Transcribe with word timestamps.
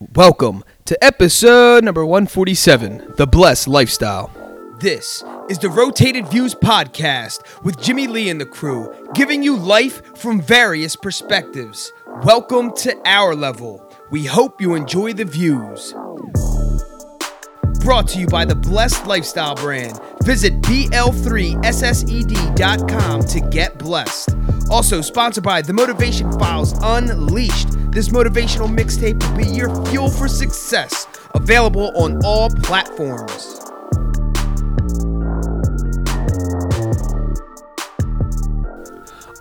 Welcome 0.00 0.62
to 0.84 1.04
episode 1.04 1.82
number 1.82 2.06
147 2.06 3.14
The 3.16 3.26
Blessed 3.26 3.66
Lifestyle. 3.66 4.30
This 4.78 5.24
is 5.50 5.58
the 5.58 5.70
Rotated 5.70 6.28
Views 6.28 6.54
podcast 6.54 7.42
with 7.64 7.82
Jimmy 7.82 8.06
Lee 8.06 8.28
and 8.28 8.40
the 8.40 8.46
crew, 8.46 8.94
giving 9.14 9.42
you 9.42 9.56
life 9.56 10.16
from 10.16 10.40
various 10.40 10.94
perspectives. 10.94 11.92
Welcome 12.22 12.72
to 12.76 12.96
our 13.06 13.34
level. 13.34 13.84
We 14.12 14.24
hope 14.24 14.60
you 14.60 14.76
enjoy 14.76 15.14
the 15.14 15.24
views. 15.24 15.92
Brought 17.80 18.06
to 18.10 18.20
you 18.20 18.28
by 18.28 18.44
the 18.44 18.54
Blessed 18.54 19.04
Lifestyle 19.08 19.56
brand. 19.56 19.98
Visit 20.22 20.62
BL3SSED.com 20.62 23.20
to 23.22 23.40
get 23.50 23.76
blessed. 23.78 24.36
Also 24.70 25.00
sponsored 25.00 25.44
by 25.44 25.62
The 25.62 25.72
Motivation 25.72 26.30
Files 26.32 26.74
Unleashed. 26.82 27.68
This 27.90 28.10
motivational 28.10 28.68
mixtape 28.68 29.22
will 29.22 29.36
be 29.38 29.46
your 29.46 29.74
fuel 29.86 30.10
for 30.10 30.28
success. 30.28 31.06
Available 31.34 31.90
on 31.96 32.20
all 32.22 32.50
platforms. 32.50 33.67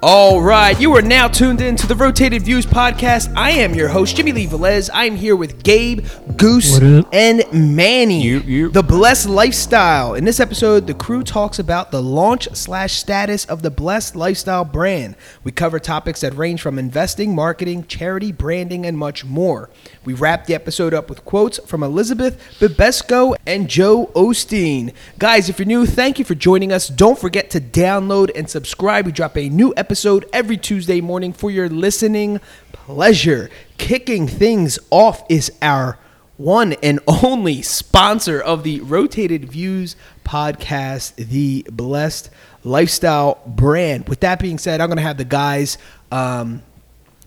All 0.03 0.41
right, 0.43 0.79
you 0.79 0.95
are 0.95 1.01
now 1.01 1.27
tuned 1.27 1.59
in 1.59 1.75
to 1.77 1.87
the 1.87 1.95
Rotated 1.95 2.43
Views 2.43 2.67
podcast. 2.67 3.33
I 3.35 3.49
am 3.49 3.73
your 3.73 3.87
host, 3.87 4.15
Jimmy 4.15 4.31
Lee 4.31 4.45
Velez. 4.45 4.91
I 4.93 5.05
am 5.05 5.15
here 5.15 5.35
with 5.35 5.63
Gabe, 5.63 6.05
Goose, 6.37 6.77
and 7.11 7.43
Manny. 7.51 8.21
You- 8.21 8.43
you- 8.45 8.69
The 8.69 8.83
Blessed 8.83 9.27
Lifestyle. 9.27 10.13
In 10.13 10.23
this 10.23 10.39
episode, 10.39 10.85
the 10.85 10.93
crew 10.93 11.23
talks 11.23 11.57
about 11.57 11.89
the 11.89 12.03
launch 12.03 12.47
slash 12.53 12.93
status 12.93 13.43
of 13.45 13.63
the 13.63 13.71
Blessed 13.71 14.15
Lifestyle 14.15 14.63
brand. 14.63 15.15
We 15.43 15.51
cover 15.51 15.79
topics 15.79 16.21
that 16.21 16.37
range 16.37 16.61
from 16.61 16.77
investing, 16.77 17.33
marketing, 17.33 17.85
charity, 17.87 18.31
branding, 18.31 18.85
and 18.85 18.99
much 18.99 19.25
more. 19.25 19.67
We 20.05 20.13
wrap 20.13 20.45
the 20.45 20.53
episode 20.53 20.93
up 20.93 21.09
with 21.09 21.25
quotes 21.25 21.59
from 21.65 21.81
Elizabeth 21.81 22.37
Bibesco 22.59 23.35
and 23.47 23.67
Joel 23.67 24.11
Osteen. 24.15 24.93
Guys, 25.17 25.49
if 25.49 25.57
you're 25.57 25.65
new, 25.65 25.87
thank 25.87 26.19
you 26.19 26.23
for 26.23 26.35
joining 26.35 26.71
us. 26.71 26.87
Don't 26.87 27.17
forget 27.17 27.49
to 27.49 27.59
download 27.59 28.29
and 28.35 28.47
subscribe. 28.47 29.07
We 29.07 29.11
drop 29.11 29.35
a 29.35 29.49
new 29.49 29.73
episode 29.75 29.87
every 30.05 30.57
Tuesday 30.57 31.01
morning 31.01 31.33
for 31.33 31.49
your 31.49 31.69
listening 31.69 32.39
pleasure. 32.71 33.49
Kicking 33.79 34.27
things 34.27 34.77
off 34.91 35.23
is 35.27 35.51
our 35.61 35.97
one 36.37 36.73
and 36.83 36.99
only 37.07 37.61
sponsor 37.63 38.39
of 38.39 38.61
the 38.63 38.79
Rotated 38.81 39.51
Views 39.51 39.95
podcast, 40.23 41.15
the 41.15 41.65
Blessed 41.71 42.29
Lifestyle 42.63 43.41
brand. 43.47 44.07
With 44.07 44.19
that 44.19 44.39
being 44.39 44.59
said, 44.59 44.81
I'm 44.81 44.87
going 44.87 44.97
to 44.97 45.03
have 45.03 45.17
the 45.17 45.25
guys. 45.25 45.77
Um, 46.11 46.61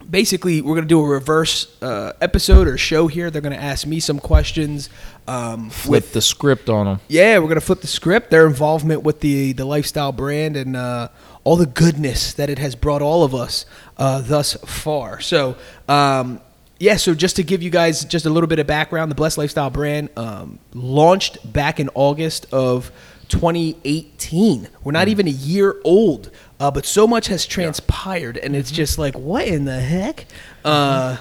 basically, 0.09 0.61
we're 0.63 0.75
going 0.75 0.85
to 0.85 0.89
do 0.89 1.01
a 1.01 1.09
reverse 1.09 1.77
uh, 1.83 2.13
episode 2.21 2.69
or 2.69 2.79
show 2.79 3.09
here. 3.09 3.31
They're 3.31 3.43
going 3.43 3.57
to 3.57 3.63
ask 3.63 3.87
me 3.87 3.99
some 4.01 4.21
questions. 4.21 4.89
Um, 5.27 5.71
Flip 5.71 6.11
the 6.13 6.21
script 6.21 6.69
on 6.69 6.87
them. 6.87 7.01
yeah, 7.07 7.39
we're 7.39 7.47
gonna 7.47 7.61
flip 7.61 7.83
the 7.83 7.87
script. 7.87 8.31
Their 8.31 8.49
involvement 8.49 9.05
with 9.05 9.21
the 9.21 9.53
the 9.53 9.65
lifestyle 9.65 10.11
brand 10.11 10.57
and 10.57 10.75
uh, 10.75 11.07
all 11.45 11.57
the 11.57 11.67
goodness 11.67 12.33
that 12.35 12.51
it 12.51 12.59
has 12.59 12.75
brought 12.75 13.03
all 13.03 13.25
of 13.25 13.35
us 13.35 13.67
uh, 13.97 14.21
thus 14.21 14.55
far. 14.67 15.21
So, 15.21 15.57
um, 15.89 16.41
yeah. 16.79 16.97
So 16.97 17.15
just 17.15 17.37
to 17.37 17.43
give 17.43 17.63
you 17.63 17.71
guys 17.71 18.05
just 18.05 18.27
a 18.27 18.31
little 18.31 18.47
bit 18.47 18.59
of 18.59 18.67
background, 18.67 19.11
the 19.11 19.15
Blessed 19.15 19.39
Lifestyle 19.39 19.71
brand 19.71 20.11
um, 20.17 20.59
launched 20.73 21.53
back 21.53 21.79
in 21.79 21.91
August 21.95 22.47
of 22.53 22.91
2018. 23.29 24.69
We're 24.83 24.93
not 24.93 25.09
even 25.09 25.29
a 25.29 25.31
year 25.31 25.77
old, 25.85 26.31
uh, 26.59 26.71
but 26.71 26.85
so 26.85 27.07
much 27.07 27.29
has 27.29 27.47
transpired, 27.47 28.37
and 28.37 28.57
it's 28.57 28.71
just 28.71 28.99
like, 28.99 29.15
what 29.15 29.47
in 29.47 29.65
the 29.65 29.81
heck? 29.81 30.27
Uh, 30.65 31.17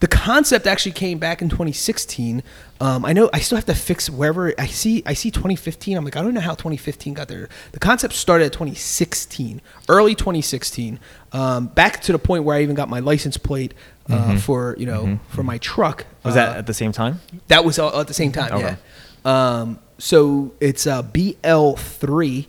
the 0.00 0.06
concept 0.06 0.66
actually 0.66 0.92
came 0.92 1.18
back 1.18 1.42
in 1.42 1.48
2016. 1.48 2.42
Um, 2.80 3.04
I 3.04 3.12
know 3.12 3.28
I 3.32 3.40
still 3.40 3.56
have 3.56 3.64
to 3.66 3.74
fix 3.74 4.08
wherever 4.08 4.54
I 4.58 4.66
see 4.66 5.02
I 5.04 5.14
see 5.14 5.30
2015. 5.32 5.96
I'm 5.96 6.04
like 6.04 6.16
I 6.16 6.22
don't 6.22 6.34
know 6.34 6.40
how 6.40 6.52
2015 6.54 7.14
got 7.14 7.26
there. 7.28 7.48
The 7.72 7.80
concept 7.80 8.14
started 8.14 8.44
at 8.46 8.52
2016, 8.52 9.60
early 9.88 10.14
2016. 10.14 11.00
Um, 11.32 11.66
back 11.66 12.00
to 12.02 12.12
the 12.12 12.18
point 12.18 12.44
where 12.44 12.56
I 12.56 12.62
even 12.62 12.76
got 12.76 12.88
my 12.88 13.00
license 13.00 13.36
plate 13.36 13.74
uh, 14.08 14.38
for 14.38 14.76
you 14.78 14.86
know 14.86 15.18
for 15.28 15.42
my 15.42 15.58
truck. 15.58 16.06
Was 16.22 16.36
Uh, 16.36 16.46
that 16.46 16.56
at 16.58 16.66
the 16.66 16.74
same 16.74 16.92
time? 16.92 17.20
that 17.48 17.64
was 17.64 17.78
all 17.78 17.98
at 18.00 18.06
the 18.06 18.14
same 18.14 18.30
time. 18.32 18.52
Okay. 18.52 18.76
Yeah. 19.24 19.60
Um, 19.60 19.78
so 19.98 20.54
it's 20.60 20.86
uh, 20.86 21.02
BL3, 21.02 22.46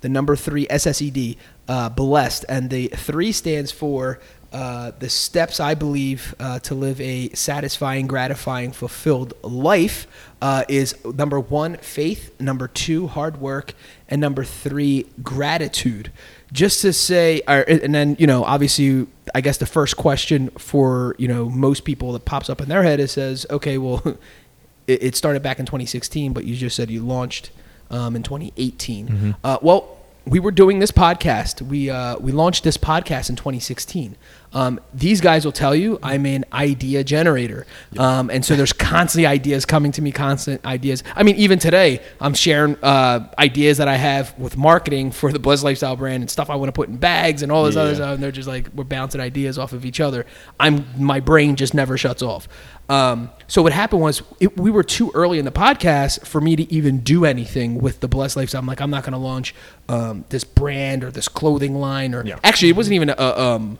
the 0.00 0.08
number 0.08 0.34
three 0.36 0.66
SSED, 0.68 1.36
uh, 1.68 1.88
blessed, 1.90 2.44
and 2.48 2.70
the 2.70 2.88
three 2.88 3.32
stands 3.32 3.70
for 3.70 4.18
uh, 4.52 4.90
the 4.98 5.08
steps 5.08 5.60
I 5.60 5.74
believe 5.74 6.34
uh, 6.40 6.58
to 6.60 6.74
live 6.74 7.00
a 7.00 7.28
satisfying, 7.30 8.06
gratifying, 8.06 8.72
fulfilled 8.72 9.34
life. 9.42 10.06
Uh, 10.42 10.64
is 10.68 10.96
number 11.04 11.38
one 11.38 11.76
faith, 11.76 12.32
number 12.40 12.66
two 12.66 13.06
hard 13.06 13.40
work, 13.40 13.74
and 14.08 14.20
number 14.20 14.42
three 14.42 15.06
gratitude. 15.22 16.10
Just 16.50 16.80
to 16.80 16.94
say, 16.94 17.42
or, 17.46 17.60
and 17.68 17.94
then 17.94 18.16
you 18.18 18.26
know, 18.26 18.42
obviously, 18.44 19.06
I 19.34 19.42
guess 19.42 19.58
the 19.58 19.66
first 19.66 19.96
question 19.98 20.48
for 20.58 21.14
you 21.18 21.28
know 21.28 21.50
most 21.50 21.84
people 21.84 22.12
that 22.12 22.24
pops 22.24 22.48
up 22.48 22.60
in 22.60 22.68
their 22.68 22.82
head 22.82 23.00
is 23.00 23.12
says, 23.12 23.46
okay, 23.50 23.76
well, 23.78 24.02
it, 24.86 25.02
it 25.02 25.16
started 25.16 25.42
back 25.42 25.60
in 25.60 25.66
2016, 25.66 26.32
but 26.32 26.44
you 26.44 26.56
just 26.56 26.74
said 26.74 26.90
you 26.90 27.02
launched 27.02 27.50
um, 27.90 28.16
in 28.16 28.22
2018. 28.22 29.06
Uh, 29.44 29.58
well, 29.62 29.99
we 30.30 30.38
were 30.38 30.52
doing 30.52 30.78
this 30.78 30.92
podcast. 30.92 31.60
We 31.60 31.90
uh, 31.90 32.16
we 32.18 32.30
launched 32.30 32.62
this 32.62 32.76
podcast 32.76 33.30
in 33.30 33.36
2016. 33.36 34.16
Um, 34.52 34.80
these 34.94 35.20
guys 35.20 35.44
will 35.44 35.52
tell 35.52 35.74
you 35.74 35.98
I'm 36.04 36.24
an 36.24 36.44
idea 36.52 37.02
generator, 37.02 37.66
um, 37.98 38.30
and 38.30 38.44
so 38.44 38.54
there's 38.54 38.72
constantly 38.72 39.26
ideas 39.26 39.66
coming 39.66 39.90
to 39.92 40.02
me, 40.02 40.12
constant 40.12 40.64
ideas. 40.64 41.02
I 41.16 41.24
mean, 41.24 41.34
even 41.34 41.58
today, 41.58 42.00
I'm 42.20 42.34
sharing 42.34 42.76
uh, 42.76 43.28
ideas 43.38 43.78
that 43.78 43.88
I 43.88 43.96
have 43.96 44.38
with 44.38 44.56
marketing 44.56 45.10
for 45.10 45.32
the 45.32 45.40
Buzz 45.40 45.64
Lifestyle 45.64 45.96
brand 45.96 46.22
and 46.22 46.30
stuff 46.30 46.48
I 46.48 46.54
want 46.54 46.68
to 46.68 46.72
put 46.72 46.88
in 46.88 46.96
bags 46.96 47.42
and 47.42 47.50
all 47.50 47.64
this 47.64 47.76
other 47.76 47.96
stuff. 47.96 48.14
And 48.14 48.22
they're 48.22 48.30
just 48.30 48.48
like 48.48 48.68
we're 48.72 48.84
bouncing 48.84 49.20
ideas 49.20 49.58
off 49.58 49.72
of 49.72 49.84
each 49.84 49.98
other. 49.98 50.26
I'm 50.60 50.84
my 50.96 51.18
brain 51.18 51.56
just 51.56 51.74
never 51.74 51.98
shuts 51.98 52.22
off. 52.22 52.46
Um, 52.90 53.30
so 53.46 53.62
what 53.62 53.72
happened 53.72 54.02
was 54.02 54.22
it, 54.40 54.56
we 54.58 54.70
were 54.70 54.82
too 54.82 55.10
early 55.14 55.38
in 55.38 55.44
the 55.44 55.52
podcast 55.52 56.26
for 56.26 56.40
me 56.40 56.56
to 56.56 56.72
even 56.72 57.00
do 57.00 57.24
anything 57.24 57.80
with 57.80 58.00
the 58.00 58.08
Blessed 58.08 58.36
Lifestyle. 58.36 58.58
I'm 58.60 58.66
like, 58.66 58.80
I'm 58.80 58.90
not 58.90 59.04
going 59.04 59.12
to 59.12 59.18
launch 59.18 59.54
um, 59.88 60.24
this 60.28 60.44
brand 60.44 61.04
or 61.04 61.10
this 61.10 61.28
clothing 61.28 61.74
line 61.76 62.14
or 62.14 62.24
Yeah. 62.26 62.38
actually 62.42 62.70
it 62.70 62.76
wasn't 62.76 62.94
even 62.94 63.10
a, 63.10 63.22
um, 63.22 63.78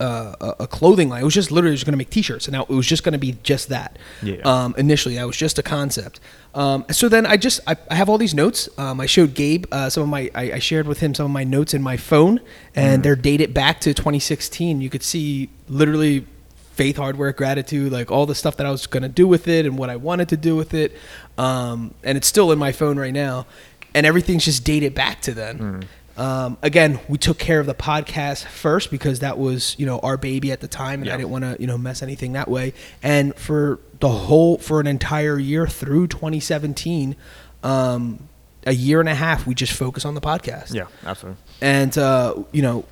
a 0.00 0.54
a 0.60 0.66
clothing 0.66 1.08
line. 1.08 1.22
It 1.22 1.24
was 1.24 1.34
just 1.34 1.50
literally 1.52 1.76
just 1.76 1.86
going 1.86 1.92
to 1.92 1.96
make 1.96 2.10
T-shirts, 2.10 2.46
and 2.46 2.52
now 2.52 2.62
it 2.62 2.68
was 2.70 2.86
just 2.86 3.04
going 3.04 3.12
to 3.12 3.18
be 3.18 3.36
just 3.44 3.68
that. 3.68 3.96
Yeah. 4.22 4.36
Um, 4.44 4.74
initially, 4.76 5.14
that 5.14 5.26
was 5.26 5.36
just 5.36 5.58
a 5.58 5.62
concept. 5.62 6.18
Um, 6.54 6.84
so 6.90 7.08
then 7.08 7.24
I 7.26 7.36
just 7.36 7.60
I, 7.66 7.76
I 7.90 7.94
have 7.94 8.08
all 8.08 8.18
these 8.18 8.34
notes. 8.34 8.68
Um, 8.76 9.00
I 9.00 9.06
showed 9.06 9.34
Gabe 9.34 9.66
uh, 9.72 9.88
some 9.88 10.02
of 10.02 10.08
my 10.08 10.30
I, 10.34 10.52
I 10.54 10.58
shared 10.58 10.88
with 10.88 10.98
him 11.00 11.14
some 11.14 11.26
of 11.26 11.32
my 11.32 11.44
notes 11.44 11.74
in 11.74 11.82
my 11.82 11.96
phone, 11.96 12.40
and 12.74 13.02
they're 13.04 13.16
dated 13.16 13.54
back 13.54 13.80
to 13.82 13.94
2016. 13.94 14.80
You 14.80 14.90
could 14.90 15.02
see 15.04 15.48
literally 15.68 16.26
faith, 16.74 16.96
hard 16.96 17.16
work, 17.16 17.36
gratitude, 17.36 17.92
like 17.92 18.10
all 18.10 18.26
the 18.26 18.34
stuff 18.34 18.56
that 18.56 18.66
I 18.66 18.70
was 18.70 18.86
going 18.86 19.02
to 19.02 19.08
do 19.08 19.26
with 19.26 19.48
it 19.48 19.64
and 19.64 19.78
what 19.78 19.90
I 19.90 19.96
wanted 19.96 20.28
to 20.30 20.36
do 20.36 20.56
with 20.56 20.74
it. 20.74 20.96
Um, 21.38 21.94
and 22.02 22.18
it's 22.18 22.26
still 22.26 22.52
in 22.52 22.58
my 22.58 22.72
phone 22.72 22.98
right 22.98 23.12
now, 23.12 23.46
and 23.94 24.04
everything's 24.04 24.44
just 24.44 24.64
dated 24.64 24.94
back 24.94 25.20
to 25.22 25.34
then. 25.34 25.86
Um, 26.16 26.58
again, 26.62 27.00
we 27.08 27.18
took 27.18 27.38
care 27.38 27.58
of 27.58 27.66
the 27.66 27.74
podcast 27.74 28.44
first 28.44 28.90
because 28.90 29.20
that 29.20 29.36
was, 29.36 29.74
you 29.78 29.86
know, 29.86 29.98
our 30.00 30.16
baby 30.16 30.52
at 30.52 30.60
the 30.60 30.68
time, 30.68 31.02
and 31.02 31.10
I 31.10 31.16
didn't 31.16 31.30
want 31.30 31.44
to, 31.44 31.56
you 31.58 31.66
know, 31.66 31.76
mess 31.76 32.02
anything 32.02 32.34
that 32.34 32.48
way. 32.48 32.72
And 33.02 33.34
for 33.34 33.80
the 34.00 34.08
whole, 34.08 34.58
for 34.58 34.80
an 34.80 34.86
entire 34.86 35.38
year 35.38 35.66
through 35.66 36.08
2017, 36.08 37.16
um, 37.64 38.28
a 38.66 38.74
year 38.74 39.00
and 39.00 39.08
a 39.08 39.14
half, 39.14 39.46
we 39.46 39.54
just 39.54 39.72
focus 39.72 40.04
on 40.04 40.14
the 40.14 40.20
podcast. 40.20 40.72
Yeah, 40.72 40.86
absolutely. 41.04 41.40
And 41.60 41.96
uh, 41.98 42.34
you 42.52 42.62
know, 42.62 42.84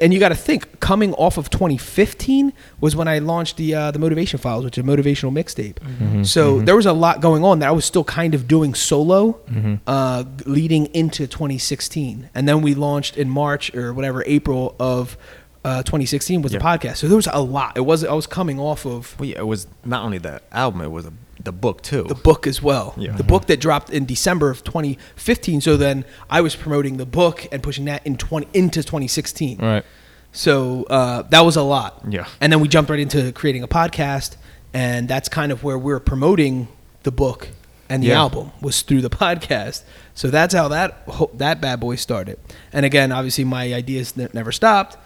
and 0.00 0.12
you 0.12 0.20
got 0.20 0.30
to 0.30 0.34
think, 0.34 0.80
coming 0.80 1.12
off 1.14 1.36
of 1.38 1.50
2015 1.50 2.52
was 2.80 2.94
when 2.96 3.08
I 3.08 3.18
launched 3.18 3.56
the 3.56 3.74
uh, 3.74 3.90
the 3.90 3.98
motivation 3.98 4.38
files, 4.38 4.64
which 4.64 4.78
is 4.78 4.84
a 4.84 4.86
motivational 4.86 5.32
mixtape. 5.32 5.74
Mm-hmm. 5.76 6.22
So 6.24 6.60
there 6.60 6.76
was 6.76 6.86
a 6.86 6.92
lot 6.92 7.20
going 7.20 7.44
on 7.44 7.58
that 7.60 7.68
I 7.68 7.72
was 7.72 7.84
still 7.84 8.04
kind 8.04 8.34
of 8.34 8.46
doing 8.48 8.74
solo, 8.74 9.32
Mm-hmm. 9.50 9.74
uh, 9.86 10.24
leading 10.46 10.86
into 10.94 11.26
2016, 11.26 12.30
and 12.34 12.48
then 12.48 12.62
we 12.62 12.74
launched 12.74 13.16
in 13.16 13.28
March 13.30 13.74
or 13.74 13.92
whatever 13.94 14.22
April 14.26 14.74
of. 14.78 15.16
Uh, 15.62 15.82
2016 15.82 16.40
was 16.40 16.52
the 16.52 16.58
podcast, 16.58 16.96
so 16.96 17.06
there 17.06 17.16
was 17.16 17.28
a 17.30 17.42
lot. 17.42 17.76
It 17.76 17.82
was 17.82 18.02
I 18.02 18.14
was 18.14 18.26
coming 18.26 18.58
off 18.58 18.86
of 18.86 19.14
Well, 19.20 19.28
yeah, 19.28 19.40
it 19.40 19.46
was 19.46 19.66
not 19.84 20.02
only 20.06 20.16
the 20.16 20.40
album; 20.52 20.80
it 20.80 20.90
was 20.90 21.04
a, 21.04 21.12
the 21.42 21.52
book 21.52 21.82
too. 21.82 22.02
the 22.04 22.14
book 22.14 22.46
as 22.46 22.62
well. 22.62 22.94
Yeah. 22.96 23.12
The 23.16 23.24
book 23.24 23.46
that 23.46 23.60
dropped 23.60 23.90
in 23.90 24.04
December 24.04 24.50
of 24.50 24.62
2015. 24.64 25.60
So 25.60 25.76
then 25.76 26.04
I 26.28 26.40
was 26.40 26.54
promoting 26.54 26.96
the 26.98 27.06
book 27.06 27.46
and 27.50 27.62
pushing 27.62 27.86
that 27.86 28.06
in 28.06 28.16
20 28.16 28.48
into 28.52 28.82
2016. 28.82 29.58
Right. 29.58 29.84
So 30.32 30.84
uh, 30.84 31.22
that 31.22 31.40
was 31.40 31.56
a 31.56 31.62
lot. 31.62 32.02
Yeah. 32.08 32.26
And 32.40 32.52
then 32.52 32.60
we 32.60 32.68
jumped 32.68 32.90
right 32.90 33.00
into 33.00 33.32
creating 33.32 33.62
a 33.62 33.68
podcast, 33.68 34.36
and 34.72 35.08
that's 35.08 35.28
kind 35.28 35.50
of 35.50 35.64
where 35.64 35.78
we're 35.78 35.98
promoting 35.98 36.68
the 37.02 37.10
book 37.10 37.48
and 37.88 38.02
the 38.02 38.08
Yeah. 38.08 38.20
album 38.20 38.52
was 38.60 38.82
through 38.82 39.00
the 39.00 39.10
podcast. 39.24 39.82
So 40.14 40.28
that's 40.30 40.54
how 40.54 40.68
that 40.68 41.02
ho- 41.08 41.30
that 41.34 41.60
bad 41.60 41.80
boy 41.80 41.96
started. 41.96 42.38
And 42.72 42.86
again, 42.86 43.10
obviously, 43.10 43.42
my 43.44 43.72
ideas 43.74 44.16
ne- 44.16 44.28
never 44.32 44.52
stopped. 44.52 44.96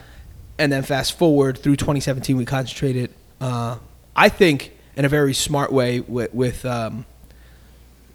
And 0.58 0.70
then 0.70 0.82
fast 0.82 1.16
forward 1.16 1.56
through 1.58 1.76
2017, 1.76 2.36
we 2.36 2.44
concentrated. 2.44 3.10
Uh, 3.40 3.78
I 4.14 4.28
think 4.28 4.72
in 4.96 5.04
a 5.04 5.08
very 5.08 5.34
smart 5.34 5.72
way 5.72 6.00
with, 6.00 6.32
with 6.34 6.64
um, 6.64 7.04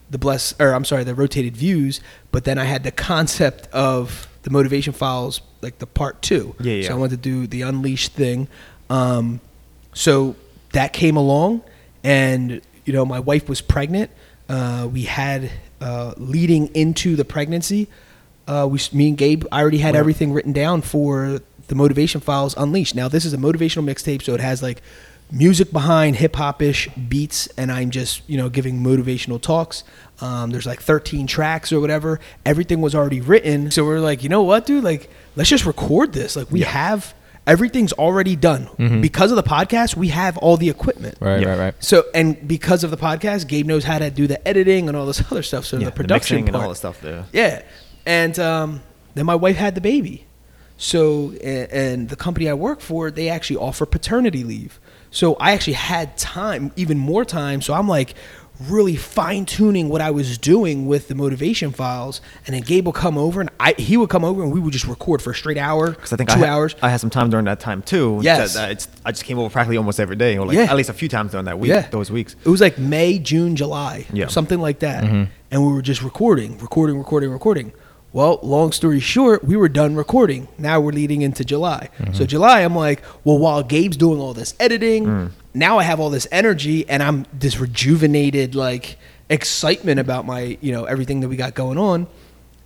the 0.09 0.17
bless 0.17 0.53
or 0.59 0.73
I'm 0.73 0.85
sorry, 0.85 1.03
the 1.03 1.15
rotated 1.15 1.55
views. 1.55 2.01
But 2.31 2.43
then 2.45 2.57
I 2.57 2.63
had 2.65 2.83
the 2.83 2.91
concept 2.91 3.67
of 3.73 4.27
the 4.43 4.49
motivation 4.49 4.93
files, 4.93 5.41
like 5.61 5.79
the 5.79 5.87
part 5.87 6.21
two. 6.21 6.55
Yeah, 6.59 6.73
yeah. 6.75 6.87
So 6.87 6.93
I 6.95 6.97
wanted 6.97 7.21
to 7.21 7.29
do 7.29 7.47
the 7.47 7.61
unleashed 7.63 8.13
thing. 8.13 8.47
Um, 8.89 9.41
so 9.93 10.35
that 10.71 10.93
came 10.93 11.17
along, 11.17 11.61
and 12.03 12.61
you 12.85 12.93
know, 12.93 13.05
my 13.05 13.19
wife 13.19 13.49
was 13.49 13.61
pregnant. 13.61 14.09
Uh, 14.47 14.87
we 14.91 15.03
had 15.03 15.51
uh, 15.81 16.13
leading 16.17 16.67
into 16.75 17.15
the 17.15 17.25
pregnancy. 17.25 17.87
Uh, 18.47 18.67
we, 18.71 18.79
me 18.93 19.09
and 19.09 19.17
Gabe, 19.17 19.45
I 19.51 19.61
already 19.61 19.77
had 19.79 19.93
Wow. 19.93 19.99
everything 19.99 20.33
written 20.33 20.53
down 20.53 20.81
for 20.81 21.39
the 21.67 21.75
motivation 21.75 22.19
files 22.21 22.55
unleashed. 22.57 22.95
Now 22.95 23.07
this 23.07 23.25
is 23.25 23.33
a 23.33 23.37
motivational 23.37 23.83
mixtape, 23.83 24.23
so 24.23 24.33
it 24.33 24.39
has 24.39 24.63
like 24.63 24.81
music 25.31 25.71
behind 25.71 26.15
hip 26.15 26.35
hop 26.35 26.61
ish 26.61 26.87
beats, 27.07 27.47
and 27.57 27.71
I'm 27.71 27.89
just 27.91 28.21
you 28.27 28.37
know 28.37 28.49
giving 28.49 28.81
motivational 28.83 29.41
talks. 29.41 29.83
Um, 30.21 30.49
there's 30.51 30.65
like 30.65 30.81
13 30.81 31.27
tracks 31.27 31.71
or 31.71 31.79
whatever. 31.79 32.19
Everything 32.45 32.81
was 32.81 32.93
already 32.95 33.21
written, 33.21 33.71
so 33.71 33.85
we're 33.85 33.99
like, 33.99 34.21
you 34.23 34.29
know 34.29 34.43
what, 34.43 34.65
dude? 34.65 34.83
Like, 34.83 35.09
let's 35.35 35.49
just 35.49 35.65
record 35.65 36.11
this. 36.13 36.35
Like, 36.35 36.51
we 36.51 36.61
Yeah. 36.61 36.67
have 36.69 37.13
everything's 37.47 37.93
already 37.93 38.35
done 38.35 38.67
because 39.01 39.31
of 39.31 39.35
the 39.37 39.43
podcast. 39.43 39.95
We 39.95 40.09
have 40.09 40.37
all 40.37 40.55
the 40.57 40.69
equipment. 40.69 41.15
Right, 41.19 41.41
Yeah. 41.41 41.49
right, 41.49 41.57
right. 41.59 41.73
So, 41.79 42.03
and 42.13 42.47
because 42.47 42.83
of 42.83 42.91
the 42.91 42.97
podcast, 42.97 43.47
Gabe 43.47 43.65
knows 43.65 43.85
how 43.85 43.97
to 43.97 44.11
do 44.11 44.27
the 44.27 44.45
editing 44.47 44.87
and 44.87 44.95
all 44.95 45.05
this 45.07 45.21
other 45.31 45.41
stuff. 45.41 45.65
So 45.65 45.77
yeah, 45.77 45.85
the 45.85 45.91
production 45.91 46.35
mixing 46.35 46.47
and 46.49 46.53
part, 46.53 46.63
all 46.65 46.69
that 46.69 46.75
stuff 46.75 47.01
there. 47.01 47.25
yeah. 47.33 47.61
And 48.05 48.37
um, 48.37 48.81
then 49.15 49.25
my 49.25 49.35
wife 49.35 49.55
had 49.55 49.73
the 49.73 49.81
baby. 49.81 50.25
So, 50.77 51.33
a- 51.41 51.67
and 51.75 52.09
the 52.09 52.15
company 52.15 52.47
I 52.49 52.53
work 52.53 52.81
for, 52.81 53.09
they 53.09 53.29
actually 53.29 53.57
offer 53.57 53.85
paternity 53.85 54.43
leave. 54.43 54.79
So 55.11 55.35
I 55.35 55.51
actually 55.51 55.73
had 55.73 56.17
time, 56.17 56.71
even 56.75 56.97
more 56.97 57.25
time. 57.25 57.61
So 57.61 57.73
I'm 57.73 57.87
like 57.87 58.13
really 58.67 58.97
fine 58.97 59.45
tuning 59.45 59.87
what 59.87 60.01
I 60.01 60.11
was 60.11 60.37
doing 60.37 60.85
with 60.85 61.07
the 61.07 61.15
motivation 61.15 61.71
files. 61.71 62.19
And 62.45 62.53
then 62.53 62.61
Gabe 62.61 62.85
would 62.87 62.95
come 62.95 63.17
over 63.17 63.39
and 63.39 63.49
I, 63.57 63.73
he 63.77 63.95
would 63.95 64.09
come 64.09 64.25
over 64.25 64.43
and 64.43 64.51
we 64.51 64.59
would 64.59 64.73
just 64.73 64.85
record 64.85 65.21
for 65.21 65.31
a 65.31 65.33
straight 65.33 65.57
hour, 65.57 65.91
Because 65.91 66.11
I 66.11 66.17
think 66.17 66.29
two 66.29 66.35
I 66.35 66.39
had, 66.39 66.49
hours. 66.49 66.75
I 66.81 66.89
had 66.89 66.99
some 66.99 67.09
time 67.09 67.29
during 67.29 67.45
that 67.45 67.61
time 67.61 67.81
too. 67.81 68.19
Yes. 68.21 68.53
that- 68.55 68.59
that 68.59 68.71
it's, 68.71 68.87
I 69.05 69.11
just 69.11 69.23
came 69.23 69.39
over 69.39 69.49
practically 69.49 69.77
almost 69.77 69.97
every 69.99 70.17
day, 70.17 70.37
or 70.37 70.45
like 70.45 70.57
Yeah. 70.57 70.63
at 70.63 70.75
least 70.75 70.89
a 70.89 70.93
few 70.93 71.07
times 71.07 71.31
during 71.31 71.45
that 71.45 71.57
week. 71.57 71.69
Yeah. 71.69 71.87
Those 71.89 72.11
weeks. 72.11 72.35
It 72.43 72.49
was 72.49 72.59
like 72.59 72.77
May, 72.77 73.17
June, 73.17 73.55
July, 73.55 74.05
Yeah. 74.11 74.27
something 74.27 74.59
like 74.59 74.79
that. 74.79 75.05
Mm-hmm. 75.05 75.31
And 75.51 75.65
we 75.65 75.71
were 75.71 75.81
just 75.81 76.03
recording, 76.03 76.57
recording, 76.57 76.97
recording, 76.97 77.31
recording. 77.31 77.71
Well, 78.11 78.39
long 78.41 78.71
story 78.71 78.99
short, 78.99 79.43
we 79.43 79.55
were 79.55 79.69
done 79.69 79.95
recording. 79.95 80.47
Now 80.57 80.79
we're 80.79 80.91
leading 80.93 81.21
into 81.21 81.45
July. 81.45 81.89
So 82.13 82.25
July, 82.25 82.61
I'm 82.61 82.75
like, 82.75 83.03
well, 83.23 83.37
while 83.37 83.61
Gabe's 83.63 83.97
doing 83.97 84.19
all 84.19 84.33
this 84.33 84.55
editing, 84.59 85.31
now 85.53 85.77
I 85.77 85.83
have 85.83 85.99
all 85.99 86.09
this 86.09 86.27
energy 86.31 86.89
and 86.89 87.03
I'm 87.03 87.25
this 87.31 87.59
rejuvenated 87.59 88.55
like 88.55 88.97
excitement 89.29 89.99
about 89.99 90.25
my, 90.25 90.57
you 90.59 90.71
know, 90.71 90.85
everything 90.85 91.19
that 91.19 91.27
we 91.27 91.35
got 91.35 91.53
going 91.53 91.77
on. 91.77 92.07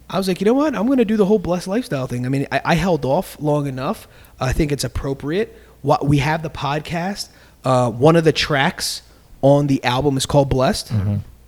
I 0.10 0.18
was 0.18 0.28
like, 0.30 0.40
you 0.40 0.45
know 0.45 0.54
what? 0.54 0.75
I'm 0.75 0.86
going 0.86 1.00
to 1.00 1.06
do 1.06 1.18
the 1.18 1.25
whole 1.25 1.40
blessed 1.40 1.68
lifestyle 1.68 2.07
thing. 2.07 2.25
I 2.25 2.30
mean, 2.30 2.48
I, 2.51 2.62
I 2.63 2.75
held 2.75 3.04
off 3.04 3.38
long 3.42 3.68
enough. 3.68 4.07
I 4.39 4.54
think 4.54 4.72
it's 4.72 4.84
appropriate. 4.86 5.54
What 5.81 6.06
we 6.06 6.19
have 6.19 6.42
the 6.44 6.50
podcast. 6.50 7.30
Uh, 7.66 7.89
one 7.92 8.16
of 8.16 8.24
the 8.24 8.31
tracks 8.34 9.01
on 9.42 9.68
the 9.68 9.84
album 9.84 10.16
is 10.16 10.25
called 10.25 10.50
Blessed. 10.50 10.92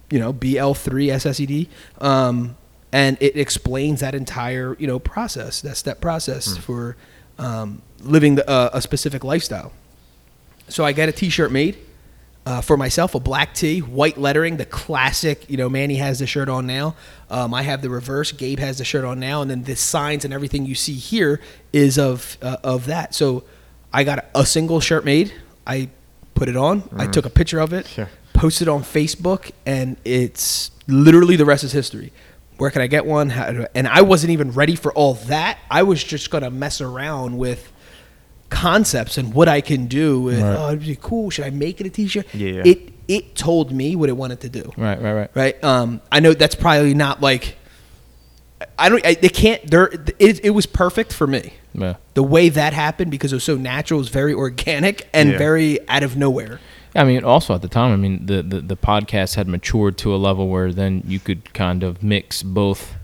You 0.10 0.20
know, 0.20 0.34
BL3 0.34 1.14
SSED. 1.14 1.68
Um, 2.04 2.58
and 2.96 3.18
it 3.20 3.36
explains 3.36 4.00
that 4.00 4.16
entire 4.16 4.78
you 4.80 4.88
know 4.88 5.00
process, 5.00 5.62
that 5.62 5.76
step 5.76 6.00
process 6.00 6.56
for 6.58 6.96
um, 7.38 7.82
living 8.00 8.36
the, 8.36 8.50
uh, 8.50 8.70
a 8.72 8.82
specific 8.82 9.24
lifestyle. 9.26 9.74
So 10.70 10.86
I 10.86 10.94
got 10.94 11.10
a 11.10 11.12
T-shirt 11.12 11.52
made 11.52 11.78
uh, 12.46 12.62
for 12.62 12.78
myself, 12.78 13.14
a 13.14 13.20
black 13.20 13.54
tee, 13.54 13.80
white 13.82 14.18
lettering, 14.18 14.56
the 14.56 14.66
classic. 14.66 15.50
You 15.50 15.58
know, 15.58 15.68
Manny 15.68 15.96
has 15.96 16.20
the 16.20 16.26
shirt 16.26 16.48
on 16.48 16.66
now. 16.68 16.96
Um, 17.30 17.54
I 17.54 17.64
have 17.64 17.82
the 17.82 17.90
reverse. 17.90 18.32
Gabe 18.32 18.60
has 18.60 18.78
the 18.78 18.86
shirt 18.86 19.04
on 19.04 19.20
now, 19.20 19.42
and 19.42 19.52
then 19.52 19.64
the 19.64 19.76
signs 19.76 20.24
and 20.24 20.34
everything 20.34 20.66
you 20.66 20.76
see 20.76 20.94
here 20.94 21.42
is 21.74 22.00
of 22.00 22.38
uh, 22.42 22.58
of 22.64 22.86
that. 22.86 23.14
So 23.14 23.44
I 23.92 24.06
got 24.06 24.26
a 24.34 24.46
single 24.46 24.80
shirt 24.80 25.04
made. 25.04 25.34
I 25.68 25.90
put 26.34 26.48
it 26.48 26.56
on. 26.56 26.88
I 26.96 27.08
took 27.08 27.26
a 27.26 27.30
picture 27.30 27.60
of 27.60 27.74
it, 27.74 27.88
Sure. 27.88 28.10
posted 28.34 28.70
on 28.70 28.84
Facebook, 28.84 29.52
and 29.66 29.98
it's 30.06 30.72
literally 30.88 31.36
the 31.36 31.46
rest 31.46 31.66
is 31.66 31.74
history. 31.74 32.14
Where 32.58 32.70
can 32.72 32.82
I 32.82 32.88
get 32.88 33.06
one? 33.06 33.30
How 33.30 33.52
do 33.52 33.64
I, 33.64 33.68
and 33.76 33.88
I 33.88 34.02
wasn't 34.02 34.32
even 34.32 34.52
ready 34.52 34.76
for 34.76 34.94
all 34.94 35.16
that. 35.26 35.58
I 35.70 35.84
was 35.84 36.04
just 36.04 36.30
gonna 36.30 36.50
mess 36.50 36.80
around 36.82 37.38
with 37.38 37.72
concepts 38.50 39.18
and 39.18 39.34
what 39.34 39.48
I 39.50 39.62
can 39.62 39.88
do. 39.88 40.22
With, 40.22 40.42
Right. 40.42 40.56
Oh, 40.58 40.68
it'd 40.70 40.82
be 40.82 40.96
cool. 41.00 41.30
Should 41.30 41.46
I 41.46 41.50
make 41.50 41.82
it 41.82 41.88
a 41.88 41.90
T-shirt? 41.90 42.26
Yeah, 42.34 42.50
yeah. 42.50 42.62
It 42.66 42.94
it 43.08 43.36
told 43.36 43.72
me 43.72 43.96
what 43.96 44.10
it 44.10 44.18
wanted 44.18 44.40
to 44.42 44.50
do. 44.50 44.72
Right, 44.78 45.00
right, 45.02 45.14
right. 45.14 45.30
Right. 45.36 45.64
Um. 45.64 46.02
I 46.12 46.20
know 46.20 46.34
that's 46.34 46.56
probably 46.56 46.94
not 46.94 47.22
like. 47.22 47.58
I 48.80 48.90
don't. 48.90 49.06
I, 49.06 49.16
they 49.16 49.30
can't. 49.30 49.70
There. 49.70 49.90
It, 50.18 50.44
it 50.46 50.52
was 50.52 50.66
perfect 50.66 51.14
for 51.14 51.28
me. 51.28 51.54
Yeah. 51.74 51.96
The 52.14 52.24
way 52.24 52.50
that 52.50 52.72
happened 52.74 53.12
because 53.12 53.34
it 53.34 53.36
was 53.36 53.44
so 53.44 53.58
natural, 53.58 54.00
it 54.00 54.04
was 54.04 54.10
very 54.10 54.34
organic 54.34 55.08
and 55.14 55.32
Yeah. 55.32 55.38
very 55.38 55.88
out 55.90 56.04
of 56.04 56.16
nowhere. 56.16 56.60
I 56.96 57.04
mean, 57.04 57.24
also 57.24 57.54
at 57.54 57.62
the 57.62 57.68
time, 57.68 57.92
I 57.92 57.96
mean, 57.98 58.26
the, 58.26 58.42
the, 58.42 58.62
the 58.62 58.78
podcast 58.78 59.36
had 59.36 59.48
matured 59.48 59.98
to 60.00 60.16
a 60.16 60.18
level 60.18 60.48
where 60.48 60.72
then 60.72 61.04
you 61.06 61.20
could 61.20 61.54
kind 61.54 61.84
of 61.84 62.02
mix 62.02 62.42
both, 62.42 62.96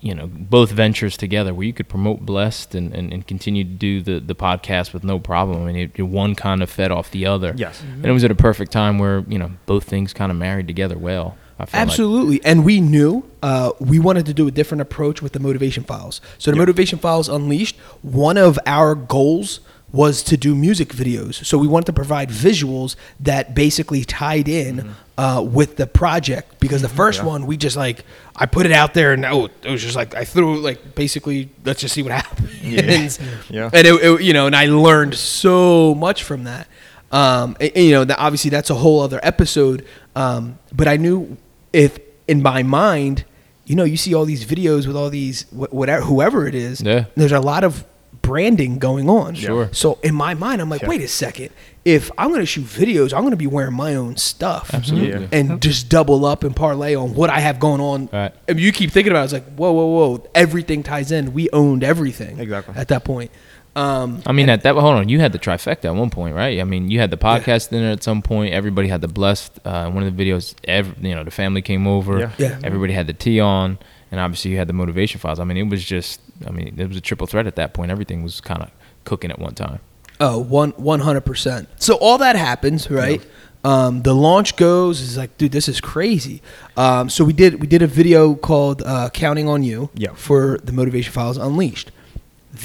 you 0.00 0.14
know, 0.14 0.28
both 0.28 0.70
ventures 0.70 1.16
together 1.16 1.52
where 1.52 1.66
you 1.66 1.72
could 1.72 1.88
promote 1.88 2.20
Blessed 2.20 2.74
and, 2.76 2.94
and, 2.94 3.12
and 3.12 3.26
continue 3.26 3.64
to 3.64 3.70
do 3.70 4.00
the, 4.02 4.20
the 4.20 4.34
podcast 4.36 4.92
with 4.92 5.02
no 5.02 5.18
problem. 5.18 5.62
I 5.66 5.72
mean, 5.72 5.90
it, 5.94 6.02
one 6.02 6.36
kind 6.36 6.62
of 6.62 6.70
fed 6.70 6.92
off 6.92 7.10
the 7.10 7.26
other. 7.26 7.54
Yes. 7.56 7.82
And 7.82 8.06
it 8.06 8.12
was 8.12 8.22
at 8.22 8.30
a 8.30 8.36
perfect 8.36 8.70
time 8.70 8.98
where, 8.98 9.24
you 9.26 9.38
know, 9.38 9.50
both 9.66 9.84
things 9.84 10.12
kind 10.12 10.30
of 10.30 10.38
married 10.38 10.68
together 10.68 10.96
well. 10.96 11.36
I 11.58 11.64
feel 11.66 11.80
like. 11.80 11.88
Absolutely. 11.88 12.44
And 12.44 12.64
we 12.64 12.80
knew 12.80 13.28
uh, 13.42 13.72
we 13.80 13.98
wanted 13.98 14.26
to 14.26 14.34
do 14.34 14.46
a 14.46 14.52
different 14.52 14.80
approach 14.80 15.20
with 15.20 15.32
the 15.32 15.40
motivation 15.40 15.82
files. 15.82 16.20
So 16.38 16.52
the 16.52 16.56
Yeah. 16.56 16.60
motivation 16.62 17.00
files 17.00 17.28
unleashed, 17.28 17.76
one 18.02 18.36
of 18.36 18.60
our 18.64 18.94
goals 18.94 19.58
was 19.92 20.22
to 20.24 20.36
do 20.36 20.54
music 20.54 20.88
videos. 20.90 21.44
So 21.46 21.56
we 21.58 21.66
wanted 21.66 21.86
to 21.86 21.92
provide 21.94 22.28
visuals 22.28 22.94
that 23.20 23.54
basically 23.54 24.04
tied 24.04 24.46
in 24.48 24.94
uh, 25.16 25.42
with 25.46 25.76
the 25.76 25.86
project 25.86 26.60
because 26.60 26.82
the 26.82 26.88
1st 26.88 27.18
Yeah. 27.18 27.24
one 27.24 27.46
we 27.46 27.56
just 27.56 27.76
like 27.76 28.04
I 28.36 28.44
put 28.46 28.66
it 28.66 28.72
out 28.72 28.92
there 28.94 29.12
and 29.14 29.24
oh, 29.24 29.46
it 29.62 29.70
was 29.70 29.82
just 29.82 29.96
like 29.96 30.14
I 30.14 30.24
threw 30.24 30.60
like 30.60 30.94
basically 30.94 31.48
let's 31.64 31.80
just 31.80 31.94
see 31.94 32.02
what 32.02 32.12
happens. 32.22 33.18
Yeah. 33.50 33.70
And 33.72 33.86
it, 33.86 33.94
it- 33.94 34.20
you 34.22 34.32
know, 34.34 34.46
and 34.46 34.54
I 34.54 34.66
learned 34.66 35.14
so 35.14 35.94
much 35.94 36.22
from 36.22 36.44
that. 36.44 36.68
Um, 37.10 37.56
and- 37.58 37.72
and, 37.74 37.84
you 37.86 37.92
know, 37.92 38.04
that 38.04 38.18
obviously 38.18 38.50
that's 38.50 38.68
a 38.70 38.74
whole 38.74 39.00
other 39.00 39.20
episode. 39.22 39.86
Um, 40.14 40.58
but 40.74 40.86
I 40.86 40.98
knew 40.98 41.36
if 41.72 41.98
in 42.28 42.42
my 42.42 42.62
mind, 42.62 43.24
you 43.64 43.74
know, 43.74 43.84
you 43.84 43.96
see 43.96 44.14
all 44.14 44.26
these 44.26 44.44
videos 44.44 44.86
with 44.86 44.96
all 44.96 45.08
these 45.10 45.44
wh- 45.50 45.72
whatever 45.72 46.04
whoever 46.04 46.46
it 46.46 46.54
is. 46.54 46.80
Yeah. 46.82 47.06
There's 47.16 47.32
a 47.32 47.40
lot 47.40 47.64
of 47.64 47.84
branding 48.28 48.78
going 48.78 49.08
on. 49.08 49.34
Sure. 49.34 49.68
So 49.72 49.98
in 50.02 50.14
my 50.14 50.34
mind, 50.34 50.60
I'm 50.60 50.68
like, 50.68 50.82
Yeah. 50.82 50.88
wait 50.88 51.00
a 51.00 51.08
second. 51.08 51.50
If 51.84 52.10
I'm 52.18 52.28
going 52.28 52.40
to 52.40 52.46
shoot 52.46 52.66
videos, 52.66 53.14
I'm 53.14 53.20
going 53.22 53.30
to 53.30 53.36
be 53.38 53.46
wearing 53.46 53.74
my 53.74 53.94
own 53.94 54.16
stuff. 54.18 54.74
Absolutely. 54.74 55.22
Yeah. 55.22 55.28
And 55.32 55.62
just 55.62 55.88
double 55.88 56.26
up 56.26 56.44
and 56.44 56.54
parlay 56.54 56.94
on 56.94 57.14
what 57.14 57.30
I 57.30 57.40
have 57.40 57.58
going 57.58 57.80
on. 57.80 58.10
Right. 58.12 58.34
And 58.46 58.60
you 58.60 58.72
keep 58.72 58.90
thinking 58.90 59.10
about 59.10 59.22
it, 59.22 59.24
it's 59.24 59.32
like, 59.32 59.54
whoa, 59.56 59.72
whoa, 59.72 59.86
whoa. 59.86 60.26
Everything 60.34 60.82
ties 60.82 61.10
in. 61.10 61.32
We 61.32 61.48
owned 61.50 61.82
everything. 61.82 62.38
Exactly. 62.38 62.74
At 62.76 62.88
that 62.88 63.04
point. 63.04 63.30
Um, 63.74 64.22
I 64.26 64.32
mean, 64.32 64.48
at 64.50 64.62
that 64.64 64.74
hold 64.74 64.96
on, 64.96 65.08
you 65.08 65.20
had 65.20 65.32
the 65.32 65.38
trifecta 65.38 65.84
at 65.84 65.94
one 65.94 66.10
point, 66.10 66.34
right? 66.34 66.58
I 66.60 66.64
mean, 66.64 66.90
you 66.90 66.98
had 66.98 67.10
the 67.10 67.16
podcast 67.16 67.70
in 67.72 67.80
there 67.80 67.92
at 67.92 68.02
some 68.02 68.22
point. 68.22 68.52
Everybody 68.52 68.88
had 68.88 69.00
the 69.00 69.08
blessed. 69.08 69.58
Uh, 69.64 69.88
one 69.90 70.02
of 70.02 70.14
the 70.16 70.24
videos, 70.24 70.54
every, 70.64 71.08
you 71.08 71.14
know, 71.14 71.22
the 71.24 71.30
family 71.30 71.62
came 71.62 71.86
over. 71.86 72.18
Yeah. 72.18 72.32
Yeah. 72.38 72.58
Everybody 72.64 72.92
had 72.92 73.06
the 73.06 73.12
tee 73.12 73.38
on, 73.40 73.78
and 74.10 74.20
obviously 74.20 74.50
you 74.50 74.56
had 74.58 74.68
the 74.68 74.72
motivation 74.72 75.20
files. 75.20 75.38
I 75.40 75.44
mean, 75.44 75.56
it 75.56 75.68
was 75.68 75.84
just, 75.84 76.20
I 76.46 76.50
mean, 76.50 76.74
it 76.78 76.88
was 76.88 76.96
a 76.96 77.00
triple 77.00 77.26
threat 77.26 77.46
at 77.46 77.56
that 77.56 77.74
point. 77.74 77.90
Everything 77.90 78.22
was 78.22 78.40
kind 78.40 78.62
of 78.62 78.70
cooking 79.04 79.30
at 79.30 79.38
one 79.38 79.54
time. 79.54 79.80
Oh, 80.20 80.38
one 80.38 80.70
one 80.72 81.00
hundred 81.00 81.22
percent. 81.22 81.68
So 81.76 81.94
all 81.96 82.18
that 82.18 82.34
happens, 82.36 82.90
right? 82.90 83.24
Um, 83.64 84.02
the 84.02 84.14
launch 84.14 84.56
goes 84.56 85.00
is 85.00 85.16
like, 85.16 85.36
dude, 85.38 85.52
this 85.52 85.68
is 85.68 85.80
crazy. 85.80 86.42
Um, 86.76 87.08
so 87.10 87.24
we 87.24 87.32
did 87.32 87.60
we 87.60 87.66
did 87.66 87.82
a 87.82 87.86
video 87.86 88.34
called 88.34 88.82
uh, 88.82 89.10
"Counting 89.10 89.48
on 89.48 89.62
You" 89.62 89.90
Yeah. 89.94 90.12
for 90.14 90.58
the 90.62 90.72
Motivation 90.72 91.12
Files 91.12 91.36
Unleashed. 91.36 91.90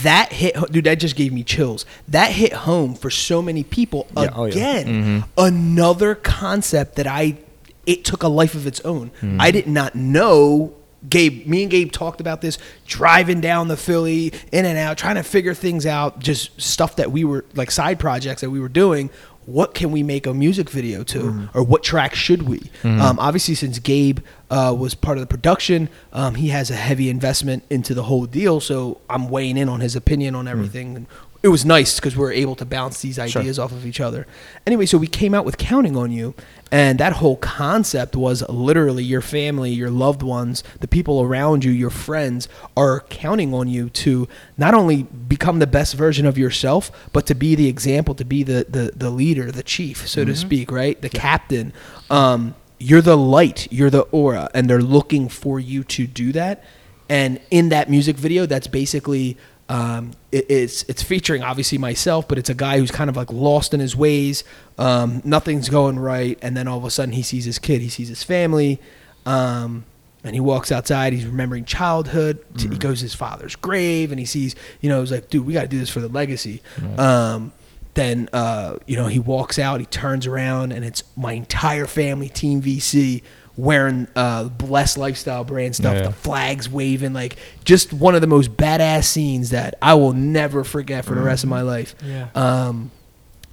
That 0.02 0.32
hit, 0.32 0.56
dude. 0.72 0.86
That 0.86 0.96
just 0.96 1.16
gave 1.16 1.32
me 1.34 1.44
chills. 1.44 1.86
That 2.08 2.32
hit 2.32 2.54
home 2.54 2.96
for 2.96 3.10
so 3.12 3.42
many 3.42 3.64
people 3.64 4.08
Yeah, 4.18 4.30
oh, 4.34 4.46
yeah. 4.46 4.52
again. 4.52 5.24
Another 5.38 6.16
concept 6.16 6.96
that 6.96 7.06
I 7.06 7.38
it 7.86 8.04
took 8.06 8.24
a 8.24 8.28
life 8.28 8.56
of 8.56 8.66
its 8.66 8.80
own. 8.82 9.12
I 9.40 9.52
did 9.52 9.68
not 9.68 9.94
know. 9.94 10.74
Gabe, 11.10 11.46
me 11.46 11.64
and 11.64 11.72
Gabe 11.72 11.92
talked 11.92 12.22
about 12.22 12.42
this 12.42 12.58
driving 12.86 13.42
down 13.42 13.68
the 13.68 13.78
Philly, 13.78 14.32
in 14.52 14.66
and 14.66 14.78
out, 14.78 14.98
trying 14.98 15.16
to 15.16 15.24
figure 15.24 15.54
things 15.54 15.86
out. 15.86 16.20
Just 16.20 16.60
stuff 16.62 16.96
that 16.96 17.12
we 17.12 17.24
were 17.24 17.46
like 17.56 17.72
side 17.72 18.00
projects 18.00 18.42
that 18.42 18.50
we 18.50 18.60
were 18.60 18.70
doing. 18.70 19.10
What 19.46 19.74
can 19.74 19.92
we 19.92 20.04
make 20.04 20.26
a 20.26 20.34
music 20.34 20.70
video 20.70 21.04
to, 21.04 21.50
or 21.54 21.64
what 21.64 21.84
track 21.84 22.16
should 22.16 22.44
we? 22.44 22.72
Um, 23.02 23.20
obviously, 23.20 23.56
since 23.56 23.78
Gabe 23.78 24.20
uh, 24.50 24.74
was 24.78 24.96
part 24.96 25.18
of 25.18 25.22
the 25.22 25.28
production, 25.28 25.90
um, 26.14 26.36
he 26.36 26.48
has 26.50 26.72
a 26.72 26.76
heavy 26.76 27.10
investment 27.10 27.64
into 27.70 27.94
the 27.94 28.04
whole 28.04 28.26
deal. 28.26 28.62
So 28.62 29.02
I'm 29.10 29.28
weighing 29.28 29.58
in 29.58 29.68
on 29.68 29.82
his 29.82 29.98
opinion 29.98 30.34
on 30.34 30.48
everything. 30.48 30.96
And 30.96 31.08
it 31.44 31.50
was 31.50 31.66
nice 31.66 32.00
because 32.00 32.16
we 32.16 32.22
were 32.22 32.32
able 32.32 32.56
to 32.56 32.64
bounce 32.64 33.02
these 33.02 33.20
ideas 33.20 33.60
off 33.60 33.74
of 33.74 33.86
each 33.86 34.00
other. 34.00 34.26
Anyway, 34.66 34.86
so 34.86 34.98
we 34.98 35.08
came 35.08 35.34
out 35.34 35.44
with 35.44 35.58
counting 35.58 35.98
on 35.98 36.10
you, 36.10 36.34
and 36.72 36.98
that 37.00 37.14
whole 37.14 37.36
concept 37.36 38.16
was 38.16 38.48
literally 38.48 39.04
your 39.04 39.20
family, 39.20 39.70
your 39.70 39.90
loved 39.90 40.24
ones, 40.24 40.64
the 40.80 40.88
people 40.88 41.22
around 41.22 41.66
you, 41.66 41.72
your 41.72 41.90
friends 41.90 42.48
are 42.78 43.02
counting 43.10 43.54
on 43.54 43.68
you 43.68 43.90
to 43.90 44.30
not 44.58 44.74
only 44.74 45.04
become 45.04 45.60
the 45.60 45.68
best 45.68 45.96
version 45.96 46.26
of 46.26 46.38
yourself, 46.38 46.90
but 47.12 47.26
to 47.26 47.36
be 47.36 47.56
the 47.56 47.68
example, 47.68 48.16
to 48.16 48.24
be 48.24 48.42
the 48.44 48.66
the, 48.70 48.94
the 48.96 49.10
leader, 49.10 49.52
the 49.52 49.64
chief, 49.64 50.08
so 50.08 50.24
to 50.24 50.34
speak, 50.36 50.72
right? 50.72 51.02
The 51.02 51.10
captain. 51.10 51.74
Um, 52.10 52.56
you're 52.80 53.02
the 53.02 53.18
light, 53.18 53.68
you're 53.70 53.90
the 53.90 54.04
aura, 54.12 54.50
and 54.54 54.70
they're 54.70 54.82
looking 54.82 55.28
for 55.28 55.60
you 55.60 55.84
to 55.86 56.08
do 56.08 56.32
that. 56.32 56.64
And 57.10 57.40
in 57.52 57.70
that 57.70 57.90
music 57.90 58.16
video, 58.16 58.46
that's 58.46 58.68
basically 58.68 59.38
um, 59.74 60.12
it, 60.32 60.46
it's 60.50 60.84
it's 60.84 61.02
featuring 61.02 61.42
obviously 61.44 61.78
myself, 61.78 62.28
but 62.28 62.38
it's 62.38 62.50
a 62.50 62.54
guy 62.54 62.78
who's 62.78 62.92
kind 62.92 63.10
of 63.10 63.16
like 63.18 63.32
lost 63.32 63.74
in 63.74 63.80
his 63.80 63.96
ways. 63.96 64.44
Um, 64.78 65.22
nothing's 65.26 65.70
going 65.70 65.98
right, 66.00 66.38
and 66.42 66.56
then 66.56 66.68
all 66.68 66.78
of 66.78 66.86
a 66.86 66.92
sudden 66.92 67.14
he 67.14 67.24
sees 67.24 67.46
his 67.46 67.60
kid, 67.60 67.82
he 67.82 67.90
sees 67.90 68.08
his 68.10 68.24
family, 68.24 68.80
um, 69.26 69.86
and 70.24 70.34
he 70.36 70.40
walks 70.40 70.72
outside. 70.72 71.14
He's 71.14 71.26
remembering 71.26 71.66
childhood. 71.66 72.44
T- 72.58 72.68
He 72.70 72.78
goes 72.78 73.00
to 73.00 73.06
his 73.06 73.14
father's 73.16 73.56
grave, 73.56 74.12
and 74.12 74.20
he 74.20 74.26
sees, 74.26 74.56
you 74.82 74.90
know, 74.90 75.00
he's 75.02 75.12
like, 75.12 75.30
dude, 75.30 75.46
we 75.46 75.54
got 75.54 75.64
to 75.64 75.68
do 75.68 75.80
this 75.80 75.90
for 75.90 76.00
the 76.02 76.08
legacy. 76.08 76.62
Um, 76.98 77.52
then 77.96 78.28
uh, 78.34 78.78
you 78.88 78.96
know 78.96 79.06
he 79.08 79.20
walks 79.20 79.60
out, 79.60 79.80
he 79.80 79.86
turns 79.86 80.26
around, 80.28 80.72
and 80.72 80.84
it's 80.84 81.04
my 81.16 81.34
entire 81.34 81.86
family, 81.86 82.28
Team 82.30 82.62
VC, 82.62 83.22
wearing 83.56 84.08
uh, 84.16 84.46
Blessed 84.46 84.98
Lifestyle 84.98 85.44
brand 85.44 85.76
stuff, 85.76 85.96
Yeah. 85.96 86.02
the 86.04 86.12
flags 86.12 86.68
waving, 86.70 87.14
like 87.14 87.38
just 87.64 87.94
one 87.94 88.16
of 88.16 88.22
the 88.22 88.28
most 88.28 88.56
badass 88.58 89.04
scenes 89.06 89.52
that 89.52 89.76
I 89.82 89.94
will 89.94 90.14
never 90.14 90.64
forget 90.64 91.06
for 91.06 91.14
the 91.16 91.22
rest 91.22 91.44
of 91.44 91.50
my 91.50 91.62
life. 91.62 91.96
Yeah. 92.04 92.30
Um, 92.36 92.92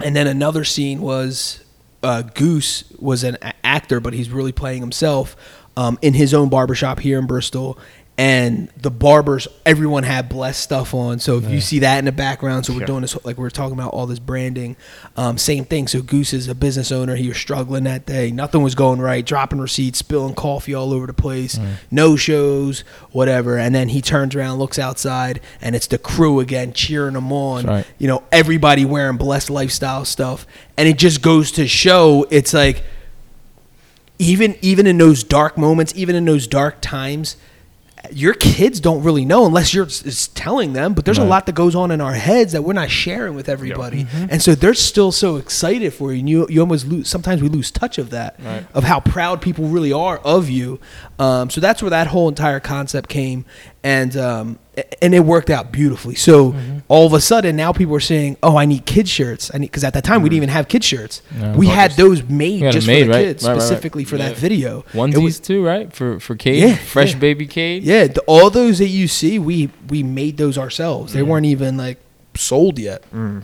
and 0.01 0.17
then 0.17 0.27
another 0.27 0.65
scene 0.65 1.01
was 1.03 1.63
uh, 2.03 2.23
Goose 2.23 2.85
was 2.99 3.25
an 3.25 3.37
a- 3.43 3.53
actor, 3.65 4.01
but 4.01 4.15
he's 4.15 4.31
really 4.31 4.53
playing 4.53 4.81
himself 4.81 5.37
um, 5.77 5.99
in 6.01 6.15
his 6.15 6.33
own 6.33 6.49
barbershop 6.49 7.01
here 7.01 7.19
in 7.19 7.27
Bristol. 7.27 7.79
And 8.21 8.69
the 8.77 8.91
barbers, 8.91 9.49
everyone 9.65 10.03
had 10.03 10.29
blessed 10.29 10.61
stuff 10.61 10.93
on. 10.93 11.21
So 11.21 11.39
if 11.39 11.49
you 11.49 11.59
see 11.63 11.79
that 11.79 11.99
in 12.01 12.05
the 12.05 12.13
background, 12.13 12.67
so 12.67 12.75
we're 12.75 12.81
Sure. 12.81 12.87
doing 12.89 13.01
this 13.01 13.17
like 13.25 13.39
we 13.39 13.47
are 13.47 13.51
talking 13.51 13.73
about 13.73 13.95
all 13.95 14.07
this 14.07 14.19
branding. 14.19 14.77
Um, 15.17 15.39
same 15.39 15.65
thing. 15.65 15.89
So 15.89 16.03
Goose 16.03 16.35
is 16.35 16.47
a 16.47 16.55
business 16.55 16.93
owner. 16.93 17.17
He 17.17 17.29
was 17.29 17.39
struggling 17.39 17.85
that 17.85 18.05
day. 18.05 18.31
Nothing 18.31 18.63
was 18.63 18.75
going 18.75 19.01
right. 19.01 19.25
Dropping 19.25 19.59
receipts, 19.59 20.01
spilling 20.01 20.35
coffee 20.35 20.75
all 20.75 20.93
over 20.93 21.07
the 21.07 21.15
place. 21.15 21.59
No 21.91 22.15
shows, 22.15 22.81
whatever. 23.11 23.57
And 23.57 23.75
then 23.75 23.89
he 23.89 24.03
turns 24.03 24.35
around, 24.35 24.59
looks 24.59 24.79
outside, 24.79 25.41
and 25.63 25.75
it's 25.75 25.87
the 25.87 25.97
crew 25.97 26.41
again 26.41 26.75
cheering 26.75 27.15
him 27.17 27.33
on 27.33 27.65
right. 27.65 27.87
you 27.99 28.07
know 28.07 28.23
everybody 28.31 28.85
wearing 28.85 29.17
blessed 29.17 29.49
lifestyle 29.49 30.05
stuff 30.05 30.47
and 30.77 30.87
it 30.89 30.99
just 30.99 31.23
goes 31.23 31.51
to 31.53 31.67
show 31.67 32.27
it's 32.31 32.53
like 32.53 32.83
even 34.19 34.57
even 34.61 34.87
in 34.87 34.99
those 34.99 35.25
dark 35.25 35.57
moments 35.57 35.93
even 35.97 36.15
in 36.15 36.25
those 36.25 36.47
dark 36.47 36.81
times 36.81 37.37
your 38.13 38.35
kids 38.35 38.81
don't 38.81 39.03
really 39.03 39.25
know 39.25 39.47
unless 39.47 39.73
you're 39.75 39.87
telling 40.35 40.73
them 40.73 40.95
but 40.95 41.05
there's 41.05 41.19
a 41.19 41.25
lot 41.25 41.47
that 41.47 41.55
goes 41.55 41.75
on 41.75 41.91
in 41.91 42.01
our 42.01 42.15
heads 42.15 42.53
that 42.53 42.63
we're 42.63 42.73
not 42.73 42.91
sharing 42.91 43.35
with 43.35 43.49
everybody. 43.49 44.07
And 44.31 44.41
so 44.43 44.55
they're 44.55 44.75
still 44.75 45.13
so 45.13 45.37
excited 45.37 45.93
for 45.95 46.13
you 46.13 46.21
and 46.21 46.29
you, 46.29 46.47
you 46.49 46.61
almost 46.61 46.87
lose 46.87 47.09
sometimes 47.09 47.43
we 47.43 47.49
lose 47.49 47.71
touch 47.71 47.99
of 47.99 48.11
that 48.11 48.37
Right. 48.43 48.65
of 48.75 48.85
how 48.85 49.01
proud 49.01 49.43
people 49.43 49.67
really 49.67 49.93
are 49.93 50.19
of 50.19 50.49
you. 50.49 50.81
Um, 51.19 51.51
so 51.51 51.61
that's 51.61 51.83
where 51.83 51.91
that 51.91 52.07
whole 52.09 52.29
entire 52.29 52.61
concept 52.61 53.09
came. 53.09 53.45
And 53.83 54.17
um, 54.17 54.59
and 55.03 55.15
it 55.15 55.21
worked 55.21 55.51
out 55.51 55.71
beautifully 55.73 56.15
so 56.15 56.53
Mm-hmm. 56.53 56.79
all 56.89 57.07
of 57.07 57.13
a 57.13 57.21
sudden 57.21 57.55
now 57.57 57.73
people 57.73 57.95
are 57.95 58.01
saying 58.01 58.37
oh 58.43 58.57
i 58.57 58.65
need 58.67 58.85
kid 58.87 59.09
shirts 59.09 59.51
i 59.55 59.59
need 59.59 59.67
because 59.67 59.85
at 59.85 59.95
that 59.95 60.05
time 60.05 60.23
we 60.23 60.29
didn't 60.29 60.39
mm-hmm. 60.39 60.45
even 60.45 60.49
have 60.51 60.69
kid 60.69 60.83
shirts 60.85 61.23
No. 61.39 61.53
we 61.57 61.67
had 61.69 61.93
those 61.93 62.23
made 62.25 62.61
just 62.73 62.87
made, 62.87 63.03
for 63.03 63.07
the 63.07 63.13
right? 63.13 63.25
kids 63.25 63.45
Right, 63.45 63.51
right, 63.51 63.57
right. 63.57 63.63
specifically 63.63 64.05
for 64.05 64.17
that 64.19 64.33
Yeah. 64.35 64.41
video 64.41 64.79
It 64.81 64.97
Onesies 64.97 65.23
was- 65.23 65.41
too, 65.41 65.65
right? 65.65 65.93
For 65.93 66.19
for 66.21 66.35
Cade, 66.37 66.63
Yeah, 66.63 66.77
fresh 66.77 67.13
yeah. 67.13 67.19
baby 67.19 67.47
Cade. 67.47 67.83
yeah, 67.85 68.07
the, 68.09 68.21
all 68.27 68.51
those 68.51 68.79
that 68.79 68.89
you 68.89 69.07
see, 69.09 69.39
we 69.39 69.71
we 69.89 70.03
made 70.03 70.37
those 70.37 70.57
ourselves. 70.59 71.13
They 71.13 71.21
mm-hmm. 71.21 71.31
weren't 71.31 71.47
even 71.47 71.77
like 71.77 71.99
sold 72.37 72.79
yet. 72.79 73.03
Mm. 73.13 73.43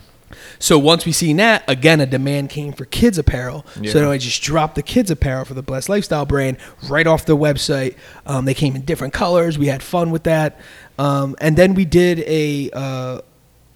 So 0.58 0.78
once 0.78 1.06
we 1.06 1.12
seen 1.12 1.36
that, 1.36 1.62
again, 1.68 2.00
a 2.00 2.06
demand 2.06 2.50
came 2.50 2.72
for 2.72 2.84
kids 2.84 3.18
apparel. 3.18 3.64
Yeah. 3.80 3.92
So 3.92 4.00
then 4.00 4.08
I 4.08 4.18
just 4.18 4.42
dropped 4.42 4.74
the 4.74 4.82
kids 4.82 5.10
apparel 5.10 5.44
for 5.44 5.54
the 5.54 5.62
Blessed 5.62 5.88
Lifestyle 5.88 6.26
brand 6.26 6.58
right 6.88 7.06
off 7.06 7.26
the 7.26 7.36
website. 7.36 7.96
Um, 8.26 8.44
they 8.44 8.54
came 8.54 8.74
in 8.74 8.82
different 8.82 9.12
colors. 9.14 9.58
We 9.58 9.66
had 9.68 9.82
fun 9.82 10.10
with 10.10 10.24
that, 10.24 10.58
um, 10.98 11.36
and 11.40 11.56
then 11.56 11.74
we 11.74 11.84
did 11.84 12.20
a 12.20 12.70
uh, 12.72 13.20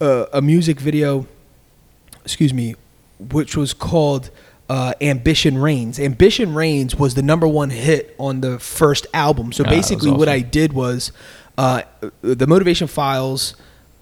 a, 0.00 0.26
a 0.34 0.42
music 0.42 0.80
video. 0.80 1.26
Excuse 2.24 2.52
me, 2.54 2.74
which 3.18 3.56
was 3.56 3.72
called. 3.72 4.30
Uh, 4.68 4.92
Ambition 5.00 5.58
Reigns. 5.58 5.98
Ambition 5.98 6.54
Reigns 6.54 6.94
was 6.94 7.14
the 7.14 7.22
number 7.22 7.48
one 7.48 7.70
hit 7.70 8.14
on 8.20 8.40
the 8.40 8.60
first 8.60 9.04
album. 9.12 9.52
So 9.52 9.64
Ah, 9.64 9.70
was 9.70 9.76
basically, 9.76 10.12
what. 10.12 10.28
I 10.28 10.42
did 10.42 10.72
was 10.72 11.10
uh, 11.58 11.82
the 12.22 12.46
Motivation 12.46 12.86
Files 12.86 13.56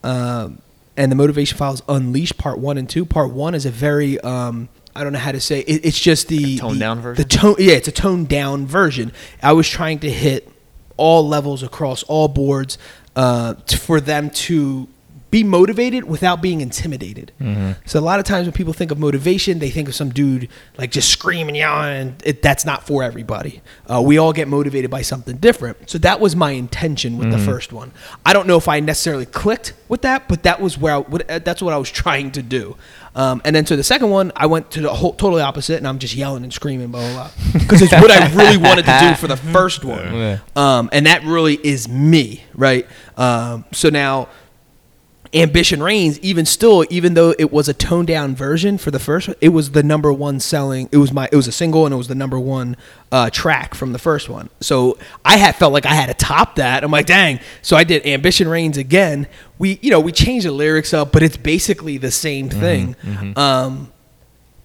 um, 0.05 0.59
and 0.99 1.11
the 1.11 1.17
Motivation 1.17 1.57
Files 1.57 1.83
Unleashed 1.88 2.37
Part 2.37 2.59
One 2.59 2.76
and 2.76 2.90
Two. 2.90 3.07
Part 3.07 3.33
One 3.33 3.55
is 3.55 3.64
a 3.64 3.71
very 3.71 4.21
um, 4.21 4.69
I 4.95 5.05
don't 5.05 5.12
know 5.12 5.19
how 5.21 5.33
to 5.33 5.40
say 5.40 5.61
it, 5.61 5.87
it's 5.87 5.99
just 5.99 6.28
the 6.28 6.59
toned 6.59 6.76
the- 6.76 6.81
down 6.81 7.00
version? 7.00 7.23
The 7.23 7.28
tone, 7.28 7.55
yeah, 7.59 7.75
it's 7.75 7.88
a 7.88 7.93
toned 7.93 8.28
down 8.28 8.67
version. 8.67 9.12
I 9.43 9.52
was 9.52 9.69
trying 9.69 10.00
to 10.00 10.11
hit 10.11 10.50
all 10.97 11.26
levels 11.26 11.62
across 11.62 12.02
all 12.02 12.26
boards 12.28 12.76
uh, 13.14 13.55
t- 13.67 13.76
for 13.76 14.00
them 14.00 14.31
to 14.31 14.88
be 15.30 15.44
motivated 15.44 16.04
without 16.04 16.40
being 16.40 16.61
intimidated. 16.61 17.32
So 17.85 17.99
a 17.99 18.00
lot 18.00 18.18
of 18.18 18.25
times 18.25 18.47
when 18.47 18.52
people 18.52 18.73
think 18.73 18.90
of 18.90 18.99
motivation, 18.99 19.58
they 19.58 19.70
think 19.70 19.88
of 19.88 19.94
some 19.94 20.11
dude 20.11 20.49
like 20.78 20.90
just 20.90 21.11
screaming, 21.11 21.54
yelling. 21.54 21.97
And 21.97 22.23
it, 22.25 22.40
that's 22.42 22.64
not 22.64 22.87
for 22.87 23.02
everybody. 23.02 23.61
Uh, 23.87 24.00
we 24.00 24.16
all 24.18 24.32
get 24.32 24.49
motivated 24.49 24.90
by 24.90 25.02
something 25.02 25.37
different. 25.37 25.90
So 25.90 25.99
that 25.99 26.20
was 26.20 26.35
my 26.35 26.52
intention 26.52 27.18
with 27.18 27.30
the 27.30 27.38
first 27.38 27.73
one. 27.73 27.92
I 28.25 28.32
don't 28.32 28.47
know 28.47 28.56
if 28.56 28.68
I 28.68 28.80
necessarily 28.80 29.26
clicked 29.26 29.75
with 29.88 30.02
that, 30.02 30.28
but 30.28 30.44
that 30.44 30.61
was 30.61 30.78
where 30.78 30.94
I, 30.94 30.99
what, 30.99 31.30
uh, 31.30 31.40
that's 31.40 31.61
what 31.61 31.75
I 31.75 31.78
was 31.78 31.90
trying 31.90 32.30
to 32.32 32.42
do. 32.42 32.76
Um, 33.14 33.42
and 33.44 33.54
then 33.54 33.64
to 33.66 33.76
the 33.76 33.82
second 33.82 34.11
one, 34.11 34.30
I 34.37 34.47
went 34.47 34.70
to 34.73 34.80
the 34.80 34.94
whole 34.94 35.12
totally 35.12 35.42
opposite, 35.42 35.78
and 35.78 35.88
I'm 35.88 35.99
just 35.99 36.14
yelling 36.14 36.44
and 36.44 36.52
screaming, 36.52 36.88
blah 36.88 37.00
blah 37.00 37.12
blah, 37.14 37.30
because 37.52 37.82
it's 37.82 37.92
what 37.92 38.11
I 38.11 38.32
really 38.35 38.56
wanted 38.68 38.85
to 38.85 38.99
do 39.00 39.14
for 39.16 39.26
the 39.26 39.37
first 39.52 39.85
one. 39.85 40.14
Um, 40.54 40.88
and 40.92 41.06
that 41.06 41.25
really 41.25 41.54
is 41.54 41.88
me, 41.88 42.44
right? 42.54 42.87
Um, 43.16 43.64
so 43.73 43.88
now, 43.88 44.28
Ambition 45.35 45.82
Reigns, 45.82 46.18
even 46.20 46.47
still, 46.47 46.85
even 46.90 47.14
though 47.14 47.35
it 47.38 47.52
was 47.52 47.68
a 47.68 47.75
toned 47.75 48.08
down 48.08 48.35
version 48.35 48.78
for 48.78 48.90
the 48.90 48.99
first, 48.99 49.28
it 49.40 49.50
was 49.50 49.73
the 49.73 49.82
number 49.82 50.12
one 50.12 50.40
selling. 50.40 50.88
It 50.90 50.97
was 50.97 51.12
my, 51.12 51.28
it 51.30 51.37
was 51.37 51.47
a 51.47 51.52
single, 51.52 51.85
and 51.85 51.92
it 51.92 51.99
was 51.99 52.08
the 52.08 52.14
number 52.14 52.38
one 52.38 52.76
uh, 53.12 53.28
track 53.30 53.75
from 53.75 53.92
the 53.92 53.99
first 53.99 54.28
one. 54.28 54.49
So 54.61 54.99
I 55.25 55.37
had 55.37 55.54
felt 55.56 55.73
like 55.73 55.85
I 55.87 55.94
had 55.94 56.06
to 56.06 56.14
top 56.14 56.56
that. 56.56 56.82
I'm 56.82 56.90
like, 56.90 57.06
dang. 57.06 57.40
So 57.62 57.76
I 57.76 57.85
did 57.85 58.06
Ambition 58.06 58.49
Reigns 58.49 58.76
again. 58.76 59.26
We, 59.58 59.78
you 59.82 59.90
know, 59.90 60.00
we 60.00 60.12
changed 60.12 60.47
the 60.47 60.52
lyrics 60.52 60.94
up, 60.94 61.12
but 61.12 61.23
it's 61.23 61.37
basically 61.37 61.99
the 61.99 62.11
same 62.11 62.49
thing, 62.49 62.97
Um, 63.37 63.92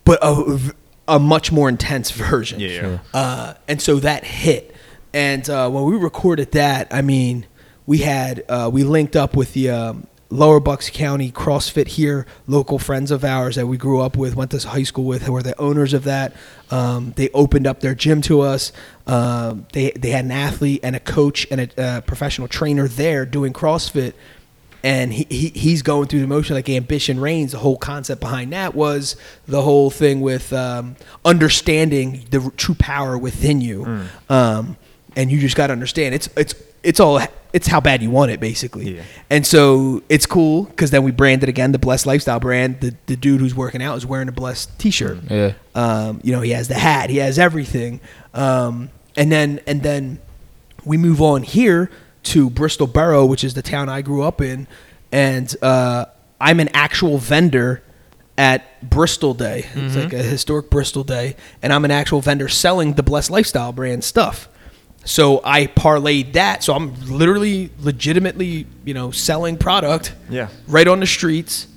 but 0.05 0.19
a, 0.21 0.59
a 1.07 1.19
much 1.19 1.51
more 1.51 1.69
intense 1.69 2.11
version. 2.11 2.59
Yeah. 2.59 2.79
Sure. 2.79 3.01
Uh, 3.13 3.53
and 3.67 3.81
so 3.81 3.97
that 3.97 4.23
hit. 4.23 4.75
And 5.13 5.47
uh, 5.49 5.69
when 5.69 5.83
we 5.83 5.95
recorded 5.95 6.53
that, 6.53 6.87
I 6.91 7.01
mean, 7.01 7.45
we 7.85 7.99
had 7.99 8.43
uh, 8.49 8.69
we 8.71 8.83
linked 8.83 9.15
up 9.15 9.35
with 9.35 9.53
the 9.53 9.69
um, 9.69 10.07
Lower 10.33 10.59
Bucks 10.59 10.89
County 10.89 11.31
CrossFit 11.31 11.89
here, 11.89 12.25
local 12.47 12.79
friends 12.79 13.11
of 13.11 13.23
ours 13.23 13.55
that 13.55 13.67
we 13.67 13.77
grew 13.77 14.01
up 14.01 14.17
with, 14.17 14.35
went 14.35 14.49
to 14.49 14.67
high 14.67 14.81
school 14.81 15.05
with, 15.05 15.21
who 15.21 15.31
were 15.31 15.43
the 15.43 15.59
owners 15.61 15.93
of 15.93 16.05
that. 16.05 16.33
Um, 16.71 17.13
they 17.15 17.29
opened 17.29 17.67
up 17.67 17.81
their 17.81 17.93
gym 17.93 18.19
to 18.23 18.41
us. 18.41 18.71
Um, 19.05 19.67
they 19.73 19.91
they 19.91 20.09
had 20.09 20.25
an 20.25 20.31
athlete 20.31 20.79
and 20.81 20.95
a 20.95 20.99
coach 20.99 21.45
and 21.51 21.61
a 21.61 21.81
uh, 21.81 22.01
professional 22.01 22.47
trainer 22.47 22.87
there 22.87 23.27
doing 23.27 23.53
CrossFit 23.53 24.13
and 24.83 25.13
he, 25.13 25.25
he 25.29 25.47
he's 25.49 25.81
going 25.81 26.07
through 26.07 26.19
the 26.21 26.27
motion 26.27 26.55
like 26.55 26.67
ambition 26.67 27.19
reigns 27.19 27.53
the 27.53 27.59
whole 27.59 27.77
concept 27.77 28.19
behind 28.19 28.51
that 28.51 28.75
was 28.75 29.15
the 29.47 29.61
whole 29.61 29.89
thing 29.89 30.19
with 30.19 30.51
um, 30.51 30.95
understanding 31.23 32.25
the 32.31 32.51
true 32.57 32.75
power 32.75 33.17
within 33.17 33.61
you 33.61 33.85
um, 34.29 34.77
and 35.15 35.31
you 35.31 35.39
just 35.39 35.55
got 35.55 35.67
to 35.67 35.73
understand 35.73 36.15
it's 36.15 36.29
it's 36.37 36.55
it's 36.83 36.99
all 36.99 37.19
it's 37.53 37.67
how 37.67 37.79
bad 37.79 38.01
you 38.01 38.09
want 38.09 38.31
it 38.31 38.39
basically 38.39 38.95
Yeah. 38.97 39.03
and 39.29 39.45
so 39.45 40.01
it's 40.09 40.25
cool 40.25 40.63
because 40.63 40.91
then 40.91 41.03
we 41.03 41.11
branded 41.11 41.49
again 41.49 41.71
the 41.71 41.79
blessed 41.79 42.05
lifestyle 42.05 42.39
brand 42.39 42.79
the, 42.81 42.95
the 43.05 43.15
dude 43.15 43.39
who's 43.41 43.53
working 43.55 43.81
out 43.81 43.95
is 43.97 44.05
wearing 44.05 44.27
a 44.27 44.31
blessed 44.33 44.77
t-shirt 44.79 45.19
Yeah. 45.29 45.53
um, 45.75 46.19
you 46.23 46.31
know, 46.31 46.41
he 46.41 46.51
has 46.51 46.67
the 46.67 46.73
hat, 46.75 47.09
he 47.09 47.17
has 47.17 47.37
everything. 47.39 47.99
Um, 48.33 48.89
and 49.15 49.31
then 49.31 49.59
and 49.67 49.83
then 49.83 50.19
we 50.83 50.97
move 50.97 51.21
on 51.21 51.43
here 51.43 51.89
to 52.23 52.49
Bristol 52.49 52.87
Borough, 52.87 53.25
which 53.25 53.43
is 53.43 53.53
the 53.53 53.61
town 53.61 53.87
I 53.89 54.01
grew 54.01 54.23
up 54.23 54.41
in, 54.41 54.67
and 55.11 55.53
uh, 55.61 56.05
I'm 56.41 56.59
an 56.59 56.69
actual 56.73 57.17
vendor 57.19 57.83
at 58.37 58.63
Bristol 58.89 59.33
Day. 59.35 59.67
It's 59.75 59.95
like 59.95 60.11
a 60.13 60.23
historic 60.23 60.69
Bristol 60.71 61.03
Day, 61.03 61.35
and 61.61 61.71
I'm 61.71 61.85
an 61.85 61.91
actual 61.91 62.21
vendor 62.21 62.47
selling 62.49 62.93
the 62.93 63.03
Blessed 63.03 63.29
Lifestyle 63.29 63.71
brand 63.71 64.03
stuff. 64.03 64.49
So 65.05 65.41
I 65.43 65.67
parlayed 65.67 66.33
that. 66.33 66.63
So 66.63 66.73
I'm 66.73 66.93
literally, 67.09 67.71
legitimately, 67.79 68.67
you 68.85 68.93
know, 68.93 69.11
selling 69.11 69.57
product 69.57 70.13
Yeah. 70.29 70.47
right 70.67 70.87
on 70.87 70.99
the 71.01 71.05
streets 71.05 71.67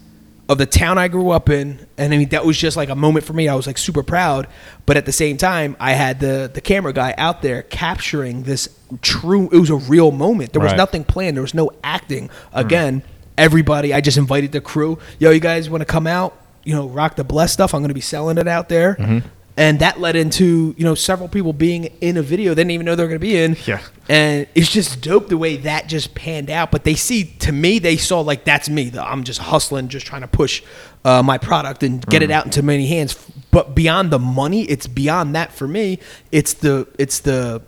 of 0.48 0.58
the 0.58 0.66
town 0.66 0.96
I 0.96 1.08
grew 1.08 1.30
up 1.30 1.48
in, 1.50 1.84
and 1.98 2.14
I 2.14 2.18
mean 2.18 2.28
that 2.28 2.44
was 2.46 2.56
just 2.56 2.76
like 2.76 2.88
a 2.88 2.94
moment 2.94 3.24
for 3.24 3.32
me. 3.32 3.48
I 3.48 3.54
was 3.56 3.66
like 3.66 3.78
super 3.78 4.04
proud, 4.04 4.46
but 4.86 4.96
at 4.96 5.04
the 5.04 5.10
same 5.12 5.36
time, 5.38 5.74
I 5.80 5.92
had 5.94 6.20
the 6.20 6.48
the 6.52 6.60
camera 6.60 6.92
guy 6.92 7.14
out 7.18 7.42
there 7.42 7.62
capturing 7.62 8.44
this 8.44 8.68
true. 9.02 9.48
It 9.52 9.58
was 9.58 9.70
a 9.70 9.76
real 9.76 10.12
moment. 10.12 10.52
There 10.52 10.62
was 10.62 10.70
Right. 10.70 10.76
nothing 10.78 11.02
planned. 11.02 11.36
There 11.36 11.42
was 11.42 11.52
no 11.54 11.72
acting. 11.82 12.28
Mm. 12.28 12.32
Again, 12.54 13.02
everybody. 13.36 13.92
I 13.92 14.00
just 14.00 14.16
invited 14.18 14.52
the 14.52 14.60
crew. 14.60 14.98
Yo, 15.18 15.30
you 15.32 15.40
guys 15.40 15.68
want 15.68 15.80
to 15.80 15.84
come 15.86 16.06
out? 16.06 16.36
You 16.62 16.74
know, 16.74 16.86
rock 16.88 17.16
the 17.16 17.24
bless 17.24 17.52
stuff. 17.52 17.74
I'm 17.74 17.80
going 17.80 17.88
to 17.88 17.94
be 17.94 18.00
selling 18.00 18.38
it 18.38 18.46
out 18.46 18.68
there. 18.68 18.94
Mm-hmm. 19.00 19.26
And 19.56 19.78
that 19.78 20.00
led 20.00 20.16
into 20.16 20.74
you 20.76 20.84
know 20.84 20.94
several 20.94 21.28
people 21.28 21.52
being 21.52 21.84
in 22.00 22.16
a 22.16 22.22
video 22.22 22.52
they 22.52 22.60
didn't 22.60 22.72
even 22.72 22.86
know 22.86 22.94
they 22.94 23.02
were 23.04 23.08
going 23.08 23.20
to 23.20 23.26
be 23.26 23.36
in. 23.36 23.56
Yeah. 23.66 23.80
And 24.08 24.46
it's 24.54 24.70
just 24.70 25.00
dope 25.00 25.28
the 25.28 25.38
way 25.38 25.56
that 25.56 25.88
just 25.88 26.14
panned 26.14 26.50
out. 26.50 26.70
But 26.70 26.84
they 26.84 26.94
see, 26.94 27.24
to 27.40 27.52
me, 27.52 27.78
they 27.78 27.96
saw 27.96 28.20
like 28.20 28.44
that's 28.44 28.68
me. 28.68 28.90
The- 28.90 29.02
I'm 29.02 29.24
just 29.24 29.40
hustling, 29.40 29.88
just 29.88 30.06
trying 30.06 30.20
to 30.20 30.28
push 30.28 30.62
uh, 31.04 31.22
my 31.22 31.38
product 31.38 31.82
and 31.82 32.04
get 32.06 32.22
it 32.22 32.30
out 32.30 32.44
into 32.44 32.62
many 32.62 32.86
hands. 32.86 33.14
But 33.50 33.74
beyond 33.74 34.10
the 34.10 34.18
money, 34.18 34.62
it's 34.64 34.86
beyond 34.86 35.34
that 35.34 35.52
for 35.52 35.66
me. 35.66 36.00
It's 36.30 36.52
the 36.52 36.86
it's 36.98 37.20
the 37.20 37.62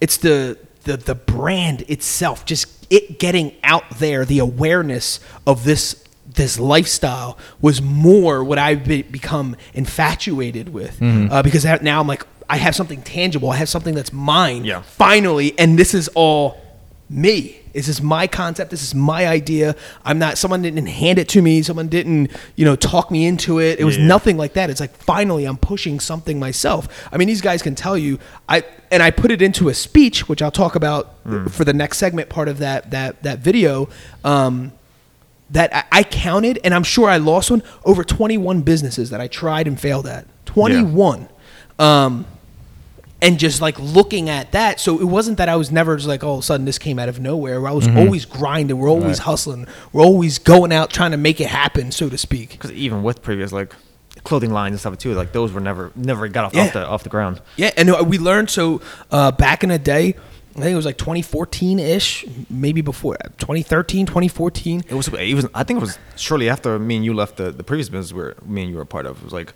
it's 0.00 0.16
the 0.16 0.58
the 0.84 0.96
the 0.96 1.14
brand 1.14 1.82
itself. 1.88 2.44
Just 2.44 2.86
it 2.90 3.18
getting 3.18 3.54
out 3.62 3.98
there, 3.98 4.24
the 4.24 4.38
awareness 4.38 5.20
of 5.46 5.64
this 5.64 6.04
this 6.34 6.58
lifestyle 6.58 7.36
was 7.60 7.82
more 7.82 8.42
what 8.42 8.58
I've 8.58 8.84
be, 8.84 9.02
become 9.02 9.56
infatuated 9.74 10.70
with 10.70 10.98
uh, 11.02 11.42
because 11.42 11.64
now 11.82 12.00
I'm 12.00 12.06
like 12.06 12.26
I 12.48 12.56
have 12.56 12.74
something 12.74 13.00
tangible. 13.02 13.50
I 13.50 13.56
have 13.56 13.68
something 13.68 13.94
that's 13.94 14.12
mine. 14.12 14.64
Yeah. 14.64 14.82
Finally, 14.82 15.58
and 15.58 15.78
this 15.78 15.94
is 15.94 16.08
all 16.14 16.60
me. 17.08 17.58
This 17.72 17.88
is 17.88 18.02
my 18.02 18.26
concept. 18.26 18.70
This 18.70 18.82
is 18.82 18.94
my 18.94 19.26
idea. 19.26 19.74
I'm 20.04 20.18
not. 20.18 20.36
Someone 20.36 20.60
didn't 20.60 20.84
hand 20.86 21.18
it 21.18 21.28
to 21.30 21.40
me. 21.40 21.62
Someone 21.62 21.88
didn't, 21.88 22.30
you 22.56 22.66
know, 22.66 22.76
talk 22.76 23.10
me 23.10 23.24
into 23.24 23.58
it. 23.60 23.80
It 23.80 23.84
was 23.84 23.96
Yeah. 23.96 24.06
nothing 24.06 24.36
like 24.36 24.52
that. 24.54 24.68
It's 24.68 24.80
like 24.80 24.94
finally 24.94 25.46
I'm 25.46 25.56
pushing 25.56 25.98
something 25.98 26.38
myself. 26.38 26.88
I 27.10 27.16
mean, 27.16 27.28
these 27.28 27.40
guys 27.40 27.62
can 27.62 27.74
tell 27.74 27.96
you. 27.96 28.18
I 28.48 28.64
and 28.90 29.02
I 29.02 29.10
put 29.10 29.30
it 29.30 29.40
into 29.40 29.70
a 29.70 29.74
speech, 29.74 30.28
which 30.28 30.42
I'll 30.42 30.50
talk 30.50 30.74
about 30.74 31.14
for 31.50 31.64
the 31.64 31.72
next 31.72 31.96
segment 31.98 32.28
part 32.28 32.48
of 32.48 32.58
that 32.58 32.90
that 32.90 33.22
that 33.22 33.38
video. 33.38 33.88
Um, 34.24 34.72
that 35.52 35.74
I, 35.74 35.84
I 36.00 36.02
counted, 36.02 36.58
and 36.64 36.74
I'm 36.74 36.82
sure 36.82 37.08
I 37.08 37.16
lost 37.18 37.50
one 37.50 37.62
over 37.84 38.04
21 38.04 38.62
businesses 38.62 39.10
that 39.10 39.20
I 39.20 39.28
tried 39.28 39.66
and 39.68 39.78
failed 39.80 40.06
at. 40.06 40.26
21. 40.46 41.28
Um, 41.78 42.26
and 43.20 43.38
just 43.38 43.60
like 43.60 43.78
looking 43.78 44.28
at 44.28 44.50
that, 44.52 44.80
so 44.80 44.98
it 45.00 45.04
wasn't 45.04 45.38
that 45.38 45.48
I 45.48 45.54
was 45.56 45.70
never 45.70 45.94
just 45.96 46.08
like, 46.08 46.24
all 46.24 46.34
of 46.34 46.40
a 46.40 46.42
sudden 46.42 46.66
this 46.66 46.78
came 46.78 46.98
out 46.98 47.08
of 47.08 47.20
nowhere. 47.20 47.64
I 47.66 47.70
was 47.72 47.86
always 47.88 48.24
grinding. 48.24 48.76
We're 48.78 48.88
always 48.90 49.18
Right. 49.18 49.26
hustling. 49.26 49.66
We're 49.92 50.02
always 50.02 50.38
going 50.40 50.72
out 50.72 50.90
trying 50.90 51.12
to 51.12 51.16
make 51.16 51.40
it 51.40 51.46
happen, 51.46 51.92
so 51.92 52.08
to 52.08 52.18
speak. 52.18 52.50
Because 52.50 52.72
even 52.72 53.04
with 53.04 53.22
previous 53.22 53.52
like 53.52 53.74
clothing 54.24 54.52
lines 54.52 54.72
and 54.72 54.80
stuff 54.80 54.98
too, 54.98 55.14
like 55.14 55.32
those 55.32 55.52
were 55.52 55.60
never 55.60 55.92
never 55.94 56.26
got 56.28 56.46
off, 56.46 56.54
Yeah. 56.54 56.64
off 56.66 56.72
the 56.72 56.86
off 56.86 57.02
the 57.04 57.08
ground. 57.10 57.40
Yeah, 57.56 57.70
and 57.76 57.90
uh, 57.90 58.02
we 58.04 58.18
learned 58.18 58.50
so 58.50 58.80
uh, 59.12 59.30
back 59.30 59.62
in 59.62 59.68
the 59.68 59.78
day. 59.78 60.16
I 60.56 60.60
think 60.60 60.72
it 60.72 60.76
was 60.76 60.84
like 60.84 60.98
2014 60.98 61.78
ish, 61.78 62.26
maybe 62.50 62.80
before 62.82 63.16
2013, 63.38 64.06
2014. 64.06 64.82
It 64.88 64.94
was 64.94 65.08
it 65.08 65.34
was 65.34 65.46
I 65.54 65.64
think 65.64 65.78
it 65.78 65.80
was 65.80 65.98
shortly 66.16 66.48
after 66.50 66.78
me 66.78 66.96
and 66.96 67.04
you 67.04 67.14
left 67.14 67.36
the, 67.36 67.50
the 67.50 67.64
previous 67.64 67.88
business 67.88 68.12
where 68.12 68.34
me 68.44 68.62
and 68.62 68.70
you 68.70 68.76
were 68.76 68.82
a 68.82 68.86
part 68.86 69.06
of. 69.06 69.18
It 69.18 69.24
was 69.24 69.32
like 69.32 69.54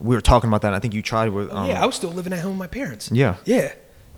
we 0.00 0.14
were 0.14 0.22
talking 0.22 0.48
about 0.48 0.62
that. 0.62 0.68
And 0.68 0.76
I 0.76 0.78
think 0.78 0.94
you 0.94 1.02
tried 1.02 1.28
with 1.30 1.50
um, 1.52 1.68
yeah, 1.68 1.82
I 1.82 1.86
was 1.86 1.94
still 1.94 2.10
living 2.10 2.32
at 2.32 2.38
home 2.40 2.52
with 2.52 2.58
my 2.58 2.66
parents. 2.68 3.10
Yeah. 3.12 3.36
Yeah. 3.44 3.72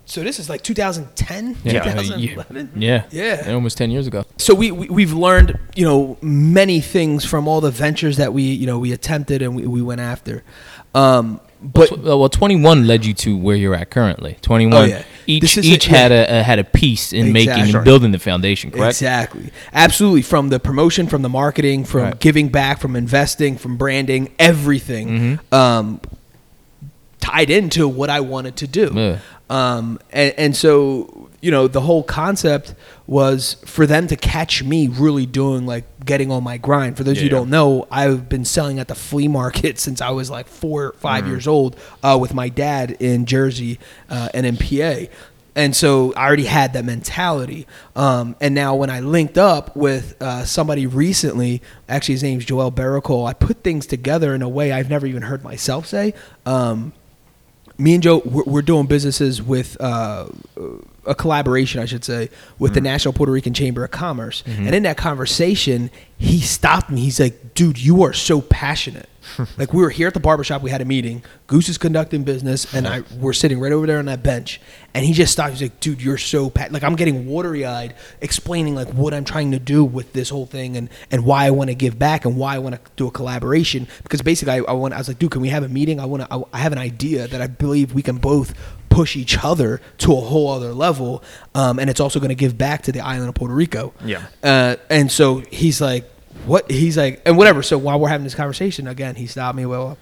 So 0.05 0.21
this 0.21 0.37
is 0.37 0.49
like 0.49 0.63
2010, 0.63 1.57
Yeah, 1.63 1.79
uh, 1.79 1.83
2011. 2.01 2.71
yeah, 2.75 3.05
Yeah. 3.09 3.53
almost 3.53 3.77
ten 3.77 3.89
years 3.89 4.05
ago. 4.05 4.25
So 4.37 4.53
we, 4.53 4.69
we 4.71 4.87
we've 4.89 5.13
learned 5.13 5.57
you 5.75 5.85
know 5.85 6.17
many 6.21 6.81
things 6.81 7.23
from 7.25 7.47
all 7.47 7.61
the 7.61 7.71
ventures 7.71 8.17
that 8.17 8.33
we 8.33 8.43
you 8.43 8.65
know 8.65 8.79
we 8.79 8.91
attempted 8.91 9.41
and 9.41 9.55
we, 9.55 9.65
we 9.65 9.81
went 9.81 10.01
after. 10.01 10.43
Um, 10.93 11.39
but 11.61 11.89
But 11.89 12.03
well, 12.03 12.27
twenty 12.29 12.57
one 12.57 12.85
led 12.85 13.05
you 13.05 13.13
to 13.13 13.37
where 13.37 13.55
you're 13.55 13.75
at 13.75 13.89
currently. 13.91 14.37
Twenty 14.41 14.65
one. 14.65 14.75
Oh, 14.75 14.83
yeah. 14.83 15.03
Each 15.27 15.57
each 15.57 15.87
yeah. 15.87 15.97
had 15.97 16.11
a, 16.11 16.39
a 16.39 16.43
had 16.43 16.59
a 16.59 16.63
piece 16.63 17.13
in 17.13 17.31
making 17.33 17.75
and 17.75 17.83
building 17.85 18.11
the 18.11 18.19
foundation. 18.19 18.71
Correct. 18.71 18.89
Exactly. 18.91 19.51
Absolutely. 19.73 20.21
From 20.21 20.49
the 20.49 20.59
promotion, 20.59 21.07
from 21.07 21.21
the 21.21 21.29
marketing, 21.29 21.85
from 21.85 22.01
Right. 22.01 22.19
giving 22.19 22.49
back, 22.49 22.79
from 22.79 22.95
investing, 22.95 23.57
from 23.57 23.77
branding, 23.77 24.31
everything 24.39 25.07
Mm-hmm. 25.07 25.55
um, 25.55 26.01
tied 27.19 27.49
into 27.49 27.87
what 27.87 28.09
I 28.09 28.19
wanted 28.19 28.55
to 28.57 28.67
do. 28.67 28.91
Yeah. 28.93 29.19
Um, 29.49 29.99
and, 30.11 30.33
and 30.37 30.55
so, 30.55 31.22
you 31.43 31.51
know, 31.51 31.67
the 31.67 31.81
whole 31.81 32.03
concept 32.03 32.73
was 33.05 33.57
for 33.65 33.85
them 33.85 34.07
to 34.07 34.15
catch 34.15 34.63
me 34.63 34.87
really 34.87 35.25
doing 35.25 35.65
like 35.65 35.83
getting 36.05 36.31
on 36.31 36.41
my 36.41 36.55
grind. 36.57 36.95
For 36.95 37.03
those 37.03 37.17
of 37.17 37.23
you 37.23 37.29
who 37.29 37.35
Yeah. 37.35 37.39
don't 37.41 37.49
know, 37.49 37.85
I've 37.91 38.29
been 38.29 38.45
selling 38.45 38.79
at 38.79 38.87
the 38.87 38.95
flea 38.95 39.27
market 39.27 39.77
since 39.85 39.99
I 39.99 40.11
was 40.11 40.29
like 40.29 40.47
four 40.47 40.85
or 40.85 40.91
5 40.93 41.27
years 41.27 41.45
old 41.45 41.75
uh, 42.01 42.17
with 42.19 42.33
my 42.33 42.47
dad 42.47 42.91
in 42.99 43.25
Jersey 43.25 43.77
uh, 44.09 44.29
and 44.33 44.45
in 44.45 44.55
PA. 44.55 45.11
And 45.55 45.75
so 45.75 46.13
I 46.15 46.25
already 46.25 46.45
had 46.45 46.71
that 46.73 46.85
mentality. 46.85 47.67
Um, 47.95 48.35
and 48.39 48.55
now 48.55 48.73
when 48.75 48.89
I 48.89 49.01
linked 49.01 49.37
up 49.37 49.75
with 49.75 50.15
uh, 50.21 50.45
somebody 50.45 50.87
recently, 50.87 51.61
actually 51.89 52.13
his 52.13 52.23
name's 52.23 52.45
Joel 52.45 52.71
Baracol, 52.71 53.27
I 53.29 53.33
put 53.33 53.63
things 53.63 53.85
together 53.85 54.33
in 54.33 54.41
a 54.41 54.49
way 54.49 54.71
I've 54.71 54.89
never 54.89 55.05
even 55.05 55.23
heard 55.23 55.43
myself 55.43 55.87
say. 55.87 56.13
Um, 56.45 56.93
me 57.77 57.95
and 57.95 58.01
Joe, 58.01 58.21
we're, 58.23 58.43
we're 58.45 58.61
doing 58.61 58.87
businesses 58.87 59.41
with 59.43 59.75
uh, 59.81 60.27
a 61.05 61.15
collaboration, 61.15 61.81
I 61.81 61.85
should 61.85 62.03
say, 62.03 62.29
with 62.59 62.73
the 62.73 62.79
mm-hmm. 62.79 62.85
National 62.85 63.13
Puerto 63.13 63.31
Rican 63.31 63.53
Chamber 63.53 63.83
of 63.83 63.91
Commerce. 63.91 64.43
Mm-hmm. 64.43 64.65
And 64.65 64.75
in 64.75 64.83
that 64.83 64.97
conversation, 64.97 65.91
he 66.17 66.39
stopped 66.39 66.89
me. 66.89 67.01
He's 67.01 67.19
like, 67.19 67.53
dude, 67.53 67.79
you 67.79 68.03
are 68.03 68.13
so 68.13 68.41
passionate. 68.41 69.09
like 69.57 69.73
we 69.73 69.81
were 69.81 69.89
here 69.89 70.07
at 70.07 70.13
the 70.13 70.19
barbershop, 70.19 70.61
we 70.61 70.69
had 70.69 70.81
a 70.81 70.85
meeting. 70.85 71.23
Goose 71.47 71.69
is 71.69 71.77
conducting 71.77 72.23
business, 72.23 72.73
and 72.73 72.87
I 72.87 73.03
we're 73.17 73.33
sitting 73.33 73.59
right 73.59 73.71
over 73.71 73.87
there 73.87 73.99
on 73.99 74.05
that 74.05 74.23
bench. 74.23 74.59
And 74.93 75.05
he 75.05 75.13
just 75.13 75.33
stopped. 75.33 75.51
He's 75.51 75.61
like, 75.61 75.79
dude, 75.79 76.01
you're 76.01 76.17
so 76.17 76.49
pa-. 76.49 76.67
like 76.71 76.83
I'm 76.83 76.95
getting 76.95 77.25
watery 77.25 77.65
eyed, 77.65 77.95
explaining 78.21 78.75
like 78.75 78.89
what 78.89 79.13
I'm 79.13 79.25
trying 79.25 79.51
to 79.51 79.59
do 79.59 79.83
with 79.83 80.13
this 80.13 80.29
whole 80.29 80.45
thing 80.45 80.77
and 80.77 80.89
and 81.11 81.25
why 81.25 81.45
I 81.45 81.51
want 81.51 81.69
to 81.69 81.75
give 81.75 81.97
back 81.97 82.25
and 82.25 82.37
why 82.37 82.55
I 82.55 82.59
want 82.59 82.75
to 82.75 82.81
do 82.95 83.07
a 83.07 83.11
collaboration. 83.11 83.87
Because 84.03 84.21
basically, 84.21 84.53
I, 84.53 84.57
I 84.59 84.73
want. 84.73 84.93
I 84.93 84.97
was 84.97 85.07
like, 85.07 85.19
dude, 85.19 85.31
can 85.31 85.41
we 85.41 85.49
have 85.49 85.63
a 85.63 85.69
meeting? 85.69 85.99
I 85.99 86.05
want 86.05 86.23
to. 86.23 86.33
I, 86.33 86.43
I 86.53 86.57
have 86.59 86.71
an 86.71 86.77
idea 86.77 87.27
that 87.27 87.41
I 87.41 87.47
believe 87.47 87.93
we 87.93 88.01
can 88.01 88.17
both 88.17 88.53
push 88.93 89.15
each 89.15 89.43
other 89.43 89.81
to 89.97 90.11
a 90.13 90.21
whole 90.21 90.49
other 90.51 90.73
level, 90.73 91.23
um, 91.55 91.79
and 91.79 91.89
it's 91.89 91.99
also 91.99 92.19
going 92.19 92.29
to 92.29 92.35
give 92.35 92.57
back 92.57 92.83
to 92.83 92.91
the 92.91 92.99
island 93.01 93.27
of 93.29 93.35
Puerto 93.35 93.53
Rico. 93.53 93.93
Yeah. 94.05 94.25
Uh, 94.43 94.75
and 94.89 95.11
so 95.11 95.39
he's 95.51 95.81
like, 95.81 96.07
what? 96.45 96.69
He's 96.69 96.97
like, 96.97 97.21
and 97.25 97.37
whatever. 97.37 97.63
So 97.63 97.77
while 97.77 97.99
we're 97.99 98.09
having 98.09 98.23
this 98.23 98.35
conversation, 98.35 98.87
again, 98.87 99.15
he 99.15 99.25
stopped 99.27 99.55
me. 99.57 99.65
Well, 99.65 99.97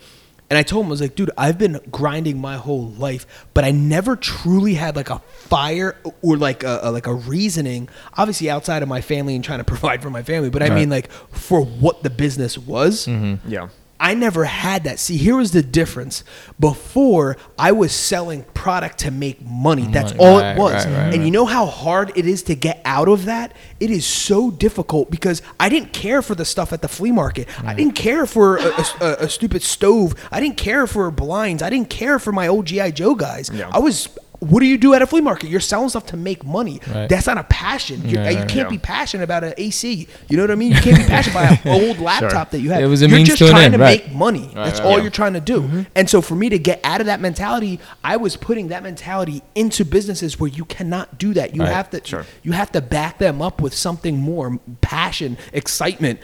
and 0.50 0.58
I 0.58 0.64
told 0.64 0.84
him, 0.84 0.90
I 0.90 0.92
was 0.92 1.02
like, 1.02 1.16
dude, 1.16 1.32
I've 1.38 1.58
been 1.58 1.80
grinding 1.90 2.38
my 2.38 2.58
whole 2.58 2.90
life, 2.90 3.46
but 3.54 3.64
I 3.64 3.72
never 3.72 4.18
truly 4.18 4.74
had 4.74 4.98
like 4.98 5.10
a 5.10 5.20
fire 5.20 5.96
or 6.22 6.36
like 6.36 6.64
a, 6.64 6.82
a 6.84 6.92
like 6.92 7.08
a 7.08 7.14
reasoning. 7.14 7.88
Obviously, 8.18 8.50
outside 8.50 8.84
of 8.84 8.90
my 8.90 9.00
family 9.00 9.36
and 9.36 9.44
trying 9.44 9.60
to 9.60 9.64
provide 9.74 10.02
for 10.02 10.10
my 10.10 10.24
family, 10.24 10.50
but 10.50 10.62
I 10.62 10.68
Right. 10.68 10.76
mean 10.76 10.90
like 10.90 11.10
for 11.32 11.64
what 11.64 12.04
the 12.04 12.10
business 12.10 12.58
was. 12.58 13.08
Yeah. 13.08 13.70
I 14.02 14.16
never 14.16 14.46
had 14.46 14.86
that. 14.86 14.98
See, 15.00 15.16
here 15.16 15.36
was 15.38 15.52
the 15.52 15.62
difference. 15.62 16.24
Before, 16.60 17.38
I 17.58 17.72
was 17.72 17.94
selling 17.94 18.44
product 18.56 18.98
to 19.00 19.12
make 19.12 19.42
money. 19.46 19.86
That's 19.88 20.12
all 20.14 20.40
it 20.40 20.58
was. 20.58 20.74
right, 20.74 20.86
right, 20.86 20.94
and 21.14 21.18
right. 21.18 21.22
you 21.22 21.30
know 21.32 21.46
how 21.46 21.68
hard 21.68 22.12
it 22.16 22.26
is 22.26 22.42
to 22.44 22.56
get 22.56 22.82
out 22.84 23.08
of 23.08 23.26
that? 23.26 23.54
It 23.80 23.92
is 23.92 24.06
so 24.06 24.50
difficult 24.52 25.12
because 25.12 25.42
I 25.60 25.70
didn't 25.70 25.94
care 25.94 26.22
for 26.22 26.34
the 26.34 26.46
stuff 26.46 26.74
at 26.74 26.82
the 26.82 26.88
flea 26.88 27.12
market. 27.12 27.48
I 27.64 27.74
didn't 27.76 27.96
care 27.96 28.26
for 28.26 28.58
a, 28.58 28.64
a- 28.66 28.86
a- 29.02 29.16
a 29.26 29.30
stupid 29.30 29.62
stove. 29.62 30.16
I 30.32 30.40
didn't 30.40 30.58
care 30.58 30.88
for 30.88 31.10
blinds. 31.12 31.62
I 31.62 31.70
didn't 31.70 31.90
care 31.92 32.18
for 32.18 32.32
my 32.32 32.48
old 32.48 32.66
G.I. 32.66 32.92
Joe 32.92 33.14
guys. 33.16 33.50
Yeah. 33.54 33.70
I 33.72 33.80
was. 33.80 34.10
What 34.42 34.62
do 34.62 34.66
you 34.66 34.80
do 34.80 34.96
at 34.96 35.04
a 35.04 35.06
flea 35.06 35.22
market? 35.22 35.52
You're 35.52 35.60
selling 35.60 35.90
stuff 35.90 36.08
to 36.08 36.18
make 36.18 36.44
money. 36.44 36.82
Right. 36.92 37.08
That's 37.08 37.28
not 37.28 37.38
a 37.38 37.44
passion. 37.44 38.10
You're, 38.10 38.24
Right, 38.24 38.32
you 38.40 38.46
can't 38.46 38.64
right. 38.64 38.70
be 38.72 38.78
passionate 38.80 39.24
about 39.24 39.44
an 39.44 39.54
AC. 39.56 40.08
You 40.30 40.36
know 40.38 40.42
what 40.42 40.50
I 40.50 40.56
mean? 40.56 40.72
You 40.72 40.82
can't 40.82 40.98
be 40.98 41.04
passionate 41.04 41.34
about 41.60 41.64
an 41.64 41.84
old 41.88 42.00
laptop 42.00 42.50
that 42.50 42.60
you 42.60 42.72
have. 42.72 42.82
It 42.82 42.88
was 42.88 43.04
a 43.04 43.08
You're 43.08 43.18
means 43.18 43.30
just 43.30 43.38
to 43.38 43.46
an 43.46 43.52
trying 43.52 43.66
end, 43.66 43.74
to 43.76 43.80
right. 43.80 44.04
make 44.08 44.16
money. 44.16 44.50
That's 44.52 44.80
right, 44.80 44.86
all 44.88 44.94
yeah. 44.98 45.04
you're 45.04 45.12
trying 45.12 45.34
to 45.34 45.40
do. 45.42 45.62
Mm-hmm. 45.62 45.82
And 45.96 46.10
so 46.10 46.22
for 46.22 46.34
me 46.34 46.50
to 46.50 46.58
get 46.58 46.80
out 46.84 47.02
of 47.02 47.06
that 47.06 47.20
mentality, 47.20 47.80
I 48.04 48.18
was 48.18 48.36
putting 48.36 48.70
that 48.70 48.82
mentality 48.82 49.44
into 49.54 49.86
businesses 49.86 50.40
where 50.40 50.50
you 50.50 50.66
cannot 50.66 51.20
do 51.20 51.36
that. 51.36 51.54
You 51.56 51.62
Right, 51.62 51.72
have 51.72 51.92
to 51.92 52.02
sure. 52.04 52.26
you 52.42 52.54
have 52.54 52.72
to 52.72 52.82
back 52.82 53.20
them 53.20 53.44
up 53.44 53.62
with 53.62 53.76
something 53.76 54.18
more 54.20 54.60
passion, 54.82 55.38
excitement. 55.54 56.20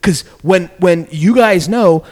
Cuz 0.00 0.22
when 0.40 0.70
when 0.78 1.06
you 1.10 1.34
guys 1.34 1.68
know 1.68 2.02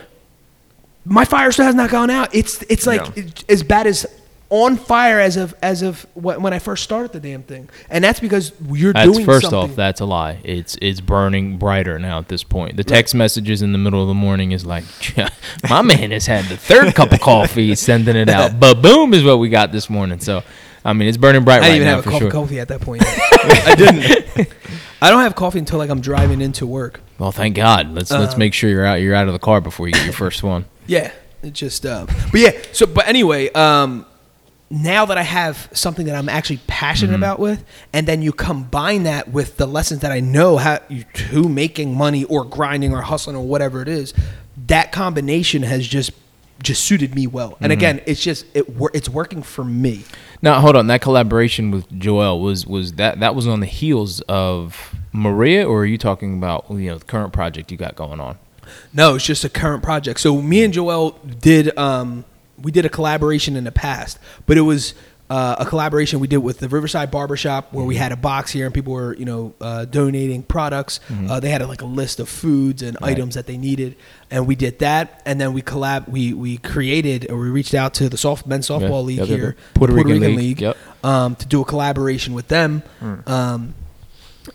my 1.07 1.25
fire 1.25 1.51
still 1.51 1.65
has 1.65 1.75
not 1.75 1.89
gone 1.89 2.11
out. 2.11 2.35
It's 2.35 2.63
it's 2.69 2.87
like 2.87 3.01
Yeah. 3.17 3.23
it's 3.25 3.45
as 3.49 3.63
bad 3.63 3.87
as 3.87 4.05
on 4.49 4.77
fire 4.77 5.19
as 5.19 5.37
of 5.37 5.55
as 5.61 5.83
of 5.83 6.07
when 6.15 6.53
I 6.53 6.59
first 6.61 6.85
started 6.85 7.13
the 7.13 7.19
damn 7.21 7.43
thing, 7.43 7.69
and 7.91 8.05
that's 8.05 8.21
because 8.21 8.53
you're 8.71 8.93
That's 8.93 9.11
doing 9.11 9.25
first 9.25 9.51
something. 9.51 9.71
off, 9.71 9.77
that's 9.77 10.01
a 10.01 10.05
lie. 10.05 10.39
It's 10.45 10.77
it's 10.81 11.01
burning 11.01 11.59
brighter 11.59 11.99
now 11.99 12.19
at 12.19 12.29
this 12.29 12.45
point. 12.45 12.77
The 12.77 12.85
text 12.85 13.15
messages 13.15 13.61
in 13.63 13.73
the 13.73 13.79
middle 13.79 14.01
of 14.03 14.09
the 14.09 14.15
morning 14.15 14.53
is 14.53 14.65
like, 14.65 14.85
my 15.69 15.83
man 15.83 16.13
has 16.13 16.27
had 16.27 16.45
the 16.47 16.57
third 16.57 16.95
cup 16.95 17.11
of 17.13 17.21
coffee, 17.21 17.75
sending 17.75 18.15
it 18.17 18.29
out. 18.29 18.61
But 18.61 18.81
boom 18.83 19.15
is 19.15 19.25
what 19.25 19.39
we 19.39 19.49
got 19.49 19.73
this 19.73 19.91
morning. 19.91 20.21
So, 20.21 20.43
I 20.85 20.93
mean, 20.93 21.09
it's 21.09 21.17
burning 21.19 21.43
bright 21.43 21.57
I 21.57 21.59
right 21.61 21.67
didn't 21.69 21.77
even 21.77 21.87
now 21.89 21.97
have 21.97 22.07
a 22.07 22.11
cup 22.11 22.19
sure. 22.19 22.29
of 22.29 22.33
coffee 22.33 22.61
at 22.61 22.69
that 22.69 22.81
point. 22.83 23.03
I 23.07 23.75
didn't. 23.77 24.49
I 25.03 25.11
don't 25.11 25.23
have 25.23 25.35
coffee 25.35 25.59
until 25.59 25.79
like 25.79 25.91
I'm 25.91 26.01
driving 26.01 26.41
into 26.41 26.67
work. 26.67 27.01
Well, 27.19 27.33
thank 27.33 27.57
God. 27.57 27.93
Let's 27.93 28.11
let's 28.11 28.35
Um, 28.35 28.39
make 28.39 28.55
sure 28.55 28.71
you're 28.71 28.87
out 28.87 29.01
you're 29.01 29.15
out 29.15 29.27
of 29.27 29.33
the 29.33 29.39
car 29.41 29.61
before 29.61 29.87
you 29.89 29.93
get 29.93 30.05
your 30.05 30.13
first 30.13 30.43
one. 30.45 30.67
Yeah, 30.87 31.11
it 31.43 31.53
just. 31.53 31.85
Uh, 31.85 32.07
but 32.31 32.41
yeah, 32.41 32.53
so 32.71 32.87
but 32.87 33.09
anyway, 33.09 33.51
um, 33.51 34.07
now 34.69 35.05
that 35.07 35.17
I 35.17 35.23
have 35.23 35.69
something 35.73 36.07
that 36.07 36.17
I'm 36.17 36.29
actually 36.29 36.61
passionate 36.67 37.15
about 37.15 37.39
with, 37.39 37.65
and 37.93 38.07
then 38.07 38.23
you 38.23 38.33
combine 38.33 39.05
that 39.05 39.29
with 39.29 39.57
the 39.57 39.67
lessons 39.67 40.01
that 40.01 40.11
I 40.11 40.21
know 40.21 40.57
how 40.57 40.81
you 40.89 41.05
to 41.05 41.49
making 41.49 41.97
money 41.97 42.25
or 42.25 42.45
grinding 42.45 42.93
or 42.93 43.03
hustling 43.03 43.37
or 43.37 43.47
whatever 43.47 43.81
it 43.81 43.89
is, 43.89 44.13
that 44.67 44.93
combination 44.93 45.63
has 45.63 45.87
just 45.87 46.13
just 46.63 46.85
suited 46.85 47.15
me 47.15 47.27
well. 47.27 47.57
And 47.61 47.71
again, 47.71 48.01
it's 48.07 48.23
just 48.23 48.47
it 48.55 48.67
it's 48.95 49.09
working 49.09 49.43
for 49.43 49.65
me. 49.65 50.05
Now, 50.43 50.61
hold 50.61 50.77
on. 50.77 50.87
That 50.89 51.01
collaboration 51.01 51.71
with 51.71 51.99
Joel 51.99 52.41
was 52.41 52.67
was 52.67 52.95
that 52.95 53.21
that 53.21 53.35
was 53.35 53.47
on 53.47 53.61
the 53.61 53.67
heels 53.67 54.21
of 54.23 54.95
Maria, 55.13 55.69
or 55.69 55.81
are 55.83 55.87
you 55.87 55.99
talking 55.99 56.37
about 56.37 56.67
you 56.71 56.91
know 56.91 56.99
the 56.99 57.05
current 57.05 57.33
project 57.33 57.71
you 57.71 57.77
got 57.77 57.95
going 57.95 58.21
on? 58.21 58.39
No, 58.93 59.15
it's 59.15 59.25
just 59.25 59.45
a 59.45 59.49
current 59.49 59.83
project. 59.83 60.19
So 60.19 60.41
me 60.43 60.65
and 60.65 60.75
Joel 60.75 61.13
did 61.41 61.77
um 61.79 62.25
we 62.63 62.71
did 62.73 62.85
a 62.87 62.89
collaboration 62.89 63.57
in 63.57 63.65
the 63.65 63.73
past, 63.73 64.19
but 64.47 64.57
it 64.57 64.63
was 64.63 64.95
uh, 65.29 65.57
a 65.59 65.67
collaboration 65.67 66.21
we 66.21 66.29
did 66.29 66.37
with 66.39 66.61
the 66.61 66.69
Riverside 66.69 67.11
Barbershop 67.11 67.73
where 67.73 67.85
we 67.85 67.97
had 67.97 68.13
a 68.13 68.17
box 68.17 68.53
here 68.53 68.65
and 68.65 68.73
people 68.73 68.93
were 68.93 69.13
you 69.17 69.25
know 69.25 69.55
uh, 69.61 69.85
donating 69.85 70.45
products. 70.45 71.01
Uh, 71.29 71.41
they 71.41 71.51
had 71.51 71.67
like 71.69 71.83
a 71.83 71.87
list 71.87 72.21
of 72.21 72.29
foods 72.29 72.81
and 72.83 72.97
Right. 73.01 73.11
items 73.11 73.35
that 73.35 73.47
they 73.47 73.57
needed, 73.57 73.97
and 74.31 74.47
we 74.47 74.55
did 74.55 74.79
that. 74.79 75.23
And 75.27 75.41
then 75.41 75.53
we 75.53 75.63
collab 75.63 76.09
we 76.09 76.33
we 76.33 76.59
created 76.59 77.29
or 77.31 77.39
we 77.39 77.49
reached 77.51 77.75
out 77.75 77.93
to 77.95 78.09
the 78.09 78.17
soft 78.17 78.47
men's 78.47 78.69
softball 78.69 79.05
league 79.05 79.19
Yep, 79.19 79.29
yep, 79.29 79.39
here, 79.39 79.57
yep. 79.59 79.75
Puerto 79.75 79.93
the 79.95 80.03
Rican 80.05 80.37
League, 80.37 80.61
yep. 80.61 80.77
um, 81.03 81.35
to 81.37 81.47
do 81.47 81.61
a 81.61 81.65
collaboration 81.65 82.33
with 82.33 82.47
them. 82.49 82.83
Um, 83.27 83.75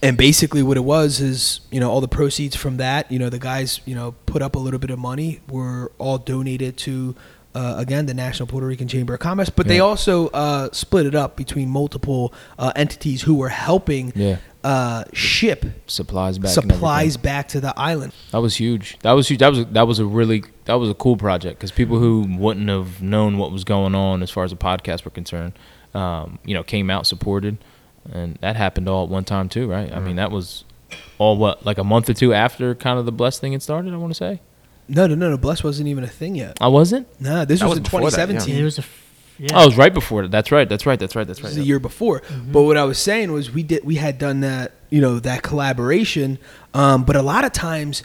and 0.02 0.16
basically, 0.18 0.64
what 0.64 0.78
it 0.78 0.86
was 0.86 1.20
is, 1.20 1.60
you 1.70 1.82
know, 1.82 1.92
all 1.92 2.00
the 2.00 2.08
proceeds 2.08 2.56
from 2.56 2.78
that, 2.78 3.12
you 3.12 3.20
know, 3.20 3.30
the 3.30 3.40
guys, 3.40 3.82
you 3.86 3.94
know, 3.94 4.14
put 4.26 4.42
up 4.42 4.56
a 4.56 4.60
little 4.60 4.80
bit 4.80 4.90
of 4.90 4.98
money, 5.00 5.42
were 5.50 5.92
all 5.98 6.18
donated 6.18 6.78
to, 6.78 7.14
uh, 7.54 7.76
again, 7.78 8.06
the 8.06 8.14
National 8.14 8.48
Puerto 8.48 8.66
Rican 8.68 8.88
Chamber 8.88 9.14
of 9.16 9.20
Commerce. 9.20 9.50
But 9.50 9.68
they 9.68 9.80
also 9.80 10.28
uh, 10.30 10.70
split 10.72 11.06
it 11.06 11.16
up 11.16 11.36
between 11.36 11.70
multiple 11.70 12.34
uh, 12.58 12.72
entities 12.76 13.22
who 13.24 13.36
were 13.36 13.50
helping 13.50 14.14
Yeah. 14.16 14.38
uh, 14.64 15.04
ship 15.14 15.66
Supplies 15.88 16.38
back. 16.38 16.52
supplies 16.52 17.18
back 17.18 17.48
to 17.50 17.60
the 17.60 17.74
island. 17.78 18.14
That 18.32 18.40
was 18.42 18.56
huge. 18.56 18.98
That 19.00 19.12
was 19.14 19.28
huge. 19.28 19.40
That 19.40 19.50
was 19.52 19.66
that 19.68 19.88
was 19.88 20.00
a 20.00 20.06
really 20.06 20.44
that 20.66 20.76
was 20.76 20.90
a 20.90 20.94
cool 20.94 21.18
project 21.18 21.58
because 21.60 21.72
people 21.72 22.00
who 22.00 22.26
wouldn't 22.38 22.70
have 22.70 23.02
known 23.02 23.38
what 23.38 23.52
was 23.52 23.64
going 23.64 23.96
on 23.96 24.24
as 24.24 24.30
far 24.30 24.44
as 24.46 24.52
the 24.52 24.58
podcast 24.58 25.04
were 25.04 25.12
concerned, 25.12 25.54
um, 25.94 26.40
you 26.46 26.54
know, 26.54 26.64
came 26.64 26.90
out 26.90 27.06
supported, 27.08 27.58
and 28.12 28.38
that 28.42 28.56
happened 28.56 28.88
all 28.88 29.04
at 29.04 29.10
one 29.10 29.24
time 29.26 29.50
too, 29.50 29.68
right? 29.70 29.92
I 29.92 30.00
mean, 30.00 30.16
that 30.16 30.32
was 30.32 30.64
all 31.18 31.36
what 31.38 31.66
like 31.66 31.78
a 31.78 31.84
month 31.84 32.10
or 32.10 32.14
two 32.14 32.34
after 32.34 32.76
kind 32.76 32.98
of 33.00 33.06
the 33.06 33.12
blessed 33.12 33.42
thing 33.42 33.52
had 33.54 33.62
started. 33.64 33.94
I 33.94 33.98
want 33.98 34.12
to 34.12 34.18
say 34.18 34.40
No, 34.92 35.08
no, 35.08 35.16
no, 35.16 35.30
no. 35.30 35.38
Bless 35.38 35.64
wasn't 35.64 35.88
even 35.90 36.04
a 36.04 36.08
thing 36.08 36.36
yet. 36.36 36.58
I 36.62 36.68
wasn't. 36.68 37.08
Nah, 37.22 37.46
this 37.46 37.60
That 37.62 37.66
was, 37.66 37.72
was 37.72 37.78
in 37.78 37.84
before 37.84 38.02
that, 38.02 38.12
yeah. 38.18 38.26
2017. 38.26 38.56
It 38.58 38.64
was 38.64 38.78
a, 38.78 38.82
f- 38.82 38.98
yeah. 39.40 39.48
Oh, 39.54 39.64
it 39.64 39.66
was 39.68 39.78
right 39.78 39.94
before 39.94 40.22
that. 40.24 40.32
That's 40.32 40.52
right. 40.52 40.68
That's 40.68 40.86
right. 40.86 41.00
That's 41.00 41.16
right. 41.16 41.26
That's 41.26 41.40
This 41.40 41.44
right. 41.46 41.50
is 41.52 41.56
the 41.56 41.64
year 41.64 41.80
before. 41.80 42.22
But 42.52 42.64
what 42.64 42.78
I 42.78 42.84
was 42.84 43.00
saying 43.00 43.32
was 43.32 43.52
we 43.52 43.64
did 43.64 43.84
we 43.84 43.96
had 43.96 44.18
done 44.20 44.42
that 44.42 44.74
you 44.90 45.02
know 45.02 45.20
that 45.20 45.42
collaboration. 45.44 46.38
Um, 46.74 47.04
but 47.06 47.16
a 47.16 47.22
lot 47.22 47.46
of 47.46 47.52
times, 47.54 48.04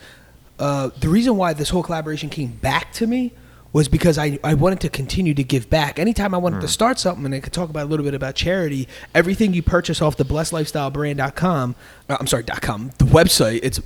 uh, 0.59 0.91
the 1.01 1.09
reason 1.09 1.37
why 1.37 1.53
this 1.53 1.69
whole 1.71 1.83
collaboration 1.83 2.31
came 2.31 2.53
back 2.53 2.93
to 2.95 3.07
me 3.07 3.33
was 3.73 3.89
because 3.89 4.17
I, 4.17 4.39
I 4.43 4.55
wanted 4.55 4.81
to 4.81 4.89
continue 4.89 5.35
to 5.35 5.45
give 5.45 5.69
back. 5.69 5.99
Anytime 5.99 6.35
I 6.35 6.39
wanted 6.39 6.63
to 6.63 6.69
start 6.69 6.99
something, 6.99 7.27
and 7.27 7.35
I 7.35 7.41
could 7.41 7.53
talk 7.53 7.69
about 7.69 7.85
a 7.85 7.89
little 7.91 8.05
bit 8.05 8.15
about 8.15 8.35
charity, 8.35 8.89
everything 9.15 9.53
you 9.53 9.63
purchase 9.63 10.01
off 10.01 10.17
the 10.17 10.25
blessedlifestylebrand.com, 10.25 11.75
uh, 12.09 12.17
I'm 12.19 12.27
sorry, 12.27 12.45
dot 12.45 12.63
.com, 12.63 12.93
the 12.97 13.05
website, 13.05 13.61
it's 13.63 13.81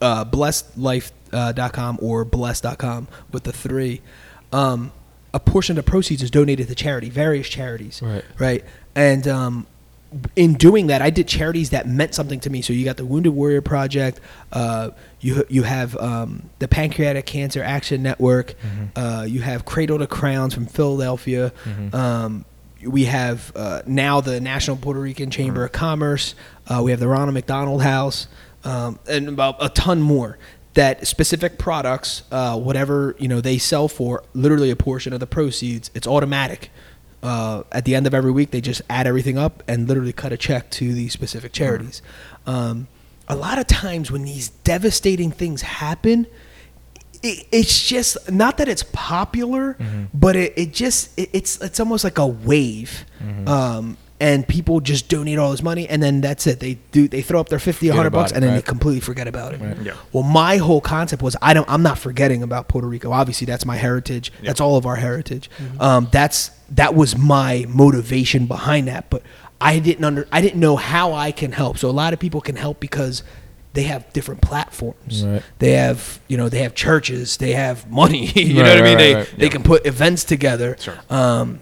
uh, 0.00 0.24
blessedlife.com 0.24 1.12
or 2.00 2.24
blessed.com 2.24 3.08
with 3.32 3.44
the 3.44 3.52
three. 3.52 4.00
Um, 4.52 4.92
a 5.34 5.40
portion 5.40 5.76
of 5.78 5.84
the 5.84 5.90
proceeds 5.90 6.22
is 6.22 6.30
donated 6.30 6.68
to 6.68 6.74
charity, 6.74 7.10
various 7.10 7.48
charities 7.48 8.00
Right. 8.02 8.24
right? 8.38 8.64
And 8.94 9.28
um, 9.28 9.66
in 10.34 10.54
doing 10.54 10.86
that, 10.86 11.02
I 11.02 11.10
did 11.10 11.28
charities 11.28 11.70
that 11.70 11.86
meant 11.86 12.14
something 12.14 12.40
to 12.40 12.48
me. 12.50 12.62
So 12.62 12.72
you 12.72 12.84
got 12.84 12.96
the 12.96 13.04
Wounded 13.04 13.34
Warrior 13.34 13.60
Project, 13.60 14.20
uh, 14.52 14.90
you 15.20 15.44
you 15.50 15.64
have 15.64 15.94
um, 15.96 16.48
the 16.58 16.68
Pancreatic 16.68 17.26
Cancer 17.26 17.62
Action 17.62 18.02
Network, 18.02 18.54
uh, 18.94 19.26
you 19.28 19.40
have 19.42 19.64
Cradle 19.66 19.98
to 19.98 20.06
Crayons 20.06 20.54
from 20.54 20.66
Philadelphia. 20.66 21.52
Um, 21.92 22.44
we 22.82 23.06
have 23.06 23.52
uh, 23.56 23.82
now 23.86 24.20
the 24.20 24.40
National 24.40 24.76
Puerto 24.76 25.00
Rican 25.00 25.30
Chamber 25.30 25.64
of 25.64 25.72
Commerce. 25.72 26.34
Uh, 26.68 26.80
we 26.84 26.92
have 26.92 27.00
the 27.00 27.08
Ronald 27.08 27.34
McDonald 27.34 27.82
House, 27.82 28.28
um, 28.64 28.98
and 29.08 29.28
about 29.28 29.56
a 29.60 29.68
ton 29.68 30.00
more. 30.00 30.38
That 30.76 31.06
specific 31.06 31.58
products, 31.58 32.22
uh, 32.30 32.58
whatever 32.58 33.16
you 33.18 33.28
know 33.28 33.40
they 33.40 33.58
sell 33.58 33.88
for, 33.88 34.22
literally 34.34 34.70
a 34.70 34.76
portion 34.76 35.12
of 35.12 35.20
the 35.20 35.26
proceeds, 35.26 35.90
it's 35.94 36.06
automatic. 36.06 36.70
Uh, 37.22 37.64
at 37.72 37.84
the 37.84 37.94
end 37.96 38.06
of 38.06 38.14
every 38.14 38.30
week 38.30 38.50
they 38.52 38.60
just 38.60 38.82
add 38.88 39.06
everything 39.06 39.36
up 39.36 39.62
and 39.66 39.88
literally 39.88 40.12
cut 40.12 40.32
a 40.32 40.36
check 40.36 40.70
to 40.70 40.92
these 40.92 41.12
specific 41.12 41.50
charities. 41.52 42.00
Um, 42.46 42.86
a 43.26 43.34
lot 43.34 43.58
of 43.58 43.66
times 43.66 44.12
when 44.12 44.22
these 44.24 44.50
devastating 44.50 45.32
things 45.32 45.62
happen 45.62 46.26
it, 47.22 47.46
it's 47.50 47.84
just 47.84 48.30
not 48.30 48.58
that 48.58 48.68
it's 48.68 48.84
popular 48.92 49.76
but 50.14 50.36
it, 50.36 50.52
it 50.56 50.72
just 50.72 51.18
it, 51.18 51.30
it's 51.32 51.60
it's 51.60 51.80
almost 51.80 52.04
like 52.04 52.18
a 52.18 52.26
wave. 52.26 53.04
Um, 53.48 53.96
and 54.18 54.48
people 54.48 54.80
just 54.80 55.08
donate 55.08 55.38
all 55.38 55.50
this 55.50 55.62
money 55.62 55.86
and 55.88 56.02
then 56.02 56.20
that's 56.20 56.46
it. 56.46 56.58
They 56.60 56.74
do 56.92 57.06
they 57.08 57.20
throw 57.22 57.38
up 57.40 57.48
their 57.50 57.58
50 57.58 57.86
Forget 57.88 57.90
100 57.96 58.10
bucks 58.10 58.30
it, 58.30 58.36
and 58.36 58.42
then 58.44 58.54
they 58.54 58.62
completely 58.62 59.00
forget 59.00 59.28
about 59.28 59.52
it. 59.54 59.60
Right. 59.60 59.76
Yeah. 59.82 59.94
well 60.12 60.22
my 60.22 60.56
whole 60.56 60.80
concept 60.80 61.22
was 61.22 61.36
i 61.42 61.52
don't 61.52 61.68
i'm 61.68 61.82
not 61.82 61.98
forgetting 61.98 62.42
about 62.42 62.68
puerto 62.68 62.86
rico. 62.86 63.12
Obviously 63.12 63.44
that's 63.44 63.66
my 63.66 63.76
heritage. 63.76 64.32
That's 64.42 64.60
all 64.60 64.76
of 64.76 64.86
our 64.86 64.96
heritage. 64.96 65.50
Um, 65.80 66.08
that's 66.10 66.50
that 66.70 66.94
was 66.94 67.16
my 67.16 67.66
motivation 67.68 68.46
behind 68.46 68.88
that 68.88 69.08
but 69.10 69.22
i 69.60 69.78
didn't 69.78 70.04
under 70.04 70.26
i 70.32 70.40
didn't 70.40 70.60
know 70.60 70.76
how 70.76 71.12
i 71.12 71.30
can 71.32 71.52
help. 71.52 71.76
So 71.78 71.88
a 71.90 71.92
lot 71.92 72.12
of 72.12 72.18
people 72.18 72.40
can 72.40 72.56
help 72.56 72.80
because 72.80 73.22
they 73.74 73.82
have 73.82 74.10
different 74.14 74.40
platforms. 74.40 75.22
Right. 75.22 75.42
they 75.58 75.72
have 75.72 76.18
you 76.28 76.38
know 76.38 76.48
they 76.48 76.60
have 76.62 76.74
churches. 76.74 77.36
They 77.36 77.52
have 77.52 77.90
money. 77.90 78.26
You 78.34 78.54
know 78.54 78.62
Right, 78.62 78.68
what 78.70 78.78
i 78.78 78.82
mean? 78.82 78.94
right, 78.94 78.96
they, 78.98 79.14
right, 79.14 79.34
they 79.36 79.44
yeah. 79.46 79.52
can 79.52 79.62
put 79.62 79.84
events 79.84 80.24
together. 80.24 80.76
Sure. 80.80 80.96
um, 81.10 81.60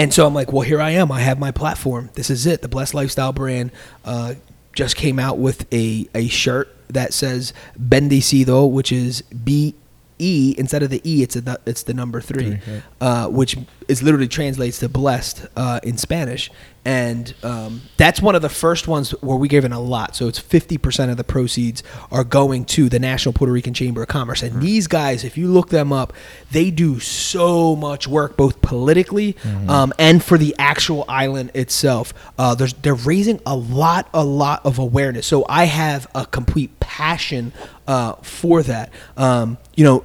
and 0.00 0.12
so 0.14 0.26
I'm 0.26 0.34
like, 0.34 0.52
well, 0.52 0.62
here 0.62 0.80
I 0.80 0.90
am. 0.90 1.12
I 1.12 1.20
have 1.20 1.38
my 1.38 1.52
platform. 1.52 2.10
This 2.14 2.30
is 2.30 2.46
it. 2.46 2.62
The 2.62 2.68
Blessed 2.68 2.94
Lifestyle 2.94 3.32
brand 3.32 3.70
uh, 4.04 4.34
just 4.72 4.96
came 4.96 5.18
out 5.18 5.38
with 5.38 5.66
a, 5.72 6.08
a 6.14 6.28
shirt 6.28 6.66
that 6.88 7.12
says 7.12 7.52
Bendecido, 7.78 8.70
which 8.70 8.90
is 8.92 9.22
B 9.22 9.74
E 10.22 10.54
instead 10.58 10.82
of 10.82 10.90
the 10.90 11.00
E, 11.02 11.22
it's 11.22 11.34
a, 11.34 11.58
it's 11.64 11.84
the 11.84 11.94
number 11.94 12.20
three, 12.20 12.58
uh, 13.00 13.26
which 13.28 13.56
is 13.88 14.02
literally 14.02 14.28
translates 14.28 14.78
to 14.80 14.88
blessed 14.88 15.46
uh, 15.56 15.80
in 15.82 15.96
Spanish. 15.96 16.50
And 16.84 17.34
um, 17.42 17.82
that's 17.98 18.22
one 18.22 18.34
of 18.34 18.42
the 18.42 18.48
first 18.48 18.88
ones 18.88 19.10
where 19.20 19.36
we 19.36 19.48
gave 19.48 19.64
in 19.64 19.72
a 19.72 19.80
lot. 19.80 20.16
So 20.16 20.28
it's 20.28 20.40
50% 20.40 21.10
of 21.10 21.18
the 21.18 21.24
proceeds 21.24 21.82
are 22.10 22.24
going 22.24 22.64
to 22.66 22.88
the 22.88 22.98
National 22.98 23.32
Puerto 23.34 23.52
Rican 23.52 23.74
Chamber 23.74 24.02
of 24.02 24.08
Commerce. 24.08 24.42
And 24.42 24.62
these 24.62 24.86
guys, 24.86 25.22
if 25.22 25.36
you 25.36 25.48
look 25.48 25.68
them 25.68 25.92
up, 25.92 26.14
they 26.50 26.70
do 26.70 26.98
so 26.98 27.76
much 27.76 28.08
work, 28.08 28.36
both 28.36 28.62
politically 28.62 29.36
um, 29.68 29.92
and 29.98 30.24
for 30.24 30.38
the 30.38 30.54
actual 30.58 31.04
island 31.06 31.50
itself. 31.54 32.14
Uh, 32.38 32.54
there's, 32.54 32.72
they're 32.74 32.94
raising 32.94 33.40
a 33.44 33.54
lot, 33.54 34.08
a 34.14 34.24
lot 34.24 34.64
of 34.64 34.78
awareness. 34.78 35.26
So 35.26 35.44
I 35.48 35.64
have 35.64 36.06
a 36.14 36.24
complete 36.24 36.80
passion 36.80 37.52
uh, 37.86 38.14
for 38.22 38.62
that. 38.62 38.90
Um, 39.16 39.58
you 39.76 39.84
know, 39.84 40.04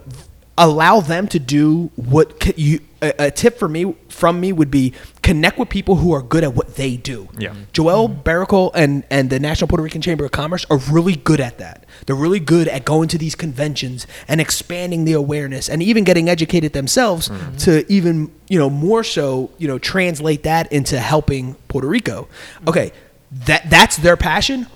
allow 0.57 0.99
them 1.01 1.27
to 1.27 1.39
do 1.39 1.91
what 1.95 2.41
c- 2.41 2.53
you 2.55 2.79
a, 3.01 3.25
a 3.25 3.31
tip 3.31 3.59
for 3.59 3.67
me 3.67 3.95
from 4.07 4.39
me 4.39 4.53
would 4.53 4.71
be 4.71 4.93
connect 5.21 5.59
with 5.59 5.69
people 5.69 5.97
who 5.97 6.13
are 6.13 6.21
good 6.21 6.43
at 6.43 6.55
what 6.55 6.75
they 6.75 6.95
do. 6.95 7.27
Yeah. 7.37 7.53
joel 7.73 8.09
mm-hmm. 8.09 8.21
Barrical 8.21 8.71
and 8.73 9.03
and 9.09 9.29
the 9.29 9.39
national 9.39 9.67
puerto 9.67 9.83
rican 9.83 10.01
chamber 10.01 10.25
of 10.25 10.31
commerce 10.31 10.65
are 10.69 10.77
really 10.77 11.15
good 11.15 11.41
at 11.41 11.57
that. 11.57 11.85
They're 12.05 12.15
really 12.15 12.39
good 12.39 12.67
at 12.67 12.85
going 12.85 13.09
to 13.09 13.17
these 13.17 13.35
conventions 13.35 14.07
and 14.27 14.39
expanding 14.39 15.05
the 15.05 15.13
awareness 15.13 15.69
and 15.69 15.83
even 15.83 16.03
getting 16.03 16.29
educated 16.29 16.73
themselves 16.73 17.29
mm-hmm. 17.29 17.57
to 17.57 17.91
even 17.91 18.31
you 18.47 18.57
know 18.57 18.69
more 18.69 19.03
so 19.03 19.51
you 19.57 19.67
know 19.67 19.77
translate 19.77 20.43
that 20.43 20.71
into 20.71 20.99
helping 20.99 21.55
puerto 21.67 21.87
rico. 21.87 22.23
Mm-hmm. 22.23 22.69
Okay 22.69 22.91
that 23.31 23.69
that's 23.69 23.97
their 23.97 24.15
passion. 24.15 24.67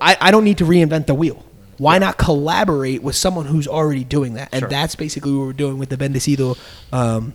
I, 0.00 0.16
I 0.20 0.30
don't 0.30 0.44
need 0.44 0.58
to 0.58 0.64
reinvent 0.64 1.06
the 1.06 1.14
wheel 1.14 1.44
why 1.80 1.96
not 1.96 2.18
collaborate 2.18 3.02
with 3.02 3.16
someone 3.16 3.46
who's 3.46 3.66
already 3.66 4.04
doing 4.04 4.34
that? 4.34 4.50
And 4.52 4.60
Sure. 4.60 4.68
that's 4.68 4.94
basically 4.94 5.32
what 5.32 5.46
we're 5.46 5.52
doing 5.54 5.78
with 5.78 5.88
the 5.88 5.96
Bendecido 5.96 6.58
um, 6.92 7.32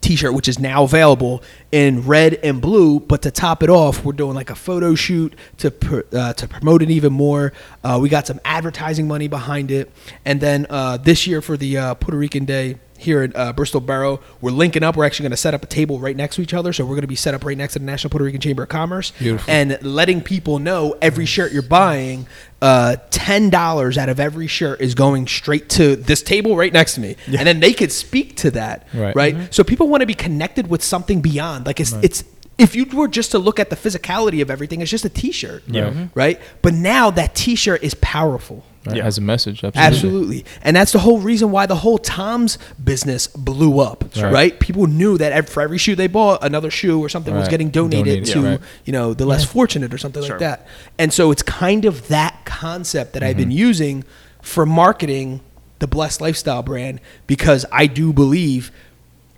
t-shirt, 0.00 0.32
which 0.32 0.48
is 0.48 0.58
now 0.58 0.84
available 0.84 1.42
in 1.70 2.00
red 2.06 2.34
and 2.42 2.62
blue. 2.62 2.98
But 2.98 3.20
to 3.22 3.30
top 3.30 3.62
it 3.62 3.68
off, 3.68 4.04
we're 4.06 4.14
doing 4.14 4.34
like 4.34 4.48
a 4.48 4.54
photo 4.54 4.94
shoot 4.94 5.34
to 5.58 5.70
pr- 5.70 6.00
uh, 6.14 6.32
to 6.32 6.48
promote 6.48 6.80
it 6.80 6.90
even 6.90 7.12
more. 7.12 7.52
Uh, 7.84 7.98
we 8.00 8.08
got 8.08 8.26
some 8.26 8.40
advertising 8.42 9.06
money 9.06 9.28
behind 9.28 9.70
it, 9.70 9.90
and 10.24 10.40
then 10.40 10.66
uh, 10.70 10.96
this 10.96 11.26
year 11.26 11.42
for 11.42 11.58
the 11.58 11.76
uh, 11.76 11.94
Puerto 11.94 12.16
Rican 12.16 12.46
Day 12.46 12.76
here 13.00 13.22
at 13.22 13.36
uh, 13.36 13.52
Bristol 13.52 13.80
Borough. 13.80 14.18
We're 14.40 14.50
linking 14.50 14.82
up. 14.82 14.96
We're 14.96 15.04
actually 15.04 15.22
going 15.24 15.30
to 15.30 15.36
set 15.36 15.54
up 15.54 15.62
a 15.62 15.66
table 15.68 16.00
right 16.00 16.16
next 16.16 16.34
to 16.34 16.42
each 16.42 16.52
other. 16.52 16.72
So 16.72 16.84
we're 16.84 16.96
going 16.96 17.02
to 17.02 17.06
be 17.06 17.14
set 17.14 17.32
up 17.32 17.44
right 17.44 17.56
next 17.56 17.74
to 17.74 17.78
the 17.78 17.84
National 17.84 18.10
Puerto 18.10 18.24
Rican 18.24 18.40
Chamber 18.40 18.64
of 18.64 18.70
Commerce. 18.70 19.12
Beautiful. 19.20 19.48
And 19.48 19.78
letting 19.82 20.20
people 20.20 20.58
know 20.58 20.96
every 21.00 21.24
shirt 21.24 21.52
you're 21.52 21.62
buying, 21.62 22.26
uh, 22.60 22.96
ten 23.10 23.50
dollars 23.50 23.96
out 23.98 24.08
of 24.08 24.18
every 24.18 24.46
shirt 24.48 24.80
is 24.80 24.94
going 24.94 25.26
straight 25.26 25.68
to 25.70 25.94
this 25.96 26.22
table 26.22 26.56
right 26.56 26.72
next 26.72 26.94
to 26.94 27.00
me, 27.00 27.16
and 27.26 27.46
then 27.46 27.60
they 27.60 27.72
could 27.72 27.92
speak 27.92 28.36
to 28.38 28.50
that, 28.52 28.86
Right. 28.92 29.14
right? 29.14 29.54
So 29.54 29.62
people 29.62 29.88
want 29.88 30.00
to 30.00 30.06
be 30.06 30.14
connected 30.14 30.68
with 30.68 30.82
something 30.82 31.20
beyond. 31.20 31.66
Like 31.66 31.78
it's 31.80 31.92
it's 32.02 32.24
if 32.58 32.74
you 32.74 32.84
were 32.86 33.06
just 33.06 33.30
to 33.30 33.38
look 33.38 33.60
at 33.60 33.70
the 33.70 33.76
physicality 33.76 34.42
of 34.42 34.50
everything, 34.50 34.80
it's 34.80 34.90
just 34.90 35.04
a 35.04 35.08
T-shirt, 35.08 35.62
Yeah. 35.68 36.08
Right? 36.14 36.40
But 36.60 36.74
now 36.74 37.10
that 37.12 37.36
T-shirt 37.36 37.84
is 37.84 37.94
powerful. 37.94 38.64
Right? 38.88 38.96
Yeah. 38.98 39.04
Has 39.04 39.18
a 39.18 39.20
message. 39.20 39.62
Absolutely. 39.64 39.86
Absolutely. 39.86 40.44
And 40.62 40.76
that's 40.76 40.92
the 40.92 40.98
whole 40.98 41.18
reason 41.18 41.50
why 41.50 41.66
the 41.66 41.76
whole 41.76 41.98
Tom's 41.98 42.58
business 42.82 43.26
blew 43.26 43.80
up, 43.80 44.04
Right. 44.16 44.32
right? 44.32 44.60
People 44.60 44.86
knew 44.86 45.18
that 45.18 45.48
for 45.48 45.60
every 45.62 45.78
shoe 45.78 45.94
they 45.94 46.06
bought, 46.06 46.42
another 46.44 46.70
shoe 46.70 47.00
or 47.00 47.08
something 47.08 47.34
was 47.34 47.48
getting 47.48 47.70
donated, 47.70 48.04
Donated, 48.24 48.34
to, 48.34 48.40
yeah. 48.40 48.48
Right. 48.50 48.60
you 48.84 48.92
know, 48.92 49.14
the 49.14 49.26
less 49.26 49.44
fortunate 49.44 49.92
or 49.94 49.98
something 49.98 50.22
Sure. 50.22 50.32
like 50.32 50.40
that. 50.40 50.66
And 50.98 51.12
so 51.12 51.30
it's 51.30 51.42
kind 51.42 51.84
of 51.84 52.08
that 52.08 52.44
concept 52.44 53.12
that 53.12 53.22
I've 53.22 53.36
been 53.36 53.48
Mm-hmm. 53.50 53.58
using 53.58 54.04
for 54.42 54.64
marketing 54.66 55.40
the 55.78 55.86
Blessed 55.86 56.20
Lifestyle 56.20 56.62
brand 56.62 57.00
because 57.26 57.64
I 57.70 57.86
do 57.86 58.12
believe 58.12 58.72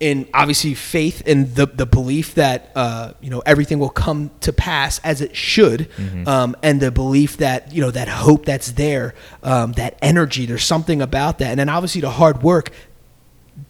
in 0.01 0.27
obviously 0.33 0.73
faith 0.73 1.21
and 1.27 1.53
the, 1.55 1.67
the 1.67 1.85
belief 1.85 2.33
that 2.35 2.71
uh, 2.75 3.13
you 3.21 3.29
know 3.29 3.41
everything 3.45 3.77
will 3.79 3.89
come 3.89 4.31
to 4.41 4.51
pass 4.51 4.99
as 5.03 5.21
it 5.21 5.35
should 5.35 5.87
Mm-hmm. 5.91 6.27
um, 6.27 6.55
and 6.63 6.81
the 6.81 6.91
belief 6.91 7.37
that 7.37 7.71
you 7.71 7.81
know 7.81 7.91
that 7.91 8.07
hope 8.07 8.43
that's 8.45 8.71
there 8.71 9.13
um, 9.43 9.73
that 9.73 9.97
energy 10.01 10.45
there's 10.47 10.63
something 10.65 11.01
about 11.01 11.37
that. 11.39 11.51
And 11.51 11.59
then 11.59 11.69
obviously 11.69 12.01
the 12.01 12.09
hard 12.09 12.41
work. 12.43 12.71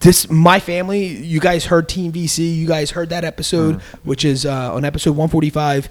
This 0.00 0.30
my 0.30 0.58
family 0.58 1.06
you 1.06 1.38
guys 1.38 1.66
heard 1.66 1.88
team 1.88 2.12
vc 2.12 2.38
you 2.56 2.66
guys 2.66 2.92
heard 2.92 3.10
that 3.10 3.24
episode 3.24 3.82
which 4.04 4.24
is 4.24 4.46
uh, 4.46 4.74
on 4.74 4.84
episode 4.86 5.10
145 5.10 5.88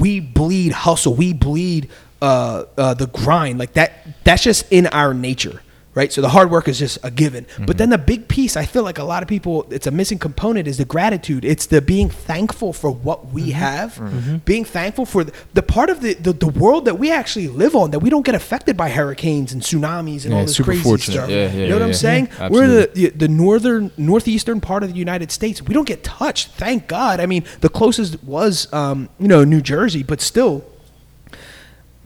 we 0.00 0.20
bleed 0.20 0.72
hustle. 0.72 1.14
We 1.14 1.32
bleed 1.32 1.90
uh, 2.20 2.64
uh, 2.78 2.94
the 2.94 3.06
grind. 3.06 3.58
Like 3.58 3.74
that 3.74 4.24
that's 4.24 4.42
just 4.42 4.64
in 4.72 4.86
our 4.88 5.12
nature 5.14 5.60
right? 5.94 6.12
So 6.12 6.20
the 6.20 6.28
hard 6.28 6.50
work 6.50 6.68
is 6.68 6.78
just 6.78 6.98
a 7.02 7.10
given. 7.10 7.44
But 7.44 7.52
mm-hmm. 7.58 7.76
then 7.76 7.90
the 7.90 7.98
big 7.98 8.28
piece 8.28 8.56
i 8.56 8.64
feel 8.64 8.82
like 8.82 8.98
a 8.98 9.04
lot 9.04 9.22
of 9.22 9.28
people 9.28 9.66
it's 9.70 9.86
a 9.86 9.90
missing 9.90 10.18
component 10.18 10.66
is 10.68 10.78
the 10.78 10.84
gratitude. 10.84 11.44
It's 11.44 11.66
the 11.66 11.80
being 11.80 12.08
thankful 12.08 12.72
for 12.72 12.90
what 12.90 13.32
we 13.32 13.42
mm-hmm. 13.42 13.50
have 13.52 13.94
mm-hmm. 13.94 14.36
being 14.38 14.64
thankful 14.64 15.06
for 15.06 15.24
the, 15.24 15.32
the 15.54 15.62
part 15.62 15.90
of 15.90 16.00
the, 16.00 16.14
the 16.14 16.32
the 16.32 16.48
world 16.48 16.84
that 16.86 16.98
we 16.98 17.10
actually 17.10 17.48
live 17.48 17.74
on 17.74 17.90
that 17.90 17.98
we 17.98 18.10
don't 18.10 18.24
get 18.24 18.34
affected 18.34 18.76
by 18.76 18.88
hurricanes 18.90 19.52
and 19.52 19.62
tsunamis 19.62 20.24
and 20.24 20.32
Yeah, 20.32 20.40
all 20.40 20.46
this 20.46 20.60
crazy 20.60 20.82
fortunate. 20.82 21.14
stuff. 21.14 21.30
Yeah, 21.30 21.52
yeah, 21.52 21.52
you 21.52 21.68
know 21.68 21.74
what 21.74 21.82
i'm 21.82 21.94
saying? 21.94 22.28
We're 22.50 22.66
the, 22.66 22.90
the 22.94 23.08
the 23.10 23.28
northern 23.28 23.90
northeastern 23.96 24.60
part 24.60 24.82
of 24.82 24.92
the 24.92 24.98
United 24.98 25.30
States. 25.30 25.62
We 25.62 25.74
don't 25.74 25.86
get 25.86 26.02
touched, 26.04 26.50
thank 26.52 26.88
God. 26.88 27.20
I 27.20 27.26
mean, 27.26 27.44
the 27.60 27.68
closest 27.68 28.22
was 28.24 28.72
um, 28.72 29.08
you 29.18 29.28
know 29.28 29.44
New 29.44 29.60
Jersey, 29.60 30.02
but 30.02 30.20
still, 30.20 30.64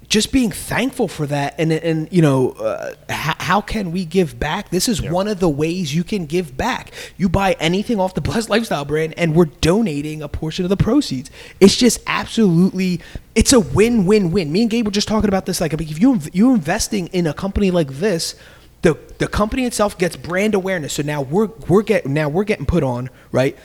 just 0.09 0.33
being 0.33 0.51
thankful 0.51 1.09
for 1.09 1.27
that, 1.27 1.55
and 1.59 1.73
and 1.73 2.09
you 2.13 2.23
know, 2.23 2.51
uh, 2.53 2.95
how, 3.09 3.35
how 3.39 3.61
can 3.61 3.93
we 3.93 4.05
give 4.05 4.39
back? 4.39 4.71
This 4.71 4.89
is 4.89 5.03
one 5.03 5.27
of 5.27 5.41
the 5.41 5.49
ways 5.49 5.95
you 5.95 6.05
can 6.05 6.27
give 6.27 6.57
back. 6.57 6.93
You 7.17 7.29
buy 7.29 7.57
anything 7.59 7.99
off 7.99 8.15
the 8.15 8.21
Blessed 8.21 8.49
Lifestyle 8.51 8.85
brand, 8.85 9.15
and 9.17 9.35
we're 9.35 9.47
donating 9.47 10.23
a 10.23 10.29
portion 10.29 10.65
of 10.65 10.69
the 10.69 10.77
proceeds. 10.77 11.31
It's 11.61 11.77
just 11.77 12.01
absolutely. 12.07 13.01
It's 13.35 13.53
a 13.53 13.61
win-win-win. 13.61 14.51
Me 14.51 14.63
and 14.63 14.71
Gabe 14.71 14.87
were 14.87 14.93
just 14.93 15.09
talking 15.09 15.29
about 15.29 15.45
this. 15.45 15.61
Like, 15.61 15.75
if 15.75 16.01
you 16.01 16.21
you 16.33 16.55
investing 16.55 17.09
in 17.09 17.27
a 17.27 17.35
company 17.35 17.71
like 17.71 17.89
this, 17.89 18.37
the 18.83 18.97
the 19.19 19.27
company 19.27 19.65
itself 19.65 19.99
gets 19.99 20.17
brand 20.17 20.55
awareness. 20.55 20.95
So 20.95 21.03
now 21.03 21.23
we're 21.23 21.49
we're 21.69 21.83
getting 21.83 22.15
now 22.15 22.29
we're 22.29 22.45
getting 22.45 22.67
put 22.67 22.83
on 22.85 23.11
right. 23.33 23.57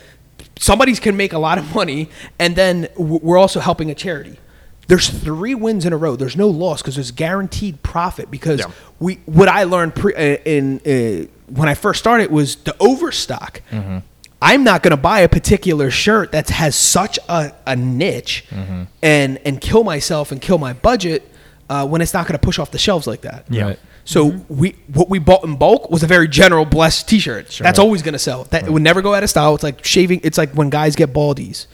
Somebody's 0.58 1.00
can 1.00 1.16
make 1.16 1.32
a 1.32 1.38
lot 1.38 1.58
of 1.58 1.74
money, 1.74 2.10
and 2.38 2.56
then 2.56 2.88
we're 2.96 3.38
also 3.38 3.60
helping 3.60 3.90
a 3.90 3.94
charity. 3.94 4.38
There's 4.92 5.08
three 5.08 5.54
wins 5.54 5.86
in 5.86 5.94
a 5.94 5.96
row. 5.96 6.16
There's 6.16 6.36
no 6.36 6.48
loss 6.48 6.82
because 6.82 6.96
there's 6.96 7.12
guaranteed 7.12 7.82
profit. 7.82 8.30
Because 8.30 8.60
Yeah. 8.60 8.66
we 9.00 9.20
what 9.24 9.48
I 9.48 9.64
learned 9.64 9.94
pre, 9.94 10.14
uh, 10.14 10.36
in 10.44 10.80
uh, 10.84 11.28
when 11.50 11.66
I 11.66 11.72
first 11.72 11.98
started 11.98 12.30
was 12.30 12.56
the 12.56 12.76
overstock. 12.78 13.62
I'm 14.42 14.64
not 14.64 14.82
going 14.82 14.90
to 14.90 14.98
buy 14.98 15.20
a 15.20 15.30
particular 15.30 15.90
shirt 15.90 16.32
that 16.32 16.50
has 16.50 16.76
such 16.76 17.18
a, 17.26 17.52
a 17.66 17.74
niche 17.74 18.44
and 19.00 19.38
and 19.46 19.60
kill 19.62 19.82
myself 19.82 20.30
and 20.30 20.42
kill 20.42 20.58
my 20.58 20.74
budget 20.74 21.26
uh, 21.70 21.86
when 21.86 22.02
it's 22.02 22.12
not 22.12 22.26
going 22.26 22.38
to 22.38 22.44
push 22.44 22.58
off 22.58 22.70
the 22.70 22.78
shelves 22.78 23.06
like 23.06 23.22
that. 23.22 23.46
Yeah. 23.48 23.64
Right. 23.64 23.78
So 24.04 24.26
we 24.50 24.76
what 24.92 25.08
we 25.08 25.20
bought 25.20 25.42
in 25.44 25.56
bulk 25.56 25.90
was 25.90 26.02
a 26.02 26.06
very 26.06 26.28
general 26.28 26.66
blessed 26.66 27.08
T-shirt. 27.08 27.48
That's 27.62 27.78
always 27.78 28.02
going 28.02 28.12
to 28.12 28.18
sell. 28.18 28.44
That 28.50 28.66
it 28.66 28.70
would 28.70 28.82
never 28.82 29.00
go 29.00 29.14
out 29.14 29.22
of 29.22 29.30
style. 29.30 29.54
It's 29.54 29.64
like 29.64 29.82
shaving. 29.86 30.20
It's 30.22 30.36
like 30.36 30.52
when 30.52 30.68
guys 30.68 30.96
get 30.96 31.14
baldies. 31.14 31.64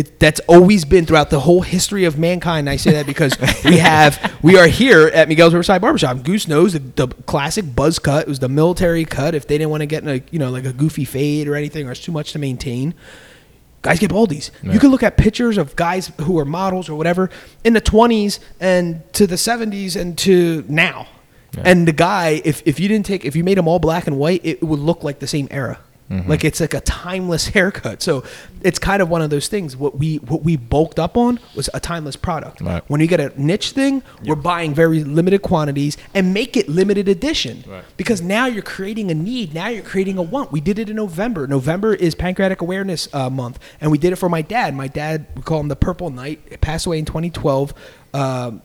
It, 0.00 0.18
that's 0.18 0.40
always 0.48 0.86
been 0.86 1.04
throughout 1.04 1.28
the 1.28 1.40
whole 1.40 1.60
history 1.60 2.06
of 2.06 2.18
mankind. 2.18 2.70
I 2.70 2.76
say 2.76 2.92
that 2.92 3.04
because 3.04 3.36
we 3.64 3.76
have 3.76 4.38
we 4.42 4.56
are 4.56 4.66
here 4.66 5.08
at 5.08 5.28
Miguel's 5.28 5.52
Riverside 5.52 5.82
Barbershop. 5.82 6.22
Goose 6.22 6.48
knows 6.48 6.72
the, 6.72 6.78
the 6.78 7.08
classic 7.08 7.76
buzz 7.76 7.98
cut. 7.98 8.22
It 8.22 8.28
was 8.28 8.38
the 8.38 8.48
military 8.48 9.04
cut. 9.04 9.34
If 9.34 9.46
they 9.46 9.58
didn't 9.58 9.68
want 9.68 9.82
to 9.82 9.86
get 9.86 10.02
in 10.02 10.08
a 10.08 10.22
you 10.30 10.38
know 10.38 10.50
like 10.50 10.64
a 10.64 10.72
goofy 10.72 11.04
fade 11.04 11.48
or 11.48 11.54
anything, 11.54 11.86
or 11.86 11.92
it's 11.92 12.00
too 12.00 12.12
much 12.12 12.32
to 12.32 12.38
maintain, 12.38 12.94
guys 13.82 13.98
get 13.98 14.10
baldies. 14.10 14.50
You 14.72 14.78
can 14.78 14.90
look 14.90 15.02
at 15.02 15.18
pictures 15.18 15.58
of 15.58 15.76
guys 15.76 16.10
who 16.22 16.38
are 16.38 16.46
models 16.46 16.88
or 16.88 16.94
whatever 16.94 17.28
in 17.62 17.74
the 17.74 17.82
20s 17.82 18.38
and 18.58 19.02
to 19.12 19.26
the 19.26 19.36
70s 19.36 20.00
and 20.00 20.16
to 20.16 20.64
now. 20.66 21.08
And 21.64 21.86
the 21.86 21.92
guy, 21.92 22.40
if, 22.44 22.62
if 22.64 22.80
you 22.80 22.88
didn't 22.88 23.04
take, 23.06 23.24
if 23.26 23.36
you 23.36 23.44
made 23.44 23.58
them 23.58 23.68
all 23.68 23.78
black 23.80 24.06
and 24.06 24.16
white, 24.18 24.40
it 24.44 24.62
would 24.62 24.78
look 24.78 25.02
like 25.04 25.18
the 25.18 25.26
same 25.26 25.48
era. 25.50 25.78
Mm-hmm. 26.10 26.28
Like 26.28 26.44
it's 26.44 26.60
like 26.60 26.74
a 26.74 26.80
timeless 26.80 27.46
haircut. 27.48 28.02
So 28.02 28.24
it's 28.62 28.80
kind 28.80 29.00
of 29.00 29.08
one 29.08 29.22
of 29.22 29.30
those 29.30 29.46
things. 29.46 29.76
What 29.76 29.96
we 29.96 30.16
what 30.16 30.42
we 30.42 30.56
bulked 30.56 30.98
up 30.98 31.16
on 31.16 31.38
was 31.54 31.70
a 31.72 31.78
timeless 31.78 32.16
product. 32.16 32.60
Right. 32.60 32.82
When 32.88 33.00
you 33.00 33.06
get 33.06 33.20
a 33.20 33.32
niche 33.40 33.70
thing, 33.70 34.02
we're 34.24 34.34
buying 34.34 34.74
very 34.74 35.04
limited 35.04 35.42
quantities 35.42 35.96
and 36.12 36.34
make 36.34 36.56
it 36.56 36.68
limited 36.68 37.08
edition. 37.08 37.62
Right. 37.66 37.84
Because 37.96 38.20
now 38.20 38.46
you're 38.46 38.62
creating 38.62 39.12
a 39.12 39.14
need. 39.14 39.54
Now 39.54 39.68
you're 39.68 39.84
creating 39.84 40.18
a 40.18 40.22
want. 40.22 40.50
We 40.50 40.60
did 40.60 40.80
it 40.80 40.90
in 40.90 40.96
November. 40.96 41.46
November 41.46 41.94
is 41.94 42.16
Pancreatic 42.16 42.60
Awareness 42.60 43.08
uh, 43.14 43.30
Month, 43.30 43.60
and 43.80 43.92
we 43.92 43.98
did 43.98 44.12
it 44.12 44.16
for 44.16 44.28
my 44.28 44.42
dad. 44.42 44.74
My 44.74 44.88
dad, 44.88 45.26
we 45.36 45.42
call 45.42 45.60
him 45.60 45.68
the 45.68 45.76
Purple 45.76 46.10
Knight. 46.10 46.40
He 46.50 46.56
passed 46.56 46.86
away 46.86 46.98
in 46.98 47.04
2012. 47.04 47.72
Um, 48.14 48.62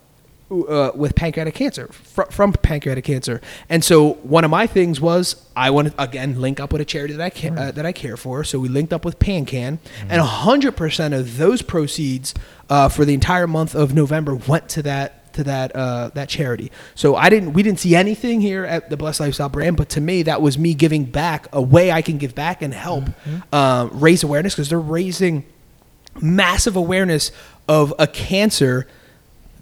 uh, 0.51 0.91
with 0.93 1.15
pancreatic 1.15 1.55
cancer 1.55 1.87
fr- 1.91 2.23
from 2.29 2.53
pancreatic 2.53 3.03
cancer, 3.03 3.41
and 3.67 3.83
so 3.83 4.13
one 4.23 4.43
of 4.43 4.51
my 4.51 4.67
things 4.67 5.01
was 5.01 5.43
I 5.55 5.71
want 5.71 5.95
to 5.95 6.01
again 6.03 6.39
link 6.39 6.59
up 6.59 6.71
with 6.71 6.81
a 6.81 6.85
charity 6.85 7.13
that 7.15 7.23
I 7.23 7.29
ca- 7.31 7.49
uh, 7.55 7.71
that 7.71 7.85
I 7.85 7.91
care 7.91 8.15
for. 8.17 8.43
So 8.43 8.59
we 8.59 8.69
linked 8.69 8.93
up 8.93 9.03
with 9.05 9.17
PanCan, 9.19 9.79
and 10.09 10.21
hundred 10.21 10.73
percent 10.77 11.13
of 11.13 11.37
those 11.37 11.61
proceeds 11.61 12.33
uh, 12.69 12.89
for 12.89 13.05
the 13.05 13.13
entire 13.13 13.47
month 13.47 13.75
of 13.75 13.93
November 13.93 14.35
went 14.35 14.69
to 14.69 14.83
that 14.83 15.33
to 15.33 15.43
that 15.43 15.75
uh, 15.75 16.09
that 16.13 16.29
charity. 16.29 16.71
So 16.93 17.15
I 17.15 17.29
didn't 17.29 17.53
we 17.53 17.63
didn't 17.63 17.79
see 17.79 17.95
anything 17.95 18.39
here 18.39 18.65
at 18.65 18.89
the 18.91 18.97
Blessed 18.97 19.19
Lifestyle 19.21 19.49
brand, 19.49 19.77
but 19.77 19.89
to 19.89 20.01
me 20.01 20.21
that 20.23 20.41
was 20.41 20.57
me 20.57 20.73
giving 20.75 21.05
back 21.05 21.47
a 21.53 21.61
way 21.61 21.91
I 21.91 22.01
can 22.03 22.17
give 22.19 22.35
back 22.35 22.61
and 22.61 22.73
help 22.73 23.05
uh, 23.51 23.89
raise 23.91 24.23
awareness 24.23 24.53
because 24.53 24.69
they're 24.69 24.79
raising 24.79 25.43
massive 26.21 26.75
awareness 26.75 27.31
of 27.67 27.93
a 27.99 28.07
cancer 28.07 28.87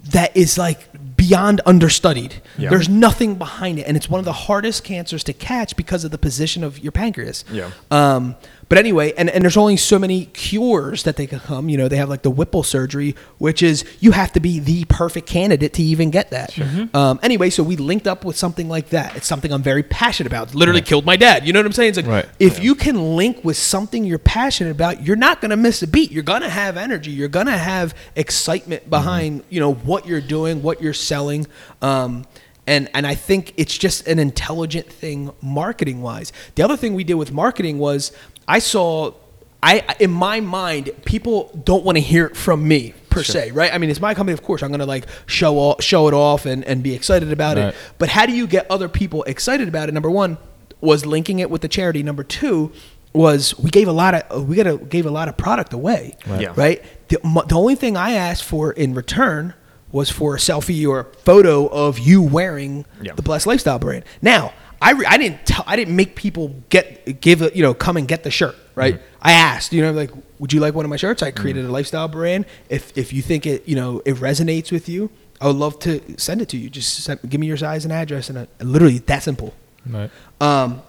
that 0.05 0.35
is 0.35 0.57
like 0.57 0.89
beyond 1.15 1.61
understudied. 1.65 2.41
Yeah. 2.57 2.69
There's 2.69 2.89
nothing 2.89 3.35
behind 3.35 3.79
it, 3.79 3.83
and 3.83 3.95
it's 3.95 4.09
one 4.09 4.19
of 4.19 4.25
the 4.25 4.33
hardest 4.33 4.83
cancers 4.83 5.23
to 5.25 5.33
catch 5.33 5.75
because 5.75 6.03
of 6.03 6.11
the 6.11 6.17
position 6.17 6.63
of 6.63 6.79
your 6.79 6.91
pancreas. 6.91 7.45
Yeah. 7.51 7.71
Um, 7.89 8.35
but 8.73 8.79
anyway, 8.79 9.13
and, 9.13 9.29
and 9.29 9.43
there's 9.43 9.55
only 9.55 9.77
so 9.77 9.99
many 9.99 10.25
cures 10.25 11.03
that 11.03 11.15
they 11.15 11.27
can 11.27 11.39
come. 11.39 11.69
You 11.69 11.77
know, 11.77 11.87
they 11.87 11.97
have 11.97 12.09
like 12.09 12.23
the 12.23 12.31
Whipple 12.31 12.63
surgery, 12.63 13.15
which 13.37 13.61
is 13.61 13.85
you 13.99 14.13
have 14.13 14.31
to 14.31 14.39
be 14.39 14.57
the 14.57 14.85
perfect 14.85 15.27
candidate 15.27 15.73
to 15.73 15.83
even 15.83 16.09
get 16.09 16.31
that. 16.31 16.57
Um, 16.95 17.19
anyway, 17.21 17.51
so 17.51 17.61
we 17.61 17.75
linked 17.75 18.07
up 18.07 18.25
with 18.25 18.35
something 18.35 18.67
like 18.67 18.89
that. 18.89 19.15
It's 19.15 19.27
something 19.27 19.53
I'm 19.53 19.61
very 19.61 19.83
passionate 19.83 20.25
about. 20.25 20.47
It's 20.47 20.55
literally 20.55 20.81
killed 20.81 21.05
my 21.05 21.17
dad. 21.17 21.45
You 21.45 21.53
know 21.53 21.59
what 21.59 21.67
I'm 21.67 21.71
saying? 21.71 21.89
It's 21.89 21.97
like 21.97 22.07
Right. 22.07 22.25
if 22.39 22.63
you 22.63 22.73
can 22.73 23.15
link 23.15 23.45
with 23.45 23.57
something 23.57 24.05
you're 24.05 24.17
passionate 24.17 24.71
about, 24.71 25.05
you're 25.05 25.17
not 25.17 25.39
going 25.39 25.51
to 25.51 25.57
miss 25.57 25.83
a 25.83 25.87
beat. 25.87 26.11
You're 26.11 26.23
going 26.23 26.41
to 26.41 26.49
have 26.49 26.75
energy. 26.75 27.11
You're 27.11 27.27
going 27.27 27.45
to 27.45 27.55
have 27.59 27.93
excitement 28.15 28.89
behind, 28.89 29.43
you 29.51 29.59
know, 29.59 29.75
what 29.75 30.07
you're 30.07 30.19
doing, 30.19 30.63
what 30.63 30.81
you're 30.81 30.95
selling. 30.95 31.45
Um, 31.83 32.25
and, 32.65 32.89
and 32.93 33.05
I 33.05 33.15
think 33.15 33.53
it's 33.57 33.77
just 33.77 34.07
an 34.07 34.19
intelligent 34.19 34.87
thing 34.87 35.31
marketing 35.41 36.01
wise. 36.01 36.31
The 36.55 36.63
other 36.63 36.77
thing 36.77 36.93
we 36.93 37.03
did 37.03 37.15
with 37.15 37.31
marketing 37.31 37.77
was 37.77 38.13
I 38.47 38.59
saw 38.59 39.13
I 39.61 39.95
in 39.99 40.11
my 40.11 40.39
mind 40.41 40.91
people 41.05 41.49
don't 41.63 41.83
want 41.85 41.97
to 41.97 42.01
hear 42.01 42.25
it 42.25 42.35
from 42.35 42.67
me 42.67 42.93
per 43.09 43.23
se, 43.23 43.51
right? 43.51 43.73
I 43.73 43.77
mean, 43.77 43.89
it's 43.89 44.01
my 44.01 44.13
company, 44.13 44.33
of 44.33 44.41
course. 44.43 44.63
I'm 44.63 44.69
going 44.69 44.79
to 44.79 44.85
like 44.87 45.05
show 45.27 45.57
off, 45.57 45.83
show 45.83 46.07
it 46.07 46.13
off 46.13 46.45
and, 46.47 46.63
and 46.65 46.81
be 46.83 46.93
excited 46.95 47.31
about 47.31 47.57
Right. 47.57 47.67
it. 47.67 47.75
But 47.99 48.09
how 48.09 48.25
do 48.25 48.33
you 48.33 48.47
get 48.47 48.69
other 48.71 48.89
people 48.89 49.23
excited 49.23 49.67
about 49.67 49.87
it? 49.87 49.91
Number 49.93 50.09
one 50.09 50.37
was 50.81 51.05
linking 51.05 51.39
it 51.39 51.49
with 51.49 51.61
the 51.61 51.67
charity. 51.67 52.01
Number 52.03 52.23
two 52.23 52.71
was 53.13 53.57
we 53.59 53.69
gave 53.69 53.87
a 53.87 53.91
lot 53.91 54.15
of 54.15 54.47
we 54.49 54.55
got 54.55 54.65
a, 54.67 54.77
gave 54.77 55.05
a 55.05 55.11
lot 55.11 55.27
of 55.29 55.37
product 55.37 55.71
away, 55.73 56.17
Right. 56.25 56.41
Yeah. 56.41 56.53
right? 56.55 56.83
The, 57.09 57.19
mo- 57.23 57.43
the 57.47 57.55
only 57.55 57.75
thing 57.75 57.95
I 57.95 58.13
asked 58.13 58.43
for 58.43 58.71
in 58.71 58.95
return 58.95 59.53
was 59.91 60.09
for 60.09 60.33
a 60.35 60.39
selfie 60.39 60.87
or 60.87 60.99
a 61.01 61.03
photo 61.19 61.67
of 61.67 61.99
you 61.99 62.21
wearing 62.23 62.85
Yeah. 63.01 63.13
the 63.13 63.21
Blessed 63.21 63.45
Lifestyle 63.47 63.79
brand. 63.79 64.03
Now. 64.21 64.51
I, 64.83 64.91
re- 64.91 65.05
I 65.05 65.17
didn't 65.17 65.45
tell 65.45 65.63
I 65.65 65.75
didn't 65.75 65.95
make 65.95 66.15
people 66.15 66.55
get 66.69 67.21
give 67.21 67.41
a, 67.41 67.55
you 67.55 67.63
know 67.63 67.73
come 67.73 67.95
and 67.95 68.07
get 68.07 68.23
the 68.23 68.31
shirt 68.31 68.55
right. 68.75 68.95
Mm-hmm. 68.95 69.03
I 69.21 69.31
asked 69.31 69.71
you 69.71 69.81
know 69.81 69.91
like 69.91 70.11
would 70.39 70.51
you 70.51 70.59
like 70.59 70.73
one 70.73 70.83
of 70.85 70.89
my 70.89 70.97
shirts? 70.97 71.23
I 71.23 71.31
created 71.31 71.65
a 71.65 71.71
lifestyle 71.71 72.07
brand. 72.07 72.45
If 72.69 72.95
if 72.97 73.13
you 73.13 73.21
think 73.21 73.45
it 73.45 73.67
you 73.67 73.75
know 73.75 74.01
it 74.05 74.15
resonates 74.15 74.71
with 74.71 74.89
you, 74.89 75.09
I 75.39 75.47
would 75.47 75.55
love 75.55 75.79
to 75.79 76.01
send 76.19 76.41
it 76.41 76.49
to 76.49 76.57
you. 76.57 76.69
Just 76.69 77.03
send, 77.03 77.21
give 77.29 77.39
me 77.39 77.47
your 77.47 77.57
size 77.57 77.85
and 77.85 77.93
address 77.93 78.29
and, 78.29 78.37
uh 78.39 78.45
literally 78.59 78.97
that 78.99 79.23
simple. 79.23 79.53
Right. 79.85 80.11
Um, 80.41 80.81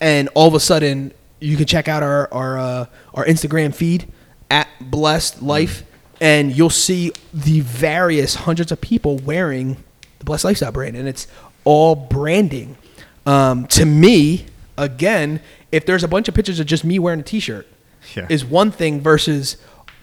and 0.00 0.28
all 0.34 0.48
of 0.48 0.54
a 0.54 0.60
sudden 0.60 1.12
you 1.38 1.56
can 1.56 1.66
check 1.66 1.88
out 1.88 2.02
our 2.02 2.28
our 2.32 2.58
uh, 2.58 2.86
our 3.14 3.24
Instagram 3.24 3.74
feed 3.74 4.06
at 4.50 4.68
Blessed 4.80 5.42
Life, 5.42 5.84
and 6.20 6.56
you'll 6.56 6.70
see 6.70 7.12
the 7.32 7.60
various 7.60 8.34
hundreds 8.34 8.72
of 8.72 8.80
people 8.80 9.18
wearing 9.18 9.76
the 10.18 10.24
Blessed 10.24 10.44
Lifestyle 10.44 10.72
brand, 10.72 10.96
and 10.96 11.08
it's 11.08 11.26
all 11.64 11.94
branding. 11.94 12.76
Um, 13.26 13.66
to 13.68 13.84
me, 13.84 14.46
again, 14.76 15.40
if 15.70 15.86
there's 15.86 16.02
a 16.04 16.08
bunch 16.08 16.28
of 16.28 16.34
pictures 16.34 16.58
of 16.60 16.66
just 16.66 16.84
me 16.84 16.98
wearing 16.98 17.20
a 17.20 17.22
T-shirt, 17.22 17.66
Yeah. 18.16 18.26
is 18.28 18.44
one 18.44 18.70
thing 18.72 19.00
versus 19.00 19.56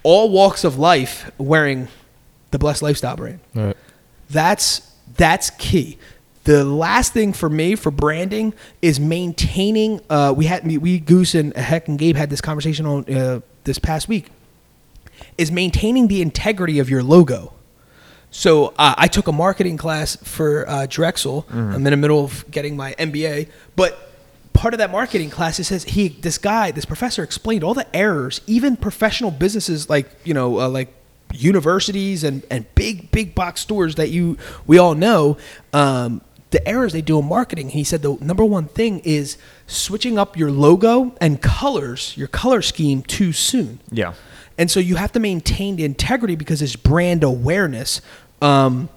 all 0.03 0.29
walks 0.29 0.63
of 0.63 0.77
life 0.79 1.29
wearing 1.37 1.89
the 2.51 2.57
Blessed 2.57 2.81
Lifestyle 2.81 3.15
brand 3.17 3.39
Right. 3.53 3.75
that's 4.29 4.81
that's 5.17 5.49
key 5.51 5.97
the 6.45 6.63
last 6.63 7.11
thing 7.13 7.33
for 7.33 7.49
me 7.49 7.75
for 7.75 7.91
branding 7.91 8.53
is 8.81 8.99
maintaining 8.99 9.99
uh, 10.09 10.33
we 10.35 10.45
had 10.45 10.65
we 10.81 10.97
goose 10.99 11.35
and 11.35 11.53
heck 11.57 11.89
and 11.89 11.99
gabe 11.99 12.15
had 12.15 12.29
this 12.29 12.39
conversation 12.41 12.85
on 12.85 13.13
uh, 13.13 13.41
this 13.65 13.77
past 13.77 14.07
week 14.07 14.27
is 15.37 15.51
maintaining 15.51 16.07
the 16.07 16.21
integrity 16.21 16.79
of 16.79 16.89
your 16.89 17.03
logo 17.03 17.53
so 18.31 18.73
uh, 18.77 18.93
I 18.97 19.07
took 19.07 19.27
a 19.27 19.31
marketing 19.31 19.77
class 19.77 20.15
for 20.17 20.67
uh, 20.69 20.85
Drexel. 20.87 21.45
I'm 21.51 21.73
in 21.75 21.83
the 21.83 21.97
middle 21.97 22.23
of 22.23 22.45
getting 22.51 22.75
my 22.77 22.93
MBA, 22.93 23.49
but 23.75 23.97
part 24.53 24.73
of 24.73 24.77
that 24.79 24.91
marketing 24.91 25.29
class 25.29 25.57
it 25.59 25.63
says 25.63 25.83
he 25.85 26.09
this 26.09 26.37
guy 26.37 26.69
this 26.71 26.83
professor 26.85 27.23
explained 27.23 27.63
all 27.63 27.73
the 27.73 27.87
errors 27.95 28.41
even 28.45 28.75
professional 28.75 29.31
businesses 29.31 29.89
like 29.89 30.09
you 30.25 30.33
know 30.33 30.59
uh, 30.59 30.67
like 30.67 30.93
universities 31.33 32.23
and 32.25 32.43
and 32.51 32.65
big 32.75 33.09
big 33.11 33.33
box 33.33 33.61
stores 33.61 33.95
that 33.95 34.09
you 34.09 34.37
we 34.67 34.77
all 34.77 34.95
know 34.95 35.37
um, 35.71 36.21
the 36.51 36.67
errors 36.67 36.91
they 36.91 37.01
do 37.01 37.17
in 37.19 37.25
marketing 37.25 37.69
he 37.69 37.83
said 37.85 38.01
the 38.01 38.17
number 38.19 38.43
one 38.43 38.65
thing 38.67 38.99
is 39.05 39.37
switching 39.65 40.17
up 40.17 40.35
your 40.35 40.51
logo 40.51 41.15
and 41.21 41.41
colors 41.41 42.13
your 42.17 42.27
color 42.27 42.61
scheme 42.61 43.01
too 43.03 43.31
soon 43.31 43.79
Yeah. 43.91 44.13
And 44.59 44.69
so 44.69 44.79
you 44.79 44.97
have 44.97 45.13
to 45.13 45.19
maintain 45.19 45.77
the 45.77 45.85
integrity 45.85 46.35
because 46.35 46.61
it's 46.61 46.75
brand 46.75 47.23
awareness. 47.23 48.01
Um, 48.41 48.89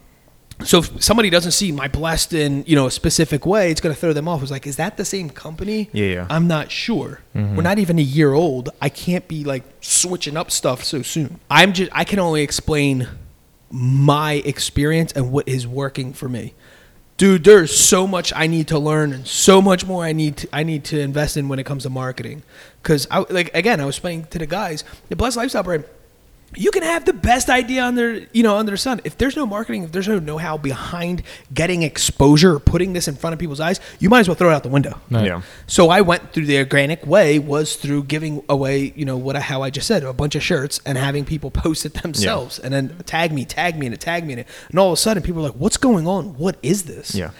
so 0.64 0.80
if 0.80 1.02
somebody 1.02 1.30
doesn't 1.30 1.52
see 1.52 1.72
my 1.72 1.88
blessed 1.88 2.32
in 2.34 2.64
you 2.66 2.74
know 2.74 2.86
a 2.86 2.90
specific 2.90 3.46
way, 3.46 3.70
it's 3.70 3.80
going 3.80 3.94
to 3.94 4.00
throw 4.00 4.12
them 4.12 4.28
off. 4.28 4.42
It's 4.42 4.50
like, 4.50 4.66
is 4.66 4.76
that 4.76 4.96
the 4.96 5.04
same 5.04 5.30
company? 5.30 5.88
Yeah, 5.92 6.06
yeah. 6.06 6.26
I'm 6.28 6.48
not 6.48 6.70
sure. 6.70 7.20
We're 7.34 7.62
not 7.62 7.78
even 7.78 7.98
a 7.98 8.02
year 8.02 8.32
old. 8.32 8.70
I 8.80 8.88
can't 8.88 9.26
be 9.28 9.44
like 9.44 9.62
switching 9.80 10.36
up 10.36 10.50
stuff 10.50 10.84
so 10.84 11.02
soon. 11.02 11.40
I'm 11.48 11.72
just 11.72 11.90
I 11.94 12.04
can 12.04 12.18
only 12.18 12.42
explain 12.42 13.08
my 13.70 14.34
experience 14.44 15.12
and 15.12 15.32
what 15.32 15.48
is 15.48 15.66
working 15.66 16.12
for 16.12 16.28
me. 16.28 16.54
Dude, 17.22 17.44
there's 17.44 17.72
so 17.72 18.08
much 18.08 18.32
I 18.34 18.48
need 18.48 18.66
to 18.66 18.80
learn 18.80 19.12
and 19.12 19.28
so 19.28 19.62
much 19.62 19.86
more 19.86 20.02
I 20.02 20.12
need 20.12 20.38
to, 20.38 20.48
I 20.52 20.64
need 20.64 20.82
to 20.86 20.98
invest 20.98 21.36
in 21.36 21.48
when 21.48 21.60
it 21.60 21.64
comes 21.64 21.84
to 21.84 21.88
marketing. 21.88 22.42
Cuz 22.82 23.06
I 23.12 23.20
like 23.30 23.54
again, 23.54 23.80
I 23.80 23.84
was 23.84 23.94
explaining 23.94 24.26
to 24.30 24.40
the 24.40 24.46
guys, 24.46 24.82
the 25.08 25.14
Blessed 25.14 25.36
Lifestyle 25.36 25.62
brand 25.62 25.84
you 26.54 26.70
can 26.70 26.82
have 26.82 27.04
the 27.04 27.12
best 27.12 27.48
idea 27.48 27.82
on 27.82 27.94
their 27.94 28.26
you 28.32 28.42
know 28.42 28.56
under 28.58 28.72
the 28.72 28.76
sun 28.78 29.00
if 29.04 29.16
there's 29.16 29.36
no 29.36 29.46
marketing 29.46 29.84
if 29.84 29.92
there's 29.92 30.08
no 30.08 30.18
know-how 30.18 30.56
behind 30.58 31.22
getting 31.54 31.82
exposure 31.82 32.54
or 32.56 32.60
putting 32.60 32.92
this 32.92 33.08
in 33.08 33.14
front 33.14 33.32
of 33.32 33.38
people's 33.40 33.60
eyes 33.60 33.80
you 34.00 34.10
might 34.10 34.20
as 34.20 34.28
well 34.28 34.34
throw 34.34 34.50
it 34.50 34.54
out 34.54 34.62
the 34.62 34.68
window 34.68 34.98
Right. 35.10 35.26
Yeah. 35.26 35.42
so 35.66 35.88
I 35.88 36.00
went 36.02 36.32
through 36.32 36.46
the 36.46 36.58
organic 36.58 37.06
way 37.06 37.38
was 37.38 37.76
through 37.76 38.04
giving 38.04 38.42
away, 38.48 38.92
you 38.96 39.04
know, 39.04 39.16
what 39.16 39.36
I, 39.36 39.40
how 39.40 39.62
I 39.62 39.70
just 39.70 39.86
said, 39.86 40.02
a 40.04 40.12
bunch 40.12 40.34
of 40.34 40.42
shirts 40.42 40.80
and 40.84 40.98
having 40.98 41.24
people 41.24 41.50
post 41.64 41.86
it 41.86 41.94
themselves 42.02 42.58
and 42.58 42.72
then 42.74 42.96
tag 43.06 43.32
me, 43.32 43.44
tag 43.44 43.78
me 43.78 43.86
in 43.86 43.92
it, 43.92 44.00
tag 44.00 44.26
me 44.26 44.32
in 44.34 44.38
it. 44.40 44.46
And 44.70 44.78
all 44.78 44.88
of 44.88 44.94
a 44.94 44.96
sudden 44.96 45.22
people 45.22 45.40
are 45.42 45.50
like, 45.50 45.58
what's 45.58 45.76
going 45.78 46.06
on? 46.06 46.36
What 46.38 46.56
is 46.62 46.84
this? 46.84 47.14
Yeah. 47.14 47.30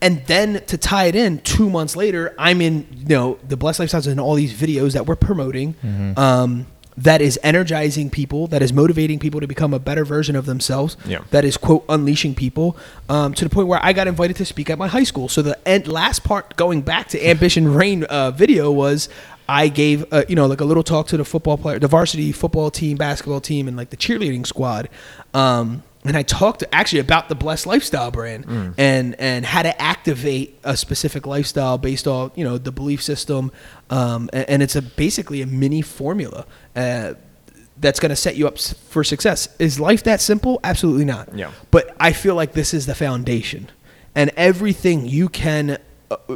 And 0.00 0.24
then 0.26 0.62
to 0.66 0.76
tie 0.76 1.06
it 1.06 1.14
in, 1.16 1.38
two 1.38 1.70
months 1.70 1.96
later, 1.96 2.34
I'm 2.38 2.60
in, 2.60 2.86
you 2.94 3.06
know, 3.08 3.38
the 3.48 3.56
Blessed 3.56 3.80
Lifestyles 3.80 4.06
and 4.06 4.20
all 4.20 4.34
these 4.34 4.52
videos 4.52 4.92
that 4.92 5.06
we're 5.06 5.16
promoting. 5.16 5.74
Um, 6.18 6.66
that 6.96 7.20
is 7.20 7.38
energizing 7.42 8.08
people, 8.10 8.46
that 8.48 8.62
is 8.62 8.72
motivating 8.72 9.18
people 9.18 9.40
to 9.40 9.46
become 9.46 9.74
a 9.74 9.78
better 9.78 10.04
version 10.04 10.36
of 10.36 10.46
themselves, 10.46 10.96
Yeah. 11.06 11.18
that 11.30 11.44
is 11.44 11.56
quote 11.56 11.84
unleashing 11.88 12.34
people 12.34 12.76
um, 13.08 13.34
to 13.34 13.44
the 13.44 13.50
point 13.50 13.66
where 13.66 13.80
I 13.82 13.92
got 13.92 14.06
invited 14.06 14.36
to 14.36 14.44
speak 14.44 14.70
at 14.70 14.78
my 14.78 14.86
high 14.86 15.02
school. 15.04 15.28
So 15.28 15.42
the 15.42 15.58
end, 15.66 15.88
last 15.88 16.22
part 16.24 16.56
going 16.56 16.82
back 16.82 17.08
to 17.08 17.28
Ambition 17.28 17.74
Rain 17.74 18.04
uh, 18.04 18.30
video 18.30 18.70
was 18.70 19.08
I 19.48 19.68
gave 19.68 20.06
uh, 20.12 20.22
you 20.28 20.36
know 20.36 20.46
like 20.46 20.60
a 20.60 20.64
little 20.64 20.82
talk 20.84 21.06
to 21.08 21.16
the 21.16 21.24
football 21.24 21.58
player, 21.58 21.78
the 21.78 21.88
varsity 21.88 22.32
football 22.32 22.70
team, 22.70 22.96
basketball 22.96 23.40
team, 23.40 23.68
and 23.68 23.76
like 23.76 23.90
the 23.90 23.96
cheerleading 23.96 24.46
squad. 24.46 24.88
Um, 25.34 25.82
and 26.04 26.16
I 26.16 26.22
talked 26.22 26.62
actually 26.70 26.98
about 26.98 27.28
the 27.28 27.34
blessed 27.34 27.66
lifestyle 27.66 28.10
brand 28.10 28.44
and 28.76 29.14
and 29.18 29.44
how 29.44 29.62
to 29.62 29.80
activate 29.80 30.58
a 30.62 30.76
specific 30.76 31.26
lifestyle 31.26 31.78
based 31.78 32.06
on 32.06 32.30
you 32.34 32.44
know 32.44 32.58
the 32.58 32.72
belief 32.72 33.02
system, 33.02 33.50
um, 33.90 34.28
and, 34.32 34.48
and 34.50 34.62
it's 34.62 34.76
a 34.76 34.82
basically 34.82 35.40
a 35.42 35.46
mini 35.46 35.82
formula. 35.82 36.46
Uh, 36.76 37.14
that's 37.76 37.98
going 37.98 38.10
to 38.10 38.16
set 38.16 38.36
you 38.36 38.46
up 38.46 38.56
for 38.58 39.02
success. 39.02 39.48
Is 39.58 39.80
life 39.80 40.04
that 40.04 40.20
simple? 40.20 40.60
Absolutely 40.62 41.04
not. 41.04 41.34
Yeah. 41.34 41.50
But 41.72 41.94
I 41.98 42.12
feel 42.12 42.36
like 42.36 42.52
this 42.52 42.72
is 42.72 42.86
the 42.86 42.94
foundation, 42.94 43.70
and 44.14 44.30
everything 44.36 45.06
you 45.06 45.28
can, 45.28 45.78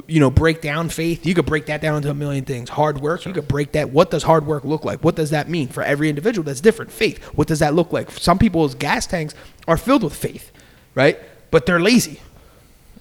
you 0.06 0.20
know, 0.20 0.30
break 0.30 0.60
down 0.60 0.88
faith. 0.88 1.26
You 1.26 1.34
could 1.34 1.46
break 1.46 1.66
that 1.66 1.80
down 1.80 1.96
into 1.96 2.10
a 2.10 2.14
million 2.14 2.44
things. 2.44 2.70
Hard 2.70 3.00
work. 3.00 3.24
You 3.26 3.32
could 3.32 3.48
break 3.48 3.72
that. 3.72 3.90
What 3.90 4.10
does 4.10 4.22
hard 4.22 4.46
work 4.46 4.64
look 4.64 4.84
like? 4.84 5.02
What 5.04 5.16
does 5.16 5.30
that 5.30 5.48
mean 5.48 5.68
for 5.68 5.82
every 5.82 6.08
individual? 6.08 6.44
That's 6.44 6.60
different. 6.60 6.90
Faith. 6.90 7.22
What 7.34 7.48
does 7.48 7.58
that 7.58 7.74
look 7.74 7.92
like? 7.92 8.10
Some 8.12 8.38
people's 8.38 8.74
gas 8.74 9.06
tanks 9.06 9.34
are 9.66 9.76
filled 9.76 10.02
with 10.02 10.14
faith, 10.14 10.52
right? 10.94 11.18
But 11.50 11.66
they're 11.66 11.80
lazy. 11.80 12.20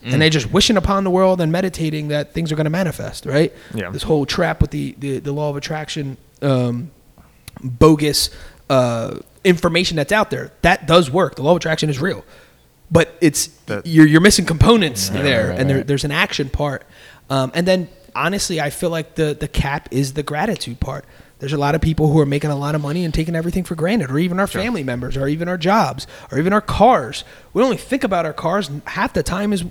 And 0.03 0.21
they're 0.21 0.29
just 0.29 0.53
wishing 0.53 0.77
upon 0.77 1.03
the 1.03 1.09
world 1.09 1.41
and 1.41 1.51
meditating 1.51 2.09
that 2.09 2.31
things 2.33 2.49
are 2.49 2.55
going 2.55 2.65
to 2.65 2.69
manifest, 2.69 3.25
right? 3.25 3.51
Yeah. 3.73 3.89
This 3.89 4.03
whole 4.03 4.25
trap 4.25 4.61
with 4.61 4.71
the, 4.71 4.95
the, 4.99 5.19
the 5.19 5.33
law 5.33 5.49
of 5.49 5.57
attraction, 5.57 6.15
um, 6.41 6.91
bogus 7.61 8.29
uh, 8.69 9.17
information 9.43 9.97
that's 9.97 10.13
out 10.13 10.29
there. 10.29 10.51
That 10.61 10.87
does 10.87 11.11
work. 11.11 11.35
The 11.35 11.41
law 11.41 11.51
of 11.51 11.57
attraction 11.57 11.89
is 11.89 11.99
real, 11.99 12.23
but 12.91 13.15
it's 13.21 13.47
That- 13.67 13.85
you're 13.85 14.05
you're 14.07 14.21
missing 14.21 14.45
components 14.45 15.09
Right, 15.09 15.23
there, 15.23 15.49
right, 15.49 15.59
and 15.59 15.69
there, 15.69 15.77
right. 15.77 15.87
there's 15.87 16.03
an 16.03 16.11
action 16.11 16.49
part, 16.49 16.83
um, 17.29 17.51
and 17.53 17.67
then 17.67 17.87
honestly, 18.15 18.59
I 18.61 18.69
feel 18.69 18.89
like 18.89 19.15
the 19.15 19.35
the 19.39 19.47
cap 19.47 19.89
is 19.91 20.13
the 20.13 20.23
gratitude 20.23 20.79
part. 20.79 21.05
There's 21.39 21.53
a 21.53 21.57
lot 21.57 21.75
of 21.75 21.81
people 21.81 22.11
who 22.11 22.19
are 22.19 22.25
making 22.25 22.49
a 22.49 22.55
lot 22.55 22.73
of 22.73 22.81
money 22.81 23.05
and 23.05 23.13
taking 23.13 23.35
everything 23.35 23.63
for 23.63 23.75
granted, 23.75 24.09
or 24.09 24.17
even 24.17 24.39
our 24.39 24.47
family 24.47 24.83
members, 24.83 25.15
or 25.15 25.27
even 25.27 25.47
our 25.47 25.57
jobs, 25.57 26.07
or 26.31 26.39
even 26.39 26.51
our 26.51 26.61
cars. 26.61 27.23
We 27.53 27.61
only 27.61 27.77
think 27.77 28.03
about 28.03 28.25
our 28.25 28.33
cars 28.33 28.71
half 28.85 29.13
the 29.13 29.21
time 29.21 29.53
is 29.53 29.63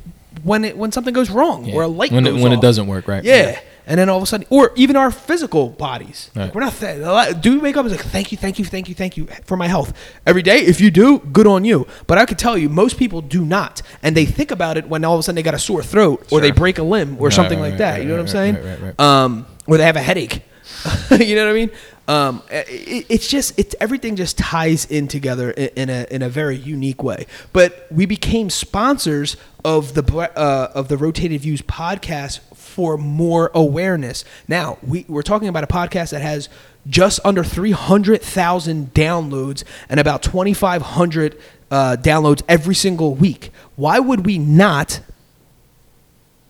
when 0.44 0.64
it 0.64 0.76
when 0.76 0.92
something 0.92 1.12
goes 1.14 1.28
wrong 1.30 1.64
Yeah. 1.64 1.74
or 1.74 1.82
a 1.82 1.88
light 1.88 2.12
when 2.12 2.22
goes 2.24 2.38
it, 2.38 2.42
when 2.42 2.52
off. 2.52 2.58
it 2.58 2.62
doesn't 2.62 2.86
work, 2.86 3.08
right? 3.08 3.24
Yeah. 3.24 3.58
And 3.86 3.98
then 4.00 4.08
all 4.08 4.16
of 4.16 4.22
a 4.24 4.26
sudden, 4.26 4.46
or 4.50 4.72
even 4.74 4.96
our 4.96 5.10
physical 5.12 5.68
bodies. 5.68 6.30
Like 6.34 6.46
Right. 6.46 6.54
we're 6.54 6.60
not, 6.62 6.72
th- 6.74 7.40
do 7.40 7.52
we 7.52 7.58
wake 7.58 7.76
up 7.76 7.86
and 7.86 7.94
say, 7.96 8.02
thank 8.02 8.32
you, 8.32 8.38
thank 8.38 8.58
you, 8.58 8.64
thank 8.64 8.88
you, 8.88 8.94
thank 8.96 9.16
you 9.16 9.28
for 9.44 9.56
my 9.56 9.68
health 9.68 9.92
every 10.26 10.42
day? 10.42 10.58
If 10.58 10.80
you 10.80 10.90
do, 10.90 11.18
good 11.20 11.46
on 11.46 11.64
you. 11.64 11.86
But 12.08 12.18
I 12.18 12.26
could 12.26 12.38
tell 12.38 12.58
you, 12.58 12.68
most 12.68 12.98
people 12.98 13.22
do 13.22 13.44
not. 13.44 13.82
And 14.02 14.16
they 14.16 14.24
think 14.24 14.50
about 14.50 14.76
it 14.76 14.88
when 14.88 15.04
all 15.04 15.14
of 15.14 15.20
a 15.20 15.22
sudden 15.22 15.36
they 15.36 15.42
got 15.44 15.54
a 15.54 15.58
sore 15.58 15.82
throat 15.84 16.26
or 16.32 16.40
they 16.40 16.50
break 16.50 16.78
a 16.78 16.82
limb 16.82 17.16
or 17.20 17.28
Right, 17.28 17.32
something 17.34 17.60
right, 17.60 17.68
like 17.70 17.78
that. 17.78 18.02
you 18.02 18.08
know 18.08 18.14
what 18.14 18.20
I'm 18.22 18.28
saying? 18.28 18.94
Um, 18.98 19.46
or 19.68 19.76
they 19.76 19.84
have 19.84 19.96
a 19.96 20.02
headache. 20.02 20.42
you 21.20 21.36
know 21.36 21.44
what 21.44 21.50
I 21.50 21.54
mean? 21.54 21.70
Um, 22.08 22.42
it, 22.50 23.06
it's 23.08 23.28
just 23.28 23.56
it's 23.58 23.74
everything 23.80 24.14
just 24.16 24.36
ties 24.38 24.84
in 24.84 25.08
together 25.08 25.50
in, 25.52 25.68
in 25.76 25.90
a 25.90 26.06
in 26.10 26.22
a 26.22 26.28
very 26.28 26.56
unique 26.56 27.02
way. 27.02 27.26
But 27.52 27.86
we 27.90 28.06
became 28.06 28.48
sponsors 28.50 29.36
of 29.64 29.94
the 29.94 30.04
uh, 30.36 30.70
of 30.74 30.88
the 30.88 30.96
Rotated 30.96 31.40
Views 31.40 31.62
podcast 31.62 32.38
for 32.76 32.98
more 32.98 33.50
awareness. 33.54 34.22
Now 34.46 34.76
we 34.86 35.06
we're 35.08 35.22
talking 35.22 35.48
about 35.48 35.64
a 35.64 35.66
podcast 35.66 36.10
that 36.10 36.20
has 36.20 36.50
just 36.86 37.18
under 37.24 37.42
three 37.42 37.70
hundred 37.70 38.20
thousand 38.20 38.92
downloads 38.92 39.64
and 39.88 39.98
about 39.98 40.22
twenty 40.22 40.52
five 40.52 40.82
hundred 40.82 41.40
uh, 41.70 41.96
downloads 41.98 42.42
every 42.50 42.74
single 42.74 43.14
week. 43.14 43.50
Why 43.76 43.98
would 43.98 44.26
we 44.26 44.36
not 44.36 45.00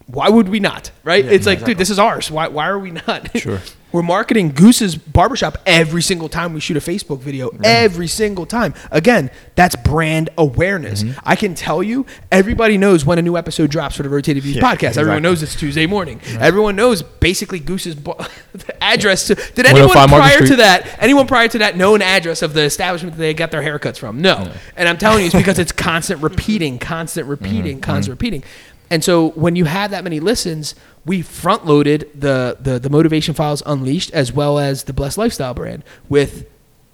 why 0.08 0.28
would 0.28 0.48
we 0.48 0.58
not? 0.58 0.90
Right? 1.04 1.24
Yeah, 1.24 1.30
it's 1.32 1.46
like, 1.46 1.64
dude, 1.64 1.78
this 1.78 1.90
is 1.90 1.98
ours. 1.98 2.28
Why, 2.28 2.48
why 2.48 2.68
are 2.68 2.78
we 2.78 2.90
not? 2.92 3.36
Sure. 3.38 3.60
We're 3.96 4.02
marketing 4.02 4.50
Goose's 4.50 4.94
Barbershop 4.94 5.56
every 5.64 6.02
single 6.02 6.28
time 6.28 6.52
we 6.52 6.60
shoot 6.60 6.76
a 6.76 6.80
Facebook 6.80 7.20
video. 7.20 7.48
Every 7.64 8.08
single 8.08 8.44
time. 8.44 8.74
Again, 8.90 9.30
that's 9.54 9.74
brand 9.74 10.28
awareness. 10.36 11.02
Mm-hmm. 11.02 11.18
I 11.24 11.34
can 11.34 11.54
tell 11.54 11.82
you, 11.82 12.04
everybody 12.30 12.76
knows 12.76 13.06
when 13.06 13.18
a 13.18 13.22
new 13.22 13.38
episode 13.38 13.70
drops 13.70 13.96
for 13.96 14.02
the 14.02 14.10
Rotated 14.10 14.42
Views 14.42 14.56
Yeah, 14.56 14.62
podcast. 14.74 14.98
Everyone 14.98 15.22
knows 15.22 15.42
it's 15.42 15.56
Tuesday 15.56 15.86
morning. 15.86 16.20
Everyone 16.38 16.76
knows 16.76 17.00
basically 17.00 17.58
Goose's 17.58 17.94
bar- 17.94 18.18
the 18.52 18.84
address. 18.84 19.28
To, 19.28 19.34
did 19.34 19.64
anyone 19.64 19.88
prior 19.88 20.46
to 20.46 20.56
that? 20.56 20.98
Anyone 20.98 21.26
prior 21.26 21.48
to 21.48 21.58
that 21.60 21.78
know 21.78 21.94
an 21.94 22.02
address 22.02 22.42
of 22.42 22.52
the 22.52 22.64
establishment 22.64 23.16
that 23.16 23.20
they 23.22 23.32
got 23.32 23.50
their 23.50 23.62
haircuts 23.62 23.96
from? 23.96 24.20
No. 24.20 24.52
And 24.76 24.90
I'm 24.90 24.98
telling 24.98 25.20
you, 25.20 25.26
it's 25.28 25.34
because 25.34 25.58
it's 25.58 25.72
constant 25.72 26.20
repeating, 26.20 26.78
constant 26.78 27.28
repeating, 27.28 27.80
constant 27.80 28.12
repeating. 28.12 28.44
And 28.90 29.02
so 29.02 29.30
when 29.30 29.56
you 29.56 29.64
have 29.64 29.90
that 29.90 30.04
many 30.04 30.20
listens, 30.20 30.74
we 31.04 31.22
front 31.22 31.66
loaded 31.66 32.10
the, 32.14 32.56
the 32.60 32.78
the 32.78 32.90
motivation 32.90 33.34
files 33.34 33.62
unleashed 33.66 34.10
as 34.12 34.32
well 34.32 34.58
as 34.58 34.84
the 34.84 34.92
blessed 34.92 35.18
lifestyle 35.18 35.54
brand 35.54 35.84
with 36.08 36.46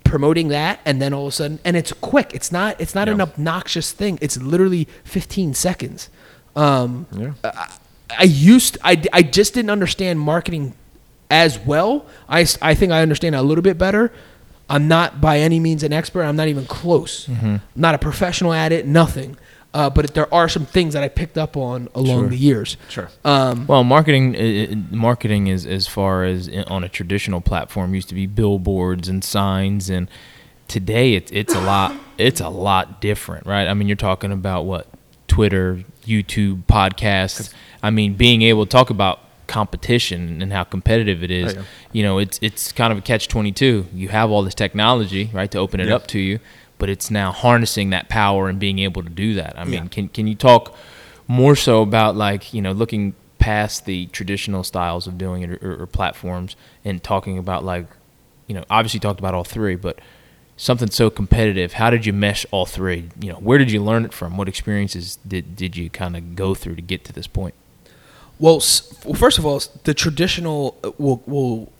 promoting 0.05 0.49
that 0.49 0.80
and 0.84 1.01
then 1.01 1.14
all 1.14 1.26
of 1.26 1.32
a 1.32 1.32
sudden 1.32 1.59
and 1.64 1.76
it's 1.76 1.93
quick. 1.95 2.32
It's 2.34 2.53
not 2.53 2.80
it's 2.80 2.95
not 2.95 3.09
an 3.09 3.20
obnoxious 3.20 3.93
thing. 3.93 4.18
It's 4.20 4.36
literally 4.36 4.86
15 5.05 5.55
seconds. 5.55 6.11
Um 6.55 7.07
Yeah. 7.12 7.32
I, 7.43 7.72
I 8.18 8.24
used 8.24 8.76
I, 8.84 9.03
I 9.12 9.22
just 9.22 9.55
didn't 9.55 9.70
understand 9.70 10.20
marketing 10.20 10.74
as 11.30 11.59
well. 11.59 12.05
I, 12.28 12.47
I 12.61 12.74
think 12.74 12.93
i 12.93 13.01
understand 13.01 13.34
a 13.34 13.43
little 13.43 13.62
bit 13.62 13.78
better. 13.78 14.12
I'm 14.68 14.86
not 14.86 15.20
by 15.20 15.38
any 15.38 15.61
means 15.61 15.82
an 15.82 15.93
expert. 15.93 16.24
I'm 16.24 16.36
not 16.36 16.49
even 16.49 16.66
close. 16.66 17.26
Mm-hmm. 17.26 17.47
I'm 17.47 17.62
not 17.74 17.95
a 17.95 17.99
professional 17.99 18.53
at 18.53 18.70
it 18.72 18.86
nothing 18.86 19.36
uh, 19.74 19.88
but 19.90 20.12
there 20.14 20.32
are 20.34 20.48
some 20.48 20.66
things 20.66 20.92
that 20.94 21.02
i 21.02 21.08
picked 21.08 21.38
up 21.38 21.56
on 21.56 21.88
along 21.94 22.20
Sure. 22.24 22.28
the 22.28 22.36
years 22.36 22.76
Sure. 22.88 23.08
um, 23.24 23.66
Well, 23.66 23.84
marketing, 23.84 24.36
uh, 24.36 24.94
marketing 24.94 25.46
is 25.46 25.64
as 25.66 25.86
far 25.86 26.24
as 26.24 26.48
in, 26.48 26.64
on 26.64 26.84
a 26.84 26.88
traditional 26.88 27.40
platform 27.40 27.94
used 27.94 28.08
to 28.10 28.14
be 28.14 28.26
billboards 28.26 29.08
and 29.08 29.22
signs, 29.24 29.88
and 29.90 30.08
today 30.68 31.14
it's 31.14 31.30
it's 31.32 31.54
a 31.54 31.60
lot 31.60 31.94
it's 32.18 32.40
a 32.40 32.48
lot 32.48 33.00
different, 33.00 33.46
right? 33.46 33.66
I 33.66 33.74
mean, 33.74 33.88
you're 33.88 33.96
talking 33.96 34.30
about 34.32 34.64
what 34.64 34.86
Twitter, 35.26 35.82
YouTube, 36.06 36.64
podcasts. 36.66 37.52
I 37.82 37.90
mean, 37.90 38.14
being 38.14 38.42
able 38.42 38.66
to 38.66 38.70
talk 38.70 38.90
about 38.90 39.20
competition 39.46 40.40
and 40.42 40.52
how 40.52 40.64
competitive 40.64 41.22
it 41.22 41.30
is. 41.30 41.52
Oh, 41.54 41.58
yeah. 41.58 41.64
You 41.92 42.02
know, 42.02 42.18
it's 42.18 42.38
it's 42.42 42.72
kind 42.72 42.92
of 42.92 42.98
a 42.98 43.02
catch 43.02 43.28
twenty 43.28 43.52
two. 43.52 43.86
You 43.94 44.08
have 44.08 44.30
all 44.30 44.42
this 44.42 44.54
technology, 44.54 45.30
right, 45.32 45.50
to 45.50 45.58
open 45.58 45.80
it 45.80 45.88
Yeah. 45.88 45.96
up 45.96 46.06
to 46.08 46.18
you, 46.18 46.38
but 46.78 46.88
it's 46.88 47.10
now 47.10 47.32
harnessing 47.32 47.90
that 47.90 48.08
power 48.08 48.48
and 48.48 48.58
being 48.58 48.78
able 48.80 49.02
to 49.02 49.08
do 49.10 49.34
that. 49.34 49.58
I 49.58 49.64
mean, 49.64 49.74
Yeah. 49.74 49.88
can 49.88 50.08
can 50.08 50.26
you 50.26 50.34
talk 50.34 50.74
more 51.28 51.54
so 51.56 51.82
about 51.82 52.16
like 52.16 52.52
you 52.52 52.60
know 52.62 52.72
looking 52.72 53.14
past 53.38 53.86
the 53.86 54.06
traditional 54.06 54.62
styles 54.64 55.06
of 55.06 55.18
doing 55.18 55.42
it 55.42 55.50
or, 55.50 55.58
or, 55.62 55.82
or 55.82 55.86
platforms 55.86 56.54
and 56.84 57.02
talking 57.02 57.38
about 57.38 57.64
like 57.64 57.86
you 58.46 58.54
know 58.54 58.64
obviously 58.70 58.98
you 58.98 59.00
talked 59.00 59.18
about 59.20 59.34
all 59.34 59.42
three 59.44 59.74
but 59.74 59.98
something 60.56 60.90
so 60.90 61.10
competitive 61.10 61.72
how 61.74 61.90
did 61.90 62.06
you 62.06 62.12
mesh 62.12 62.46
all 62.52 62.66
three 62.66 63.08
you 63.20 63.28
know 63.32 63.38
where 63.38 63.58
did 63.58 63.70
you 63.72 63.82
learn 63.82 64.04
it 64.04 64.12
from 64.12 64.36
what 64.36 64.46
experiences 64.48 65.18
did 65.26 65.56
did 65.56 65.76
you 65.76 65.90
kind 65.90 66.16
of 66.16 66.36
go 66.36 66.54
through 66.54 66.76
to 66.76 66.82
get 66.82 67.04
to 67.04 67.12
this 67.12 67.26
point 67.26 67.54
Well, 68.38 68.56
s- 68.56 68.92
well, 69.04 69.14
first 69.14 69.38
of 69.38 69.46
all, 69.46 69.60
the 69.84 69.94
traditional 69.94 70.76
uh, 70.84 70.90
will 70.98 71.22
will 71.26 71.72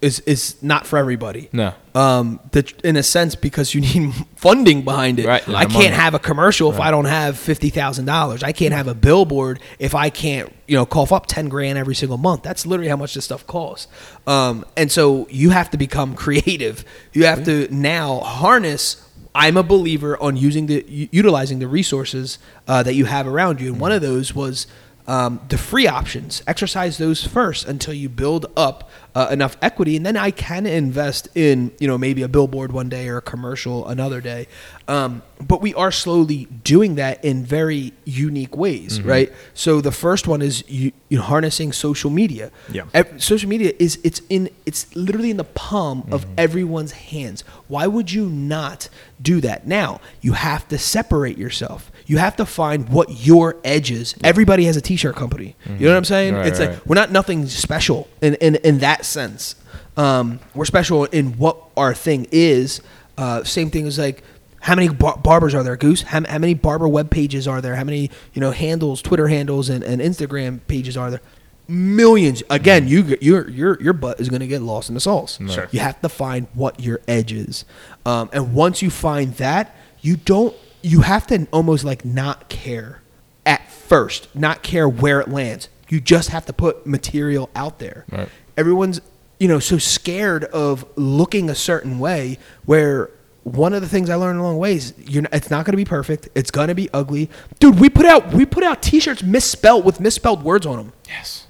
is 0.00 0.20
is 0.20 0.62
not 0.62 0.86
for 0.86 0.98
everybody. 0.98 1.48
no 1.52 1.74
Um, 1.94 2.40
the, 2.50 2.70
in 2.82 2.96
a 2.96 3.02
sense, 3.02 3.34
because 3.34 3.74
you 3.74 3.80
need 3.94 4.12
funding 4.36 4.82
behind 4.82 5.18
it. 5.18 5.26
Right, 5.26 5.48
I 5.48 5.64
can't 5.64 5.94
have 5.94 6.14
a 6.14 6.18
commercial 6.18 6.70
if 6.72 6.80
I 6.80 6.90
don't 6.90 7.06
have 7.06 7.38
fifty 7.38 7.70
thousand 7.70 8.04
dollars. 8.04 8.42
I 8.42 8.52
can't 8.52 8.74
have 8.74 8.88
a 8.88 8.94
billboard 8.94 9.60
if 9.78 9.94
I 9.94 10.10
can't, 10.10 10.52
you 10.66 10.76
know, 10.76 10.86
cough 10.86 11.12
up 11.12 11.26
ten 11.26 11.48
grand 11.48 11.78
every 11.78 11.94
single 11.94 12.18
month. 12.18 12.42
That's 12.42 12.66
literally 12.66 12.88
how 12.90 12.96
much 12.96 13.14
this 13.14 13.24
stuff 13.24 13.46
costs. 13.46 13.88
Um, 14.26 14.64
and 14.76 14.90
so 14.90 15.26
you 15.30 15.50
have 15.50 15.70
to 15.70 15.78
become 15.78 16.14
creative. 16.24 16.84
You 17.12 17.26
have 17.26 17.44
to 17.44 17.72
now 17.74 18.20
harness. 18.20 19.00
I'm 19.36 19.56
a 19.56 19.64
believer 19.64 20.16
on 20.22 20.36
using 20.36 20.66
the 20.66 20.84
utilizing 21.10 21.58
the 21.58 21.66
resources 21.66 22.38
uh, 22.68 22.82
that 22.84 22.94
you 22.94 23.06
have 23.06 23.26
around 23.26 23.60
you, 23.60 23.72
and 23.72 23.80
one 23.80 23.90
of 23.90 24.00
those 24.02 24.34
was 24.34 24.66
um, 25.06 25.40
the 25.48 25.58
free 25.58 25.86
options. 25.86 26.42
Exercise 26.46 26.98
those 26.98 27.26
first 27.26 27.66
until 27.66 27.94
you 27.94 28.08
build 28.08 28.46
up 28.56 28.88
uh, 29.14 29.28
enough 29.30 29.56
equity, 29.62 29.96
and 29.96 30.04
then 30.04 30.16
I 30.16 30.30
can 30.30 30.66
invest 30.66 31.28
in 31.34 31.72
you 31.78 31.86
know 31.86 31.96
maybe 31.98 32.22
a 32.22 32.28
billboard 32.28 32.72
one 32.72 32.88
day 32.88 33.08
or 33.08 33.18
a 33.18 33.22
commercial 33.22 33.86
another 33.86 34.20
day. 34.20 34.48
Um, 34.88 35.22
but 35.40 35.60
we 35.60 35.74
are 35.74 35.92
slowly 35.92 36.46
doing 36.64 36.94
that 36.96 37.24
in 37.24 37.44
very 37.44 37.92
unique 38.04 38.56
ways, 38.56 39.00
right? 39.00 39.32
So 39.52 39.80
the 39.80 39.92
first 39.92 40.26
one 40.26 40.42
is 40.42 40.64
you, 40.68 40.92
you 41.08 41.18
know, 41.18 41.24
harnessing 41.24 41.72
social 41.72 42.10
media. 42.10 42.50
Yeah. 42.70 42.84
Social 43.18 43.48
media 43.48 43.72
is 43.78 43.98
it's 44.02 44.20
in 44.28 44.48
it's 44.66 44.94
literally 44.96 45.30
in 45.30 45.36
the 45.36 45.44
palm 45.44 46.08
of 46.10 46.26
everyone's 46.38 46.92
hands. 46.92 47.42
Why 47.68 47.86
would 47.86 48.10
you 48.10 48.26
not 48.28 48.88
do 49.20 49.40
that? 49.42 49.66
Now 49.66 50.00
you 50.22 50.32
have 50.32 50.66
to 50.68 50.78
separate 50.78 51.38
yourself. 51.38 51.90
You 52.06 52.18
have 52.18 52.36
to 52.36 52.46
find 52.46 52.88
what 52.88 53.26
your 53.26 53.56
edge 53.64 53.90
is. 53.90 54.14
Everybody 54.22 54.64
has 54.64 54.76
a 54.76 54.80
t-shirt 54.80 55.16
company. 55.16 55.56
You 55.66 55.86
know 55.86 55.92
what 55.92 55.96
I'm 55.96 56.04
saying? 56.04 56.34
Right, 56.34 56.46
it's 56.46 56.60
like 56.60 56.84
we're 56.86 56.94
not 56.96 57.10
nothing 57.10 57.46
special 57.46 58.08
in 58.20 58.34
in, 58.34 58.56
in 58.56 58.78
that 58.78 59.04
sense. 59.04 59.56
Um, 59.96 60.40
we're 60.54 60.64
special 60.64 61.04
in 61.04 61.38
what 61.38 61.56
our 61.76 61.94
thing 61.94 62.26
is. 62.30 62.80
Uh, 63.16 63.44
same 63.44 63.70
thing 63.70 63.86
as 63.86 63.98
like 63.98 64.22
how 64.60 64.74
many 64.74 64.88
bar- 64.88 65.18
barbers 65.18 65.54
are 65.54 65.62
there, 65.62 65.76
Goose? 65.76 66.02
How, 66.02 66.26
how 66.26 66.38
many 66.38 66.54
barber 66.54 66.88
web 66.88 67.10
pages 67.10 67.46
are 67.46 67.60
there? 67.60 67.76
How 67.76 67.84
many 67.84 68.10
you 68.32 68.40
know 68.40 68.50
handles, 68.50 69.02
Twitter 69.02 69.28
handles, 69.28 69.68
and, 69.68 69.84
and 69.84 70.00
Instagram 70.00 70.60
pages 70.66 70.96
are 70.96 71.10
there? 71.10 71.20
Millions. 71.68 72.42
Again, 72.50 72.88
you 72.88 73.16
your 73.20 73.48
your 73.48 73.80
your 73.80 73.92
butt 73.92 74.20
is 74.20 74.28
going 74.28 74.40
to 74.40 74.46
get 74.46 74.62
lost 74.62 74.88
in 74.88 74.94
the 74.94 75.00
sauce. 75.00 75.38
Sure. 75.48 75.68
You 75.70 75.80
have 75.80 76.00
to 76.02 76.08
find 76.08 76.46
what 76.54 76.80
your 76.80 77.00
edge 77.08 77.32
is, 77.32 77.64
um, 78.04 78.28
and 78.32 78.54
once 78.54 78.82
you 78.82 78.90
find 78.90 79.34
that, 79.34 79.74
you 80.00 80.16
don't. 80.16 80.54
You 80.84 81.00
have 81.00 81.26
to 81.28 81.46
almost 81.52 81.84
like 81.84 82.04
not 82.04 82.48
care 82.48 83.00
at 83.46 83.70
first, 83.70 84.34
not 84.34 84.62
care 84.62 84.88
where 84.88 85.20
it 85.20 85.28
lands. 85.28 85.68
You 85.88 86.00
just 86.00 86.30
have 86.30 86.46
to 86.46 86.52
put 86.52 86.86
material 86.86 87.50
out 87.54 87.78
there. 87.78 88.04
Right. 88.10 88.28
Everyone's 88.56 89.00
you 89.40 89.48
know 89.48 89.58
so 89.58 89.78
scared 89.78 90.44
of 90.44 90.84
looking 90.96 91.50
a 91.50 91.54
certain 91.54 91.98
way 91.98 92.38
where 92.64 93.10
one 93.42 93.74
of 93.74 93.82
the 93.82 93.88
things 93.88 94.08
I 94.08 94.14
learned 94.14 94.38
along 94.38 94.54
the 94.54 94.58
way 94.58 94.74
is 94.74 94.94
you're 94.98 95.22
not, 95.22 95.34
it's 95.34 95.50
not 95.50 95.66
going 95.66 95.72
to 95.72 95.76
be 95.76 95.84
perfect. 95.84 96.28
It's 96.34 96.50
going 96.50 96.68
to 96.68 96.74
be 96.74 96.88
ugly. 96.92 97.30
Dude, 97.60 97.80
we 97.80 97.88
put 97.88 98.06
out 98.06 98.32
we 98.32 98.46
put 98.46 98.62
out 98.64 98.82
t-shirts 98.82 99.22
misspelled 99.22 99.84
with 99.84 100.00
misspelled 100.00 100.42
words 100.42 100.66
on 100.66 100.76
them 100.76 100.92
yes 101.08 101.46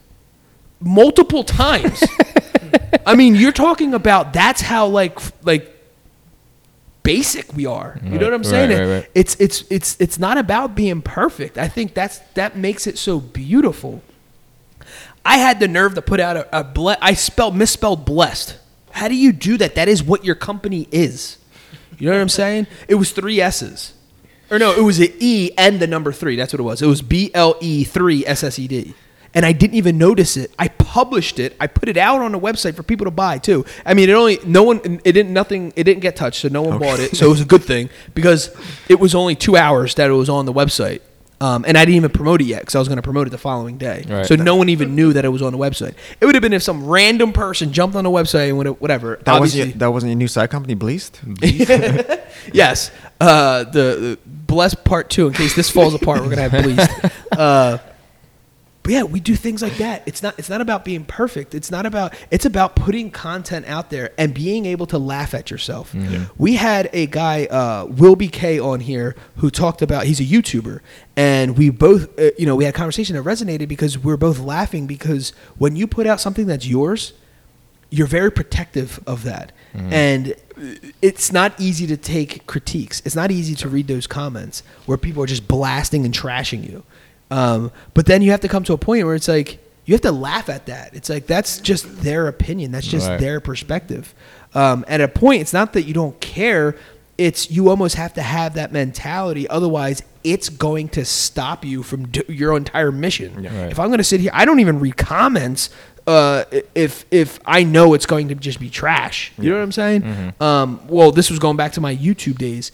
multiple 0.85 1.45
times. 1.45 2.03
I 3.07 3.17
mean, 3.17 3.35
you're 3.35 3.53
talking 3.53 3.95
about 3.95 4.33
that's 4.33 4.61
how 4.61 4.87
like 4.87 5.19
like 5.45 5.74
basic 7.05 7.53
we 7.55 7.67
are. 7.67 8.01
You 8.03 8.19
know 8.19 8.27
what 8.27 8.35
I'm 8.35 8.43
saying? 8.43 8.71
right, 8.71 8.81
right, 8.81 8.95
right. 8.95 9.11
It's 9.15 9.37
it's 9.39 9.63
it's 9.71 9.97
it's 10.01 10.19
not 10.19 10.37
about 10.37 10.75
being 10.75 11.01
perfect. 11.03 11.57
I 11.57 11.69
think 11.69 11.95
that's 11.95 12.19
that 12.35 12.57
makes 12.57 12.89
it 12.89 12.99
so 12.99 13.21
beautiful. 13.21 14.03
I 15.25 15.39
had 15.39 15.61
the 15.61 15.69
nerve 15.69 15.95
to 15.95 16.03
put 16.03 16.19
out 16.19 16.37
a, 16.37 16.59
a 16.61 16.65
ble- 16.65 16.97
I 17.01 17.15
spelled 17.15 17.55
misspelled 17.55 18.05
blessed. 18.05 18.59
How 18.91 19.09
do 19.09 19.15
you 19.15 19.33
do 19.33 19.57
that? 19.59 19.77
That 19.77 19.89
is 19.89 20.03
what 20.03 20.25
your 20.25 20.35
company 20.35 20.89
is. 20.91 21.39
You 21.99 22.07
know 22.09 22.17
what 22.17 22.21
I'm 22.21 22.29
saying? 22.29 22.67
It 22.89 22.97
was 22.97 23.13
three 23.13 23.41
S's. 23.41 23.93
Or 24.51 24.59
no, 24.59 24.73
it 24.73 24.83
was 24.83 25.01
an 25.01 25.09
E 25.21 25.51
and 25.57 25.81
the 25.81 25.87
number 25.87 26.13
three. 26.13 26.37
That's 26.37 26.53
what 26.53 26.61
it 26.61 26.65
was. 26.65 26.83
It 26.83 26.87
was 26.87 27.03
B 27.03 27.31
L 27.35 27.57
E 27.61 27.85
three 27.85 28.27
S 28.27 28.43
S 28.45 28.59
E 28.59 28.69
D. 28.69 28.95
And 29.35 29.45
I 29.45 29.53
didn't 29.53 29.75
even 29.75 29.99
notice 29.99 30.37
it. 30.37 30.53
I 30.59 30.69
published 30.69 31.39
it. 31.39 31.57
I 31.59 31.67
put 31.67 31.89
it 31.89 31.97
out 31.97 32.23
on 32.23 32.33
the 32.33 32.39
website 32.39 32.75
for 32.77 32.83
people 32.83 33.05
to 33.05 33.11
buy 33.11 33.39
too. 33.39 33.65
I 33.85 33.95
mean, 33.95 34.09
it 34.09 34.13
only 34.13 34.39
no 34.47 34.63
one. 34.63 35.01
It 35.05 35.13
didn't 35.13 35.33
nothing. 35.33 35.73
It 35.77 35.85
didn't 35.85 36.01
get 36.01 36.17
touched, 36.17 36.43
so 36.43 36.49
no 36.49 36.63
one 36.63 36.79
bought 36.79 37.01
it. 37.01 37.17
So 37.17 37.27
it 37.27 37.31
was 37.31 37.41
a 37.41 37.45
good 37.45 37.65
thing 37.65 37.91
because 38.15 38.55
it 38.89 39.01
was 39.01 39.15
only 39.15 39.35
two 39.35 39.57
hours 39.57 39.97
that 39.97 40.09
it 40.09 40.15
was 40.15 40.29
on 40.29 40.47
the 40.47 40.53
website. 40.53 41.01
Um, 41.41 41.65
and 41.67 41.77
I 41.77 41.85
didn't 41.85 41.97
even 41.97 42.11
promote 42.11 42.41
it 42.41 42.45
yet 42.45 42.61
because 42.61 42.75
I 42.75 42.79
was 42.79 42.89
going 42.89 42.97
to 42.97 43.03
promote 43.03 43.27
it 43.27 43.31
the 43.31 43.39
following 43.39 43.77
day. 43.77 44.05
Right. 44.09 44.25
So 44.25 44.37
no 44.37 44.57
one 44.57 44.69
even 44.69 44.95
knew 44.95 45.13
that 45.13 45.25
it 45.25 45.29
was 45.29 45.43
on 45.43 45.53
the 45.53 45.59
website. 45.59 45.95
It 46.21 46.25
would 46.25 46.35
have 46.35 46.43
been 46.43 46.53
if 46.53 46.63
some 46.63 46.87
random 46.87 47.33
person 47.33 47.73
jumped 47.73 47.97
on 47.97 48.05
the 48.05 48.11
website 48.11 48.49
and 48.49 48.57
would 48.59 48.69
whatever. 48.81 49.21
That 49.25 49.41
wasn't 49.41 49.67
your, 49.67 49.77
that 49.79 49.89
wasn't 49.89 50.11
your 50.11 50.17
new 50.17 50.29
side 50.29 50.51
company, 50.51 50.75
Bleast. 50.75 51.21
yes. 52.53 52.91
Uh, 53.21 53.65
the, 53.65 53.71
the 53.71 54.19
blessed 54.25 54.85
part 54.85 55.11
two. 55.11 55.27
In 55.27 55.35
case 55.35 55.55
this 55.55 55.71
falls 55.71 55.93
apart, 55.93 56.23
we're 56.23 56.31
gonna 56.31 56.49
have 56.49 56.63
bleached. 56.63 57.15
Uh, 57.33 57.79
but 58.85 58.93
yeah, 58.93 59.03
we 59.03 59.19
do 59.19 59.35
things 59.35 59.63
like 59.63 59.79
that. 59.79 60.03
It's 60.05 60.23
not. 60.23 60.39
It's 60.39 60.51
not 60.51 60.61
about 60.61 60.85
being 60.85 61.05
perfect. 61.07 61.55
It's 61.55 61.71
not 61.71 61.87
about. 61.87 62.15
It's 62.31 62.45
about 62.45 62.77
putting 62.77 63.11
content 63.11 63.67
out 63.67 63.89
there 63.89 64.13
and 64.19 64.35
being 64.35 64.67
able 64.67 64.87
to 64.89 64.99
laugh 64.99 65.33
at 65.33 65.51
yourself. 65.51 65.93
We 66.37 66.55
had 66.57 66.91
a 66.93 67.07
guy, 67.07 67.47
uh, 67.47 67.87
Will 67.87 68.15
BK, 68.15 68.63
on 68.63 68.81
here 68.81 69.17
who 69.39 69.51
talked 69.51 69.81
about. 69.81 70.05
He's 70.05 70.21
a 70.21 70.25
YouTuber, 70.25 70.81
and 71.17 71.57
we 71.57 71.71
both, 71.71 72.17
uh, 72.21 72.31
you 72.39 72.45
know, 72.45 72.55
we 72.55 72.65
had 72.65 72.75
a 72.75 72.77
conversation 72.77 73.17
that 73.17 73.23
resonated 73.23 73.69
because 73.69 73.99
we 73.99 74.13
are 74.13 74.19
both 74.19 74.39
laughing 74.39 74.87
because 74.87 75.31
when 75.57 75.77
you 75.77 75.87
put 75.87 76.07
out 76.07 76.21
something 76.21 76.47
that's 76.47 76.67
yours, 76.67 77.15
you're 77.91 78.07
very 78.07 78.31
protective 78.31 79.01
of 79.07 79.25
that 79.25 79.53
and 79.77 80.35
it's 81.03 81.33
not 81.33 81.53
easy 81.61 81.87
to 81.87 81.97
take 81.97 82.47
critiques 82.47 83.03
it's 83.05 83.17
not 83.17 83.31
easy 83.33 83.55
to 83.57 83.69
read 83.69 83.87
those 83.89 84.07
comments 84.07 84.63
where 84.87 84.97
people 84.97 85.23
are 85.23 85.27
just 85.27 85.47
blasting 85.49 86.05
and 86.05 86.15
trashing 86.15 86.69
you 86.69 86.85
um, 87.35 87.71
but 87.95 88.07
then 88.07 88.23
you 88.23 88.31
have 88.31 88.41
to 88.41 88.49
come 88.49 88.63
to 88.65 88.73
a 88.73 88.79
point 88.79 89.05
where 89.07 89.15
it's 89.15 89.29
like 89.29 89.59
you 89.87 89.93
have 89.95 90.01
to 90.03 90.13
laugh 90.13 90.49
at 90.49 90.67
that 90.67 90.95
it's 90.95 91.09
like 91.11 91.27
that's 91.27 91.59
just 91.61 91.85
their 92.03 92.29
opinion 92.29 92.71
that's 92.73 92.87
just 92.87 93.09
Right. 93.09 93.21
their 93.21 93.41
perspective 93.41 94.15
um, 94.55 94.85
at 94.89 95.01
a 95.01 95.09
point 95.09 95.41
it's 95.43 95.53
not 95.53 95.73
that 95.75 95.83
you 95.83 95.95
don't 95.95 96.19
care 96.21 96.77
it's 97.19 97.51
you 97.51 97.69
almost 97.69 97.95
have 97.97 98.13
to 98.15 98.23
have 98.23 98.55
that 98.55 98.73
mentality 98.73 99.49
otherwise 99.49 100.03
it's 100.25 100.49
going 100.49 100.89
to 100.89 101.05
stop 101.05 101.65
you 101.65 101.83
from 101.83 102.09
do 102.09 102.23
your 102.29 102.57
entire 102.57 102.91
mission 102.93 103.31
Right. 103.45 103.71
if 103.71 103.79
I'm 103.79 103.89
going 103.89 103.99
to 103.99 104.05
sit 104.13 104.21
here, 104.21 104.31
I 104.35 104.45
don't 104.47 104.61
even 104.61 104.81
read 104.81 104.97
comments 104.97 105.71
uh, 106.07 106.45
if 106.75 107.05
if 107.11 107.39
I 107.47 107.63
know 107.65 107.95
it's 107.95 108.05
going 108.07 108.29
to 108.29 108.35
just 108.35 108.59
be 108.61 108.69
trash. 108.69 109.33
You 109.39 109.51
know 109.51 109.57
what 109.57 109.63
I'm 109.63 109.73
saying? 109.73 110.35
Um, 110.41 110.81
well, 110.87 111.11
this 111.13 111.31
was 111.31 111.39
going 111.39 111.57
back 111.57 111.73
to 111.73 111.81
my 111.81 111.97
YouTube 111.97 112.37
days. 112.37 112.73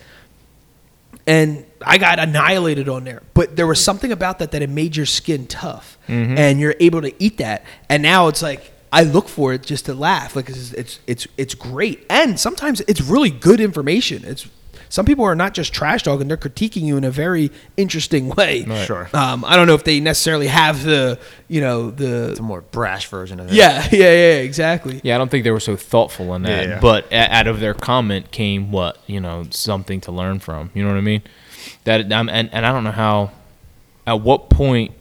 And 1.26 1.64
I 1.84 1.98
got 1.98 2.18
annihilated 2.18 2.88
on 2.88 3.04
there. 3.04 3.22
But 3.34 3.56
there 3.56 3.66
was 3.66 3.82
something 3.82 4.12
about 4.12 4.38
that 4.40 4.52
that 4.52 4.62
it 4.62 4.70
made 4.70 4.96
your 4.96 5.06
skin 5.06 5.46
tough, 5.46 5.98
mm-hmm. 6.08 6.36
and 6.36 6.60
you're 6.60 6.76
able 6.80 7.02
to 7.02 7.22
eat 7.22 7.38
that. 7.38 7.64
And 7.88 8.02
now 8.02 8.28
it's 8.28 8.42
like 8.42 8.72
I 8.92 9.04
look 9.04 9.28
for 9.28 9.52
it 9.52 9.62
just 9.62 9.86
to 9.86 9.94
laugh, 9.94 10.34
like 10.34 10.48
it's 10.48 10.72
it's 10.72 11.00
it's, 11.06 11.26
it's 11.36 11.54
great, 11.54 12.04
and 12.10 12.38
sometimes 12.38 12.80
it's 12.82 13.00
really 13.00 13.30
good 13.30 13.60
information. 13.60 14.24
It's 14.24 14.48
some 14.90 15.06
people 15.06 15.24
are 15.24 15.34
not 15.34 15.54
just 15.54 15.72
trash 15.72 16.02
talking; 16.02 16.28
they're 16.28 16.36
critiquing 16.36 16.82
you 16.82 16.98
in 16.98 17.04
a 17.04 17.10
very 17.10 17.50
interesting 17.78 18.28
way. 18.28 18.64
Right. 18.64 18.86
Sure. 18.86 19.08
Um, 19.14 19.42
I 19.46 19.56
don't 19.56 19.66
know 19.66 19.74
if 19.74 19.84
they 19.84 19.98
necessarily 20.00 20.48
have 20.48 20.82
the 20.84 21.18
you 21.48 21.62
know 21.62 21.90
the 21.90 22.30
It's 22.32 22.40
a 22.40 22.42
more 22.42 22.60
brash 22.60 23.06
version 23.06 23.40
of 23.40 23.46
it. 23.48 23.54
yeah 23.54 23.86
yeah 23.92 23.98
yeah 23.98 24.34
exactly. 24.42 25.00
Yeah, 25.02 25.14
I 25.14 25.18
don't 25.18 25.30
think 25.30 25.44
they 25.44 25.50
were 25.50 25.60
so 25.60 25.76
thoughtful 25.76 26.34
in 26.34 26.42
that. 26.42 26.64
Yeah, 26.66 26.74
yeah. 26.74 26.80
But 26.80 27.06
a- 27.10 27.32
out 27.34 27.46
of 27.46 27.60
their 27.60 27.72
comment 27.74 28.30
came 28.30 28.70
what 28.72 28.98
you 29.06 29.20
know 29.20 29.46
something 29.50 30.00
to 30.02 30.12
learn 30.12 30.38
from. 30.40 30.70
You 30.74 30.82
know 30.82 30.90
what 30.90 30.98
I 30.98 31.02
mean? 31.02 31.22
That 31.84 32.12
um, 32.12 32.28
and 32.28 32.50
and 32.52 32.66
I 32.66 32.72
don't 32.72 32.84
know 32.84 32.90
how. 32.92 33.30
At 34.06 34.22
what 34.22 34.50
point 34.50 34.92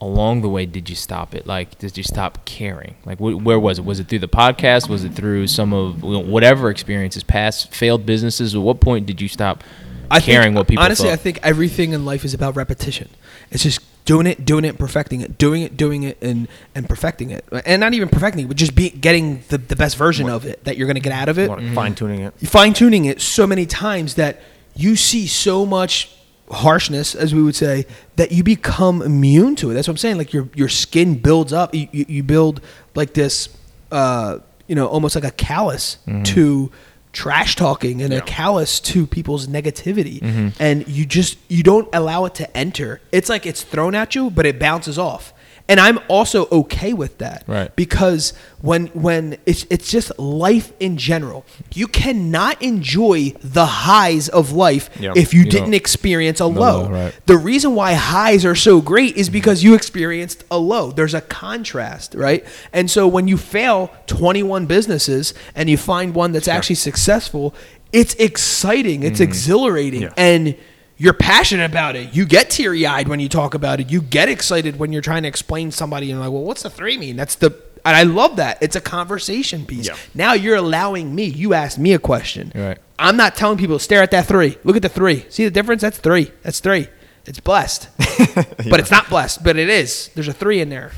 along 0.00 0.42
the 0.42 0.48
way 0.48 0.66
did 0.66 0.88
you 0.88 0.96
stop 0.96 1.34
it? 1.34 1.46
Like, 1.46 1.78
did 1.78 1.96
you 1.96 2.04
stop 2.04 2.44
caring? 2.44 2.94
Like, 3.04 3.18
wh- 3.18 3.44
where 3.44 3.58
was 3.58 3.78
it? 3.78 3.84
Was 3.84 4.00
it 4.00 4.08
through 4.08 4.20
the 4.20 4.28
podcast? 4.28 4.88
Was 4.88 5.04
it 5.04 5.12
through 5.14 5.46
some 5.48 5.72
of 5.72 6.02
you 6.02 6.12
know, 6.12 6.20
whatever 6.20 6.70
experiences, 6.70 7.22
past 7.22 7.74
failed 7.74 8.06
businesses? 8.06 8.54
At 8.54 8.60
what 8.60 8.80
point 8.80 9.06
did 9.06 9.20
you 9.20 9.28
stop 9.28 9.64
I 10.10 10.20
caring 10.20 10.48
think, 10.48 10.56
what 10.56 10.68
people 10.68 10.84
honestly, 10.84 11.06
thought? 11.06 11.14
I 11.14 11.16
think 11.16 11.40
everything 11.42 11.92
in 11.92 12.04
life 12.04 12.24
is 12.24 12.34
about 12.34 12.56
repetition. 12.56 13.08
It's 13.50 13.62
just 13.62 13.80
doing 14.04 14.26
it, 14.26 14.44
doing 14.44 14.64
it, 14.64 14.78
perfecting 14.78 15.20
it, 15.20 15.36
doing 15.36 15.62
it, 15.62 15.76
doing 15.76 16.02
it, 16.02 16.16
and 16.22 16.48
and 16.74 16.88
perfecting 16.88 17.30
it, 17.30 17.44
and 17.66 17.80
not 17.80 17.92
even 17.92 18.08
perfecting 18.08 18.44
it, 18.44 18.48
but 18.48 18.56
just 18.56 18.74
be 18.74 18.90
getting 18.90 19.42
the, 19.48 19.58
the 19.58 19.76
best 19.76 19.96
version 19.96 20.28
of 20.28 20.46
it 20.46 20.64
that 20.64 20.76
you're 20.76 20.86
going 20.86 20.94
to 20.94 21.00
get 21.00 21.12
out 21.12 21.28
of 21.28 21.38
it. 21.38 21.50
Mm-hmm. 21.50 21.74
Fine 21.74 21.94
tuning 21.94 22.20
it. 22.20 22.34
Fine 22.40 22.74
tuning 22.74 23.04
it 23.04 23.20
so 23.20 23.46
many 23.46 23.66
times 23.66 24.14
that 24.14 24.40
you 24.74 24.96
see 24.96 25.26
so 25.26 25.66
much 25.66 26.14
harshness, 26.50 27.14
as 27.14 27.34
we 27.34 27.42
would 27.42 27.54
say, 27.56 27.86
that 28.16 28.32
you 28.32 28.42
become 28.42 29.02
immune 29.02 29.56
to 29.56 29.70
it. 29.70 29.74
That's 29.74 29.86
what 29.88 29.92
I'm 29.92 29.98
saying. 29.98 30.18
Like 30.18 30.32
your 30.32 30.48
your 30.54 30.68
skin 30.68 31.18
builds 31.18 31.52
up. 31.52 31.74
You 31.74 31.88
you, 31.92 32.04
you 32.08 32.22
build 32.22 32.60
like 32.94 33.14
this, 33.14 33.48
uh, 33.92 34.38
you 34.66 34.74
know, 34.74 34.86
almost 34.86 35.14
like 35.14 35.24
a 35.24 35.30
callus 35.30 35.98
to 36.24 36.70
trash 37.12 37.56
talking 37.56 38.02
and 38.02 38.12
a 38.12 38.16
Yeah. 38.16 38.22
callus 38.26 38.80
to 38.80 39.06
people's 39.06 39.46
negativity 39.48 40.52
and 40.60 40.86
you 40.86 41.06
just 41.06 41.38
you 41.48 41.62
don't 41.62 41.88
allow 41.94 42.26
it 42.26 42.34
to 42.34 42.56
enter 42.56 43.00
it's 43.12 43.30
like 43.30 43.46
it's 43.46 43.62
thrown 43.62 43.94
at 43.94 44.14
you 44.14 44.28
but 44.30 44.44
it 44.44 44.58
bounces 44.60 44.98
off 44.98 45.32
and 45.68 45.78
i'm 45.80 45.98
also 46.08 46.46
okay 46.50 46.92
with 46.92 47.18
that 47.18 47.44
Right. 47.46 47.74
because 47.76 48.32
when 48.60 48.86
when 48.88 49.36
it's 49.46 49.66
it's 49.70 49.90
just 49.90 50.18
life 50.18 50.72
in 50.80 50.96
general 50.96 51.44
you 51.74 51.86
cannot 51.86 52.60
enjoy 52.62 53.34
the 53.42 53.66
highs 53.66 54.28
of 54.28 54.52
life 54.52 54.90
if 55.00 55.32
you, 55.34 55.42
You 55.42 55.50
didn't 55.50 55.74
experience 55.74 56.40
a 56.40 56.46
low 56.46 56.58
low, 56.82 56.88
right. 56.90 57.14
the 57.26 57.36
reason 57.36 57.74
why 57.74 57.92
highs 57.94 58.44
are 58.44 58.54
so 58.54 58.80
great 58.80 59.16
is 59.16 59.28
because 59.30 59.62
you 59.62 59.74
experienced 59.74 60.44
a 60.50 60.58
low. 60.58 60.90
There's 60.90 61.14
a 61.14 61.20
contrast, 61.20 62.14
right? 62.14 62.44
And 62.72 62.90
so 62.90 63.06
when 63.06 63.28
you 63.28 63.36
fail 63.36 63.90
21 64.06 64.66
businesses 64.66 65.34
and 65.54 65.70
you 65.70 65.76
find 65.76 66.14
one 66.14 66.32
that's 66.32 66.48
actually 66.48 66.76
successful, 66.76 67.54
it's 67.92 68.14
exciting, 68.14 69.02
it's 69.02 69.14
mm-hmm. 69.20 69.22
exhilarating, 69.30 70.02
Yeah. 70.02 70.12
and 70.16 70.56
you're 70.98 71.14
passionate 71.14 71.70
about 71.70 71.96
it. 71.96 72.12
You 72.12 72.26
get 72.26 72.50
teary 72.50 72.84
eyed 72.84 73.08
when 73.08 73.20
you 73.20 73.28
talk 73.28 73.54
about 73.54 73.80
it. 73.80 73.90
You 73.90 74.02
get 74.02 74.28
excited 74.28 74.78
when 74.78 74.92
you're 74.92 75.02
trying 75.02 75.22
to 75.22 75.28
explain 75.28 75.70
somebody 75.70 76.10
and 76.10 76.20
like, 76.20 76.30
well, 76.30 76.42
what's 76.42 76.64
the 76.64 76.70
three 76.70 76.98
mean? 76.98 77.16
That's 77.16 77.36
the 77.36 77.56
and 77.84 77.96
I 77.96 78.02
love 78.02 78.36
that. 78.36 78.58
It's 78.60 78.76
a 78.76 78.80
conversation 78.80 79.64
piece. 79.64 79.86
Yeah. 79.86 79.96
Now 80.12 80.32
you're 80.34 80.56
allowing 80.56 81.14
me. 81.14 81.24
You 81.24 81.54
asked 81.54 81.78
me 81.78 81.94
a 81.94 81.98
question. 81.98 82.52
Right. 82.54 82.76
I'm 82.98 83.16
not 83.16 83.36
telling 83.36 83.56
people 83.56 83.78
stare 83.78 84.02
at 84.02 84.10
that 84.10 84.26
three. 84.26 84.58
Look 84.64 84.76
at 84.76 84.82
the 84.82 84.88
three. 84.88 85.24
See 85.30 85.44
the 85.44 85.50
difference? 85.50 85.82
That's 85.82 85.98
three. 85.98 86.32
That's 86.42 86.60
three. 86.60 86.88
It's 87.24 87.40
blessed, 87.40 87.88
yeah. 87.98 88.44
but 88.70 88.80
it's 88.80 88.90
not 88.90 89.08
blessed. 89.08 89.44
But 89.44 89.56
it 89.58 89.68
is. 89.68 90.10
There's 90.14 90.28
a 90.28 90.32
three 90.32 90.60
in 90.60 90.70
there. 90.70 90.92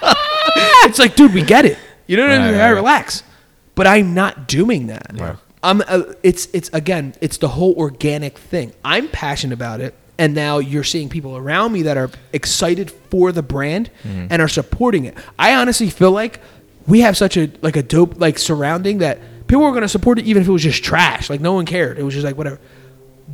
it's 0.84 0.98
like, 0.98 1.16
dude, 1.16 1.34
we 1.34 1.42
get 1.42 1.64
it. 1.64 1.78
You 2.06 2.16
know 2.16 2.22
what 2.22 2.32
I 2.32 2.50
mean? 2.50 2.76
Relax. 2.76 3.24
But 3.74 3.88
I'm 3.88 4.14
not 4.14 4.46
doing 4.48 4.86
that. 4.86 5.10
Right. 5.14 5.36
I'm. 5.62 5.82
Uh, 5.86 6.02
it's. 6.22 6.46
It's 6.52 6.70
again. 6.72 7.14
It's 7.20 7.38
the 7.38 7.48
whole 7.48 7.74
organic 7.74 8.38
thing. 8.38 8.72
I'm 8.84 9.08
passionate 9.08 9.54
about 9.54 9.80
it, 9.80 9.94
and 10.18 10.34
now 10.34 10.58
you're 10.58 10.84
seeing 10.84 11.08
people 11.08 11.36
around 11.36 11.72
me 11.72 11.82
that 11.82 11.96
are 11.96 12.10
excited 12.32 12.90
for 13.10 13.32
the 13.32 13.42
brand 13.42 13.90
Mm-hmm. 14.04 14.26
and 14.30 14.42
are 14.42 14.48
supporting 14.48 15.04
it. 15.04 15.14
I 15.38 15.54
honestly 15.54 15.90
feel 15.90 16.12
like 16.12 16.40
we 16.86 17.00
have 17.00 17.16
such 17.16 17.36
a 17.36 17.50
like 17.62 17.76
a 17.76 17.82
dope 17.82 18.20
like 18.20 18.38
surrounding 18.38 18.98
that 18.98 19.18
people 19.46 19.62
were 19.64 19.70
going 19.70 19.82
to 19.82 19.88
support 19.88 20.18
it 20.18 20.26
even 20.26 20.42
if 20.42 20.48
it 20.48 20.52
was 20.52 20.62
just 20.62 20.82
trash. 20.84 21.28
Like 21.30 21.40
no 21.40 21.52
one 21.54 21.66
cared. 21.66 21.98
It 21.98 22.02
was 22.02 22.14
just 22.14 22.24
like 22.24 22.36
whatever. 22.36 22.58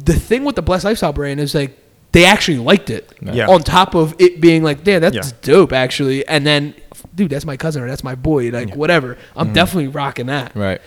The 0.05 0.15
thing 0.15 0.45
with 0.45 0.57
the 0.57 0.63
Blessed 0.63 0.85
Lifestyle 0.85 1.13
brand 1.13 1.41
is 1.41 1.55
like 1.55 1.79
they 2.13 2.25
actually 2.25 2.59
liked 2.59 2.91
it. 2.91 3.13
Yeah. 3.21 3.49
On 3.49 3.61
top 3.63 3.95
of 3.95 4.15
it 4.21 4.41
being 4.41 4.63
like, 4.63 4.83
damn, 4.85 5.01
that's 5.03 5.15
Yeah. 5.17 5.37
dope 5.43 5.73
actually. 5.73 6.27
And 6.27 6.47
then, 6.47 6.75
dude, 7.15 7.31
that's 7.31 7.45
my 7.45 7.57
cousin 7.57 7.83
or 7.83 7.89
that's 7.89 8.05
my 8.05 8.15
boy. 8.15 8.51
Like 8.51 8.75
whatever. 8.77 9.19
I'm 9.37 9.53
definitely 9.53 9.89
rocking 9.89 10.27
that 10.27 10.51
Mm-hmm. 10.51 10.59
right. 10.61 10.81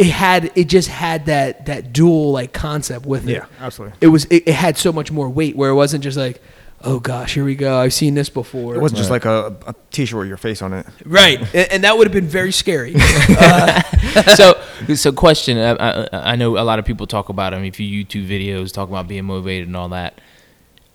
It 0.00 0.06
had 0.06 0.50
it 0.54 0.64
just 0.64 0.88
had 0.88 1.26
that 1.26 1.66
that 1.66 1.92
dual 1.92 2.32
like 2.32 2.52
concept 2.54 3.04
with 3.04 3.28
it. 3.28 3.32
Yeah, 3.32 3.44
absolutely. 3.60 3.98
It 4.00 4.06
was 4.08 4.24
it, 4.26 4.48
it 4.48 4.54
had 4.54 4.78
so 4.78 4.92
much 4.92 5.12
more 5.12 5.28
weight 5.28 5.54
where 5.56 5.68
it 5.70 5.74
wasn't 5.74 6.02
just 6.02 6.16
like, 6.16 6.40
oh 6.82 6.98
gosh, 7.00 7.34
here 7.34 7.44
we 7.44 7.54
go. 7.54 7.78
I've 7.78 7.92
seen 7.92 8.14
this 8.14 8.30
before. 8.30 8.74
It 8.74 8.80
wasn't 8.80 8.98
just 8.98 9.10
Right. 9.10 9.24
like 9.24 9.26
a, 9.26 9.70
a 9.70 9.74
T-shirt 9.90 10.18
with 10.18 10.28
your 10.28 10.38
face 10.38 10.62
on 10.62 10.72
it. 10.72 10.86
right, 11.04 11.38
and, 11.54 11.72
and 11.72 11.84
that 11.84 11.98
would 11.98 12.06
have 12.06 12.14
been 12.14 12.26
very 12.28 12.52
scary. 12.52 12.94
so, 14.36 14.60
so 14.94 15.12
question. 15.12 15.58
I, 15.58 15.72
I, 15.72 16.08
I 16.32 16.36
know 16.36 16.56
a 16.56 16.64
lot 16.64 16.78
of 16.78 16.84
people 16.86 17.06
talk 17.06 17.28
about. 17.28 17.52
I 17.52 17.58
mean, 17.58 17.66
if 17.66 17.78
you 17.78 18.04
YouTube 18.04 18.26
videos 18.26 18.72
talk 18.72 18.88
about 18.88 19.06
being 19.06 19.24
motivated 19.26 19.68
and 19.68 19.76
all 19.76 19.90
that, 19.90 20.18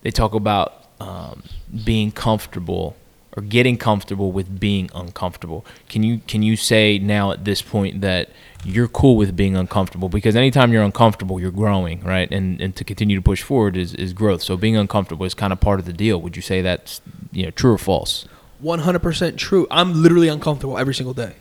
they 0.01 0.11
talk 0.11 0.33
about 0.33 0.85
um, 0.99 1.43
being 1.83 2.11
comfortable 2.11 2.95
or 3.37 3.43
getting 3.43 3.77
comfortable 3.77 4.31
with 4.31 4.59
being 4.59 4.89
uncomfortable. 4.95 5.65
Can 5.89 6.03
you 6.03 6.21
can 6.25 6.41
you 6.41 6.55
say 6.55 6.97
now 6.99 7.31
at 7.31 7.43
this 7.45 7.61
point 7.61 8.01
that 8.01 8.29
you're 8.65 8.87
cool 8.87 9.15
with 9.15 9.35
being 9.35 9.55
uncomfortable? 9.55 10.09
Because 10.09 10.35
anytime 10.35 10.73
you're 10.73 10.83
uncomfortable, 10.83 11.39
you're 11.39 11.51
growing, 11.51 12.01
right? 12.01 12.29
And 12.31 12.59
and 12.59 12.75
to 12.75 12.83
continue 12.83 13.15
to 13.15 13.21
push 13.21 13.43
forward 13.43 13.77
is, 13.77 13.93
is 13.93 14.11
growth. 14.11 14.41
So 14.41 14.57
being 14.57 14.75
uncomfortable 14.75 15.25
is 15.25 15.33
kind 15.33 15.53
of 15.53 15.59
part 15.59 15.79
of 15.79 15.85
the 15.85 15.93
deal. 15.93 16.19
Would 16.21 16.35
you 16.35 16.41
say 16.41 16.61
that's 16.61 17.01
you 17.31 17.43
know 17.43 17.51
true 17.51 17.73
or 17.73 17.77
false? 17.77 18.27
One 18.59 18.79
hundred 18.79 19.03
percent 19.03 19.37
true. 19.37 19.67
I'm 19.69 20.01
literally 20.01 20.27
uncomfortable 20.27 20.77
every 20.77 20.95
single 20.95 21.13
day. 21.13 21.35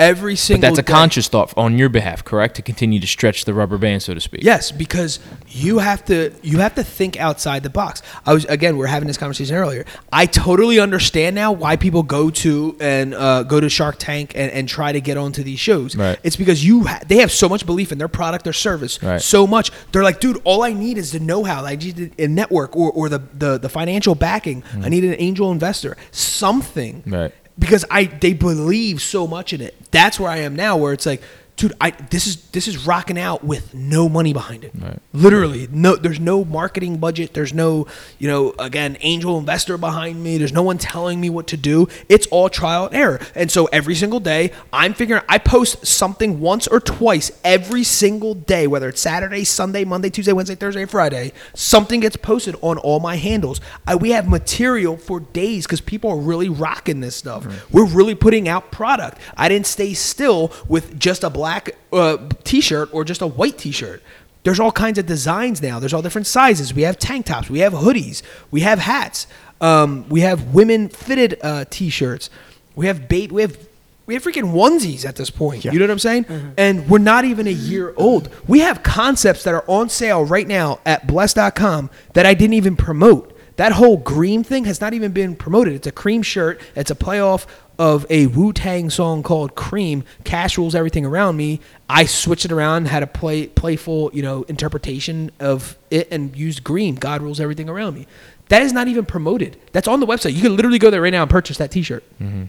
Every 0.00 0.32
But 0.32 0.38
single. 0.38 0.62
that's 0.62 0.78
a 0.78 0.82
day. 0.82 0.92
conscious 0.92 1.28
thought 1.28 1.52
on 1.56 1.78
your 1.78 1.88
behalf, 1.88 2.24
correct? 2.24 2.56
To 2.56 2.62
continue 2.62 2.98
to 3.00 3.06
stretch 3.06 3.44
the 3.44 3.54
rubber 3.54 3.78
band, 3.78 4.02
so 4.02 4.14
to 4.14 4.20
speak. 4.20 4.42
Yes, 4.42 4.72
because 4.72 5.18
you 5.48 5.78
have 5.78 6.04
to 6.06 6.32
you 6.42 6.58
have 6.58 6.74
to 6.76 6.82
think 6.82 7.18
outside 7.20 7.62
the 7.62 7.70
box. 7.70 8.02
I 8.26 8.32
was 8.34 8.44
again, 8.46 8.76
we 8.78 8.84
are 8.84 8.88
having 8.88 9.06
this 9.06 9.18
conversation 9.18 9.54
earlier. 9.56 9.84
I 10.12 10.26
totally 10.26 10.78
understand 10.80 11.34
now 11.36 11.52
why 11.52 11.76
people 11.76 12.02
go 12.02 12.30
to 12.30 12.76
and 12.80 13.14
uh, 13.14 13.42
go 13.44 13.60
to 13.60 13.68
Shark 13.68 13.96
Tank 13.98 14.32
and, 14.34 14.50
and 14.52 14.68
try 14.68 14.90
to 14.92 15.00
get 15.00 15.16
onto 15.16 15.42
these 15.42 15.60
shows. 15.60 15.94
Right. 15.94 16.18
It's 16.22 16.36
because 16.36 16.64
you 16.64 16.84
ha- 16.86 17.00
they 17.06 17.18
have 17.18 17.30
so 17.30 17.48
much 17.48 17.66
belief 17.66 17.92
in 17.92 17.98
their 17.98 18.08
product 18.08 18.44
their 18.44 18.52
service, 18.54 19.02
Right. 19.02 19.20
so 19.20 19.46
much. 19.46 19.70
They're 19.92 20.02
like, 20.02 20.20
dude, 20.20 20.40
all 20.44 20.62
I 20.64 20.72
need 20.72 20.96
is 20.98 21.12
the 21.12 21.20
know-how. 21.20 21.64
I 21.64 21.76
need 21.76 22.14
a 22.18 22.26
network 22.26 22.74
or, 22.74 22.90
or 22.92 23.08
the, 23.08 23.18
the 23.34 23.58
the 23.58 23.68
financial 23.68 24.14
backing. 24.14 24.62
I 24.82 24.88
need 24.88 25.04
an 25.04 25.16
angel 25.18 25.52
investor, 25.52 25.96
something 26.10 27.02
Mm. 27.06 27.12
Right. 27.12 27.32
Because 27.60 27.84
I 27.90 28.04
they 28.04 28.32
believe 28.32 29.00
so 29.00 29.28
much 29.28 29.52
in 29.52 29.60
it. 29.60 29.76
That's 29.92 30.18
where 30.18 30.30
I 30.30 30.38
am 30.38 30.56
now, 30.56 30.76
where 30.76 30.92
it's 30.92 31.06
like, 31.06 31.22
dude, 31.60 31.74
I 31.78 31.90
this 31.90 32.26
is 32.26 32.36
this 32.52 32.66
is 32.66 32.86
rocking 32.86 33.18
out 33.18 33.44
with 33.44 33.74
no 33.74 34.08
money 34.08 34.32
behind 34.32 34.64
it. 34.64 34.72
Right. 34.74 34.98
Literally, 35.12 35.68
no. 35.70 35.94
There's 35.94 36.18
no 36.18 36.42
marketing 36.42 36.96
budget. 36.96 37.34
There's 37.34 37.52
no, 37.52 37.86
you 38.18 38.28
know, 38.28 38.54
again, 38.58 38.96
angel 39.02 39.38
investor 39.38 39.76
behind 39.76 40.22
me. 40.22 40.38
There's 40.38 40.54
no 40.54 40.62
one 40.62 40.78
telling 40.78 41.20
me 41.20 41.28
what 41.28 41.46
to 41.48 41.58
do. 41.58 41.86
It's 42.08 42.26
all 42.28 42.48
trial 42.48 42.86
and 42.86 42.94
error. 42.94 43.20
And 43.34 43.50
so 43.50 43.66
every 43.66 43.94
single 43.94 44.20
day, 44.20 44.52
I'm 44.72 44.94
figuring. 44.94 45.22
I 45.28 45.36
post 45.36 45.86
something 45.86 46.40
once 46.40 46.66
or 46.66 46.80
twice 46.80 47.30
every 47.44 47.84
single 47.84 48.34
day, 48.34 48.66
whether 48.66 48.88
it's 48.88 49.00
Saturday, 49.02 49.44
Sunday, 49.44 49.84
Monday, 49.84 50.08
Tuesday, 50.08 50.32
Wednesday, 50.32 50.54
Thursday, 50.54 50.86
Friday. 50.86 51.32
Something 51.54 52.00
gets 52.00 52.16
posted 52.16 52.56
on 52.62 52.78
all 52.78 53.00
my 53.00 53.16
handles. 53.16 53.60
I, 53.86 53.96
we 53.96 54.12
have 54.12 54.26
material 54.26 54.96
for 54.96 55.20
days 55.20 55.66
because 55.66 55.82
people 55.82 56.10
are 56.10 56.16
really 56.16 56.48
rocking 56.48 57.00
this 57.00 57.16
stuff. 57.16 57.46
We're 57.70 57.84
really 57.84 58.14
putting 58.14 58.48
out 58.48 58.72
product. 58.72 59.18
I 59.36 59.50
didn't 59.50 59.66
stay 59.66 59.92
still 59.92 60.52
with 60.66 60.98
just 60.98 61.22
a 61.22 61.28
black 61.28 61.49
uh, 61.92 62.18
t-shirt 62.44 62.92
or 62.92 63.04
just 63.04 63.20
a 63.22 63.26
white 63.26 63.58
t-shirt. 63.58 64.02
There's 64.42 64.58
all 64.60 64.72
kinds 64.72 64.98
of 64.98 65.06
designs 65.06 65.60
now. 65.60 65.78
There's 65.78 65.92
all 65.92 66.02
different 66.02 66.26
sizes. 66.26 66.72
We 66.72 66.82
have 66.82 66.98
tank 66.98 67.26
tops. 67.26 67.50
We 67.50 67.58
have 67.60 67.72
hoodies. 67.72 68.22
We 68.50 68.60
have 68.62 68.78
hats. 68.78 69.26
Um, 69.60 70.08
we 70.08 70.20
have 70.22 70.54
women 70.54 70.88
fitted 70.88 71.38
uh, 71.42 71.66
t-shirts. 71.68 72.30
We 72.74 72.86
have 72.86 73.08
bait. 73.08 73.30
We 73.30 73.42
have 73.42 73.58
we 74.06 74.14
have 74.14 74.24
freaking 74.24 74.52
onesies 74.54 75.04
at 75.06 75.14
this 75.14 75.30
point. 75.30 75.64
Yeah. 75.64 75.70
You 75.70 75.78
know 75.78 75.84
what 75.84 75.92
I'm 75.92 75.98
saying? 76.00 76.54
And 76.56 76.88
we're 76.88 76.98
not 76.98 77.24
even 77.24 77.46
a 77.46 77.52
year 77.52 77.94
old. 77.96 78.28
We 78.48 78.58
have 78.58 78.82
concepts 78.82 79.44
that 79.44 79.54
are 79.54 79.64
on 79.68 79.88
sale 79.88 80.24
right 80.24 80.48
now 80.48 80.80
at 80.84 81.06
bless.com 81.06 81.90
that 82.14 82.26
I 82.26 82.34
didn't 82.34 82.54
even 82.54 82.74
promote 82.74 83.29
that 83.60 83.72
whole 83.72 84.00
Cream 84.00 84.42
thing 84.42 84.64
has 84.64 84.80
not 84.80 84.94
even 84.94 85.12
been 85.12 85.36
promoted. 85.36 85.74
It's 85.74 85.86
a 85.86 85.92
Cream 85.92 86.22
shirt. 86.22 86.58
It's 86.74 86.90
a 86.90 86.94
playoff 86.94 87.44
of 87.78 88.06
a 88.08 88.26
Wu 88.28 88.54
Tang 88.54 88.88
song 88.88 89.22
called 89.22 89.54
Cream. 89.54 90.02
Cash 90.24 90.56
rules 90.56 90.74
everything 90.74 91.04
around 91.04 91.36
me. 91.36 91.60
I 91.86 92.06
switched 92.06 92.46
it 92.46 92.52
around, 92.52 92.86
had 92.86 93.02
a 93.02 93.06
play 93.06 93.48
playful, 93.48 94.12
you 94.14 94.22
know, 94.22 94.44
interpretation 94.44 95.30
of 95.40 95.76
it, 95.90 96.08
and 96.10 96.34
used 96.34 96.64
Cream. 96.64 96.94
God 96.94 97.20
rules 97.20 97.38
everything 97.38 97.68
around 97.68 97.96
me. 97.96 98.06
That 98.48 98.62
is 98.62 98.72
not 98.72 98.88
even 98.88 99.04
promoted. 99.04 99.58
That's 99.72 99.86
on 99.86 100.00
the 100.00 100.06
website. 100.06 100.32
You 100.32 100.40
can 100.40 100.56
literally 100.56 100.78
go 100.78 100.88
there 100.88 101.02
right 101.02 101.12
now 101.12 101.20
and 101.20 101.30
purchase 101.30 101.58
that 101.58 101.70
T-shirt. 101.70 102.02
Mm-hmm. 102.18 102.44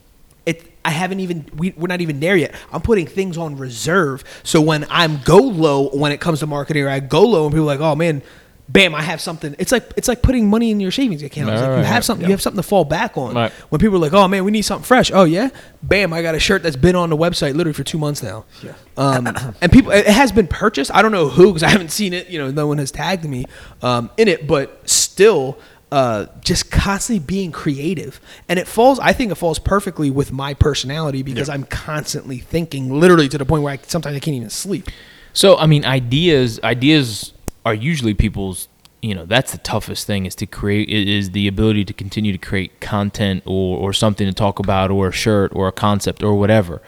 It. 0.45 0.71
I 0.85 0.91
haven't 0.91 1.19
even. 1.19 1.45
We, 1.53 1.71
we're 1.75 1.87
not 1.87 1.99
even 1.99 2.21
there 2.21 2.37
yet. 2.37 2.55
I'm 2.71 2.81
putting 2.81 3.05
things 3.05 3.37
on 3.37 3.57
reserve. 3.57 4.23
So 4.43 4.61
when 4.61 4.87
I'm 4.89 5.21
go 5.23 5.39
low 5.39 5.89
when 5.89 6.13
it 6.13 6.21
comes 6.21 6.39
to 6.39 6.47
marketing, 6.47 6.83
or 6.83 6.89
I 6.89 7.01
go 7.01 7.23
low 7.23 7.47
and 7.47 7.53
people 7.53 7.69
are 7.69 7.75
like, 7.75 7.81
oh 7.81 7.95
man, 7.95 8.21
bam, 8.69 8.95
I 8.95 9.01
have 9.01 9.19
something. 9.21 9.55
It's 9.59 9.71
like 9.71 9.91
it's 9.97 10.07
like 10.07 10.21
putting 10.21 10.49
money 10.49 10.71
in 10.71 10.79
your 10.79 10.91
savings 10.91 11.23
account. 11.23 11.49
It's 11.49 11.61
like 11.61 11.69
you 11.69 11.75
right, 11.77 11.85
have 11.85 12.05
something. 12.05 12.21
Yeah. 12.21 12.29
You 12.29 12.33
have 12.33 12.41
something 12.41 12.61
to 12.61 12.67
fall 12.67 12.85
back 12.85 13.17
on. 13.17 13.35
Right. 13.35 13.51
When 13.69 13.79
people 13.79 13.97
are 13.97 13.99
like, 13.99 14.13
oh 14.13 14.27
man, 14.27 14.43
we 14.43 14.51
need 14.51 14.61
something 14.63 14.85
fresh. 14.85 15.11
Oh 15.13 15.23
yeah, 15.23 15.49
bam, 15.83 16.13
I 16.13 16.21
got 16.21 16.35
a 16.35 16.39
shirt 16.39 16.63
that's 16.63 16.75
been 16.75 16.95
on 16.95 17.09
the 17.09 17.17
website 17.17 17.55
literally 17.55 17.73
for 17.73 17.83
two 17.83 17.97
months 17.97 18.23
now. 18.23 18.45
Yeah. 18.63 18.73
Um, 18.97 19.27
and 19.61 19.71
people, 19.71 19.91
it 19.91 20.07
has 20.07 20.31
been 20.31 20.47
purchased. 20.47 20.91
I 20.93 21.01
don't 21.01 21.11
know 21.11 21.29
who 21.29 21.47
because 21.47 21.63
I 21.63 21.69
haven't 21.69 21.91
seen 21.91 22.13
it. 22.13 22.29
You 22.29 22.39
know, 22.39 22.51
no 22.51 22.67
one 22.67 22.77
has 22.77 22.91
tagged 22.91 23.25
me 23.25 23.45
um, 23.81 24.09
in 24.17 24.27
it, 24.27 24.47
but 24.47 24.87
still. 24.89 25.57
Uh, 25.93 26.27
just 26.39 26.71
constantly 26.71 27.19
being 27.19 27.51
creative, 27.51 28.21
and 28.47 28.57
it 28.57 28.65
falls. 28.65 28.97
I 28.97 29.11
think 29.11 29.29
it 29.29 29.35
falls 29.35 29.59
perfectly 29.59 30.09
with 30.09 30.31
my 30.31 30.53
personality 30.53 31.21
because 31.21 31.49
Yeah. 31.49 31.55
I'm 31.55 31.65
constantly 31.65 32.37
thinking, 32.37 32.97
literally 32.97 33.27
to 33.27 33.37
the 33.37 33.43
point 33.43 33.61
where 33.63 33.73
I 33.73 33.79
sometimes 33.85 34.15
I 34.15 34.19
can't 34.21 34.37
even 34.37 34.49
sleep. 34.49 34.87
So 35.33 35.57
I 35.57 35.65
mean, 35.65 35.83
ideas 35.83 36.61
ideas 36.63 37.30
are 37.65 37.73
usually 37.73 38.13
people's. 38.13 38.67
You 39.03 39.15
know, 39.15 39.25
that's 39.25 39.51
the 39.51 39.57
toughest 39.57 40.05
thing 40.05 40.27
is 40.27 40.35
to 40.35 40.45
create 40.45 40.87
is 40.87 41.31
the 41.31 41.47
ability 41.47 41.85
to 41.85 41.93
continue 41.93 42.31
to 42.31 42.37
create 42.37 42.79
content 42.79 43.41
or 43.47 43.79
or 43.79 43.93
something 43.93 44.27
to 44.27 44.33
talk 44.33 44.59
about 44.59 44.91
or 44.91 45.07
a 45.07 45.11
shirt 45.11 45.51
or 45.55 45.67
a 45.67 45.71
concept 45.71 46.21
or 46.21 46.35
whatever. 46.35 46.83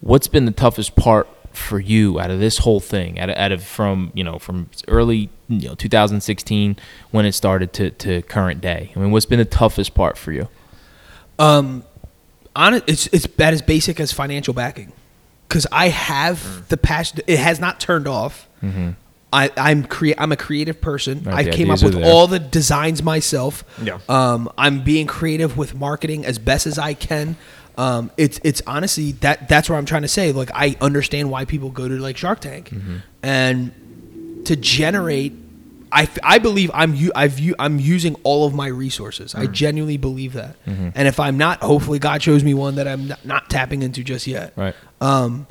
What's 0.00 0.28
been 0.28 0.44
the 0.44 0.52
toughest 0.52 0.96
part 0.96 1.26
for 1.54 1.80
you 1.80 2.20
out 2.20 2.30
of 2.30 2.40
this 2.40 2.58
whole 2.58 2.78
thing? 2.80 3.18
Out 3.18 3.30
of, 3.30 3.36
out 3.36 3.52
of 3.52 3.64
from 3.64 4.12
you 4.14 4.22
know 4.22 4.38
from 4.38 4.68
early 4.86 5.30
you 5.48 5.68
know 5.68 5.74
2016 5.74 6.76
when 7.10 7.24
it 7.24 7.32
started 7.32 7.72
to 7.72 7.90
to 7.90 8.20
current 8.22 8.60
day. 8.60 8.92
I 8.94 8.98
mean, 8.98 9.10
what's 9.10 9.24
been 9.26 9.38
the 9.38 9.46
toughest 9.46 9.94
part 9.94 10.18
for 10.18 10.32
you? 10.32 10.46
Um, 11.38 11.84
on 12.54 12.74
it, 12.74 12.84
it's 12.86 13.06
it's 13.14 13.24
about 13.24 13.54
as 13.54 13.62
basic 13.62 13.98
as 13.98 14.12
financial 14.12 14.52
backing, 14.52 14.92
because 15.48 15.66
I 15.72 15.88
have 15.88 16.36
Mm. 16.38 16.68
the 16.68 16.76
passion. 16.76 17.20
It 17.26 17.38
has 17.38 17.58
not 17.58 17.80
turned 17.80 18.06
off. 18.06 18.46
I, 19.32 19.50
I'm 19.56 19.84
crea- 19.84 20.14
I'm 20.18 20.32
a 20.32 20.36
creative 20.36 20.80
person. 20.80 21.22
Right, 21.22 21.34
I 21.34 21.42
the 21.44 21.50
came 21.52 21.70
up 21.70 21.82
with 21.82 21.94
there. 21.94 22.04
all 22.04 22.26
the 22.26 22.38
designs 22.40 23.02
myself. 23.02 23.64
Yeah. 23.82 23.98
Um, 24.08 24.50
I'm 24.58 24.82
being 24.82 25.06
creative 25.06 25.56
with 25.56 25.74
marketing 25.74 26.24
as 26.26 26.38
best 26.38 26.66
as 26.66 26.78
I 26.78 26.94
can. 26.94 27.36
Um, 27.78 28.10
it's 28.16 28.40
it's 28.42 28.60
honestly 28.66 29.12
that 29.20 29.48
that's 29.48 29.70
what 29.70 29.76
I'm 29.76 29.86
trying 29.86 30.02
to 30.02 30.08
say. 30.08 30.32
Like 30.32 30.50
I 30.54 30.76
understand 30.80 31.30
why 31.30 31.44
people 31.44 31.70
go 31.70 31.86
to 31.88 31.94
like 31.98 32.16
Shark 32.16 32.40
Tank, 32.40 32.70
Mm-hmm. 32.70 32.96
and 33.22 34.44
to 34.46 34.56
generate 34.56 35.32
I, 35.92 36.02
f- 36.02 36.18
I 36.22 36.38
believe 36.38 36.70
I'm 36.72 36.94
u- 36.94 37.10
I've 37.16 37.38
u- 37.40 37.56
I'm 37.58 37.80
using 37.80 38.14
all 38.22 38.46
of 38.46 38.54
my 38.54 38.68
resources. 38.68 39.34
Mm. 39.34 39.38
I 39.40 39.46
genuinely 39.46 39.96
believe 39.96 40.34
that. 40.34 40.54
Mm-hmm. 40.64 40.90
And 40.94 41.08
if 41.08 41.18
I'm 41.18 41.36
not, 41.36 41.62
hopefully 41.62 41.98
God 41.98 42.22
shows 42.22 42.44
me 42.44 42.54
one 42.54 42.76
that 42.76 42.86
I'm 42.86 43.08
not, 43.08 43.24
not 43.24 43.50
tapping 43.50 43.82
into 43.82 44.04
just 44.04 44.26
yet. 44.28 44.52
Right. 44.56 44.74
Um, 45.00 45.48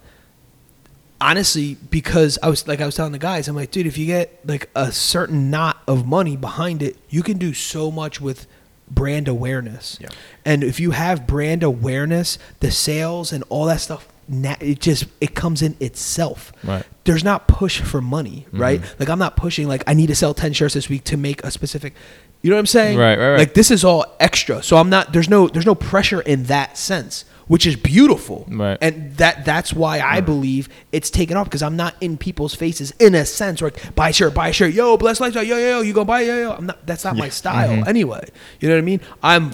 honestly, 1.21 1.75
because 1.89 2.37
I 2.41 2.49
was 2.49 2.67
like 2.67 2.81
I 2.81 2.85
was 2.85 2.95
telling 2.95 3.11
the 3.11 3.19
guys, 3.19 3.47
I'm 3.47 3.55
like, 3.55 3.71
dude, 3.71 3.87
if 3.87 3.97
you 3.97 4.05
get 4.05 4.39
like 4.45 4.69
a 4.75 4.91
certain 4.91 5.49
knot 5.49 5.81
of 5.87 6.05
money 6.05 6.35
behind 6.35 6.81
it, 6.81 6.97
you 7.09 7.23
can 7.23 7.37
do 7.37 7.53
so 7.53 7.91
much 7.91 8.21
with 8.21 8.47
brand 8.89 9.27
awareness. 9.27 9.97
Yeah. 10.01 10.09
And 10.45 10.63
if 10.63 10.79
you 10.79 10.91
have 10.91 11.27
brand 11.27 11.63
awareness, 11.63 12.37
the 12.59 12.71
sales 12.71 13.31
and 13.31 13.43
all 13.49 13.65
that 13.65 13.81
stuff, 13.81 14.07
it 14.29 14.79
just 14.79 15.05
it 15.19 15.35
comes 15.35 15.61
in 15.61 15.75
itself. 15.79 16.51
Right. 16.63 16.85
There's 17.03 17.23
not 17.23 17.47
push 17.47 17.81
for 17.81 18.01
money, 18.01 18.45
right? 18.51 18.79
Mm-hmm. 18.79 18.95
Like 18.99 19.09
I'm 19.09 19.19
not 19.19 19.35
pushing 19.35 19.67
like 19.67 19.83
I 19.87 19.93
need 19.93 20.07
to 20.07 20.15
sell 20.15 20.33
10 20.33 20.53
shirts 20.53 20.75
this 20.75 20.89
week 20.89 21.03
to 21.05 21.17
make 21.17 21.43
a 21.43 21.51
specific 21.51 21.93
You 22.41 22.49
know 22.49 22.55
what 22.55 22.61
I'm 22.61 22.65
saying? 22.67 22.97
Right, 22.97 23.17
right, 23.17 23.31
right. 23.31 23.37
Like 23.39 23.53
this 23.53 23.69
is 23.69 23.83
all 23.83 24.05
extra. 24.19 24.63
So 24.63 24.77
I'm 24.77 24.89
not 24.89 25.11
there's 25.13 25.29
no 25.29 25.47
there's 25.47 25.65
no 25.65 25.75
pressure 25.75 26.21
in 26.21 26.43
that 26.43 26.77
sense, 26.77 27.25
which 27.47 27.67
is 27.67 27.75
beautiful. 27.75 28.45
Right. 28.49 28.77
And 28.81 29.15
that 29.17 29.43
that's 29.43 29.73
why 29.73 29.99
I 29.99 30.21
believe 30.21 30.69
it's 30.93 31.09
taken 31.09 31.35
off 31.35 31.47
because 31.47 31.61
I'm 31.61 31.75
not 31.75 31.95
in 31.99 32.17
people's 32.17 32.55
faces 32.55 32.91
in 32.99 33.13
a 33.13 33.25
sense 33.25 33.61
like, 33.61 33.93
buy 33.95 34.09
a 34.09 34.13
shirt, 34.13 34.33
buy 34.33 34.49
a 34.49 34.53
shirt, 34.53 34.73
yo, 34.73 34.95
bless 34.95 35.19
lifestyle, 35.19 35.43
yo, 35.43 35.57
yo, 35.57 35.69
yo, 35.69 35.81
you 35.81 35.91
gonna 35.93 36.05
buy 36.05 36.21
yo, 36.21 36.39
yo. 36.41 36.51
I'm 36.53 36.67
not 36.67 36.85
that's 36.85 37.03
not 37.03 37.17
my 37.17 37.27
style 37.29 37.69
Mm-hmm. 37.69 37.89
anyway. 37.89 38.29
You 38.61 38.69
know 38.69 38.75
what 38.75 38.79
I 38.79 38.85
mean? 38.85 39.01
I'm 39.21 39.51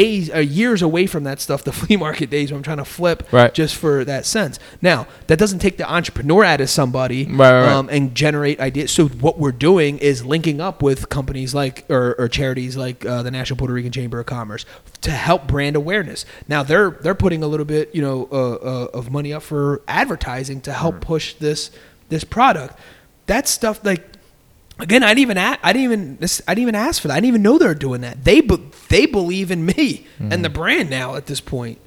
days 0.00 0.30
or 0.30 0.40
years 0.40 0.82
away 0.82 1.06
from 1.06 1.24
that 1.24 1.40
stuff, 1.40 1.64
the 1.64 1.72
flea 1.80 1.96
market 1.96 2.28
days 2.30 2.50
where 2.50 2.56
I'm 2.56 2.62
trying 2.62 2.76
to 2.78 2.84
flip 2.84 3.26
Right. 3.32 3.52
just 3.54 3.74
for 3.76 4.04
that 4.04 4.26
sense. 4.26 4.58
Now, 4.82 5.06
that 5.26 5.38
doesn't 5.38 5.60
take 5.60 5.76
the 5.76 5.90
entrepreneur 5.90 6.44
out 6.44 6.60
of 6.60 6.68
somebody 6.70 7.24
Right, 7.24 7.36
right, 7.62 7.72
um, 7.72 7.88
and 7.90 8.14
generate 8.14 8.60
ideas. 8.60 8.90
So 8.90 9.08
what 9.08 9.38
we're 9.38 9.52
doing 9.52 9.98
is 9.98 10.24
linking 10.24 10.60
up 10.60 10.82
with 10.82 11.08
companies 11.08 11.54
like 11.54 11.84
or, 11.88 12.14
or 12.18 12.28
charities 12.28 12.76
like 12.76 13.04
uh, 13.06 13.22
the 13.22 13.30
National 13.30 13.56
Puerto 13.56 13.72
Rican 13.74 13.92
Chamber 13.92 14.20
of 14.20 14.26
Commerce 14.26 14.64
to 15.02 15.10
help 15.10 15.46
brand 15.46 15.76
awareness. 15.76 16.24
Now 16.48 16.62
they're 16.62 16.90
they're 16.90 17.14
putting 17.14 17.42
a 17.42 17.46
little 17.46 17.66
bit 17.66 17.94
you 17.94 18.02
know 18.02 18.28
uh, 18.32 18.52
uh, 18.54 18.88
of 18.98 19.10
money 19.10 19.32
up 19.32 19.42
for 19.42 19.82
advertising 19.88 20.60
to 20.62 20.72
help 20.72 21.00
push 21.00 21.34
this 21.34 21.70
this 22.08 22.24
product. 22.24 22.78
That 23.26 23.48
stuff 23.48 23.80
like. 23.84 24.15
Again, 24.78 25.02
I 25.02 25.08
didn't 25.08 25.20
even 25.20 25.38
a 25.38 25.58
I 25.62 25.72
didn't 25.72 25.92
even 25.92 26.18
I 26.46 26.54
didn't 26.54 26.62
even 26.62 26.74
ask 26.74 27.00
for 27.00 27.08
that. 27.08 27.14
I 27.14 27.16
didn't 27.18 27.28
even 27.28 27.42
know 27.42 27.56
they 27.58 27.66
were 27.66 27.74
doing 27.74 28.02
that. 28.02 28.24
They 28.24 28.40
be, 28.42 28.58
they 28.88 29.06
believe 29.06 29.50
in 29.50 29.64
me 29.64 30.06
and 30.20 30.44
the 30.44 30.50
brand 30.50 30.90
now 30.90 31.14
at 31.14 31.26
this 31.26 31.40
point 31.40 31.78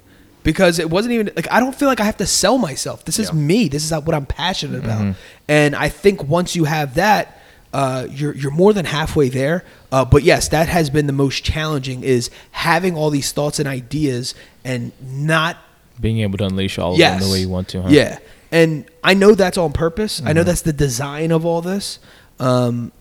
because 0.42 0.78
it 0.80 0.90
wasn't 0.90 1.12
even 1.12 1.30
like 1.36 1.50
I 1.52 1.60
don't 1.60 1.74
feel 1.74 1.88
like 1.88 2.00
I 2.00 2.04
have 2.04 2.16
to 2.16 2.26
sell 2.26 2.58
myself. 2.58 3.04
This 3.04 3.18
is 3.20 3.28
Yeah. 3.28 3.34
me. 3.34 3.68
This 3.68 3.84
is 3.84 3.92
what 3.92 4.14
I'm 4.14 4.26
passionate 4.26 4.84
about. 4.84 5.14
And 5.46 5.76
I 5.76 5.88
think 5.88 6.24
once 6.24 6.56
you 6.56 6.64
have 6.64 6.94
that, 6.96 7.40
uh, 7.72 8.08
you're 8.10 8.34
you're 8.34 8.50
more 8.50 8.72
than 8.72 8.86
halfway 8.86 9.28
there. 9.28 9.64
Uh, 9.92 10.04
but 10.04 10.24
yes, 10.24 10.48
that 10.48 10.68
has 10.68 10.90
been 10.90 11.06
the 11.06 11.12
most 11.12 11.44
challenging 11.44 12.02
is 12.02 12.28
having 12.50 12.96
all 12.96 13.10
these 13.10 13.30
thoughts 13.30 13.60
and 13.60 13.68
ideas 13.68 14.34
and 14.64 14.90
not 15.00 15.56
Being 16.00 16.18
able 16.20 16.38
to 16.38 16.44
unleash 16.46 16.76
all 16.78 16.96
yes 16.98 17.14
of 17.14 17.20
them 17.20 17.28
the 17.28 17.32
way 17.32 17.40
you 17.40 17.48
want 17.48 17.68
to. 17.68 17.82
Huh? 17.82 17.88
Yeah, 17.90 18.18
and 18.50 18.84
I 19.04 19.14
know 19.14 19.36
that's 19.36 19.56
on 19.58 19.72
purpose. 19.72 20.20
I 20.24 20.32
know 20.32 20.40
Mm-hmm. 20.40 20.46
that's 20.48 20.62
the 20.62 20.72
design 20.72 21.30
of 21.30 21.46
all 21.46 21.60
this. 21.62 22.00
Um, 22.40 22.92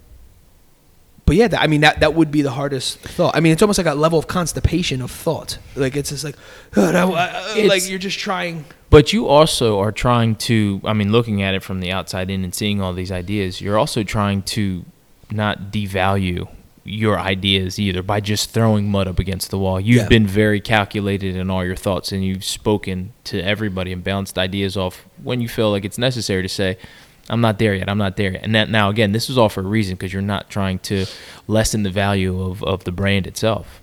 but 1.26 1.36
yeah, 1.36 1.48
that, 1.48 1.62
I 1.62 1.68
mean 1.68 1.82
that 1.82 2.00
that 2.00 2.16
would 2.16 2.32
be 2.32 2.42
the 2.42 2.52
hardest 2.52 3.00
thought. 3.00 3.36
I 3.36 3.40
mean, 3.40 3.52
it's 3.54 3.62
almost 3.62 3.78
like 3.78 3.86
a 3.88 3.94
level 3.94 4.18
of 4.18 4.28
constipation 4.28 5.02
of 5.04 5.12
thought. 5.12 5.60
Like 5.76 5.96
it's 5.96 6.10
just 6.10 6.24
like, 6.24 6.36
"Ugh, 6.76 6.96
I- 6.96 7.04
I- 7.04 7.52
It's- 7.58 7.68
like 7.70 7.88
you're 7.90 8.00
just 8.00 8.18
trying. 8.20 8.66
But 8.90 9.14
you 9.14 9.28
also 9.28 9.78
are 9.80 9.92
trying 9.92 10.36
to, 10.38 10.82
I 10.84 10.94
mean, 10.94 11.12
looking 11.12 11.44
at 11.44 11.54
it 11.54 11.62
from 11.62 11.80
the 11.80 11.92
outside 11.92 12.32
in 12.32 12.44
and 12.44 12.56
seeing 12.56 12.82
all 12.82 12.92
these 12.94 13.12
ideas, 13.12 13.62
you're 13.62 13.78
also 13.78 14.02
trying 14.02 14.42
to 14.44 14.84
not 15.30 15.72
devalue 15.72 16.48
your 16.84 17.20
ideas 17.20 17.78
either 17.78 18.02
by 18.02 18.20
just 18.20 18.50
throwing 18.50 18.90
mud 18.90 19.08
up 19.08 19.20
against 19.20 19.52
the 19.52 19.60
wall. 19.60 19.80
You've 19.80 20.02
Yeah. 20.04 20.08
been 20.08 20.26
very 20.26 20.60
calculated 20.60 21.36
in 21.36 21.52
all 21.52 21.64
your 21.64 21.76
thoughts 21.76 22.12
and 22.12 22.26
you've 22.26 22.44
spoken 22.44 23.14
to 23.26 23.40
everybody 23.40 23.94
and 23.94 24.04
bounced 24.04 24.40
ideas 24.40 24.76
off 24.76 25.06
when 25.22 25.40
you 25.40 25.48
feel 25.48 25.70
like 25.70 25.86
it's 25.86 26.00
necessary 26.00 26.42
to 26.42 26.50
say, 26.50 26.76
I'm 27.30 27.42
not 27.42 27.60
there 27.60 27.74
yet. 27.76 27.90
I'm 27.90 27.98
not 27.98 28.18
there 28.18 28.32
yet. 28.34 28.44
And 28.44 28.56
that 28.56 28.70
now, 28.70 28.90
again, 28.90 29.12
this 29.12 29.30
is 29.30 29.38
all 29.38 29.50
for 29.50 29.62
a 29.62 29.64
reason 29.68 29.96
because 29.96 30.12
you're 30.14 30.22
not 30.22 30.50
trying 30.50 30.80
to 30.80 31.06
lessen 31.48 31.84
the 31.84 31.90
value 31.92 32.42
of, 32.42 32.64
of 32.64 32.84
the 32.86 32.92
brand 32.92 33.28
itself. 33.28 33.82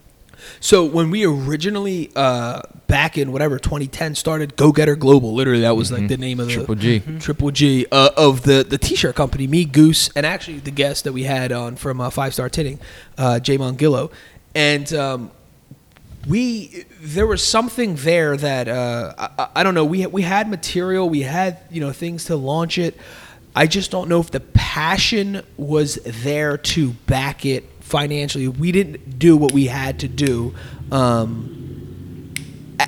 So 0.61 0.85
when 0.85 1.11
we 1.11 1.25
originally 1.27 2.11
uh, 2.15 2.63
back 2.87 3.17
in 3.19 3.33
whatever 3.33 3.59
2010 3.59 4.15
started 4.15 4.55
Go 4.57 4.71
Getter 4.71 4.95
Global, 4.95 5.33
literally 5.35 5.63
that 5.63 5.77
was 5.77 5.91
like 5.91 6.07
the 6.09 6.17
name 6.17 6.39
of 6.41 6.47
the 6.49 6.53
Mm-hmm. 6.55 6.61
Triple 6.61 6.75
G. 6.77 7.03
Triple 7.21 7.51
G 7.51 7.87
uh, 7.91 8.11
of 8.17 8.43
the 8.43 8.63
the 8.69 8.79
t-shirt 8.79 9.17
company. 9.17 9.47
Me, 9.47 9.65
Goose, 9.65 10.09
and 10.15 10.25
actually 10.27 10.59
the 10.59 10.71
guest 10.71 11.05
that 11.05 11.13
we 11.13 11.25
had 11.25 11.51
on 11.53 11.75
from 11.77 12.01
uh, 12.01 12.11
Five 12.11 12.33
Star 12.35 12.49
Tinning, 12.49 12.79
uh, 13.19 13.41
Jay 13.41 13.59
Mongillo, 13.59 14.13
and 14.55 14.93
um, 14.93 15.31
we 16.29 16.85
there 17.01 17.27
was 17.27 17.43
something 17.43 17.97
there 17.97 18.37
that 18.37 18.69
uh, 18.69 19.15
I, 19.19 19.43
I- 19.43 19.49
I 19.57 19.63
don't 19.63 19.75
know. 19.75 19.85
We 19.85 20.07
we 20.07 20.23
had 20.23 20.49
material, 20.49 21.09
we 21.09 21.23
had 21.23 21.59
you 21.71 21.81
know 21.81 21.93
things 21.93 22.25
to 22.27 22.37
launch 22.37 22.79
it. 22.79 22.97
I 23.59 23.67
just 23.67 23.91
don't 23.91 24.09
know 24.09 24.21
if 24.21 24.31
the 24.31 24.41
passion 24.41 25.43
was 25.57 25.95
there 26.05 26.59
to 26.59 26.91
back 27.07 27.47
it 27.47 27.65
financially. 27.81 28.49
We 28.49 28.71
didn't 28.71 29.19
do 29.19 29.37
what 29.37 29.53
we 29.53 29.67
had 29.67 30.01
to 30.01 30.09
do 30.09 30.55
um, 30.93 32.35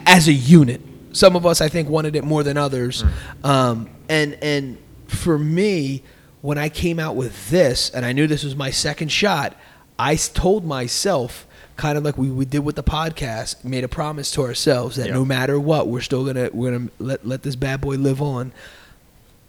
as 0.06 0.28
a 0.28 0.32
unit. 0.32 0.80
Some 1.12 1.36
of 1.36 1.46
us, 1.46 1.60
I 1.60 1.68
think, 1.68 1.88
wanted 1.88 2.16
it 2.16 2.24
more 2.24 2.42
than 2.42 2.56
others. 2.56 3.02
Um, 3.42 3.88
and 4.08 4.34
and 4.42 4.78
for 5.06 5.38
me, 5.38 6.02
when 6.42 6.58
I 6.58 6.68
came 6.68 6.98
out 7.00 7.16
with 7.16 7.50
this, 7.50 7.90
and 7.90 8.04
I 8.04 8.12
knew 8.12 8.26
this 8.26 8.44
was 8.44 8.54
my 8.54 8.70
second 8.70 9.08
shot, 9.10 9.56
I 9.98 10.16
told 10.16 10.64
myself, 10.64 11.46
kind 11.76 11.96
of 11.98 12.04
like 12.04 12.18
we, 12.18 12.30
we 12.30 12.44
did 12.44 12.60
with 12.60 12.76
the 12.76 12.82
podcast, 12.82 13.64
made 13.64 13.84
a 13.84 13.88
promise 13.88 14.30
to 14.32 14.42
ourselves 14.42 14.96
that 14.96 15.08
Yeah. 15.08 15.14
no 15.14 15.24
matter 15.24 15.58
what, 15.58 15.88
we're 15.88 16.02
still 16.02 16.24
gonna 16.26 16.50
we're 16.52 16.72
gonna 16.72 16.90
let 16.98 17.26
let 17.26 17.42
this 17.42 17.56
bad 17.56 17.80
boy 17.80 17.96
live 17.96 18.20
on. 18.20 18.52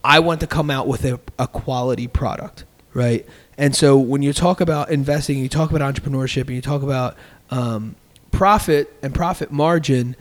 I 0.04 0.20
want 0.20 0.40
to 0.42 0.48
come 0.48 0.70
out 0.70 0.88
with 0.88 1.04
a, 1.06 1.20
a 1.38 1.48
quality 1.48 2.08
product. 2.08 2.64
right? 2.94 3.26
And 3.58 3.76
so 3.76 3.98
when 3.98 4.22
you 4.22 4.34
talk 4.34 4.62
about 4.62 4.90
investing, 4.90 5.38
you 5.38 5.50
talk 5.50 5.72
about 5.72 5.94
entrepreneurship, 5.94 6.44
and 6.48 6.52
you 6.52 6.62
talk 6.62 6.82
about 6.82 7.18
um, 7.50 7.96
profit 8.32 8.94
and 9.02 9.14
profit 9.14 9.52
margin, 9.52 10.16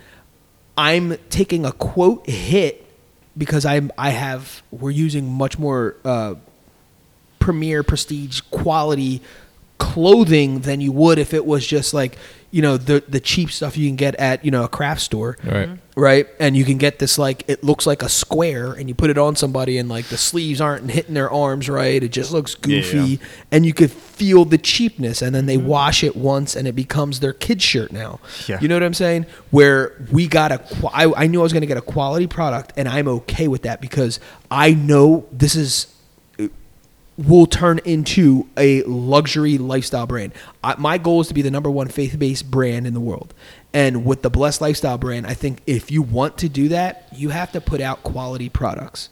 I'm 0.76 1.16
taking 1.30 1.64
a 1.64 1.72
quote 1.72 2.28
hit 2.28 2.84
because 3.36 3.64
I'm 3.64 3.92
I 3.96 4.10
have 4.10 4.62
we're 4.70 4.90
using 4.90 5.32
much 5.32 5.58
more 5.58 5.96
uh, 6.04 6.34
premier 7.38 7.82
prestige 7.82 8.40
quality 8.50 9.22
clothing 9.78 10.60
than 10.60 10.80
you 10.80 10.90
would 10.90 11.18
if 11.18 11.32
it 11.32 11.46
was 11.46 11.64
just 11.66 11.94
like 11.94 12.18
you 12.50 12.62
know 12.62 12.76
the 12.76 13.02
the 13.08 13.20
cheap 13.20 13.50
stuff 13.50 13.76
you 13.76 13.88
can 13.88 13.96
get 13.96 14.14
at 14.16 14.44
you 14.44 14.50
know 14.50 14.64
a 14.64 14.68
craft 14.68 15.02
store. 15.02 15.36
Right. 15.44 15.68
Mm-hmm. 15.68 16.00
right? 16.00 16.26
And 16.40 16.56
you 16.56 16.64
can 16.64 16.78
get 16.78 16.98
this 16.98 17.18
like 17.18 17.44
it 17.48 17.62
looks 17.62 17.86
like 17.86 18.02
a 18.02 18.08
square 18.08 18.72
and 18.72 18.88
you 18.88 18.94
put 18.94 19.10
it 19.10 19.18
on 19.18 19.36
somebody 19.36 19.78
and 19.78 19.88
like 19.88 20.06
the 20.06 20.16
sleeves 20.16 20.60
aren't 20.60 20.90
hitting 20.90 21.14
their 21.14 21.30
arms 21.30 21.68
right. 21.68 22.02
It 22.02 22.08
just 22.08 22.32
looks 22.32 22.54
goofy 22.54 22.98
yeah. 22.98 23.16
and 23.50 23.66
you 23.66 23.74
could 23.74 23.90
feel 23.90 24.44
the 24.44 24.58
cheapness 24.58 25.22
and 25.22 25.34
then 25.34 25.46
they 25.46 25.58
mm-hmm. 25.58 25.66
wash 25.66 26.02
it 26.02 26.16
once 26.16 26.56
and 26.56 26.66
it 26.66 26.74
becomes 26.74 27.20
their 27.20 27.32
kid's 27.32 27.62
shirt 27.62 27.92
now. 27.92 28.20
Yeah. 28.46 28.58
you 28.60 28.68
know 28.68 28.76
what 28.76 28.82
i'm 28.82 28.94
saying? 28.94 29.26
Where 29.50 29.92
we 30.10 30.26
got 30.26 30.52
a 30.52 30.58
qu- 30.58 30.88
I, 30.88 31.24
I 31.24 31.26
knew 31.26 31.40
i 31.40 31.42
was 31.42 31.52
going 31.52 31.60
to 31.62 31.66
get 31.66 31.76
a 31.76 31.82
quality 31.82 32.26
product 32.26 32.72
and 32.76 32.88
i'm 32.88 33.08
okay 33.08 33.48
with 33.48 33.62
that 33.62 33.80
because 33.80 34.20
i 34.50 34.72
know 34.72 35.26
this 35.32 35.54
is 35.54 35.94
will 37.18 37.46
turn 37.46 37.80
into 37.84 38.46
a 38.56 38.82
luxury 38.84 39.58
lifestyle 39.58 40.06
brand. 40.06 40.32
I, 40.62 40.76
my 40.78 40.98
goal 40.98 41.20
is 41.20 41.28
to 41.28 41.34
be 41.34 41.42
the 41.42 41.50
number 41.50 41.68
one 41.70 41.88
faith 41.88 42.16
based 42.18 42.50
brand 42.50 42.86
in 42.86 42.94
the 42.94 43.00
world. 43.00 43.34
And 43.74 44.04
with 44.06 44.22
the 44.22 44.30
Blessed 44.30 44.60
Lifestyle 44.60 44.96
brand, 44.98 45.26
I 45.26 45.34
think 45.34 45.60
if 45.66 45.90
you 45.90 46.00
want 46.00 46.38
to 46.38 46.48
do 46.48 46.68
that, 46.68 47.08
you 47.12 47.30
have 47.30 47.52
to 47.52 47.60
put 47.60 47.80
out 47.80 48.02
quality 48.04 48.48
products. 48.48 49.10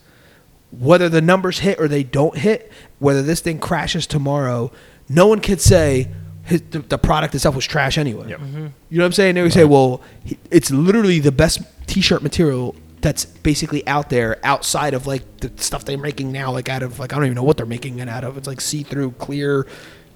Whether 0.70 1.08
the 1.08 1.20
numbers 1.20 1.58
hit 1.58 1.80
or 1.80 1.88
they 1.88 2.02
don't 2.04 2.36
hit, 2.38 2.70
whether 2.98 3.22
this 3.22 3.40
thing 3.40 3.58
crashes 3.58 4.06
tomorrow, 4.06 4.70
no 5.08 5.26
one 5.26 5.40
could 5.40 5.60
say 5.60 6.08
his, 6.44 6.62
the, 6.70 6.78
the 6.78 6.98
product 6.98 7.34
itself 7.34 7.54
was 7.56 7.66
trash 7.66 7.98
anyway. 7.98 8.28
Yep. 8.30 8.40
You 8.40 8.48
know 8.56 8.70
what 8.90 9.06
I'm 9.06 9.12
saying? 9.12 9.34
They 9.34 9.42
would 9.42 9.52
say, 9.52 9.64
well, 9.64 10.00
he- 10.24 10.38
it's 10.50 10.70
literally 10.70 11.18
the 11.18 11.32
best 11.32 11.60
t 11.86 12.00
shirt 12.00 12.22
material 12.22 12.74
that's 13.06 13.24
basically 13.24 13.86
out 13.86 14.10
there 14.10 14.38
outside 14.44 14.92
of 14.92 15.06
like 15.06 15.22
the 15.38 15.50
stuff 15.62 15.84
they're 15.84 15.96
making 15.96 16.32
now, 16.32 16.50
like 16.50 16.68
out 16.68 16.82
of 16.82 16.98
like 16.98 17.12
I 17.12 17.16
don't 17.16 17.26
even 17.26 17.36
know 17.36 17.44
what 17.44 17.56
they're 17.56 17.64
making 17.64 18.00
it 18.00 18.08
out 18.08 18.24
of. 18.24 18.36
It's 18.36 18.48
like 18.48 18.60
see 18.60 18.82
through 18.82 19.12
clear 19.12 19.64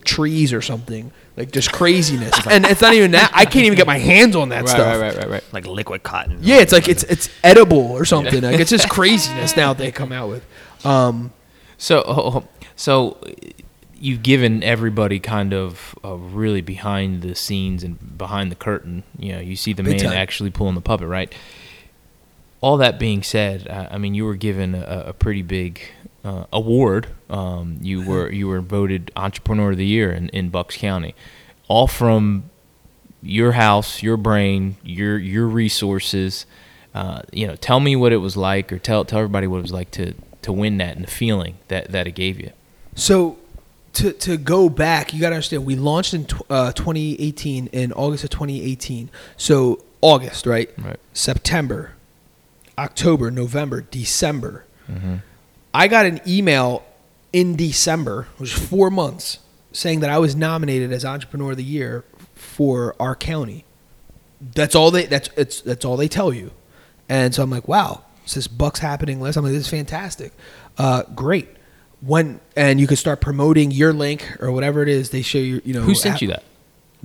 trees 0.04 0.52
or 0.52 0.60
something. 0.60 1.12
Like 1.36 1.52
just 1.52 1.70
craziness. 1.72 2.34
and 2.50 2.64
it's 2.66 2.80
not 2.80 2.94
even 2.94 3.12
that 3.12 3.30
I 3.32 3.44
can't 3.44 3.64
even 3.66 3.76
get 3.76 3.86
my 3.86 3.98
hands 3.98 4.34
on 4.34 4.48
that 4.48 4.62
Right, 4.62 4.68
stuff. 4.68 5.00
right, 5.00 5.14
right, 5.14 5.16
right, 5.16 5.30
right. 5.30 5.44
Like 5.52 5.66
liquid 5.66 6.02
cotton. 6.02 6.38
Yeah, 6.42 6.56
it's 6.58 6.72
like 6.72 6.88
it's 6.88 7.04
it's 7.04 7.28
edible 7.44 7.92
or 7.92 8.04
something. 8.04 8.42
Like 8.42 8.58
it's 8.58 8.70
just 8.70 8.88
craziness 8.90 9.56
now 9.56 9.72
they 9.72 9.92
come 9.92 10.10
out 10.12 10.28
with. 10.28 10.44
Um 10.84 11.32
So, 11.78 12.02
oh, 12.06 12.14
oh, 12.42 12.44
so 12.76 13.18
you've 13.98 14.22
given 14.22 14.62
everybody 14.64 15.20
kind 15.20 15.52
of 15.54 15.94
a 16.02 16.16
really 16.16 16.60
behind 16.62 17.22
the 17.22 17.34
scenes 17.34 17.84
and 17.84 18.18
behind 18.18 18.50
the 18.50 18.56
curtain. 18.56 19.04
You 19.18 19.34
know, 19.34 19.40
you 19.40 19.54
see 19.56 19.72
the 19.74 19.82
Big 19.82 19.96
man 19.98 20.06
time. 20.06 20.12
actually 20.18 20.50
pulling 20.50 20.74
the 20.74 20.80
puppet, 20.80 21.06
right? 21.08 21.32
All 22.60 22.76
that 22.78 22.98
being 22.98 23.22
said, 23.22 23.68
I 23.68 23.94
I 23.94 23.98
mean, 23.98 24.14
you 24.14 24.24
were 24.24 24.36
given 24.36 24.74
a, 24.74 25.04
a 25.08 25.12
pretty 25.12 25.42
big 25.42 25.80
uh, 26.24 26.44
award. 26.52 27.08
Um, 27.28 27.78
you 27.80 28.02
were 28.02 28.30
you 28.30 28.48
were 28.48 28.60
voted 28.60 29.10
Entrepreneur 29.16 29.70
of 29.72 29.76
the 29.76 29.86
Year 29.86 30.12
in, 30.12 30.28
in 30.30 30.50
Bucks 30.50 30.76
County, 30.76 31.14
all 31.68 31.86
from 31.86 32.50
your 33.22 33.52
house, 33.52 34.02
your 34.02 34.16
brain, 34.16 34.76
your 34.82 35.18
your 35.18 35.46
resources. 35.46 36.46
Uh, 36.92 37.22
you 37.32 37.46
know, 37.46 37.54
tell 37.56 37.80
me 37.80 37.94
what 37.94 38.12
it 38.12 38.18
was 38.18 38.36
like, 38.36 38.72
or 38.72 38.78
tell 38.78 39.04
tell 39.04 39.20
everybody 39.20 39.46
what 39.46 39.58
it 39.58 39.62
was 39.62 39.72
like 39.72 39.90
to 39.92 40.14
to 40.42 40.52
win 40.52 40.78
that 40.78 40.96
and 40.96 41.04
the 41.04 41.10
feeling 41.10 41.58
that 41.68 41.92
that 41.92 42.06
it 42.06 42.12
gave 42.12 42.40
you. 42.40 42.50
So 42.94 43.38
to 43.94 44.12
to 44.12 44.36
go 44.36 44.68
back, 44.68 45.14
you 45.14 45.20
got 45.20 45.30
to 45.30 45.36
understand 45.36 45.64
we 45.64 45.76
launched 45.76 46.14
in 46.14 46.24
tw- 46.26 46.50
uh, 46.50 46.72
2018 46.72 47.68
in 47.68 47.92
August 47.92 48.24
of 48.24 48.30
2018. 48.30 49.10
So 49.36 49.82
August, 50.00 50.46
right? 50.46 50.70
Right. 50.78 50.98
September, 51.12 51.92
October, 52.80 53.30
November, 53.30 53.82
December. 53.82 54.64
Mm-hmm. 54.90 55.16
I 55.74 55.86
got 55.86 56.06
an 56.06 56.20
email 56.26 56.82
in 57.32 57.54
December, 57.54 58.26
which 58.38 58.54
was 58.56 58.68
four 58.68 58.90
months, 58.90 59.38
saying 59.72 60.00
that 60.00 60.10
I 60.10 60.18
was 60.18 60.34
nominated 60.34 60.90
as 60.90 61.04
Entrepreneur 61.04 61.50
of 61.50 61.58
the 61.58 61.64
Year 61.64 62.04
for 62.34 62.96
our 62.98 63.14
county. 63.14 63.64
That's 64.40 64.74
all 64.74 64.90
they. 64.90 65.04
That's 65.04 65.28
it's 65.36 65.60
that's 65.60 65.84
all 65.84 65.98
they 65.98 66.08
tell 66.08 66.32
you. 66.32 66.52
And 67.08 67.34
so 67.34 67.42
I'm 67.42 67.50
like, 67.50 67.68
wow, 67.68 68.04
is 68.24 68.34
this 68.34 68.48
Bucks 68.48 68.80
happening 68.80 69.20
list? 69.20 69.36
I'm 69.36 69.44
like, 69.44 69.52
this 69.52 69.66
is 69.66 69.68
fantastic. 69.68 70.32
Uh, 70.78 71.02
great. 71.14 71.48
When 72.00 72.40
and 72.56 72.80
you 72.80 72.86
can 72.86 72.96
start 72.96 73.20
promoting 73.20 73.70
your 73.70 73.92
link 73.92 74.40
or 74.40 74.50
whatever 74.50 74.82
it 74.82 74.88
is. 74.88 75.10
They 75.10 75.20
show 75.20 75.38
you. 75.38 75.60
You 75.64 75.74
know 75.74 75.82
Who 75.82 75.94
sent 75.94 76.14
hap- 76.14 76.22
you 76.22 76.28
that? 76.28 76.44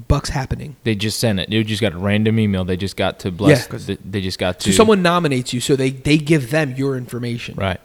Bucks 0.08 0.30
happening. 0.30 0.76
They 0.84 0.96
just 0.96 1.20
sent 1.20 1.40
it. 1.40 1.50
They 1.50 1.64
just 1.64 1.82
got 1.82 1.94
a 1.94 1.98
random 1.98 2.40
email. 2.40 2.66
They 2.66 2.76
just 2.78 2.98
got 2.98 3.20
to 3.20 3.32
bless. 3.32 3.68
Yeah. 3.72 3.78
They, 3.78 3.96
they 3.96 4.22
just 4.22 4.40
got 4.40 4.60
to. 4.62 4.72
So 4.72 4.76
someone 4.76 5.02
nominates 5.02 5.54
you, 5.54 5.62
so 5.62 5.76
they 5.76 5.90
they 5.90 6.18
give 6.18 6.52
them 6.52 6.76
your 6.76 6.98
information. 6.98 7.56
right. 7.56 7.80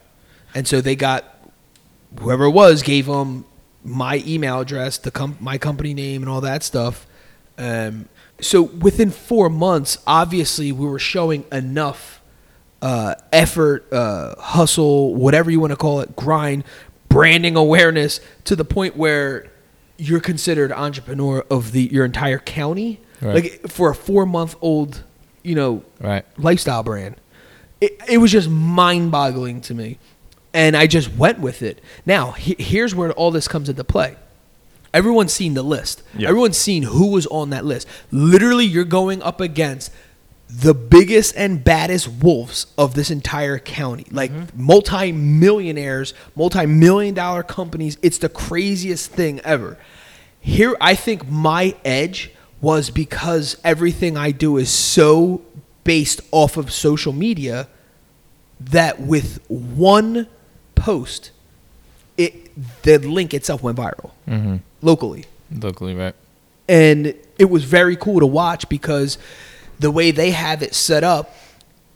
And 0.55 0.67
so 0.67 0.81
they 0.81 0.97
got 0.97 1.25
whoever 2.19 2.47
it 2.47 2.51
was 2.51 2.83
gave 2.83 3.07
them 3.07 3.45
my 3.85 4.23
email 4.27 4.61
address, 4.61 4.99
the 4.99 5.11
com- 5.13 5.37
my 5.41 5.59
company 5.59 5.95
name, 5.95 6.23
and 6.23 6.29
all 6.29 6.41
that 6.41 6.63
stuff. 6.65 7.07
Um, 7.57 8.09
so 8.41 8.63
within 8.63 9.11
four 9.11 9.49
months, 9.49 9.99
obviously, 10.07 10.73
we 10.73 10.87
were 10.87 10.99
showing 10.99 11.45
enough 11.53 12.21
uh, 12.83 13.15
effort, 13.33 13.91
uh, 13.93 14.35
hustle, 14.41 15.15
whatever 15.15 15.51
you 15.51 15.61
want 15.61 15.71
to 15.71 15.77
call 15.77 16.01
it, 16.01 16.17
grind, 16.17 16.65
branding 17.09 17.57
awareness 17.57 18.21
to 18.45 18.57
the 18.57 18.65
point 18.65 18.97
where 18.97 19.50
you're 20.01 20.21
considered 20.21 20.73
entrepreneur 20.73 21.45
of 21.51 21.73
the 21.73 21.83
your 21.83 22.05
entire 22.05 22.39
county. 22.39 23.01
Right. 23.21 23.35
Like 23.35 23.69
for 23.69 23.91
a 23.91 23.95
four 23.95 24.25
month 24.27 24.57
old, 24.61 25.03
you 25.43 25.55
know, 25.55 25.85
Right. 26.01 26.25
lifestyle 26.39 26.83
brand. 26.83 27.17
It, 27.81 27.99
it 28.09 28.19
was 28.19 28.33
just 28.33 28.49
mind 28.49 29.11
boggling 29.11 29.61
to 29.63 29.75
me. 29.75 29.99
And 30.53 30.77
I 30.77 30.87
just 30.87 31.15
went 31.17 31.39
with 31.39 31.63
it. 31.63 31.81
Now, 32.05 32.33
he, 32.33 32.57
here's 32.59 32.95
where 32.95 33.13
all 33.13 33.31
this 33.31 33.47
comes 33.47 33.69
into 33.69 33.85
play. 33.85 34.17
Everyone's 34.93 35.33
seen 35.33 35.55
the 35.55 35.63
list. 35.63 36.03
Yeah. 36.17 36.29
Everyone's 36.29 36.57
seen 36.57 36.83
who 36.83 37.07
was 37.13 37.27
on 37.29 37.51
that 37.51 37.65
list. 37.65 37.87
Literally, 38.11 38.65
you're 38.65 38.85
going 38.85 39.23
up 39.23 39.41
against 39.41 39.93
the 40.53 40.75
biggest 40.75 41.35
and 41.37 41.63
baddest 41.63 42.09
wolves 42.09 42.67
of 42.77 42.95
this 42.95 43.11
entire 43.11 43.59
county. 43.59 44.07
Like 44.11 44.33
multi 44.57 45.13
millionaires, 45.13 46.13
multi 46.35 46.67
million 46.67 47.15
dollar 47.15 47.43
companies. 47.43 47.97
It's 48.03 48.19
the 48.19 48.29
craziest 48.29 49.11
thing 49.13 49.41
ever. 49.41 49.79
Here, 50.41 50.77
I 50.81 50.95
think 50.95 51.29
my 51.29 51.75
edge 51.85 52.33
was 52.61 52.91
because 52.91 53.57
everything 53.65 54.17
I 54.17 54.33
do 54.33 54.57
is 54.57 54.71
so 54.71 55.43
based 55.85 56.21
off 56.33 56.57
of 56.57 56.73
social 56.73 57.13
media 57.13 57.69
that 58.59 59.01
with 59.01 59.39
one 59.49 60.27
post, 60.75 61.31
it 62.19 62.51
the 62.83 62.99
link 62.99 63.33
itself 63.35 63.63
went 63.63 63.79
viral 63.79 64.11
Mm-hmm. 64.29 64.57
locally 64.83 65.25
Locally, 65.51 65.95
right. 65.95 66.15
and 66.69 67.15
it 67.39 67.49
was 67.51 67.65
very 67.65 67.97
cool 67.97 68.21
to 68.21 68.27
watch 68.27 68.69
because 68.69 69.17
the 69.81 69.91
way 69.91 70.11
they 70.13 70.31
have 70.31 70.63
it 70.63 70.75
set 70.75 71.03
up 71.03 71.35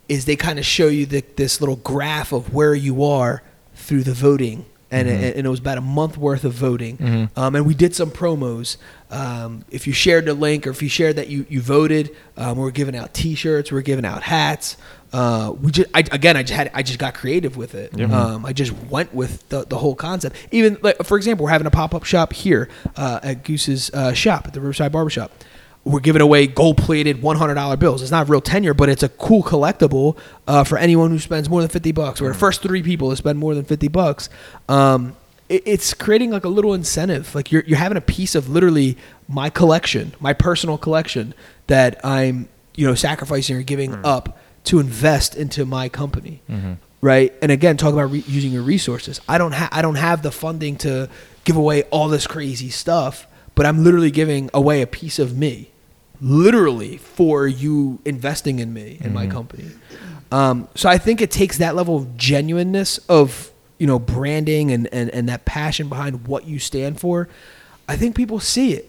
is 0.08 0.24
they 0.24 0.36
kind 0.36 0.58
of 0.58 0.66
show 0.66 0.88
you 0.88 1.06
the, 1.06 1.24
this 1.36 1.60
little 1.60 1.76
graph 1.76 2.32
of 2.32 2.52
where 2.52 2.74
you 2.74 3.04
are 3.04 3.42
through 3.74 4.02
the 4.02 4.12
voting 4.14 4.66
and, 4.90 5.08
it, 5.08 5.36
and 5.36 5.44
it 5.46 5.50
was 5.50 5.58
about 5.58 5.76
a 5.78 5.80
month 5.80 6.16
worth 6.16 6.44
of 6.44 6.52
voting 6.52 6.96
Mhm. 6.98 7.30
um, 7.36 7.54
and 7.56 7.66
we 7.66 7.74
did 7.74 7.94
some 7.96 8.10
promos 8.10 8.76
um, 9.10 9.64
if 9.70 9.86
you 9.86 9.92
shared 9.92 10.24
the 10.26 10.34
link 10.34 10.66
or 10.66 10.70
if 10.70 10.82
you 10.82 10.88
shared 10.88 11.16
that 11.16 11.28
you, 11.28 11.46
you 11.48 11.60
voted 11.60 12.14
um, 12.36 12.56
we 12.58 12.64
we're 12.64 12.70
giving 12.70 12.94
out 12.96 13.12
t-shirts 13.14 13.72
we 13.72 13.76
we're 13.78 13.82
giving 13.82 14.04
out 14.04 14.22
hats 14.22 14.76
uh, 15.12 15.52
we 15.60 15.70
just 15.72 15.88
I, 15.94 16.00
again 16.12 16.36
I 16.36 16.42
just 16.42 16.52
had 16.54 16.70
I 16.74 16.82
just 16.82 16.98
got 16.98 17.14
creative 17.14 17.56
with 17.56 17.74
it 17.74 17.92
Yeah. 17.96 18.06
um, 18.06 18.44
I 18.44 18.52
just 18.52 18.72
went 18.90 19.14
with 19.14 19.48
the, 19.48 19.64
the 19.64 19.78
whole 19.78 19.94
concept. 19.94 20.34
Even 20.50 20.76
like 20.82 20.98
for 21.04 21.16
example, 21.16 21.44
we're 21.44 21.50
having 21.50 21.68
a 21.68 21.70
pop 21.70 21.94
up 21.94 22.02
shop 22.04 22.32
here 22.32 22.68
uh, 22.96 23.20
at 23.22 23.44
Goose's 23.44 23.90
uh, 23.94 24.12
shop 24.12 24.46
at 24.48 24.54
the 24.54 24.60
Riverside 24.60 24.90
Barbershop. 24.92 25.30
We're 25.84 26.00
giving 26.00 26.22
away 26.22 26.46
gold 26.46 26.78
plated 26.78 27.20
one 27.20 27.36
hundred 27.36 27.54
dollar 27.54 27.76
bills. 27.76 28.00
It's 28.00 28.10
not 28.10 28.28
real 28.28 28.40
tenure, 28.40 28.72
but 28.74 28.88
it's 28.88 29.02
a 29.02 29.08
cool 29.10 29.42
collectible 29.42 30.16
uh, 30.48 30.64
for 30.64 30.78
anyone 30.78 31.10
who 31.10 31.18
spends 31.18 31.48
more 31.48 31.60
than 31.60 31.68
fifty 31.68 31.92
bucks. 31.92 32.20
We're 32.20 32.28
the 32.28 32.34
first 32.34 32.62
three 32.62 32.82
people 32.82 33.10
to 33.10 33.16
spend 33.16 33.38
more 33.38 33.54
than 33.54 33.64
fifty 33.64 33.88
bucks. 33.88 34.30
Um, 34.68 35.14
it, 35.48 35.62
it's 35.66 35.92
creating 35.92 36.30
like 36.30 36.44
a 36.44 36.48
little 36.48 36.72
incentive. 36.72 37.34
Like 37.34 37.52
you're 37.52 37.64
you're 37.66 37.78
having 37.78 37.98
a 37.98 38.02
piece 38.02 38.34
of 38.34 38.48
literally 38.48 38.96
my 39.28 39.50
collection, 39.50 40.14
my 40.20 40.32
personal 40.32 40.78
collection 40.78 41.34
that 41.66 42.00
I'm 42.04 42.48
you 42.74 42.86
know 42.86 42.94
sacrificing 42.94 43.56
or 43.56 43.62
giving 43.62 43.92
up 44.04 44.38
to 44.64 44.80
invest 44.80 45.36
into 45.36 45.66
my 45.66 45.90
company 45.90 46.40
right? 47.02 47.34
And 47.42 47.52
again, 47.52 47.76
talk 47.76 47.92
about 47.92 48.10
re- 48.10 48.24
using 48.26 48.50
your 48.50 48.62
resources. 48.62 49.20
I 49.28 49.36
don't 49.36 49.52
have 49.52 49.68
I 49.72 49.82
don't 49.82 49.96
have 49.96 50.22
the 50.22 50.30
funding 50.30 50.76
to 50.78 51.10
give 51.44 51.56
away 51.56 51.82
all 51.90 52.08
this 52.08 52.26
crazy 52.26 52.70
stuff, 52.70 53.26
but 53.54 53.66
I'm 53.66 53.84
literally 53.84 54.10
giving 54.10 54.48
away 54.54 54.80
a 54.80 54.86
piece 54.86 55.18
of 55.18 55.36
me, 55.36 55.70
literally 56.24 56.96
for 56.96 57.46
you 57.46 58.00
investing 58.04 58.58
in 58.58 58.72
me 58.72 58.98
and 59.02 59.12
my 59.12 59.26
company. 59.26 59.66
Um, 60.32 60.68
so 60.74 60.88
I 60.88 60.96
think 60.98 61.20
it 61.20 61.30
takes 61.30 61.58
that 61.58 61.76
level 61.76 61.96
of 61.96 62.16
genuineness 62.16 62.98
of 63.08 63.50
you 63.78 63.86
know, 63.86 63.98
branding 63.98 64.70
and, 64.70 64.88
and, 64.92 65.10
and 65.10 65.28
that 65.28 65.44
passion 65.44 65.88
behind 65.88 66.26
what 66.26 66.46
you 66.46 66.58
stand 66.58 66.98
for, 66.98 67.28
I 67.88 67.96
think 67.96 68.16
people 68.16 68.40
see 68.40 68.72
it. 68.72 68.88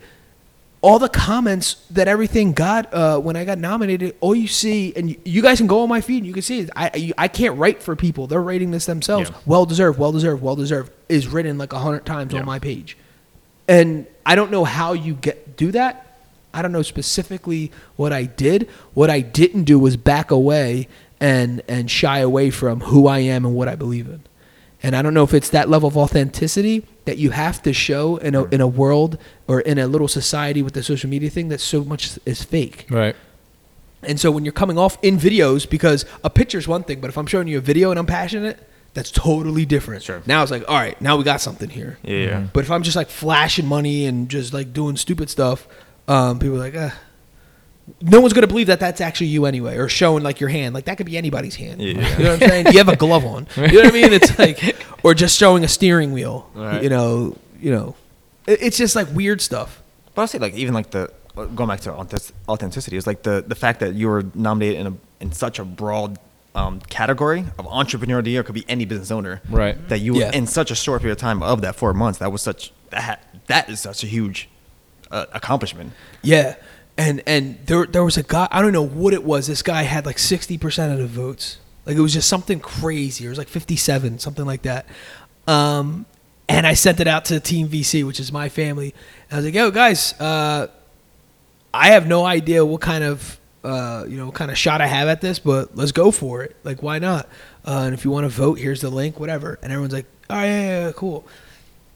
All 0.82 1.00
the 1.00 1.10
comments 1.10 1.86
that 1.90 2.08
everything 2.08 2.54
got 2.54 2.94
uh, 2.94 3.20
when 3.20 3.36
I 3.36 3.44
got 3.44 3.58
nominated, 3.58 4.16
all 4.22 4.36
you 4.36 4.48
see, 4.48 4.94
and 4.96 5.10
you, 5.10 5.20
you 5.26 5.42
guys 5.42 5.58
can 5.58 5.66
go 5.66 5.82
on 5.82 5.90
my 5.90 6.00
feed 6.00 6.18
and 6.18 6.28
you 6.28 6.34
can 6.34 6.44
see 6.44 6.60
it. 6.60 6.70
I, 6.76 6.92
I, 6.94 7.12
I 7.18 7.28
can't 7.28 7.58
write 7.58 7.82
for 7.82 7.96
people. 7.96 8.28
They're 8.28 8.42
rating 8.42 8.70
this 8.70 8.86
themselves. 8.86 9.32
Yeah. 9.32 9.38
Well 9.48 9.66
deserved, 9.66 9.98
well 9.98 10.12
deserved, 10.12 10.42
well 10.44 10.56
deserved 10.56 10.92
is 11.10 11.28
written 11.28 11.58
like 11.58 11.74
a 11.74 11.80
hundred 11.80 12.06
times 12.06 12.32
Yeah. 12.34 12.42
on 12.42 12.46
my 12.46 12.60
page. 12.60 12.96
And 13.68 14.06
I 14.26 14.36
don't 14.36 14.52
know 14.52 14.64
how 14.64 14.94
you 14.94 15.16
get 15.16 15.58
do 15.58 15.72
that. 15.72 16.15
I 16.56 16.62
don't 16.62 16.72
know 16.72 16.82
specifically 16.82 17.72
what 17.98 18.14
I 18.14 18.24
did. 18.24 18.70
What 18.94 19.10
I 19.10 19.20
didn't 19.20 19.66
do 19.66 19.78
was 19.78 19.98
back 19.98 20.32
away 20.32 20.88
and 21.20 21.62
and 21.68 21.92
shy 21.92 22.20
away 22.20 22.50
from 22.50 22.80
who 22.82 23.08
I 23.08 23.20
am 23.20 23.46
and 23.46 23.54
what 23.54 23.68
I 23.68 23.76
believe 23.76 24.08
in. 24.08 24.24
And 24.82 24.96
I 24.96 25.02
don't 25.02 25.14
know 25.14 25.24
if 25.24 25.34
it's 25.34 25.50
that 25.50 25.70
level 25.70 25.88
of 25.88 25.98
authenticity 25.98 26.86
that 27.06 27.18
you 27.18 27.32
have 27.32 27.62
to 27.64 27.74
show 27.74 28.18
in 28.18 28.36
a 28.36 28.46
in 28.46 28.62
a 28.62 28.68
world 28.68 29.18
or 29.48 29.60
in 29.60 29.78
a 29.78 29.88
little 29.88 30.08
society 30.08 30.62
with 30.62 30.74
the 30.74 30.84
social 30.84 31.10
media 31.10 31.30
thing 31.30 31.50
that 31.50 31.60
so 31.60 31.84
much 31.84 32.18
is 32.26 32.42
fake. 32.42 32.86
Right. 32.90 33.16
And 34.02 34.20
so 34.20 34.32
when 34.32 34.46
you're 34.46 34.54
coming 34.54 34.78
off 34.78 34.98
in 35.02 35.18
videos, 35.18 35.70
because 35.70 36.06
a 36.24 36.30
picture's 36.30 36.68
one 36.68 36.84
thing, 36.84 37.02
but 37.02 37.10
if 37.10 37.18
I'm 37.18 37.26
showing 37.26 37.48
you 37.48 37.58
a 37.58 37.62
video 37.62 37.90
and 37.90 38.00
I'm 38.00 38.06
passionate, 38.06 38.60
that's 38.94 39.12
totally 39.12 39.66
different. 39.66 40.04
Sure. 40.04 40.22
Now 40.26 40.42
it's 40.42 40.52
like, 40.52 40.64
all 40.70 40.78
right, 40.78 41.00
now 41.02 41.18
we 41.18 41.24
got 41.24 41.42
something 41.42 41.70
here. 41.70 41.98
Yeah, 42.04 42.18
yeah. 42.18 42.48
But 42.54 42.64
if 42.64 42.72
I'm 42.72 42.84
just 42.84 42.96
like 42.96 43.10
flashing 43.10 43.66
money 43.66 44.06
and 44.06 44.30
just 44.30 44.54
like 44.54 44.72
doing 44.74 44.96
stupid 44.96 45.30
stuff, 45.30 45.68
um, 46.08 46.40
people 46.40 46.56
are 46.56 46.60
like, 46.60 46.76
uh, 46.76 46.90
no 48.02 48.20
one's 48.20 48.34
gonna 48.34 48.48
believe 48.48 48.68
that 48.68 48.80
that's 48.80 49.00
actually 49.02 49.28
you 49.28 49.46
anyway, 49.46 49.78
or 49.78 49.88
showing 49.88 50.24
like 50.24 50.40
your 50.40 50.50
hand, 50.50 50.74
like 50.74 50.86
that 50.86 50.98
could 50.98 51.06
be 51.06 51.18
anybody's 51.18 51.56
hand. 51.56 51.82
Yeah. 51.82 51.88
You 52.18 52.24
know 52.24 52.32
what 52.34 52.44
I'm 52.44 52.50
saying? 52.50 52.66
you 52.72 52.78
have 52.80 52.90
a 52.90 52.96
glove 52.96 53.26
on. 53.26 53.48
You 53.56 53.68
know 53.68 53.74
what 53.84 53.86
I 53.88 53.92
mean? 53.92 54.14
It's 54.14 54.38
like, 54.40 54.76
or 55.04 55.14
just 55.14 55.38
showing 55.38 55.64
a 55.64 55.68
steering 55.68 56.12
wheel. 56.12 56.50
Right. 56.56 56.82
You 56.84 56.90
know, 56.90 57.38
you 57.60 57.72
know, 57.72 57.96
It- 58.48 58.62
it's 58.62 58.78
just 58.78 58.96
like 58.96 59.08
weird 59.14 59.40
stuff. 59.42 59.82
But 60.16 60.24
I'll 60.24 60.28
say 60.28 60.40
like 60.40 60.56
even 60.56 60.74
like 60.74 60.92
the 60.92 61.12
going 61.36 61.68
back 61.68 61.82
to 61.82 61.94
authentic- 61.94 62.36
authenticity 62.48 62.96
is 62.98 63.06
like 63.06 63.24
the 63.24 63.44
the 63.46 63.56
fact 63.56 63.82
that 63.82 63.94
you 63.94 64.08
were 64.08 64.24
nominated 64.34 64.80
in 64.80 64.88
a 64.88 64.94
in 65.20 65.32
such 65.32 65.60
a 65.60 65.66
broad 65.66 66.18
um, 66.56 66.80
category 66.90 67.44
of 67.60 67.68
entrepreneur 67.68 68.20
of 68.20 68.26
the 68.26 68.32
year 68.32 68.42
could 68.44 68.56
be 68.56 68.66
any 68.70 68.86
business 68.86 69.12
owner. 69.12 69.42
Right. 69.50 69.76
That 69.90 70.00
you 70.00 70.16
Yeah. 70.16 70.32
in 70.34 70.48
such 70.48 70.72
a 70.72 70.76
short 70.76 71.02
period 71.02 71.14
of 71.18 71.20
time 71.20 71.44
of 71.44 71.62
that 71.62 71.76
four 71.76 71.94
months 71.94 72.20
that 72.20 72.32
was 72.32 72.42
such 72.42 72.72
that 72.92 73.22
that 73.48 73.70
is 73.70 73.80
such 73.82 74.04
a 74.04 74.08
huge 74.08 74.48
accomplishment. 75.12 75.94
Yeah, 76.22 76.56
and 76.98 77.22
and 77.26 77.58
there 77.66 77.86
there 77.86 78.04
was 78.04 78.18
a 78.18 78.24
guy 78.24 78.48
I 78.52 78.62
don't 78.62 78.74
know 78.74 78.86
what 78.86 79.14
it 79.14 79.24
was. 79.24 79.48
This 79.48 79.62
guy 79.62 79.84
had 79.84 80.06
like 80.06 80.20
sixty 80.20 80.58
percent 80.58 80.94
of 80.94 81.00
the 81.00 81.08
votes. 81.08 81.58
Like 81.86 81.98
it 81.98 82.02
was 82.02 82.14
just 82.14 82.28
something 82.28 82.60
crazy. 82.60 83.26
It 83.26 83.30
was 83.30 83.38
like 83.38 83.48
fifty 83.48 83.76
seven, 83.76 84.20
something 84.20 84.46
like 84.46 84.64
that. 84.64 84.86
Um, 85.48 86.06
and 86.48 86.66
I 86.66 86.74
sent 86.74 87.00
it 87.00 87.08
out 87.08 87.26
to 87.26 87.40
Team 87.40 87.68
VC, 87.68 88.06
which 88.06 88.20
is 88.20 88.32
my 88.32 88.50
family. 88.50 88.94
And 89.30 89.34
I 89.34 89.36
was 89.38 89.46
like, 89.46 89.54
"Yo, 89.54 89.72
guys, 89.72 90.20
uh, 90.20 90.68
I 91.74 91.90
have 91.90 92.08
no 92.08 92.26
idea 92.26 92.66
what 92.66 92.82
kind 92.82 93.04
of 93.04 93.40
uh, 93.64 94.06
you 94.08 94.18
know 94.18 94.32
kind 94.32 94.52
of 94.52 94.58
shot 94.58 94.82
I 94.82 94.88
have 94.88 95.08
at 95.08 95.22
this, 95.22 95.40
but 95.40 95.76
let's 95.76 95.92
go 95.92 96.12
for 96.12 96.44
it. 96.44 96.56
Like, 96.64 96.82
why 96.82 97.00
not? 97.00 97.28
Uh, 97.66 97.84
and 97.86 97.94
if 97.94 98.06
you 98.06 98.12
want 98.12 98.26
to 98.26 98.30
vote, 98.30 98.60
here's 98.60 98.82
the 98.82 98.90
link, 98.90 99.20
whatever." 99.20 99.60
And 99.62 99.72
everyone's 99.72 99.94
like, 99.94 100.06
"Oh 100.30 100.36
yeah, 100.36 100.46
yeah, 100.46 100.86
yeah, 100.86 100.92
cool." 100.94 101.28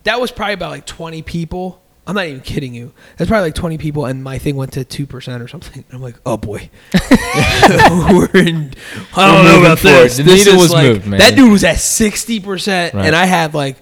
That 0.04 0.20
was 0.20 0.32
probably 0.32 0.54
about 0.54 0.72
like 0.72 0.86
twenty 0.86 1.22
people. 1.22 1.82
I'm 2.10 2.16
not 2.16 2.26
even 2.26 2.42
kidding 2.42 2.74
you. 2.74 2.92
That's 3.18 3.30
probably 3.30 3.48
like 3.50 3.56
20 3.56 3.78
people, 3.78 4.06
and 4.06 4.24
my 4.24 4.40
thing 4.40 4.56
went 4.56 4.74
to 4.74 4.84
two 4.84 5.06
percent 5.06 5.44
or 5.44 5.48
something. 5.48 5.84
And 5.88 5.94
I'm 5.96 6.02
like, 6.02 6.16
oh 6.26 6.38
boy, 6.38 6.70
we're 6.94 8.30
in. 8.34 8.74
I 9.16 9.28
don't 9.32 9.46
know 9.46 9.60
about 9.62 9.80
forward. 9.80 10.06
this. 10.06 10.18
The 10.18 10.24
This 10.24 10.46
needle 10.46 10.60
was 10.60 10.72
like- 10.72 10.84
moved, 10.84 11.08
man. 11.08 11.20
That 11.20 11.36
dude 11.36 11.52
was 11.52 11.64
at 11.64 11.78
60 11.78 12.40
percent, 12.40 12.94
Right. 12.96 13.06
and 13.06 13.16
I 13.16 13.26
had 13.26 13.54
like 13.54 13.78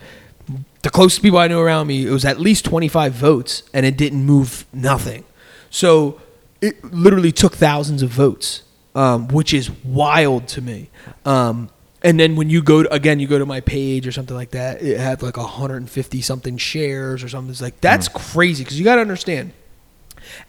the 0.84 0.90
closest 0.90 1.22
people 1.22 1.40
I 1.40 1.48
knew 1.48 1.60
around 1.60 1.88
me. 1.88 2.06
It 2.06 2.12
was 2.12 2.26
at 2.26 2.40
least 2.40 2.66
25 2.66 3.14
votes, 3.14 3.64
and 3.74 3.86
it 3.86 3.98
didn't 3.98 4.26
move 4.26 4.66
nothing. 4.74 5.24
So 5.70 6.22
it 6.62 6.84
literally 6.94 7.32
took 7.32 7.56
thousands 7.56 8.02
of 8.04 8.10
votes, 8.10 8.64
um, 8.96 9.28
which 9.30 9.54
is 9.54 9.70
wild 9.84 10.48
to 10.50 10.62
me. 10.62 10.90
Um, 11.26 11.70
and 12.04 12.20
then 12.20 12.36
when 12.36 12.50
you 12.50 12.62
go 12.62 12.84
to, 12.84 12.94
again, 12.94 13.20
you 13.20 13.28
go 13.28 13.40
to 13.40 13.46
my 13.46 13.62
page 13.62 14.08
or 14.08 14.12
something 14.12 14.36
like 14.36 14.52
that, 14.52 14.82
it 14.82 15.00
had 15.00 15.22
like 15.24 15.38
150 15.38 16.22
something 16.22 16.58
shares 16.58 17.24
or 17.24 17.30
something. 17.30 17.52
It's 17.52 17.62
like 17.62 17.82
that's 17.82 18.10
mm. 18.10 18.34
crazy 18.34 18.64
because 18.64 18.78
you 18.78 18.86
got 18.86 18.96
to 18.96 19.02
understand, 19.02 19.54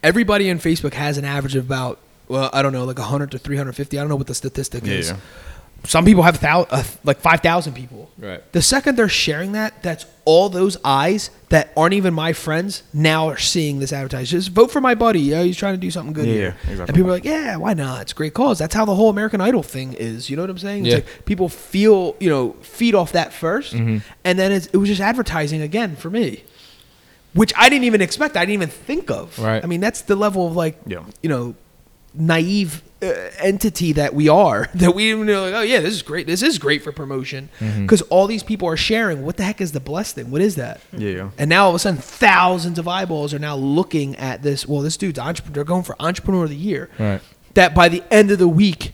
everybody 0.02 0.50
on 0.50 0.58
Facebook 0.58 0.94
has 0.94 1.18
an 1.18 1.24
average 1.24 1.56
of 1.56 1.64
about 1.64 1.98
well, 2.28 2.50
I 2.52 2.60
don't 2.60 2.72
know, 2.72 2.84
like 2.84 2.98
100 2.98 3.30
to 3.32 3.38
350. 3.38 3.98
I 3.98 4.02
don't 4.02 4.10
know 4.10 4.16
what 4.16 4.26
the 4.26 4.34
statistic 4.34 4.84
Yeah, 4.84 4.92
is. 4.92 5.10
yeah. 5.10 5.16
Some 5.84 6.04
people 6.04 6.22
have 6.24 6.40
thou- 6.40 6.66
uh, 6.70 6.82
like 7.04 7.20
5,000 7.20 7.72
people. 7.72 8.10
Right. 8.18 8.42
The 8.52 8.60
second 8.60 8.96
they're 8.96 9.08
sharing 9.08 9.52
that, 9.52 9.82
that's 9.82 10.04
all 10.24 10.48
those 10.50 10.76
eyes 10.84 11.30
that 11.48 11.72
aren't 11.76 11.94
even 11.94 12.12
my 12.12 12.32
friends 12.34 12.82
now 12.92 13.28
are 13.28 13.38
seeing 13.38 13.78
this 13.78 13.92
advertisement. 13.92 14.28
Just 14.28 14.50
vote 14.50 14.70
for 14.70 14.80
my 14.80 14.94
buddy. 14.94 15.20
Yeah, 15.20 15.42
he's 15.44 15.56
trying 15.56 15.74
to 15.74 15.80
do 15.80 15.90
something 15.90 16.12
good 16.12 16.26
Yeah, 16.26 16.34
here. 16.34 16.56
exactly. 16.64 16.80
And 16.80 16.94
people 16.94 17.10
are 17.10 17.14
like, 17.14 17.24
yeah, 17.24 17.56
why 17.56 17.72
not? 17.74 18.02
It's 18.02 18.12
a 18.12 18.14
great 18.14 18.34
cause. 18.34 18.58
That's 18.58 18.74
how 18.74 18.84
the 18.84 18.94
whole 18.94 19.08
American 19.08 19.40
Idol 19.40 19.62
thing 19.62 19.94
is. 19.94 20.28
You 20.28 20.36
know 20.36 20.42
what 20.42 20.50
I'm 20.50 20.58
saying? 20.58 20.84
It's 20.84 20.90
Yeah. 20.90 20.94
like 20.96 21.24
people 21.24 21.48
feel, 21.48 22.16
you 22.20 22.28
know, 22.28 22.56
feed 22.60 22.94
off 22.94 23.12
that 23.12 23.32
1st 23.32 23.72
Mhm. 23.74 24.02
and 24.24 24.38
then 24.38 24.52
it's, 24.52 24.66
it 24.66 24.76
was 24.76 24.88
just 24.88 25.00
advertising 25.00 25.62
again 25.62 25.96
for 25.96 26.10
me, 26.10 26.42
which 27.34 27.52
I 27.56 27.68
didn't 27.68 27.84
even 27.84 28.02
expect. 28.02 28.36
I 28.36 28.40
didn't 28.40 28.54
even 28.54 28.68
think 28.68 29.10
of. 29.10 29.38
Right. 29.38 29.62
I 29.62 29.66
mean, 29.66 29.80
that's 29.80 30.02
the 30.02 30.16
level 30.16 30.46
of 30.48 30.56
like, 30.56 30.76
Yeah. 30.86 31.04
you 31.22 31.28
know, 31.30 31.54
naive 32.14 32.82
uh, 33.00 33.06
entity 33.38 33.92
that 33.92 34.12
we 34.14 34.28
are 34.28 34.68
that 34.74 34.94
we 34.94 35.10
even 35.10 35.26
know 35.26 35.42
like 35.44 35.54
oh 35.54 35.60
yeah 35.60 35.78
this 35.80 35.92
is 35.94 36.02
great 36.02 36.26
this 36.26 36.42
is 36.42 36.58
great 36.58 36.82
for 36.82 36.90
promotion 36.90 37.48
Mm-hmm. 37.60 37.82
because 37.82 38.02
all 38.02 38.26
these 38.26 38.42
people 38.42 38.66
are 38.68 38.76
sharing 38.76 39.24
what 39.24 39.36
the 39.36 39.44
heck 39.44 39.60
is 39.60 39.72
the 39.72 39.80
blessed 39.80 40.16
thing 40.16 40.30
what 40.30 40.40
is 40.40 40.56
that 40.56 40.80
Yeah, 40.92 41.10
yeah. 41.10 41.30
and 41.38 41.48
now 41.48 41.64
all 41.64 41.70
of 41.70 41.76
a 41.76 41.78
sudden 41.78 42.00
thousands 42.00 42.78
of 42.78 42.88
eyeballs 42.88 43.32
are 43.34 43.38
now 43.38 43.54
looking 43.56 44.16
at 44.16 44.42
this 44.42 44.66
well 44.66 44.82
this 44.82 44.96
dude's 44.96 45.18
entrepreneur 45.18 45.54
they're 45.54 45.64
going 45.64 45.84
for 45.84 45.94
entrepreneur 46.00 46.44
of 46.44 46.50
the 46.50 46.56
year 46.56 46.90
Right. 46.98 47.20
that 47.54 47.74
by 47.74 47.88
the 47.88 48.02
end 48.10 48.30
of 48.32 48.38
the 48.38 48.48
week 48.48 48.92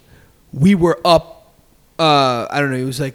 we 0.52 0.74
were 0.74 1.00
up 1.04 1.52
uh 1.98 2.46
i 2.50 2.60
don't 2.60 2.70
know 2.72 2.76
it 2.76 2.84
was 2.84 3.00
like 3.00 3.14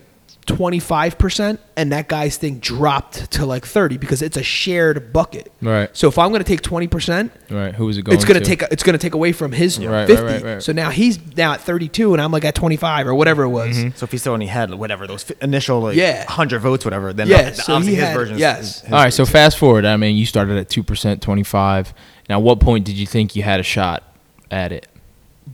25% 0.49 1.57
and 1.77 1.91
that 1.91 2.07
guy's 2.07 2.37
thing 2.37 2.59
dropped 2.59 3.31
to 3.31 3.45
like 3.45 3.65
30 3.65 3.97
because 3.97 4.21
it's 4.21 4.37
a 4.37 4.43
shared 4.43 5.13
bucket 5.13 5.51
Right. 5.61 5.89
so 5.95 6.07
if 6.07 6.17
i'm 6.17 6.29
going 6.29 6.43
to 6.43 6.47
take 6.47 6.61
20% 6.61 7.29
Right. 7.49 7.73
who 7.75 7.87
is 7.89 7.97
it 7.97 8.03
going? 8.03 8.15
it's 8.15 8.25
gonna 8.25 8.39
take 8.41 8.61
it's 8.63 8.83
gonna 8.83 8.97
take 8.97 9.13
away 9.13 9.31
from 9.31 9.51
his 9.51 9.79
Right, 9.79 9.87
right, 9.87 10.07
50. 10.07 10.23
right, 10.23 10.43
right. 10.43 10.63
So 10.63 10.71
now 10.73 10.89
he's 10.89 11.17
now 11.37 11.53
at 11.53 11.61
32, 11.61 12.13
and 12.13 12.21
I'm 12.21 12.31
like 12.31 12.43
at 12.45 12.55
25 12.55 13.07
or 13.07 13.13
whatever 13.15 13.43
it 13.43 13.49
was. 13.49 13.77
Mm-hmm. 13.77 13.95
So 13.95 14.03
if 14.03 14.11
he 14.11 14.17
still 14.17 14.33
only 14.33 14.47
had 14.47 14.73
whatever 14.73 15.07
those 15.07 15.29
initial 15.41 15.79
like 15.81 15.95
Yeah. 15.95 16.25
hundred 16.29 16.59
votes, 16.59 16.83
whatever, 16.85 17.13
then 17.13 17.27
Yeah, 17.27 17.49
the- 17.51 17.55
so 17.61 17.73
obviously 17.75 17.95
he 17.95 17.99
his 18.01 18.09
had- 18.09 18.17
version. 18.17 18.35
is- 18.35 18.39
yes. 18.41 18.59
is- 18.61 18.81
his- 18.81 18.91
All 18.93 18.99
right. 19.03 19.13
So 19.13 19.25
fast 19.25 19.57
forward. 19.57 19.85
I 19.85 19.95
mean, 19.97 20.15
you 20.17 20.25
started 20.25 20.57
at 20.57 20.69
two 20.69 20.83
percent, 20.83 21.21
twenty 21.21 21.43
five. 21.43 21.93
Now, 22.29 22.39
what 22.39 22.59
point 22.59 22.85
did 22.85 22.95
you 22.95 23.05
think 23.05 23.35
you 23.35 23.43
had 23.43 23.59
a 23.59 23.63
shot 23.63 24.03
at 24.51 24.71
it? 24.71 24.87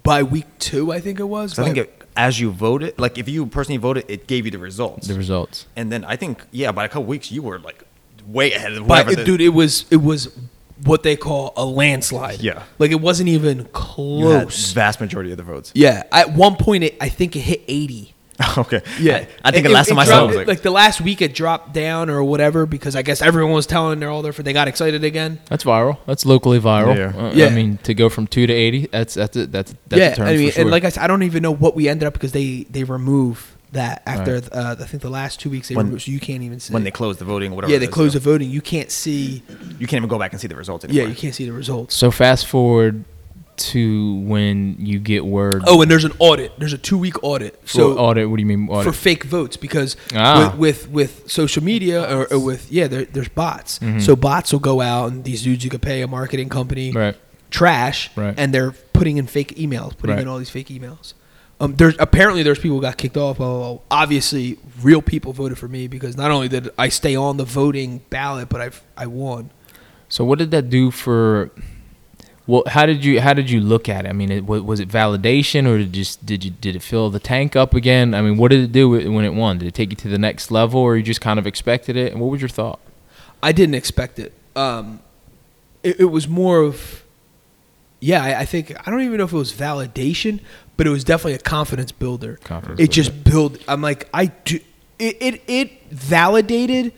By 0.04 0.24
week 0.24 0.46
two, 0.60 0.92
I 0.92 1.00
think 1.00 1.20
it 1.20 1.28
was. 1.30 1.54
So 1.54 1.62
I 1.64 1.66
think 1.66 1.78
it, 1.78 2.02
as 2.18 2.40
you 2.40 2.52
voted, 2.52 2.98
like 2.98 3.18
if 3.18 3.28
you 3.28 3.46
personally 3.46 3.78
voted, 3.78 4.06
it 4.08 4.28
gave 4.28 4.46
you 4.46 4.52
the 4.52 4.60
results. 4.60 5.08
The 5.08 5.16
results. 5.16 5.68
and 5.76 5.92
then 5.92 6.04
I 6.06 6.16
think 6.16 6.44
yeah, 6.52 6.72
by 6.72 6.86
a 6.86 6.88
couple 6.90 7.06
weeks 7.06 7.32
you 7.32 7.42
were 7.42 7.60
like 7.60 7.84
way 8.26 8.54
ahead 8.54 8.72
of 8.74 8.88
by- 8.88 9.02
whatever. 9.04 9.16
the- 9.16 9.26
dude, 9.26 9.42
it 9.42 9.50
was 9.50 9.86
it 9.92 9.98
was 9.98 10.36
what 10.84 11.04
they 11.04 11.16
call 11.16 11.54
a 11.56 11.64
landslide. 11.66 12.42
Yeah. 12.42 12.64
like 12.80 12.92
it 12.92 13.00
wasn't 13.02 13.30
even 13.30 13.58
you 13.60 13.64
had 13.64 13.74
close. 13.74 14.74
vast 14.74 15.00
majority 15.00 15.32
of 15.32 15.38
the 15.38 15.44
votes. 15.44 15.72
yeah, 15.76 16.04
at 16.12 16.34
one 16.34 16.56
point, 16.56 16.84
it 16.86 16.98
I 17.00 17.10
think 17.10 17.36
it 17.36 17.42
hit 17.42 17.64
80. 17.68 18.15
okay. 18.58 18.82
I, 18.86 19.28
I 19.44 19.52
think 19.52 19.66
It- 19.66 19.70
the 19.70 19.74
last 19.74 19.88
it- 19.88 19.92
time 19.92 20.00
it 20.00 20.02
I 20.02 20.06
saw 20.06 20.12
it 20.12 20.18
dropped- 20.18 20.28
was 20.28 20.36
like, 20.38 20.48
like 20.48 20.62
the 20.62 20.72
last 20.72 21.00
week 21.02 21.22
it 21.22 21.34
dropped 21.34 21.74
down 21.74 22.10
or 22.10 22.24
whatever 22.24 22.66
because 22.66 22.96
I 22.96 23.02
guess 23.02 23.22
everyone 23.22 23.54
was 23.54 23.66
telling 23.66 24.00
their 24.00 24.10
all 24.10 24.30
for 24.32 24.44
they 24.44 24.52
got 24.54 24.68
excited 24.68 25.04
again. 25.04 25.40
That's 25.48 25.64
viral. 25.64 25.98
That's 26.06 26.26
locally 26.26 26.60
viral. 26.60 26.96
Yeah. 26.98 27.18
Uh, 27.28 27.32
Yeah. 27.34 27.46
I 27.48 27.50
mean, 27.52 27.78
to 27.84 27.94
go 27.94 28.10
from 28.10 28.28
two 28.28 28.46
to 28.48 28.54
eighty, 28.54 28.88
that's 28.88 29.14
that's 29.14 29.38
a, 29.38 29.48
that's 29.48 29.74
that's 29.88 30.00
yeah, 30.00 30.12
a 30.12 30.16
term 30.16 30.28
I 30.28 30.36
mean, 30.36 30.48
for 30.50 30.54
sure. 30.56 30.62
and 30.64 30.72
like 30.72 30.84
I 30.84 30.90
said, 30.90 31.04
I 31.04 31.08
don't 31.08 31.24
even 31.24 31.42
know 31.44 31.52
what 31.54 31.76
we 31.76 31.88
ended 31.88 32.08
up 32.08 32.14
because 32.14 32.32
they 32.34 32.64
they 32.70 32.84
remove 32.84 33.56
that 33.72 34.04
after 34.06 34.36
Right. 34.36 34.54
uh, 34.54 34.76
I 34.80 34.84
think 34.86 35.02
the 35.02 35.10
last 35.10 35.40
two 35.40 35.50
weeks 35.50 35.68
they 35.70 35.76
When- 35.76 35.88
removed, 35.88 36.04
so 36.04 36.12
you 36.12 36.20
can't 36.20 36.44
even 36.44 36.60
see 36.60 36.74
when 36.74 36.84
they 36.86 36.92
close 36.92 37.18
the 37.18 37.26
voting 37.26 37.52
or 37.52 37.56
whatever. 37.56 37.74
yeah 37.74 37.80
they 37.80 37.88
close 37.88 38.14
so 38.14 38.20
the 38.20 38.24
voting 38.24 38.50
you 38.50 38.62
can't 38.62 38.90
see 38.92 39.44
You 39.80 39.88
can't 39.88 40.00
even 40.00 40.08
go 40.10 40.18
back 40.20 40.32
and 40.32 40.40
see 40.40 40.48
the 40.48 40.56
results 40.56 40.86
anymore. 40.86 41.04
yeah 41.04 41.10
you 41.10 41.16
can't 41.16 41.36
see 41.36 41.46
the 41.46 41.52
results 41.52 41.94
so 41.94 42.10
fast 42.10 42.46
forward 42.48 43.04
to 43.58 44.16
when 44.22 44.76
you 44.80 45.00
get 45.00 45.26
word. 45.26 45.64
oh 45.68 45.82
and 45.82 45.90
there's 45.90 46.04
an 46.06 46.12
audit 46.20 46.52
there's 46.60 46.74
a 46.74 46.78
two 46.78 46.98
week 46.98 47.24
audit 47.24 47.60
so 47.68 47.98
audit. 47.98 48.30
What 48.30 48.36
do 48.38 48.42
you 48.42 48.48
mean 48.48 48.68
audit? 48.70 48.86
for 48.86 48.92
fake 48.92 49.24
votes 49.24 49.56
because 49.58 49.96
Ah. 50.14 50.54
with, 50.58 50.90
with 50.90 50.90
with 51.24 51.32
social 51.32 51.64
media 51.64 52.04
or, 52.14 52.32
or 52.34 52.40
with 52.40 52.72
yeah 52.72 52.88
there, 52.88 53.06
there's 53.06 53.30
bots 53.30 53.80
Mhm. 53.80 54.02
so 54.02 54.16
bots 54.16 54.52
will 54.52 54.60
go 54.60 54.82
out 54.82 55.12
and 55.12 55.24
these 55.24 55.44
dudes 55.44 55.64
you 55.64 55.70
could 55.70 55.82
pay 55.82 56.02
a 56.02 56.08
marketing 56.08 56.50
company 56.50 56.92
right. 56.92 57.16
trash 57.50 58.10
Right. 58.16 58.34
and 58.38 58.54
they're 58.54 58.72
putting 58.94 59.18
in 59.18 59.28
fake 59.28 59.56
emails 59.56 59.98
putting 59.98 60.16
Right. 60.18 60.22
in 60.24 60.28
all 60.28 60.38
these 60.38 60.50
fake 60.50 60.68
emails 60.68 61.14
um, 61.62 61.76
there's 61.78 61.96
apparently 62.00 62.44
there's 62.44 62.60
people 62.60 62.76
who 62.76 62.82
got 62.82 62.98
kicked 62.98 63.16
off. 63.16 63.40
Obviously, 63.90 64.58
real 64.82 65.02
people 65.02 65.32
voted 65.32 65.58
for 65.58 65.70
me 65.70 65.88
because 65.88 66.18
not 66.18 66.30
only 66.30 66.50
did 66.50 66.70
I 66.78 66.90
stay 66.90 67.16
on 67.16 67.38
the 67.38 67.46
voting 67.46 68.02
ballot, 68.10 68.50
but 68.50 68.60
I 68.60 68.70
I 68.98 69.08
won. 69.08 69.52
So 70.10 70.26
what 70.26 70.38
did 70.38 70.52
that 70.52 70.70
do 70.70 70.92
for? 70.92 71.52
Well, 72.48 72.64
how 72.68 72.86
did 72.86 73.04
you 73.04 73.22
how 73.22 73.34
did 73.34 73.50
you 73.50 73.60
look 73.60 73.90
at 73.90 74.06
it? 74.06 74.10
I 74.10 74.14
mean, 74.14 74.32
it, 74.32 74.46
was 74.46 74.80
it 74.80 74.88
validation 74.88 75.68
or 75.68 75.80
did 75.80 75.94
just 75.94 76.26
did 76.26 76.46
you 76.46 76.52
did 76.52 76.76
it 76.76 76.84
fill 76.84 77.10
the 77.10 77.20
tank 77.20 77.56
up 77.56 77.74
again? 77.74 78.14
I 78.14 78.22
mean, 78.22 78.38
what 78.38 78.52
did 78.52 78.62
it 78.64 78.72
do 78.72 78.90
when 78.90 79.26
it 79.26 79.34
won? 79.34 79.58
Did 79.58 79.68
it 79.68 79.74
take 79.74 79.90
you 79.90 79.96
to 79.98 80.08
the 80.08 80.20
next 80.20 80.52
level, 80.52 80.80
or 80.80 80.96
you 80.96 81.04
just 81.04 81.22
kind 81.22 81.40
of 81.40 81.48
expected 81.48 81.96
it? 81.96 82.12
And 82.12 82.22
what 82.22 82.30
was 82.30 82.42
your 82.42 82.50
thought? 82.50 82.80
I 83.42 83.52
didn't 83.52 83.76
expect 83.76 84.20
it. 84.20 84.34
Um, 84.56 85.00
it, 85.84 86.02
it 86.02 86.06
was 86.06 86.28
more 86.28 86.62
of, 86.62 87.04
yeah, 88.00 88.24
I, 88.24 88.42
I 88.42 88.46
think 88.46 88.76
I 88.88 88.92
don't 88.92 89.02
even 89.02 89.18
know 89.18 89.26
if 89.26 89.34
it 89.34 89.38
was 89.38 89.54
validation, 89.54 90.40
but 90.78 90.86
it 90.86 90.92
was 90.92 91.04
definitely 91.04 91.34
a 91.34 91.40
confidence 91.40 91.92
builder. 91.92 92.38
Confidence 92.44 92.80
It 92.80 92.92
just 92.92 93.24
built. 93.24 93.58
I'm 93.68 93.82
like 93.82 94.08
I 94.14 94.28
do. 94.28 94.60
It 95.00 95.18
it, 95.20 95.42
it 95.48 95.84
validated 95.92 96.94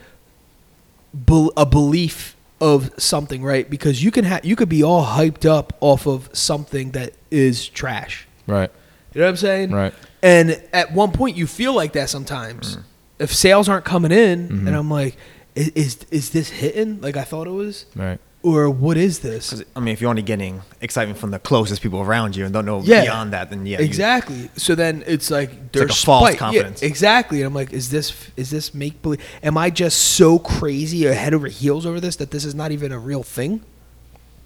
a 1.57 1.65
belief 1.65 2.36
of 2.59 2.91
something, 2.97 3.43
right? 3.43 3.69
Because 3.69 4.03
you 4.03 4.11
can 4.11 4.25
have 4.25 4.43
you 4.45 4.55
could 4.55 4.69
be 4.69 4.83
all 4.83 5.05
hyped 5.05 5.45
up 5.45 5.73
off 5.81 6.07
of 6.07 6.29
something 6.33 6.91
that 6.91 7.13
is 7.31 7.67
trash. 7.69 8.27
Right, 8.47 8.71
You 9.13 9.19
know 9.21 9.27
what 9.27 9.31
I'm 9.31 9.37
saying? 9.37 9.71
right. 9.71 9.93
And 10.23 10.61
at 10.73 10.93
one 10.93 11.11
point, 11.11 11.35
you 11.37 11.45
feel 11.47 11.73
like 11.73 11.93
that 11.93 12.09
sometimes. 12.09 12.77
If 13.19 13.33
sales 13.33 13.67
aren't 13.69 13.85
coming 13.85 14.11
in, 14.11 14.47
Mhm. 14.49 14.67
and 14.67 14.75
I'm 14.75 14.89
like, 14.89 15.15
is, 15.55 15.69
is 15.69 15.97
is 16.11 16.29
this 16.31 16.49
hitting 16.49 17.01
like 17.01 17.17
I 17.17 17.23
thought 17.23 17.47
it 17.47 17.51
was, 17.51 17.85
Right. 17.95 18.19
Or 18.43 18.69
what 18.69 18.97
is 18.97 19.19
this? 19.19 19.61
I 19.75 19.79
mean, 19.79 19.93
if 19.93 19.99
you're 19.99 20.09
only 20.09 20.21
getting 20.21 20.61
excitement 20.79 21.19
from 21.19 21.31
the 21.31 21.39
closest 21.39 21.81
people 21.81 21.99
around 22.01 22.35
you 22.35 22.45
and 22.45 22.53
don't 22.53 22.65
know 22.65 22.81
Yeah. 22.83 23.01
beyond 23.03 23.33
that, 23.33 23.49
then 23.49 23.65
yeah, 23.65 23.79
you- 23.79 23.85
exactly. 23.85 24.49
so 24.55 24.75
then 24.75 25.03
it's 25.07 25.29
like 25.31 25.71
there's 25.71 25.89
like 25.89 25.91
a 25.91 26.05
false 26.05 26.21
spite. 26.21 26.33
Yeah, 26.33 26.39
confidence. 26.39 26.81
exactly. 26.81 27.39
And 27.39 27.47
I'm 27.47 27.53
like, 27.53 27.73
is 27.73 27.89
this 27.89 28.13
is 28.37 28.49
this 28.49 28.73
make 28.73 29.01
believe? 29.01 29.21
Am 29.43 29.57
I 29.57 29.69
just 29.69 29.97
so 29.97 30.39
crazy 30.39 31.05
or 31.07 31.13
head 31.13 31.33
over 31.33 31.47
heels 31.47 31.85
over 31.85 31.99
this 31.99 32.15
that 32.17 32.31
this 32.31 32.45
is 32.45 32.53
not 32.55 32.71
even 32.71 32.91
a 32.91 32.99
real 32.99 33.23
thing? 33.23 33.61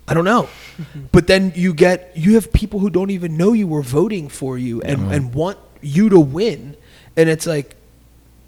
I 0.07 0.13
don't 0.13 0.25
know. 0.25 0.49
Mm-hmm. 0.77 0.99
but 1.11 1.27
then 1.27 1.53
you 1.55 1.73
get 1.73 2.11
you 2.15 2.33
have 2.35 2.51
people 2.51 2.79
who 2.79 2.89
don't 2.89 3.11
even 3.11 3.37
know 3.37 3.53
you 3.53 3.67
were 3.67 3.83
voting 3.83 4.29
for 4.29 4.57
you 4.57 4.81
and, 4.81 5.11
and 5.11 5.33
want 5.33 5.57
you 5.81 6.09
to 6.09 6.19
win. 6.19 6.75
And 7.15 7.29
it's 7.29 7.45
like 7.45 7.75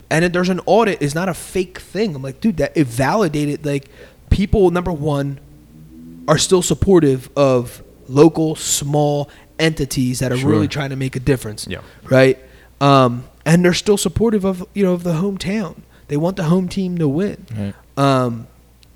and 0.09 0.23
then 0.23 0.31
there's 0.31 0.49
an 0.49 0.59
audit 0.65 1.01
is 1.01 1.13
not 1.15 1.27
a 1.29 1.33
fake 1.33 1.79
thing. 1.79 2.15
I'm 2.15 2.21
like, 2.21 2.39
dude, 2.41 2.57
that 2.57 2.75
it 2.75 2.87
validated 2.87 3.65
like 3.65 3.85
people 4.33 4.71
number 4.71 4.91
one 4.91 5.39
are 6.27 6.37
still 6.37 6.61
supportive 6.61 7.29
of 7.37 7.83
local 8.09 8.55
small 8.55 9.29
entities 9.59 10.19
that 10.19 10.31
are 10.31 10.37
Sure. 10.37 10.49
really 10.49 10.67
trying 10.67 10.89
to 10.89 10.95
make 10.95 11.15
a 11.15 11.19
difference. 11.19 11.67
Yeah. 11.69 11.79
Right. 12.09 12.37
Um, 12.81 13.25
and 13.45 13.63
they're 13.63 13.73
still 13.73 13.97
supportive 13.97 14.43
of 14.45 14.65
you 14.73 14.83
know 14.83 14.93
of 14.93 15.03
the 15.03 15.13
hometown. 15.13 15.75
They 16.07 16.17
want 16.17 16.35
the 16.37 16.43
home 16.45 16.67
team 16.67 16.97
to 16.97 17.07
win. 17.07 17.45
Right. 17.57 17.73
Um, 17.97 18.47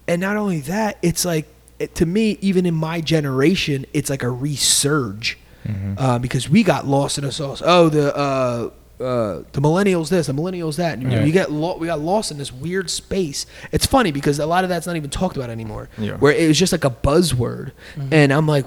and 0.07 0.19
not 0.21 0.35
only 0.37 0.59
that, 0.61 0.97
it's 1.01 1.23
like 1.25 1.45
it, 1.79 1.93
to 1.95 2.05
me, 2.05 2.37
even 2.41 2.65
in 2.65 2.73
my 2.73 3.01
generation, 3.01 3.85
it's 3.93 4.09
like 4.09 4.23
a 4.23 4.27
resurge 4.27 5.35
Mm-hmm. 5.67 5.93
uh, 5.97 6.17
because 6.19 6.49
we 6.49 6.63
got 6.63 6.87
lost 6.87 7.17
in 7.17 7.25
a 7.25 7.31
sauce. 7.31 7.61
Oh, 7.65 7.89
the 7.89 8.15
uh, 8.15 8.69
uh, 8.99 9.43
the 9.51 9.61
millennials 9.61 10.09
this, 10.09 10.25
the 10.27 10.33
millennials 10.33 10.77
that. 10.77 10.93
And, 10.93 11.03
you, 11.03 11.09
know, 11.09 11.19
Yeah. 11.19 11.25
you 11.25 11.31
get 11.31 11.51
lo- 11.51 11.77
we 11.77 11.85
got 11.87 11.99
lost 11.99 12.31
in 12.31 12.37
this 12.39 12.51
weird 12.51 12.89
space. 12.89 13.45
It's 13.71 13.85
funny 13.85 14.11
because 14.11 14.39
a 14.39 14.45
lot 14.47 14.63
of 14.63 14.69
that's 14.69 14.87
not 14.87 14.95
even 14.95 15.09
talked 15.11 15.37
about 15.37 15.49
anymore. 15.51 15.87
Yeah. 15.99 16.13
Where 16.17 16.33
it 16.33 16.47
was 16.47 16.57
just 16.57 16.71
like 16.71 16.83
a 16.83 16.89
buzzword, 16.89 17.73
and 18.11 18.33
I'm 18.33 18.47
like, 18.47 18.65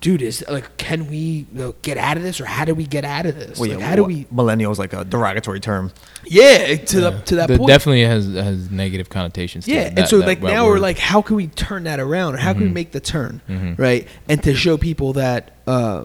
dude, 0.00 0.22
is 0.22 0.44
like, 0.48 0.76
can 0.76 1.08
we 1.08 1.16
you 1.16 1.46
know, 1.52 1.74
get 1.82 1.98
out 1.98 2.16
of 2.16 2.22
this, 2.22 2.40
or 2.40 2.44
how 2.44 2.64
do 2.64 2.74
we 2.74 2.86
get 2.86 3.04
out 3.04 3.26
of 3.26 3.34
this? 3.34 3.58
Well, 3.58 3.68
like, 3.70 3.78
yeah, 3.80 3.86
how 3.86 3.96
do 3.96 4.04
we? 4.04 4.24
Millennials 4.26 4.78
like 4.78 4.92
a 4.92 5.04
derogatory 5.04 5.58
term. 5.60 5.92
Yeah, 6.24 6.76
to 6.76 7.00
the 7.00 7.10
to 7.26 7.34
that 7.36 7.48
That 7.48 7.58
point. 7.58 7.68
definitely 7.68 8.02
has 8.04 8.26
has 8.26 8.70
negative 8.70 9.08
connotations. 9.10 9.66
Yeah, 9.66 9.82
it, 9.82 9.98
and 9.98 10.08
so 10.08 10.18
that- 10.18 10.26
like 10.26 10.40
that 10.40 10.52
now 10.52 10.66
we're 10.66 10.78
like, 10.78 10.98
how 10.98 11.20
can 11.20 11.34
we 11.36 11.48
turn 11.48 11.84
that 11.84 11.98
around, 11.98 12.34
or 12.34 12.38
how 12.38 12.52
can 12.52 12.62
we 12.62 12.68
Mhm. 12.68 12.74
make 12.74 12.92
the 12.92 13.00
turn, 13.00 13.40
Mhm. 13.48 13.78
right? 13.78 14.06
And 14.28 14.40
to 14.44 14.54
show 14.54 14.76
people 14.76 15.12
that, 15.14 15.50
uh, 15.66 16.04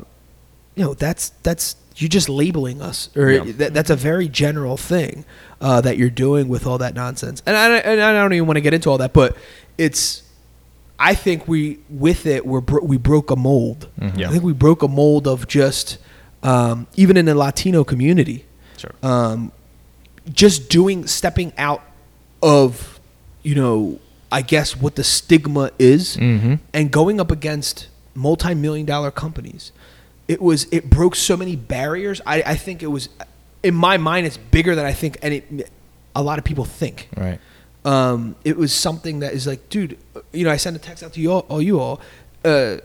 you 0.75 0.83
know, 0.83 0.93
that's 0.95 1.29
that's 1.43 1.75
you're 1.97 2.09
just 2.09 2.29
labeling 2.29 2.81
us, 2.81 3.09
or 3.15 3.29
Yeah. 3.31 3.43
that, 3.57 3.73
that's 3.73 3.89
a 3.89 3.95
very 3.95 4.27
general 4.29 4.77
thing 4.77 5.25
uh, 5.61 5.81
that 5.81 5.97
you're 5.97 6.09
doing 6.09 6.47
with 6.47 6.65
all 6.67 6.77
that 6.77 6.93
nonsense. 6.95 7.41
And 7.45 7.55
I, 7.57 7.77
and 7.77 8.01
I 8.01 8.11
don't 8.13 8.33
even 8.33 8.47
want 8.47 8.57
to 8.57 8.61
get 8.61 8.73
into 8.73 8.89
all 8.89 8.97
that, 8.99 9.13
but 9.13 9.35
it's. 9.77 10.23
I 10.99 11.13
think 11.13 11.47
we 11.47 11.77
with 11.89 12.25
it 12.25 12.43
we're 12.45 12.59
bro- 12.61 12.83
we 12.83 12.97
broke 12.97 13.29
a 13.29 13.35
mold. 13.35 13.87
Mhm. 14.01 14.17
Yeah. 14.17 14.29
I 14.29 14.31
think 14.31 14.43
we 14.43 14.53
broke 14.53 14.81
a 14.81 14.87
mold 14.87 15.27
of 15.27 15.47
just 15.47 15.99
um, 16.41 16.87
even 16.95 17.17
in 17.17 17.25
the 17.25 17.35
Latino 17.35 17.83
community 17.83 18.45
Sure. 18.77 18.91
um, 19.03 19.51
just 20.33 20.69
doing 20.69 21.05
stepping 21.05 21.53
out 21.57 21.83
of 22.41 22.99
you 23.43 23.53
know 23.55 23.99
i 24.31 24.41
guess 24.41 24.75
what 24.75 24.95
the 24.95 25.03
stigma 25.03 25.71
is 25.79 26.17
Mhm. 26.17 26.59
and 26.73 26.91
going 26.91 27.19
up 27.19 27.31
against 27.31 27.87
multi-million 28.13 28.85
dollar 28.85 29.09
companies 29.11 29.71
it 30.27 30.41
was 30.41 30.67
it 30.71 30.89
broke 30.89 31.15
so 31.15 31.37
many 31.37 31.55
barriers 31.55 32.21
i, 32.25 32.41
I 32.41 32.55
think 32.55 32.83
it 32.83 32.87
was 32.87 33.09
in 33.63 33.73
my 33.73 33.97
mind 33.97 34.25
it's 34.27 34.37
bigger 34.37 34.75
than 34.75 34.85
i 34.85 34.93
think 34.93 35.17
any 35.21 35.41
a 36.15 36.21
lot 36.23 36.39
of 36.39 36.43
people 36.45 36.65
think 36.65 37.09
right. 37.15 37.39
um, 37.85 38.35
it 38.43 38.57
was 38.57 38.73
something 38.73 39.19
that 39.19 39.33
is 39.33 39.45
like, 39.45 39.69
dude, 39.69 39.99
you 40.33 40.45
know, 40.45 40.49
I 40.49 40.57
sent 40.57 40.75
a 40.75 40.79
text 40.79 41.03
out 41.03 41.13
to 41.13 41.21
you 41.21 41.31
all, 41.31 41.45
all 41.47 41.61
you 41.61 41.79
all, 41.79 42.01
uh, 42.43 42.77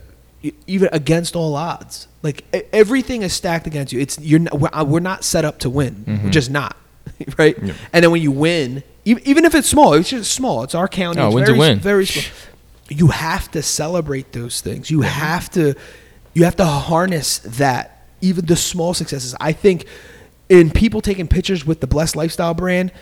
even 0.67 0.91
against 0.93 1.35
all 1.35 1.57
odds. 1.57 2.09
Like 2.23 2.45
everything 2.75 3.23
is 3.23 3.33
stacked 3.33 3.67
against 3.67 3.91
you. 3.91 4.01
It's 4.01 4.19
you're 4.19 4.41
not, 4.41 4.61
we're, 4.61 4.69
uh, 4.71 4.85
we're 4.85 5.01
not 5.01 5.25
set 5.25 5.47
up 5.47 5.59
to 5.61 5.71
win. 5.71 6.05
We're 6.07 6.17
Mhm. 6.19 6.31
just 6.31 6.51
not, 6.51 6.77
right? 7.39 7.57
Yeah. 7.63 7.73
And 7.95 8.05
then 8.05 8.11
when 8.11 8.21
you 8.21 8.33
win, 8.33 8.83
even, 9.07 9.27
even 9.27 9.45
if 9.47 9.55
it's 9.55 9.67
small, 9.69 9.95
it's 9.95 10.11
just 10.11 10.31
small. 10.33 10.63
It's 10.63 10.75
our 10.75 10.87
county. 10.87 11.19
No, 11.21 11.39
it's 11.39 11.49
very, 11.49 11.59
win. 11.59 11.79
Very 11.79 12.05
small. 12.05 12.25
You 12.91 13.07
have 13.07 13.51
to 13.53 13.63
celebrate 13.63 14.33
those 14.33 14.61
things. 14.61 14.91
You 14.91 15.01
have 15.01 15.51
to, 15.53 15.75
you 16.35 16.45
have 16.45 16.57
to 16.57 16.65
harness 16.65 17.39
that. 17.39 18.07
Even 18.21 18.47
the 18.47 18.57
small 18.57 18.95
successes. 18.95 19.35
I 19.41 19.53
think, 19.53 19.85
in 20.49 20.71
people 20.71 21.01
taking 21.01 21.27
pictures 21.29 21.67
with 21.67 21.81
the 21.81 21.87
Blessed 21.87 22.15
Lifestyle 22.17 22.55
brand, 22.55 22.93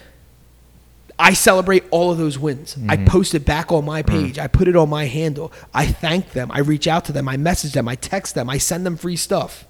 I 1.18 1.34
celebrate 1.34 1.84
all 1.90 2.10
of 2.10 2.16
those 2.16 2.38
wins. 2.38 2.76
I 2.88 2.96
Mhm. 2.96 3.06
post 3.06 3.34
it 3.34 3.44
back 3.44 3.70
on 3.70 3.84
my 3.84 4.02
page. 4.02 4.38
I 4.38 4.46
put 4.46 4.66
it 4.68 4.74
on 4.76 4.88
my 4.88 5.04
handle. 5.04 5.52
I 5.74 5.86
thank 5.86 6.32
them. 6.32 6.50
I 6.50 6.60
reach 6.60 6.86
out 6.86 7.04
to 7.06 7.12
them. 7.12 7.28
I 7.28 7.36
message 7.36 7.72
them. 7.72 7.86
I 7.88 7.94
text 7.96 8.34
them. 8.34 8.48
I 8.48 8.56
send 8.56 8.86
them 8.86 8.96
free 8.96 9.16
stuff. 9.16 9.66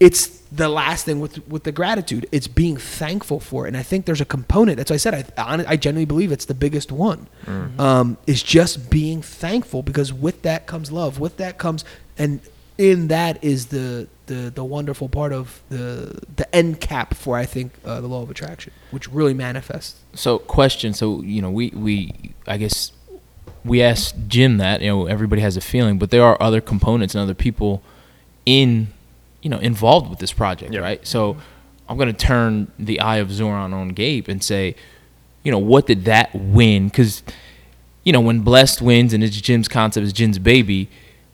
It's 0.00 0.26
the 0.50 0.68
last 0.68 1.04
thing 1.04 1.20
with 1.20 1.46
with 1.48 1.62
the 1.62 1.70
gratitude. 1.70 2.26
It's 2.32 2.48
being 2.48 2.76
thankful 2.76 3.38
for 3.38 3.66
it, 3.66 3.68
and 3.68 3.76
I 3.76 3.84
think 3.84 4.04
there's 4.06 4.20
a 4.20 4.24
component. 4.24 4.78
That's 4.78 4.90
why 4.90 4.94
I 4.94 4.98
said 4.98 5.32
I 5.38 5.64
I 5.68 5.76
genuinely 5.76 6.06
believe 6.06 6.32
it's 6.32 6.46
the 6.46 6.54
biggest 6.54 6.90
one. 6.90 7.28
Um, 7.78 8.16
is 8.26 8.42
just 8.42 8.90
being 8.90 9.22
thankful 9.22 9.84
because 9.84 10.12
with 10.12 10.42
that 10.42 10.66
comes 10.66 10.90
love. 10.90 11.20
With 11.20 11.36
that 11.36 11.56
comes, 11.58 11.84
and 12.18 12.40
in 12.78 13.08
that 13.08 13.42
is 13.44 13.66
the 13.66 14.08
the 14.26 14.50
the 14.54 14.64
wonderful 14.64 15.08
part 15.08 15.32
of 15.32 15.62
the 15.68 16.18
the 16.36 16.52
end 16.54 16.80
cap 16.80 17.14
for 17.14 17.36
I 17.36 17.44
think 17.44 17.72
uh, 17.84 18.00
the 18.00 18.06
law 18.08 18.22
of 18.22 18.30
attraction, 18.30 18.72
which 18.90 19.08
really 19.10 19.34
manifests. 19.34 20.00
So 20.14 20.38
question. 20.38 20.94
So 20.94 21.22
you 21.22 21.42
know, 21.42 21.50
we 21.50 21.70
we 21.70 22.34
I 22.46 22.56
guess 22.56 22.92
we 23.64 23.82
asked 23.82 24.14
Jim 24.28 24.56
that. 24.58 24.80
You 24.80 24.88
know, 24.88 25.06
everybody 25.06 25.42
has 25.42 25.56
a 25.56 25.60
feeling, 25.60 25.98
but 25.98 26.10
there 26.10 26.24
are 26.24 26.36
other 26.40 26.60
components 26.60 27.14
and 27.14 27.22
other 27.22 27.34
people 27.34 27.82
in 28.46 28.88
you 29.42 29.50
know 29.50 29.58
involved 29.58 30.08
with 30.10 30.18
this 30.18 30.32
project, 30.32 30.72
Yeah. 30.72 30.80
right? 30.80 31.06
So 31.06 31.36
I'm 31.88 31.98
gonna 31.98 32.12
turn 32.12 32.70
the 32.78 33.00
eye 33.00 33.16
of 33.18 33.28
Sauron 33.28 33.72
on 33.74 33.88
Gabe 33.90 34.28
and 34.28 34.42
say, 34.42 34.74
you 35.42 35.52
know, 35.52 35.58
what 35.58 35.86
did 35.86 36.04
that 36.06 36.34
win? 36.34 36.88
Because 36.88 37.22
you 38.04 38.12
know, 38.12 38.20
when 38.20 38.40
Blessed 38.40 38.80
wins 38.82 39.12
and 39.12 39.22
it's 39.22 39.40
Jim's 39.40 39.68
concept 39.68 40.04
is 40.04 40.12
Jim's 40.12 40.38
baby, 40.40 40.88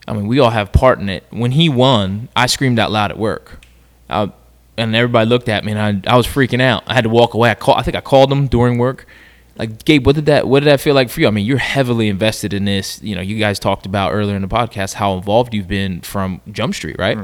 I 0.09 0.13
mean, 0.13 0.27
we 0.27 0.39
all 0.39 0.49
have 0.49 0.71
part 0.71 0.99
in 0.99 1.07
it. 1.07 1.23
When 1.29 1.51
he 1.51 1.69
won, 1.69 2.29
I 2.35 2.47
screamed 2.47 2.79
out 2.79 2.91
loud 2.91 3.11
at 3.11 3.17
work. 3.19 3.63
Uh, 4.09 4.29
and 4.75 4.95
everybody 4.95 5.29
looked 5.29 5.47
at 5.47 5.63
me 5.63 5.71
and 5.73 6.05
I, 6.07 6.11
I 6.11 6.17
was 6.17 6.25
freaking 6.25 6.61
out. 6.61 6.83
I 6.87 6.95
had 6.95 7.03
to 7.03 7.09
walk 7.09 7.35
away. 7.35 7.51
I 7.51 7.55
call, 7.55 7.75
I 7.75 7.83
think 7.83 7.95
I 7.95 8.01
called 8.01 8.31
him 8.31 8.47
during 8.47 8.79
work. 8.79 9.05
Like, 9.55 9.85
Gabe, 9.85 10.07
what 10.07 10.15
did 10.15 10.25
that 10.25 10.47
what 10.47 10.61
did 10.61 10.67
that 10.67 10.79
feel 10.79 10.95
like 10.95 11.09
for 11.09 11.19
you? 11.19 11.27
I 11.27 11.31
mean, 11.31 11.45
you're 11.45 11.57
heavily 11.57 12.07
invested 12.07 12.53
in 12.53 12.63
this. 12.65 13.01
You 13.03 13.13
know, 13.13 13.21
you 13.21 13.37
guys 13.37 13.59
talked 13.59 13.85
about 13.85 14.13
earlier 14.13 14.35
in 14.35 14.41
the 14.41 14.47
podcast 14.47 14.93
how 14.93 15.15
involved 15.15 15.53
you've 15.53 15.67
been 15.67 15.99
from 15.99 16.39
Jump 16.49 16.73
Street, 16.73 16.95
right? 16.97 17.17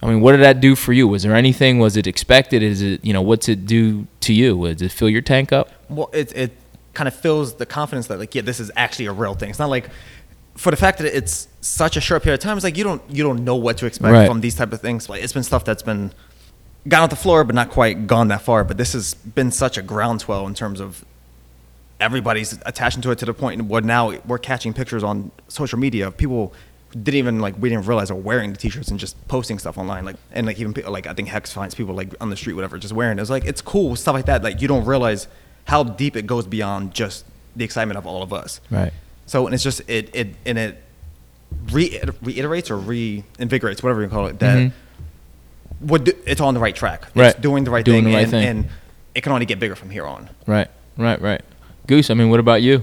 I 0.00 0.06
mean, 0.06 0.20
what 0.20 0.32
did 0.32 0.42
that 0.42 0.60
do 0.60 0.76
for 0.76 0.92
you? 0.92 1.08
Was 1.08 1.24
there 1.24 1.34
anything? 1.34 1.80
Was 1.80 1.96
it 1.96 2.06
expected? 2.06 2.62
Is 2.62 2.80
it 2.80 3.04
you 3.04 3.12
know 3.12 3.22
what's 3.22 3.48
it 3.48 3.66
do 3.66 4.06
to 4.20 4.32
you? 4.32 4.56
Was 4.56 4.80
it 4.80 4.92
fill 4.92 5.08
your 5.08 5.20
tank 5.20 5.52
up? 5.52 5.72
Well, 5.88 6.10
it 6.12 6.32
it 6.36 6.52
kind 6.94 7.08
of 7.08 7.14
fills 7.14 7.54
the 7.54 7.66
confidence 7.66 8.06
that 8.06 8.20
like 8.20 8.36
yeah, 8.36 8.42
this 8.42 8.60
is 8.60 8.70
actually 8.76 9.06
a 9.06 9.12
real 9.12 9.34
thing. 9.34 9.50
It's 9.50 9.58
not 9.58 9.70
like 9.70 9.90
for 10.58 10.70
the 10.70 10.76
fact 10.76 10.98
that 10.98 11.06
it's 11.16 11.46
such 11.60 11.96
a 11.96 12.00
short 12.00 12.22
period 12.22 12.40
of 12.40 12.42
time. 12.42 12.56
It's 12.58 12.64
like 12.64 12.76
you 12.76 12.84
don't 12.84 13.02
you 13.08 13.22
don't 13.22 13.44
know 13.44 13.56
what 13.56 13.78
to 13.78 13.86
expect 13.86 14.12
Right. 14.12 14.28
from 14.28 14.40
these 14.40 14.54
type 14.56 14.72
of 14.72 14.80
things. 14.80 15.08
Like 15.08 15.22
it's 15.22 15.32
been 15.32 15.42
stuff 15.44 15.64
that's 15.64 15.82
been 15.82 16.12
gone 16.86 17.02
off 17.02 17.10
the 17.10 17.16
floor, 17.16 17.44
but 17.44 17.54
not 17.54 17.70
quite 17.70 18.06
gone 18.06 18.28
that 18.28 18.42
far. 18.42 18.64
But 18.64 18.76
this 18.76 18.92
has 18.92 19.14
been 19.14 19.50
such 19.52 19.78
a 19.78 19.82
groundswell 19.82 20.46
in 20.46 20.54
terms 20.54 20.80
of 20.80 21.04
everybody's 22.00 22.52
attaching 22.64 23.02
to 23.02 23.10
it 23.10 23.18
to 23.18 23.24
the 23.26 23.34
point 23.34 23.62
where 23.64 23.82
now 23.82 24.12
we're 24.26 24.38
catching 24.38 24.72
pictures 24.72 25.02
on 25.02 25.30
social 25.48 25.78
media 25.78 26.06
of 26.06 26.16
people 26.16 26.52
didn't 26.92 27.14
even 27.18 27.40
like 27.40 27.54
we 27.58 27.68
didn't 27.68 27.86
realize 27.86 28.10
are 28.10 28.14
wearing 28.14 28.50
the 28.52 28.56
t-shirts 28.56 28.88
and 28.88 28.98
just 28.98 29.14
posting 29.28 29.58
stuff 29.58 29.76
online 29.76 30.04
like 30.06 30.16
and 30.32 30.46
like 30.46 30.58
even 30.58 30.72
like 30.90 31.06
I 31.06 31.12
think 31.12 31.28
Hex 31.28 31.52
finds 31.52 31.74
people 31.74 31.94
like 31.94 32.14
on 32.20 32.30
the 32.30 32.36
street 32.36 32.54
whatever 32.54 32.78
just 32.78 32.94
wearing 32.94 33.18
it. 33.18 33.20
it's 33.20 33.30
like 33.30 33.44
it's 33.44 33.60
cool 33.60 33.94
stuff 33.94 34.14
like 34.14 34.24
that 34.26 34.42
like 34.42 34.62
you 34.62 34.68
don't 34.68 34.86
realize 34.86 35.28
how 35.64 35.82
deep 35.84 36.16
it 36.16 36.26
goes 36.26 36.46
beyond 36.46 36.94
just 36.94 37.26
the 37.56 37.64
excitement 37.64 37.98
of 37.98 38.06
all 38.06 38.22
of 38.22 38.32
us 38.32 38.60
Right. 38.70 38.92
So 39.28 39.46
and 39.46 39.54
it's 39.54 39.62
just 39.62 39.80
it 39.88 40.10
it 40.14 40.28
and 40.44 40.58
it 40.58 40.82
re- 41.70 42.00
reiterates 42.22 42.70
or 42.70 42.76
reinvigorates, 42.76 43.82
whatever 43.82 44.02
you 44.02 44.08
call 44.08 44.26
it, 44.26 44.38
that 44.40 44.58
Mhm. 44.58 44.72
would 45.82 46.04
do, 46.04 46.12
it's 46.26 46.40
on 46.40 46.54
the 46.54 46.60
right 46.60 46.74
track. 46.74 47.06
Right. 47.14 47.30
It's 47.30 47.40
doing 47.40 47.64
the 47.64 47.70
right 47.70 47.84
Doing 47.84 48.04
thing, 48.04 48.10
the 48.12 48.16
right 48.16 48.22
and, 48.24 48.30
thing. 48.30 48.44
and 48.46 48.68
it 49.14 49.22
can 49.22 49.32
only 49.32 49.46
get 49.46 49.58
bigger 49.60 49.76
from 49.76 49.90
here 49.90 50.06
on. 50.06 50.28
Right, 50.46 50.68
right, 50.96 51.20
right. 51.20 51.42
Goose, 51.86 52.10
I 52.10 52.14
mean, 52.14 52.30
what 52.30 52.40
about 52.40 52.62
you? 52.62 52.82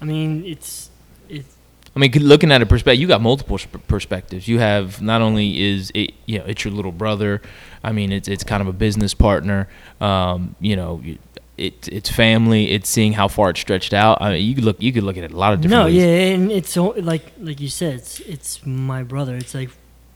I 0.00 0.04
mean, 0.04 0.44
it's 0.46 0.90
it's 1.28 1.54
I 1.94 1.98
mean, 1.98 2.12
looking 2.20 2.52
at 2.52 2.60
a 2.62 2.66
perspective, 2.66 3.00
you 3.00 3.06
got 3.06 3.22
multiple 3.22 3.58
perspectives. 3.88 4.46
You 4.48 4.58
have 4.58 5.00
not 5.00 5.22
only 5.22 5.62
is 5.62 5.90
it, 5.94 6.12
you 6.26 6.38
know, 6.38 6.44
it's 6.46 6.64
your 6.64 6.74
little 6.74 6.92
brother. 6.92 7.40
I 7.82 7.92
mean, 7.92 8.12
it's 8.12 8.28
it's 8.28 8.44
kind 8.44 8.60
of 8.60 8.66
a 8.68 8.72
business 8.72 9.14
partner. 9.14 9.68
Um, 10.00 10.54
you 10.60 10.76
know, 10.76 11.00
you- 11.04 11.18
it 11.58 11.88
it's 11.90 12.10
family. 12.10 12.70
It's 12.72 12.88
seeing 12.90 13.12
how 13.14 13.28
far 13.28 13.50
it's 13.50 13.60
stretched 13.60 13.94
out. 13.94 14.18
I 14.20 14.32
mean, 14.34 14.46
you 14.46 14.54
could 14.54 14.64
look 14.64 14.82
you 14.82 14.92
could 14.92 15.02
look 15.04 15.16
at 15.16 15.24
it 15.24 15.32
a 15.32 15.36
lot 15.36 15.52
of 15.54 15.60
different 15.60 15.80
no, 15.80 15.86
ways. 15.86 15.94
yeah, 15.96 16.34
and 16.34 16.50
it's 16.52 16.70
so, 16.70 16.88
like 16.98 17.32
like 17.40 17.60
you 17.60 17.68
said, 17.68 17.94
it's 17.94 18.20
it's 18.20 18.64
my 18.66 19.02
brother. 19.02 19.36
It's 19.36 19.54
like 19.54 19.70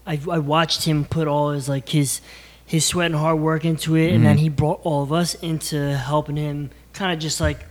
I 0.07 0.21
I 0.31 0.39
watched 0.39 0.85
him 0.85 1.05
put 1.05 1.27
all 1.29 1.51
his 1.53 1.69
like 1.69 1.89
his 1.89 2.21
his 2.67 2.85
sweat 2.85 3.07
and 3.07 3.15
hard 3.17 3.39
work 3.41 3.65
into 3.65 3.97
it, 3.97 4.13
and 4.13 4.25
then 4.25 4.37
Mhm. 4.37 4.41
he 4.41 4.49
brought 4.49 4.81
all 4.85 5.03
of 5.03 5.13
us 5.13 5.35
into 5.35 5.97
helping 5.97 6.37
him 6.37 6.71
kind 6.93 7.13
of 7.13 7.19
just 7.19 7.41
like 7.41 7.65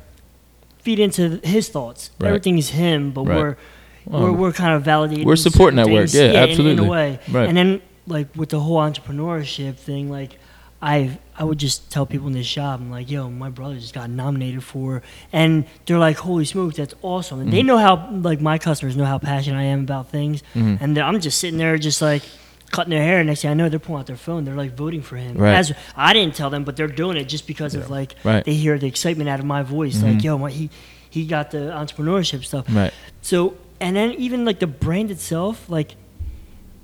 feed 0.80 1.00
into 1.00 1.40
his 1.44 1.70
thoughts. 1.70 2.12
Right. 2.20 2.28
Everything 2.30 2.58
is 2.58 2.70
him, 2.72 3.12
but 3.12 3.24
Right. 3.26 3.38
we're 3.38 3.58
Well, 4.06 4.24
we're, 4.24 4.32
we're 4.32 4.52
kind 4.54 4.74
of 4.76 4.84
validating. 4.84 5.26
we're 5.26 5.36
supporting 5.36 5.76
that 5.78 5.88
work. 5.88 6.10
things, 6.10 6.16
Yeah, 6.16 6.46
in- 6.46 6.66
In, 6.68 6.80
a 6.80 6.84
way, 6.84 7.20
Right. 7.30 7.48
and 7.48 7.56
then 7.56 7.82
like 8.08 8.28
with 8.36 8.50
the 8.50 8.60
whole 8.60 8.78
entrepreneurship 8.78 9.76
thing, 9.76 10.10
like 10.10 10.40
I 10.82 11.18
I 11.38 11.44
would 11.44 11.58
just 11.58 11.90
tell 11.92 12.06
people 12.06 12.28
in 12.28 12.34
this 12.34 12.46
shop, 12.48 12.80
I'm 12.80 12.92
like, 12.92 13.10
yo, 13.10 13.30
my 13.30 13.50
brother 13.50 13.76
just 13.76 13.94
got 13.94 14.10
nominated 14.10 14.64
for, 14.64 15.02
and 15.34 15.66
they're 15.86 16.00
like, 16.00 16.18
holy 16.18 16.46
smokes, 16.46 16.78
that's 16.78 16.94
awesome. 17.02 17.40
And 17.42 17.52
they 17.52 17.62
Mhm. 17.62 17.66
know 17.66 17.78
how 17.78 18.10
like 18.12 18.40
my 18.42 18.58
customers 18.58 18.96
know 18.98 19.06
how 19.06 19.18
passionate 19.18 19.58
I 19.60 19.64
am 19.64 19.82
about 19.82 20.10
things, 20.10 20.42
Mhm. 20.56 20.78
and 20.82 20.96
then 20.98 21.04
I'm 21.04 21.20
just 21.20 21.38
sitting 21.40 21.58
there 21.58 21.78
just 21.78 22.02
like. 22.02 22.24
Cutting 22.72 22.92
their 22.92 23.02
hair. 23.02 23.18
And 23.18 23.26
next 23.26 23.42
thing 23.42 23.50
I 23.50 23.56
know, 23.56 23.68
they're 23.68 23.80
pulling 23.80 24.02
out 24.02 24.06
their 24.06 24.16
phone. 24.16 24.46
They're 24.46 24.54
like 24.54 24.76
voting 24.78 25.02
for 25.02 25.16
him. 25.18 25.38
Right. 25.38 25.56
As 25.56 25.74
I 25.98 26.14
didn't 26.14 26.36
tell 26.36 26.52
them, 26.52 26.64
but 26.64 26.76
they're 26.76 26.86
doing 26.86 27.18
it 27.18 27.24
just 27.28 27.48
because 27.48 27.74
of 27.74 27.90
like 27.90 28.14
Right. 28.24 28.46
they 28.46 28.54
hear 28.54 28.78
the 28.78 28.86
excitement 28.86 29.28
out 29.28 29.40
of 29.40 29.46
my 29.48 29.64
voice. 29.64 29.98
Mhm. 29.98 30.04
Like, 30.14 30.24
yo, 30.24 30.38
my, 30.38 30.52
he 30.52 30.70
he 31.10 31.26
got 31.26 31.50
the 31.50 31.58
entrepreneurship 31.58 32.46
stuff. 32.46 32.66
Right. 32.70 32.94
So, 33.24 33.56
and 33.82 33.96
then 33.96 34.12
even 34.20 34.46
like 34.46 34.60
the 34.60 34.68
brand 34.68 35.10
itself, 35.10 35.68
like 35.68 35.96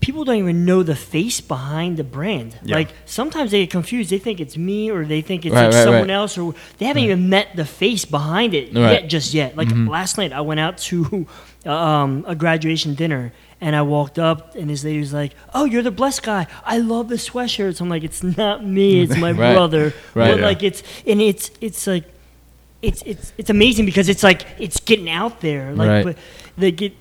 people 0.06 0.24
don't 0.28 0.36
even 0.46 0.66
know 0.70 0.84
the 0.84 0.96
face 0.96 1.38
behind 1.42 1.98
the 1.98 2.04
brand. 2.18 2.50
Yeah. 2.64 2.76
Like 2.80 2.90
sometimes 3.06 3.50
they 3.52 3.62
get 3.64 3.72
confused. 3.72 4.10
They 4.14 4.20
think 4.28 4.40
it's 4.40 4.56
me 4.70 4.92
or 4.94 5.00
they 5.14 5.22
think 5.30 5.46
it's 5.46 5.56
Right, 5.56 5.66
like 5.66 5.74
right, 5.74 5.84
someone 5.84 6.10
right. 6.10 6.22
else 6.22 6.38
or 6.38 6.54
they 6.78 6.86
haven't 6.86 7.04
even 7.10 7.28
met 7.36 7.48
the 7.56 7.66
face 7.66 8.06
behind 8.06 8.54
it 8.54 8.66
yet, 8.72 9.08
just 9.16 9.34
yet. 9.34 9.50
Like 9.58 9.70
Mhm. 9.70 9.90
last 9.90 10.14
night, 10.20 10.32
I 10.32 10.42
went 10.42 10.60
out 10.66 10.76
to 10.90 11.26
um, 11.66 12.24
a 12.28 12.36
graduation 12.36 12.94
dinner. 12.96 13.34
And 13.62 13.74
I 13.76 13.82
walked 13.84 14.20
up, 14.20 14.54
and 14.60 14.70
this 14.70 14.84
lady 14.84 15.00
was 15.00 15.14
like, 15.14 15.32
"Oh, 15.56 15.64
you're 15.72 15.82
the 15.82 15.98
blessed 16.02 16.24
guy. 16.24 16.46
I 16.66 16.78
love 16.94 17.08
the 17.08 17.16
sweatshirts." 17.16 17.80
I'm 17.82 17.90
like, 17.96 18.04
"It's 18.04 18.22
not 18.22 18.58
me. 18.78 19.02
It's 19.04 19.18
my 19.18 19.32
brother." 19.34 19.86
Right. 20.14 20.32
But 20.32 20.40
Yeah. 20.40 20.46
like, 20.50 20.62
it's 20.70 20.84
and 21.08 21.20
it's 21.22 21.50
it's 21.62 21.88
like 21.88 22.04
it's 22.82 23.02
it's 23.12 23.32
it's 23.40 23.50
amazing 23.50 23.86
because 23.86 24.08
it's 24.14 24.24
like 24.30 24.42
it's 24.60 24.80
getting 24.82 25.10
out 25.10 25.40
there 25.40 25.66
like 25.82 25.90
Right. 25.90 26.06
but 26.08 26.16
they 26.62 26.72
get 26.84 26.94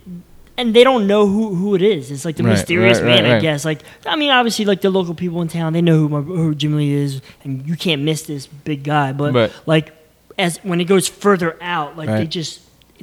and 0.57 0.75
they 0.75 0.85
don't 0.85 1.07
know 1.07 1.27
who, 1.27 1.55
who 1.55 1.75
it 1.75 1.83
is. 1.83 2.11
It's 2.11 2.25
like 2.25 2.37
the 2.37 2.45
Right, 2.45 2.53
mysterious 2.53 3.01
right, 3.01 3.07
right, 3.09 3.23
man, 3.23 3.33
I 3.33 3.41
guess. 3.41 3.65
Like, 3.65 3.81
I 4.07 4.17
mean, 4.17 4.31
obviously, 4.31 4.65
like 4.65 4.81
the 4.81 4.91
local 4.91 5.15
people 5.15 5.43
in 5.43 5.49
town, 5.49 5.73
they 5.73 5.83
know 5.83 5.99
who 5.99 6.09
my, 6.09 6.21
who 6.21 6.55
Jim 6.55 6.77
Lee 6.77 6.93
is, 6.93 7.21
and 7.43 7.67
you 7.67 7.77
can't 7.77 8.03
miss 8.03 8.23
this 8.23 8.47
big 8.47 8.85
guy. 8.85 9.13
But 9.13 9.35
Right. 9.35 9.53
like, 9.67 9.93
as 10.39 10.59
when 10.63 10.81
it 10.81 10.85
goes 10.85 11.09
further 11.09 11.57
out, 11.61 11.97
like 11.97 12.09
they 12.09 12.27
just 12.27 12.61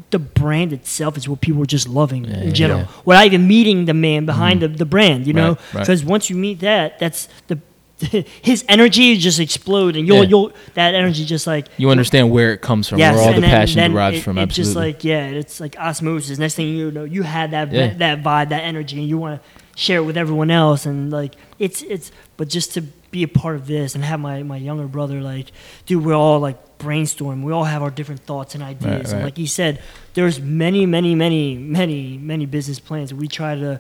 the 0.10 0.20
brand 0.20 0.72
itself 0.72 1.18
is 1.18 1.28
what 1.28 1.41
people 1.41 1.62
are 1.62 1.66
just 1.66 1.88
loving 1.88 2.24
Yeah, 2.26 2.41
in 2.41 2.54
general, 2.54 2.80
yeah. 2.82 2.88
without 3.06 3.26
even 3.26 3.47
meeting 3.47 3.86
the 3.86 3.93
man 3.93 4.26
behind 4.26 4.60
mm. 4.60 4.72
the, 4.72 4.78
the 4.80 4.86
brand. 4.86 5.28
You 5.28 5.34
know, 5.34 5.49
Right, 5.49 5.74
right. 5.74 5.80
because 5.82 6.04
once 6.04 6.30
you 6.30 6.36
meet 6.36 6.62
that, 6.62 6.97
that's 6.99 7.28
the 7.47 7.60
his 8.41 8.66
energy 8.68 9.18
just 9.18 9.39
explode, 9.39 9.95
and 9.95 10.08
you'll 10.08 10.24
Yeah. 10.24 10.30
you'll 10.30 10.52
that 10.74 10.93
energy 10.95 11.26
just 11.26 11.47
like 11.47 11.68
You 11.78 11.89
understand 11.89 12.32
where 12.32 12.54
it 12.54 12.62
comes 12.62 12.88
from, 12.89 12.99
Yes, 12.99 13.16
where 13.16 13.26
all 13.28 13.34
the 13.34 13.41
then- 13.41 13.49
passion 13.49 13.78
then 13.78 13.91
derives 13.91 14.18
it, 14.18 14.22
from. 14.22 14.38
It's 14.38 14.43
Absolutely. 14.58 14.74
just 14.74 14.76
like 14.76 15.04
yeah, 15.04 15.26
it's 15.28 15.60
like 15.60 15.78
osmosis. 15.80 16.38
Next 16.38 16.56
thing 16.56 16.68
you 16.70 16.91
know, 16.91 17.04
you 17.04 17.24
had 17.24 17.52
that 17.52 17.72
Yeah. 17.72 17.93
that 17.95 18.24
vibe, 18.24 18.49
that 18.49 18.64
energy, 18.64 18.99
and 18.99 19.08
you 19.08 19.18
want 19.18 19.41
to 19.41 19.49
share 19.80 19.97
it 19.99 20.04
with 20.04 20.18
everyone 20.18 20.52
else. 20.52 20.86
And 20.86 21.12
like 21.12 21.36
it's 21.60 21.82
it's, 21.84 22.12
but 22.38 22.49
just 22.49 22.74
to 22.74 22.82
be 23.12 23.24
a 23.24 23.28
part 23.28 23.56
of 23.58 23.68
this 23.68 23.93
and 23.95 24.04
have 24.04 24.20
my 24.20 24.43
my 24.43 24.58
younger 24.58 24.88
brother 24.88 25.22
like, 25.22 25.52
dude, 25.86 26.04
we're 26.06 26.14
all 26.16 26.39
like 26.39 26.78
brainstorm. 26.78 27.43
We 27.43 27.52
all 27.52 27.66
have 27.66 27.82
our 27.84 27.91
different 27.91 28.22
thoughts 28.26 28.56
and 28.56 28.64
ideas. 28.64 29.08
Right, 29.08 29.14
And 29.14 29.24
like 29.24 29.38
he 29.38 29.45
said, 29.45 29.80
there's 30.16 30.39
many, 30.39 30.86
many, 30.86 31.14
many, 31.14 31.56
many, 31.56 32.18
many 32.18 32.45
business 32.47 32.80
plans 32.80 33.10
that 33.10 33.18
we 33.18 33.28
try 33.28 33.56
to 33.56 33.80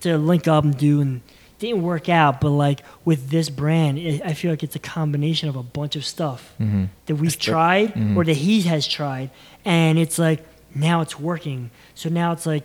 to 0.00 0.16
link 0.18 0.48
up 0.48 0.64
and 0.64 0.76
do 0.76 1.00
and 1.00 1.20
didn't 1.60 1.82
work 1.82 2.08
out 2.08 2.40
but 2.40 2.50
like 2.50 2.80
with 3.04 3.30
this 3.30 3.48
brand 3.50 3.98
it, 3.98 4.20
i 4.24 4.32
feel 4.32 4.50
like 4.50 4.62
it's 4.62 4.74
a 4.76 4.80
combination 4.80 5.48
of 5.48 5.56
a 5.56 5.62
bunch 5.62 5.94
of 5.94 6.04
stuff 6.04 6.52
Mhm. 6.60 6.88
that 7.06 7.14
we've 7.16 7.38
true. 7.38 7.52
tried 7.52 7.94
Mhm. 7.94 8.16
or 8.16 8.24
that 8.24 8.36
he 8.36 8.62
has 8.62 8.88
tried 8.88 9.30
and 9.64 9.98
it's 9.98 10.18
like 10.18 10.40
now 10.74 11.00
it's 11.02 11.20
working 11.20 11.70
so 11.94 12.08
now 12.08 12.32
it's 12.32 12.46
like 12.46 12.64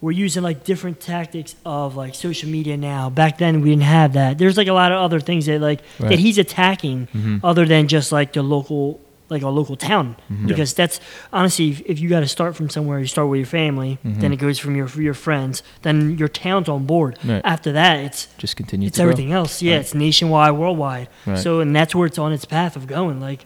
we're 0.00 0.12
using 0.26 0.42
like 0.42 0.64
different 0.64 1.00
tactics 1.00 1.54
of 1.64 1.94
like 1.96 2.14
social 2.14 2.48
media 2.48 2.76
now 2.76 3.08
back 3.10 3.38
then 3.38 3.60
we 3.60 3.70
didn't 3.70 3.82
have 4.00 4.12
that 4.14 4.38
there's 4.38 4.56
like 4.56 4.68
a 4.68 4.72
lot 4.72 4.90
of 4.92 4.98
other 4.98 5.20
things 5.20 5.46
that 5.46 5.60
like 5.60 5.80
Right. 5.98 6.10
that 6.10 6.18
he's 6.18 6.38
attacking 6.38 7.08
Mhm. 7.14 7.40
other 7.44 7.64
than 7.66 7.86
just 7.88 8.12
like 8.12 8.32
the 8.32 8.42
local 8.42 9.00
like 9.32 9.42
a 9.42 9.48
local 9.48 9.76
town 9.76 10.16
Mm-hmm. 10.30 10.46
because 10.46 10.74
that's 10.74 11.00
honestly 11.32 11.70
if, 11.70 11.80
if 11.92 11.98
you 12.00 12.08
got 12.08 12.20
to 12.20 12.28
start 12.28 12.54
from 12.56 12.68
somewhere 12.70 12.98
you 13.00 13.06
start 13.06 13.28
with 13.28 13.38
your 13.38 13.46
family 13.46 13.98
then 14.04 14.30
Mhm. 14.30 14.34
it 14.34 14.36
goes 14.36 14.58
from 14.58 14.76
your 14.76 14.88
your 15.08 15.14
friends 15.14 15.62
then 15.82 16.16
your 16.18 16.28
town's 16.28 16.68
on 16.68 16.86
board 16.86 17.18
Right. 17.24 17.42
after 17.44 17.72
that 17.72 17.94
it's 18.06 18.28
Just 18.38 18.56
continue 18.56 18.86
it's 18.88 18.96
to 18.96 19.02
grow. 19.02 19.10
everything 19.12 19.32
else 19.32 19.62
yeah 19.62 19.72
Right. 19.72 19.80
it's 19.80 19.94
nationwide 19.94 20.52
worldwide 20.54 21.08
Right. 21.26 21.38
so 21.38 21.60
and 21.60 21.74
that's 21.74 21.94
where 21.94 22.06
it's 22.06 22.18
on 22.18 22.32
its 22.32 22.44
path 22.44 22.76
of 22.76 22.86
going 22.86 23.20
like 23.20 23.44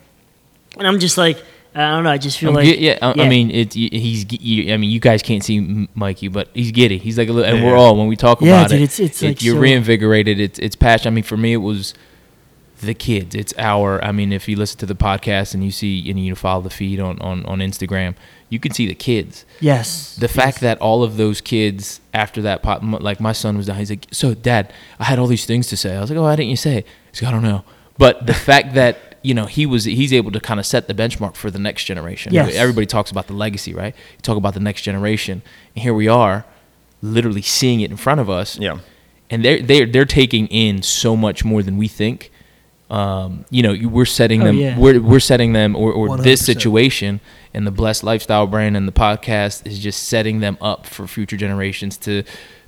and 0.78 0.86
i'm 0.86 0.98
just 0.98 1.16
like 1.16 1.38
i 1.74 1.80
don't 1.90 2.04
know 2.04 2.10
i 2.10 2.18
just 2.18 2.38
feel 2.38 2.50
I'm 2.50 2.54
like 2.56 2.66
gi- 2.66 2.78
yeah, 2.86 2.98
I, 3.02 3.22
I 3.24 3.28
mean, 3.28 3.50
it's 3.50 3.74
he's. 3.74 4.24
You, 4.32 4.72
I 4.72 4.76
mean, 4.78 4.90
you 4.90 4.98
guys 5.00 5.22
can't 5.22 5.44
see 5.44 5.58
Mikey, 5.94 6.28
but 6.28 6.48
he's 6.54 6.72
giddy. 6.72 6.96
He's 6.96 7.18
like 7.18 7.28
a 7.28 7.32
little, 7.32 7.48
and 7.50 7.58
Yeah. 7.58 7.66
we're 7.66 7.76
all 7.76 7.96
when 7.98 8.06
we 8.06 8.16
talk 8.16 8.40
Yeah, 8.40 8.48
about 8.60 8.70
dude, 8.70 8.80
it. 8.80 8.84
it's- 8.84 8.98
it's 9.00 9.22
it- 9.22 9.26
like 9.28 9.42
you're 9.44 9.56
so- 9.56 9.60
reinvigorated. 9.60 10.40
It's 10.40 10.58
it's 10.58 10.74
passion. 10.74 11.12
I 11.12 11.14
mean, 11.14 11.24
for 11.24 11.36
me, 11.36 11.52
it 11.52 11.58
was 11.70 11.92
the 12.80 12.94
kids. 12.94 13.34
It's 13.34 13.54
our. 13.58 14.02
I 14.04 14.12
mean, 14.12 14.32
if 14.32 14.48
you 14.48 14.56
listen 14.56 14.78
to 14.80 14.86
the 14.86 14.94
podcast 14.94 15.54
and 15.54 15.64
you 15.64 15.70
see 15.70 16.08
and 16.10 16.18
you 16.18 16.34
follow 16.34 16.62
the 16.62 16.70
feed 16.70 17.00
on 17.00 17.18
on 17.20 17.44
on 17.46 17.58
Instagram, 17.58 18.14
you 18.48 18.60
can 18.60 18.72
see 18.72 18.86
the 18.86 18.94
kids. 18.94 19.44
yes 19.60 20.16
The 20.16 20.28
fact 20.28 20.60
that 20.60 20.78
all 20.80 21.02
of 21.02 21.16
those 21.16 21.40
kids 21.40 22.00
after 22.14 22.42
that 22.42 22.62
pop, 22.62 22.80
like 22.82 23.20
my 23.20 23.32
son 23.32 23.56
was 23.56 23.66
down, 23.66 23.76
he's 23.76 23.90
like, 23.90 24.06
"So, 24.12 24.34
Dad, 24.34 24.72
I 24.98 25.04
had 25.04 25.18
all 25.18 25.26
these 25.26 25.46
things 25.46 25.66
to 25.68 25.76
say." 25.76 25.96
I 25.96 26.00
was 26.00 26.10
like, 26.10 26.18
"Oh, 26.18 26.22
why 26.22 26.36
didn't 26.36 26.50
you 26.50 26.56
say?" 26.56 26.78
it?" 26.78 26.86
He's 27.10 27.22
like, 27.22 27.28
"I 27.30 27.32
don't 27.32 27.42
know." 27.42 27.64
But 27.98 28.26
the 28.26 28.34
fact 28.48 28.74
that 28.74 29.16
you 29.22 29.34
know 29.34 29.46
he 29.46 29.66
was 29.66 29.84
he's 29.84 30.12
able 30.12 30.30
to 30.32 30.40
kind 30.40 30.60
of 30.60 30.66
set 30.66 30.86
the 30.86 30.94
benchmark 30.94 31.34
for 31.34 31.50
the 31.50 31.58
next 31.58 31.84
generation. 31.84 32.32
Yes. 32.32 32.54
Everybody 32.54 32.86
talks 32.86 33.10
about 33.10 33.26
the 33.26 33.32
legacy, 33.34 33.74
right? 33.74 33.94
You 33.96 34.22
talk 34.22 34.36
about 34.36 34.54
the 34.54 34.60
next 34.60 34.82
generation, 34.82 35.42
and 35.74 35.82
here 35.82 35.94
we 35.94 36.08
are, 36.08 36.44
literally 37.02 37.42
seeing 37.42 37.80
it 37.80 37.90
in 37.90 37.96
front 37.96 38.20
of 38.20 38.30
us. 38.30 38.58
Yeah. 38.58 38.78
And 39.28 39.44
they're 39.44 39.60
they're 39.60 39.86
they're 39.86 40.04
taking 40.04 40.46
in 40.48 40.82
so 40.82 41.16
much 41.16 41.44
more 41.44 41.62
than 41.62 41.76
we 41.76 41.88
think. 41.88 42.30
Um, 42.88 43.44
you 43.50 43.62
know, 43.62 43.76
we're 43.88 44.04
setting 44.04 44.42
Oh, 44.42 44.46
them. 44.46 44.56
yeah. 44.58 44.78
We're 44.78 45.00
we're 45.00 45.20
setting 45.20 45.52
them, 45.52 45.74
or, 45.74 45.92
or 45.92 46.16
this 46.18 46.44
situation 46.44 47.20
and 47.52 47.66
the 47.66 47.70
blessed 47.72 48.04
lifestyle 48.04 48.46
brand 48.46 48.76
and 48.76 48.86
the 48.86 48.92
podcast 48.92 49.66
is 49.66 49.78
just 49.80 50.04
setting 50.04 50.40
them 50.40 50.56
up 50.60 50.86
for 50.86 51.06
future 51.08 51.36
generations 51.36 51.96
to 51.98 52.22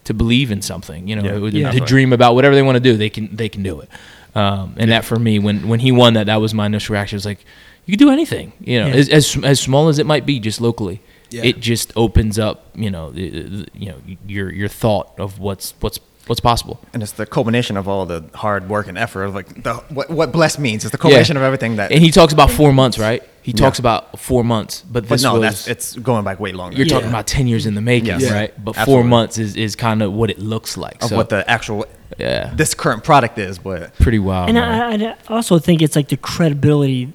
to 0.04 0.14
believe 0.14 0.50
in 0.50 0.60
something. 0.62 1.06
You 1.06 1.16
know, 1.16 1.46
Yeah, 1.46 1.70
to- 1.70 1.78
to 1.80 1.86
dream 1.86 2.12
about 2.12 2.34
whatever 2.34 2.54
they 2.56 2.62
want 2.62 2.76
to 2.76 2.80
do. 2.80 2.96
They 2.96 3.10
can 3.10 3.34
they 3.36 3.48
can 3.48 3.62
do 3.62 3.80
it. 3.80 3.88
Um, 4.34 4.74
and 4.76 4.90
that 4.90 5.04
for 5.04 5.18
me, 5.18 5.38
when 5.38 5.68
when 5.68 5.80
he 5.80 5.92
won 5.92 6.14
that, 6.14 6.26
that 6.26 6.40
was 6.40 6.52
my 6.52 6.66
initial 6.66 6.94
reaction. 6.94 7.14
It 7.16 7.18
was 7.18 7.26
like, 7.26 7.44
you 7.86 7.96
can 7.96 8.06
do 8.06 8.12
anything. 8.12 8.52
You 8.60 8.80
know, 8.80 8.86
Yeah. 8.88 8.94
as, 8.94 9.08
as 9.08 9.36
as 9.44 9.60
small 9.60 9.88
as 9.88 9.98
it 10.00 10.06
might 10.06 10.26
be, 10.26 10.40
just 10.40 10.60
locally. 10.60 11.00
Yeah. 11.30 11.44
It 11.44 11.60
just 11.60 11.92
opens 11.94 12.38
up, 12.38 12.66
you 12.74 12.90
know, 12.90 13.10
the- 13.12 13.30
the- 13.30 13.66
you 13.74 13.86
know 13.90 13.98
your 14.26 14.50
your 14.52 14.68
thought 14.68 15.12
of 15.18 15.38
what's 15.38 15.74
what's 15.80 16.00
what's 16.28 16.40
possible. 16.40 16.80
And 16.92 17.02
it's 17.02 17.12
the 17.12 17.26
culmination 17.26 17.76
of 17.76 17.88
all 17.88 18.06
the 18.06 18.24
hard 18.34 18.68
work 18.68 18.86
and 18.88 18.96
effort 18.98 19.24
of 19.24 19.34
like 19.34 19.62
the 19.62 19.74
what, 19.90 20.10
what 20.10 20.32
blessed 20.32 20.58
means. 20.58 20.84
It's 20.84 20.92
the 20.92 20.98
culmination 20.98 21.36
of 21.36 21.42
everything 21.42 21.76
that. 21.76 21.90
And 21.92 22.00
he 22.02 22.10
talks 22.10 22.32
about 22.32 22.50
four 22.50 22.72
months, 22.72 22.98
right? 22.98 23.22
He 23.42 23.52
Yeah. 23.52 23.56
talks 23.64 23.78
about 23.78 24.18
four 24.18 24.44
months, 24.44 24.82
but 24.82 25.04
but 25.04 25.08
this 25.08 25.22
no, 25.22 25.34
was 25.34 25.42
that's 25.42 25.68
it's 25.68 25.96
going 25.96 26.24
back 26.24 26.38
way 26.38 26.52
longer. 26.52 26.76
you're 26.76 26.86
Yeah. 26.86 26.94
talking 26.94 27.08
about 27.08 27.26
ten 27.26 27.46
years 27.46 27.64
in 27.66 27.74
the 27.74 27.80
making, 27.80 28.20
Yes. 28.20 28.30
right? 28.30 28.52
But 28.64 28.76
four 28.76 29.02
months 29.04 29.38
is, 29.38 29.56
is 29.56 29.74
kind 29.74 30.02
of 30.02 30.12
what 30.12 30.28
it 30.30 30.38
looks 30.38 30.76
like. 30.76 31.02
of 31.02 31.08
so, 31.10 31.16
what 31.16 31.28
the 31.30 31.48
actual 31.50 31.86
yeah, 32.18 32.52
this 32.54 32.74
current 32.74 33.04
product 33.04 33.38
is, 33.38 33.58
but 33.58 33.94
pretty 33.98 34.18
wild. 34.18 34.48
and. 34.50 34.58
I, 34.58 34.94
I 35.10 35.14
also 35.28 35.58
think 35.58 35.80
it's 35.82 35.94
like 35.96 36.08
the 36.08 36.16
credibility 36.16 37.12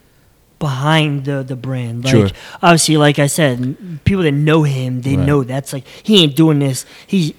behind 0.60 1.26
the 1.26 1.44
the 1.44 1.56
brand. 1.56 2.06
Like 2.06 2.12
Sure. 2.12 2.30
obviously, 2.62 2.98
like 2.98 3.20
I 3.20 3.28
said, 3.28 3.76
people 4.06 4.24
that 4.24 4.32
know 4.32 4.64
him, 4.64 5.02
they 5.02 5.18
Right. 5.18 5.26
know 5.28 5.44
that's 5.44 5.74
like 5.74 5.86
he 6.04 6.24
ain't 6.24 6.36
doing 6.36 6.60
this. 6.60 6.86
He's 7.06 7.34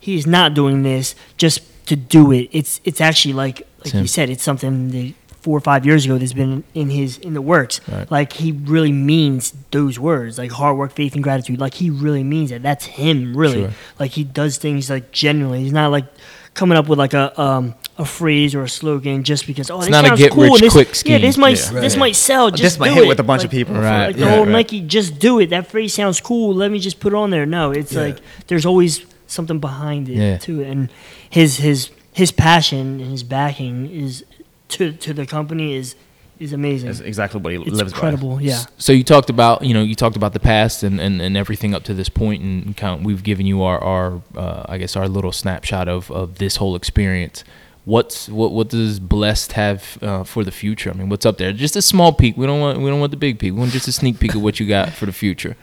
he's 0.00 0.26
not 0.26 0.54
doing 0.54 0.82
this 0.82 1.14
just 1.36 1.60
to 1.86 1.94
do 1.96 2.32
it. 2.32 2.48
It's 2.52 2.80
it's 2.84 3.00
actually 3.00 3.34
like 3.34 3.66
like 3.84 3.92
him. 3.94 4.02
you 4.02 4.08
said, 4.08 4.30
it's 4.30 4.42
something 4.42 4.90
that 4.90 5.14
four 5.42 5.56
or 5.56 5.60
five 5.60 5.86
years 5.86 6.04
ago 6.04 6.18
that's 6.18 6.34
been 6.34 6.64
in 6.74 6.90
his 6.90 7.16
in 7.18 7.32
the 7.34 7.40
works. 7.42 7.80
Right. 7.88 8.10
Like 8.10 8.32
he 8.34 8.52
really 8.52 8.92
means 8.92 9.54
those 9.70 9.98
words, 9.98 10.36
like 10.38 10.50
hard 10.50 10.76
work, 10.76 10.92
faith, 10.92 11.14
and 11.14 11.22
gratitude. 11.22 11.60
Like 11.60 11.74
he 11.74 11.88
really 11.90 12.22
means 12.24 12.50
it. 12.52 12.62
That's 12.62 12.84
him, 12.84 13.36
really. 13.36 13.62
Sure. 13.62 13.70
Like 13.98 14.10
he 14.12 14.24
does 14.24 14.58
things 14.58 14.90
like 14.90 15.12
genuinely. 15.12 15.60
He's 15.62 15.72
not 15.72 15.90
like 15.90 16.04
coming 16.52 16.76
up 16.76 16.88
with 16.88 16.98
like 16.98 17.14
a 17.14 17.40
um 17.40 17.74
a 17.96 18.04
phrase 18.04 18.54
or 18.54 18.62
a 18.64 18.68
slogan 18.68 19.22
just 19.24 19.46
because 19.46 19.70
oh 19.70 19.76
It's 19.76 19.86
this 19.86 19.92
not 19.92 20.04
a 20.04 20.08
sounds 20.08 20.20
get 20.20 20.32
cool. 20.32 20.44
rich 20.44 20.60
this, 20.60 20.72
quick 20.72 21.02
Yeah, 21.06 21.18
this 21.18 21.36
might 21.38 21.58
Yeah. 21.58 21.80
this 21.80 21.94
Right. 21.94 22.00
might 22.00 22.16
sell. 22.16 22.50
Just 22.50 22.62
this 22.62 22.78
might 22.78 22.92
hit 22.92 23.04
it. 23.04 23.08
with 23.08 23.20
a 23.20 23.22
bunch 23.22 23.40
Like- 23.40 23.46
of 23.46 23.50
people. 23.50 23.74
Right, 23.76 24.06
like 24.08 24.16
yeah, 24.16 24.24
the 24.24 24.30
whole 24.30 24.44
right. 24.46 24.52
Nike, 24.52 24.80
just 24.82 25.18
do 25.18 25.38
it. 25.40 25.50
That 25.50 25.68
phrase 25.68 25.94
sounds 25.94 26.20
cool. 26.20 26.54
Let 26.54 26.70
me 26.70 26.78
just 26.80 26.98
put 27.00 27.12
it 27.12 27.16
on 27.16 27.30
there. 27.30 27.46
No, 27.46 27.70
it's 27.70 27.92
Yeah. 27.92 28.02
like 28.02 28.18
there's 28.48 28.66
always 28.66 29.04
something 29.30 29.58
behind 29.58 30.08
it 30.08 30.16
Yeah. 30.16 30.38
to 30.38 30.60
it, 30.60 30.68
and 30.68 30.90
his 31.28 31.56
his 31.58 31.90
his 32.12 32.32
passion 32.32 33.00
and 33.00 33.10
his 33.10 33.22
backing 33.22 33.88
is 33.90 34.24
to 34.68 34.92
to 34.92 35.12
the 35.14 35.26
company 35.26 35.74
is 35.74 35.94
is 36.38 36.52
amazing. 36.54 36.88
That's 36.88 37.00
exactly 37.00 37.38
what 37.40 37.52
he 37.52 37.58
it's 37.60 37.70
lives 37.70 37.92
incredible. 37.92 38.40
Yeah. 38.40 38.62
So 38.78 38.92
you 38.92 39.04
talked 39.04 39.28
about 39.30 39.62
you 39.62 39.74
know 39.74 39.82
you 39.82 39.94
talked 39.94 40.16
about 40.16 40.32
the 40.32 40.40
past 40.40 40.82
and, 40.82 40.98
and, 41.00 41.20
and 41.20 41.36
everything 41.36 41.74
up 41.74 41.82
to 41.84 41.94
this 41.94 42.08
point 42.08 42.42
and 42.42 42.74
count 42.76 43.02
we've 43.02 43.22
given 43.22 43.46
you 43.46 43.62
our 43.62 43.78
our 43.82 44.22
uh, 44.36 44.64
I 44.68 44.78
guess 44.78 44.96
our 44.96 45.06
little 45.08 45.32
snapshot 45.32 45.86
of, 45.88 46.10
of 46.10 46.38
this 46.38 46.56
whole 46.56 46.74
experience. 46.76 47.44
What's 47.84 48.28
what 48.28 48.52
what 48.52 48.68
does 48.68 49.00
blessed 49.00 49.52
have 49.52 49.98
uh, 50.02 50.24
for 50.24 50.44
the 50.44 50.50
future? 50.52 50.90
I 50.90 50.94
mean, 50.94 51.08
what's 51.08 51.26
up 51.26 51.38
there? 51.38 51.52
Just 51.52 51.76
a 51.76 51.82
small 51.82 52.12
peek. 52.12 52.36
We 52.36 52.46
don't 52.46 52.60
want 52.60 52.78
we 52.80 52.88
don't 52.90 53.00
want 53.00 53.10
the 53.10 53.16
big 53.16 53.38
peek. 53.38 53.52
We 53.52 53.58
want 53.58 53.72
just 53.72 53.88
a 53.88 53.92
sneak 53.92 54.18
peek 54.18 54.34
of 54.34 54.42
what 54.42 54.60
you 54.60 54.66
got 54.66 54.90
for 54.92 55.06
the 55.06 55.12
future. 55.12 55.56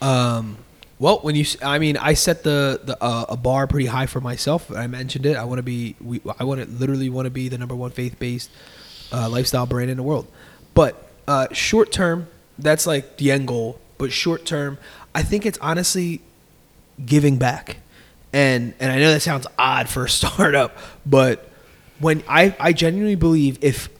Um, 0.00 0.58
well, 1.04 1.18
when 1.18 1.34
you, 1.34 1.44
I 1.62 1.78
mean, 1.78 1.98
I 1.98 2.14
set 2.14 2.44
the, 2.44 2.80
the 2.82 2.96
uh, 2.98 3.26
a 3.28 3.36
bar 3.36 3.66
pretty 3.66 3.84
high 3.84 4.06
for 4.06 4.22
myself. 4.22 4.74
I 4.74 4.86
mentioned 4.86 5.26
it. 5.26 5.36
I 5.36 5.44
want 5.44 5.58
to 5.58 5.62
be, 5.62 5.96
we, 6.00 6.22
I 6.38 6.44
want 6.44 6.62
to 6.62 6.66
literally 6.66 7.10
want 7.10 7.26
to 7.26 7.30
be 7.30 7.50
the 7.50 7.58
number 7.58 7.74
one 7.74 7.90
faith 7.90 8.18
based 8.18 8.48
uh, 9.12 9.28
lifestyle 9.28 9.66
brand 9.66 9.90
in 9.90 9.98
the 9.98 10.02
world. 10.02 10.26
But 10.72 11.06
uh, 11.28 11.48
short 11.52 11.92
term, 11.92 12.28
that's 12.58 12.86
like 12.86 13.18
the 13.18 13.32
end 13.32 13.48
goal. 13.48 13.78
But 13.98 14.12
short 14.12 14.46
term, 14.46 14.78
I 15.14 15.22
think 15.22 15.44
it's 15.44 15.58
honestly 15.58 16.22
giving 17.04 17.36
back. 17.36 17.76
And 18.32 18.72
and 18.80 18.90
I 18.90 18.98
know 18.98 19.12
that 19.12 19.20
sounds 19.20 19.46
odd 19.58 19.90
for 19.90 20.06
a 20.06 20.08
startup, 20.20 20.74
but 21.04 21.50
when 21.98 22.24
I, 22.26 22.56
I 22.58 22.72
genuinely 22.72 23.14
believe 23.14 23.58
if 23.62 23.90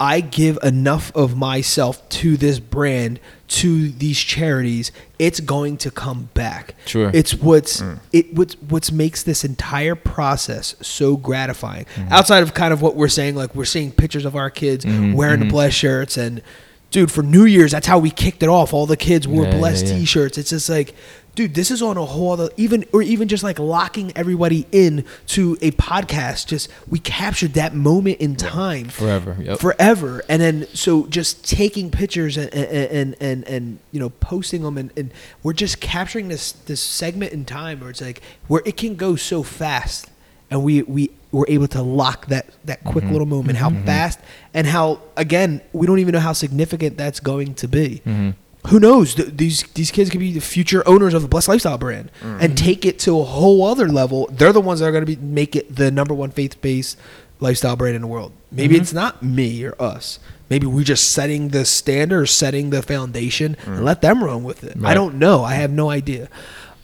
I 0.00 0.20
give 0.20 0.58
enough 0.62 1.10
of 1.14 1.36
myself 1.36 2.08
to 2.10 2.36
this 2.36 2.60
brand, 2.60 3.18
to 3.48 3.88
these 3.88 4.18
charities, 4.18 4.92
it's 5.18 5.40
going 5.40 5.76
to 5.78 5.90
come 5.90 6.28
back. 6.34 6.74
Sure. 6.86 7.10
It's 7.12 7.34
what's 7.34 7.80
mm. 7.80 7.98
it 8.12 8.32
what's 8.34 8.54
what's 8.62 8.92
makes 8.92 9.24
this 9.24 9.44
entire 9.44 9.96
process 9.96 10.76
so 10.80 11.16
gratifying. 11.16 11.86
Mm-hmm. 11.86 12.12
Outside 12.12 12.42
of 12.42 12.54
kind 12.54 12.72
of 12.72 12.80
what 12.80 12.94
we're 12.94 13.08
saying, 13.08 13.34
like 13.34 13.54
we're 13.54 13.64
seeing 13.64 13.90
pictures 13.90 14.24
of 14.24 14.36
our 14.36 14.50
kids 14.50 14.84
mm-hmm. 14.84 15.14
wearing 15.14 15.40
the 15.40 15.46
mm-hmm. 15.46 15.52
blessed 15.52 15.76
shirts 15.76 16.16
and 16.16 16.42
dude, 16.90 17.10
for 17.12 17.22
New 17.22 17.44
Year's, 17.44 17.72
that's 17.72 17.86
how 17.86 17.98
we 17.98 18.10
kicked 18.10 18.42
it 18.42 18.48
off. 18.48 18.72
All 18.72 18.86
the 18.86 18.96
kids 18.96 19.28
wore 19.28 19.44
Yeah, 19.44 19.50
yeah, 19.50 19.58
blessed 19.58 19.86
yeah. 19.86 19.98
t-shirts. 19.98 20.38
It's 20.38 20.50
just 20.50 20.68
like 20.68 20.94
dude 21.38 21.54
this 21.54 21.70
is 21.70 21.80
on 21.80 21.96
a 21.96 22.04
whole 22.04 22.32
other 22.32 22.50
even 22.56 22.84
or 22.92 23.00
even 23.00 23.28
just 23.28 23.44
like 23.44 23.60
locking 23.60 24.12
everybody 24.16 24.66
in 24.72 25.04
to 25.24 25.56
a 25.62 25.70
podcast 25.70 26.48
just 26.48 26.68
we 26.88 26.98
captured 26.98 27.52
that 27.52 27.74
moment 27.74 28.18
in 28.18 28.34
time. 28.34 28.88
Forever, 28.88 29.36
yep. 29.40 29.60
forever. 29.60 30.24
And 30.28 30.42
then 30.42 30.66
so 30.74 31.06
just 31.06 31.48
taking 31.48 31.92
pictures 31.92 32.36
and 32.36 32.52
and 32.52 32.90
and, 32.90 33.16
and, 33.20 33.44
and 33.44 33.78
you 33.92 34.00
know 34.00 34.10
posting 34.10 34.62
them 34.62 34.76
and, 34.76 34.90
and 34.96 35.12
we're 35.44 35.52
just 35.52 35.80
capturing 35.80 36.26
this 36.26 36.50
this 36.52 36.80
segment 36.80 37.32
in 37.32 37.44
time 37.44 37.78
where 37.78 37.90
it's 37.90 38.00
like 38.00 38.20
where 38.48 38.62
it 38.64 38.76
can 38.76 38.96
go 38.96 39.14
so 39.14 39.44
fast 39.44 40.10
and 40.50 40.64
we 40.64 40.82
we 40.82 41.10
were 41.30 41.46
able 41.48 41.68
to 41.68 41.82
lock 41.82 42.26
that 42.26 42.46
that 42.64 42.82
quick 42.82 43.04
mm-hmm. 43.04 43.12
little 43.12 43.26
moment 43.26 43.58
how 43.58 43.68
mm-hmm. 43.68 43.84
fast 43.84 44.18
and 44.54 44.66
how 44.66 45.00
again 45.16 45.60
we 45.72 45.86
don't 45.86 45.98
even 45.98 46.12
know 46.12 46.20
how 46.20 46.32
significant 46.32 46.96
that's 46.96 47.20
going 47.20 47.54
to 47.54 47.68
be 47.68 48.00
mm-hmm. 48.04 48.30
Who 48.66 48.78
knows? 48.80 49.14
Th- 49.14 49.28
these 49.32 49.62
these 49.74 49.90
kids 49.90 50.10
could 50.10 50.20
be 50.20 50.32
the 50.32 50.40
future 50.40 50.86
owners 50.86 51.14
of 51.14 51.22
the 51.22 51.28
blessed 51.28 51.48
lifestyle 51.48 51.78
brand 51.78 52.10
and 52.22 52.58
take 52.58 52.84
it 52.84 52.98
to 53.00 53.18
a 53.18 53.24
whole 53.24 53.64
other 53.64 53.88
level. 53.88 54.28
They're 54.30 54.52
the 54.52 54.60
ones 54.60 54.80
that 54.80 54.86
are 54.86 54.92
going 54.92 55.06
to 55.06 55.16
be 55.16 55.16
make 55.16 55.56
it 55.56 55.74
the 55.74 55.90
number 55.90 56.12
one 56.12 56.30
faith-based 56.30 56.98
lifestyle 57.40 57.76
brand 57.76 57.94
in 57.96 58.02
the 58.02 58.08
world. 58.08 58.32
Maybe 58.50 58.76
it's 58.76 58.92
not 58.92 59.22
me 59.22 59.64
or 59.64 59.74
us. 59.80 60.18
Maybe 60.50 60.66
we're 60.66 60.82
just 60.84 61.12
setting 61.12 61.48
the 61.48 61.64
standard 61.64 62.20
or 62.22 62.26
setting 62.26 62.70
the 62.70 62.82
foundation 62.82 63.56
and 63.64 63.84
let 63.84 64.00
them 64.02 64.24
run 64.24 64.42
with 64.44 64.64
it. 64.64 64.76
I 64.82 64.92
don't 64.94 65.18
know. 65.18 65.44
I 65.44 65.54
have 65.54 65.70
no 65.70 65.88
idea. 65.90 66.28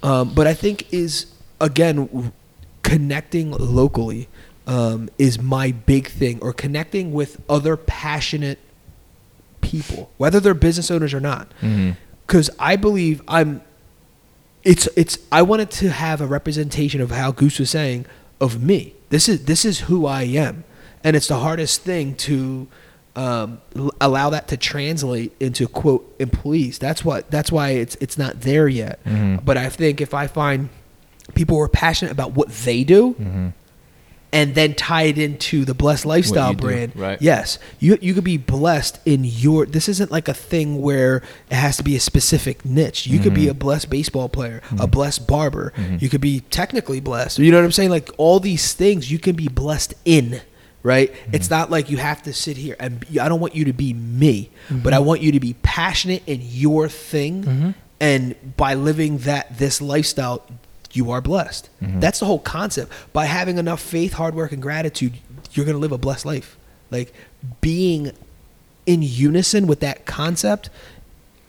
Um, 0.03 0.35
but 0.35 0.47
i 0.47 0.53
think 0.53 0.93
is 0.93 1.27
again 1.61 2.31
connecting 2.83 3.51
locally 3.53 4.29
um, 4.67 5.09
is 5.19 5.41
my 5.41 5.73
big 5.73 6.09
thing 6.09 6.39
or 6.43 6.53
connecting 6.53 7.13
with 7.13 7.41
other 7.49 7.77
passionate 7.77 8.59
people 9.65 10.11
whether 10.19 10.39
they're 10.41 10.55
business 10.69 10.91
owners 10.91 11.13
or 11.15 11.21
not. 11.21 11.49
Because 12.27 12.49
i 12.59 12.77
believe 12.77 13.21
i'm 13.29 13.61
it's 14.63 14.87
it's 14.97 15.19
i 15.33 15.43
wanted 15.43 15.71
to 15.71 15.91
have 15.91 16.21
a 16.21 16.27
representation 16.27 17.01
of 17.01 17.11
how 17.11 17.33
goose 17.33 17.59
was 17.59 17.71
saying 17.71 18.07
of 18.41 18.63
me. 18.63 18.95
This 19.11 19.29
is 19.29 19.45
this 19.47 19.65
is 19.65 19.81
who 19.81 20.07
i 20.07 20.23
am. 20.23 20.65
And 21.05 21.17
it's 21.17 21.29
the 21.29 21.37
hardest 21.39 21.83
thing 21.83 22.15
to 22.29 22.67
um, 23.17 23.61
allow 24.01 24.31
that 24.31 24.49
to 24.49 24.57
translate 24.57 25.33
into 25.39 25.69
quote 25.69 26.03
employees. 26.19 26.79
That's 26.79 27.05
what 27.05 27.31
that's 27.31 27.53
why 27.53 27.71
it's 27.71 27.95
it's 28.01 28.17
not 28.19 28.41
there 28.41 28.67
yet. 28.69 28.99
Mhm. 29.05 29.45
but 29.45 29.57
i 29.57 29.69
think 29.69 30.01
if 30.01 30.13
i 30.15 30.27
find 30.27 30.69
people 31.35 31.57
who 31.57 31.63
are 31.63 31.69
passionate 31.69 32.11
about 32.13 32.33
what 32.33 32.49
they 32.67 32.85
do 32.85 33.15
Mhm. 33.15 33.53
And 34.35 34.55
then 34.55 34.75
tie 34.75 35.05
it 35.05 35.17
into 35.17 35.65
the 35.65 35.73
blessed 35.75 36.05
lifestyle 36.05 36.51
you 36.51 36.57
do, 36.57 36.67
brand 36.67 36.93
right. 36.97 37.23
yes 37.23 37.59
you 37.79 37.97
you 38.03 38.13
could 38.13 38.25
be 38.25 38.37
blessed 38.37 38.99
in 39.07 39.25
your 39.25 39.65
this 39.65 39.89
isn't 39.89 40.11
like 40.11 40.27
a 40.29 40.35
thing 40.35 40.83
where 40.83 41.23
it 41.51 41.55
has 41.55 41.77
to 41.77 41.83
be 41.85 41.95
a 41.97 42.01
specific 42.01 42.65
niche 42.65 43.07
you 43.07 43.19
could 43.21 43.33
be 43.35 43.47
Mhm. 43.47 43.51
a 43.51 43.55
blessed 43.55 43.89
baseball 43.89 44.29
player 44.29 44.61
a 44.73 44.75
Mhm. 44.75 44.91
blessed 44.91 45.27
barber 45.27 45.73
Mhm. 45.77 46.03
you 46.03 46.09
could 46.09 46.21
be 46.21 46.41
technically 46.51 47.01
blessed 47.01 47.39
you 47.39 47.51
know 47.51 47.59
what 47.59 47.65
i'm 47.65 47.73
saying 47.73 47.91
like 47.91 48.11
all 48.19 48.41
these 48.41 48.73
things 48.75 49.11
you 49.11 49.19
can 49.19 49.37
be 49.37 49.49
blessed 49.49 49.95
in 50.05 50.41
right 50.83 51.13
it's 51.33 51.47
Mm-hmm. 51.47 51.55
not 51.55 51.71
like 51.71 51.89
you 51.89 51.97
have 51.99 52.21
to 52.25 52.33
sit 52.33 52.57
here 52.57 52.77
and 52.81 53.01
be, 53.01 53.21
i 53.21 53.29
don't 53.29 53.41
want 53.41 53.55
you 53.55 53.65
to 53.65 53.73
be 53.73 53.93
me 53.95 54.51
but 54.69 54.77
Mm-hmm. 54.77 54.95
i 54.95 54.99
want 54.99 55.23
you 55.23 55.31
to 55.33 55.41
be 55.41 55.55
passionate 55.63 56.23
in 56.27 56.41
your 56.43 56.89
thing 56.89 57.45
Mhm. 57.45 57.75
and 58.01 58.35
by 58.57 58.75
living 58.75 59.19
that 59.19 59.59
this 59.59 59.81
lifestyle 59.81 60.43
you 60.97 61.11
are 61.11 61.21
blessed. 61.21 61.69
Mhm. 61.83 62.01
that's 62.01 62.21
the 62.21 62.27
whole 62.27 62.39
concept. 62.39 62.93
By 63.13 63.27
having 63.27 63.59
enough 63.59 63.81
faith 63.81 64.15
hard 64.15 64.35
work 64.35 64.53
and 64.53 64.63
gratitude 64.63 65.15
you're 65.53 65.65
going 65.67 65.77
to 65.77 65.81
live 65.81 65.93
a 65.93 65.99
blessed 65.99 66.27
life. 66.27 66.57
Like 66.91 67.13
being 67.61 68.13
in 68.87 69.03
unison 69.03 69.67
with 69.67 69.81
that 69.81 70.05
concept 70.07 70.69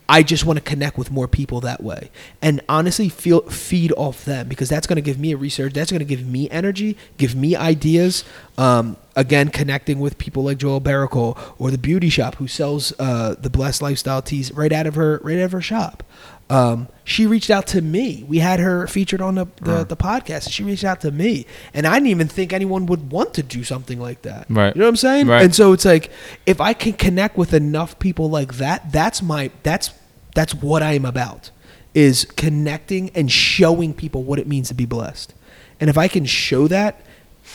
i 0.08 0.22
just 0.22 0.46
want 0.46 0.56
to 0.58 0.64
connect 0.64 0.98
with 1.00 1.10
more 1.10 1.28
people 1.28 1.60
that 1.62 1.82
way. 1.82 2.12
And 2.40 2.62
honestly 2.70 3.10
feel 3.10 3.42
feed 3.50 3.92
off 3.98 4.24
them 4.24 4.48
because 4.48 4.70
that's 4.70 4.86
going 4.86 4.98
to 4.98 5.02
give 5.02 5.18
me 5.20 5.32
a 5.32 5.38
research 5.38 5.74
that's 5.74 5.90
going 5.90 6.00
to 6.00 6.06
give 6.06 6.26
me 6.26 6.48
energy 6.52 6.96
give 7.18 7.36
me 7.36 7.56
ideas. 7.56 8.24
Um, 8.58 8.98
again 9.16 9.50
connecting 9.50 10.00
with 10.00 10.18
people 10.18 10.44
like 10.44 10.60
joel 10.60 10.80
Barrico 10.80 11.36
or 11.58 11.72
the 11.72 11.78
beauty 11.80 12.10
shop 12.10 12.36
who 12.36 12.48
sells 12.48 12.94
uh, 13.00 13.34
the 13.40 13.50
blessed 13.50 13.82
lifestyle 13.82 14.22
tees 14.22 14.52
right 14.54 14.72
out 14.72 14.86
of 14.88 14.94
her 14.96 15.20
right 15.24 15.38
out 15.40 15.46
of 15.46 15.52
her 15.54 15.62
shop 15.62 16.04
um, 16.50 16.88
she 17.04 17.26
reached 17.26 17.50
out 17.50 17.66
to 17.68 17.82
me 17.82 18.24
we 18.28 18.38
had 18.40 18.60
her 18.60 18.86
featured 18.88 19.20
on 19.22 19.34
the, 19.36 19.48
the, 19.62 19.84
the 19.84 19.98
podcast 19.98 20.52
she 20.52 20.64
reached 20.64 20.84
out 20.84 21.02
to 21.02 21.10
me 21.12 21.46
and 21.74 21.88
i 21.88 21.94
didn't 21.96 22.08
even 22.10 22.28
think 22.28 22.54
anyone 22.54 22.86
would 22.86 23.10
want 23.12 23.34
to 23.34 23.42
do 23.42 23.64
something 23.64 24.00
like 24.00 24.22
that 24.22 24.46
Right. 24.50 24.76
you 24.76 24.80
know 24.80 24.86
what 24.86 24.90
i'm 24.90 24.96
saying 24.96 25.28
Right. 25.28 25.44
and 25.44 25.56
so 25.56 25.74
it's 25.74 25.86
like 25.86 26.12
if 26.46 26.62
I 26.62 26.74
can 26.74 26.94
connect 26.94 27.36
with 27.36 27.54
enough 27.54 27.98
people 28.00 28.30
like 28.30 28.56
that, 28.58 28.92
that's 28.92 29.22
my 29.24 29.50
that's 29.64 29.90
that's 30.36 30.54
what 30.54 30.84
I 30.84 30.94
am 30.94 31.06
about 31.06 31.50
is 31.96 32.26
connecting 32.36 33.10
and 33.16 33.32
showing 33.32 33.94
people 33.94 34.24
what 34.24 34.38
it 34.38 34.48
means 34.48 34.68
to 34.68 34.74
be 34.74 34.86
blessed. 34.86 35.34
And 35.80 35.90
if 35.90 35.98
I 35.98 36.08
can 36.10 36.26
show 36.26 36.68
that, 36.68 37.02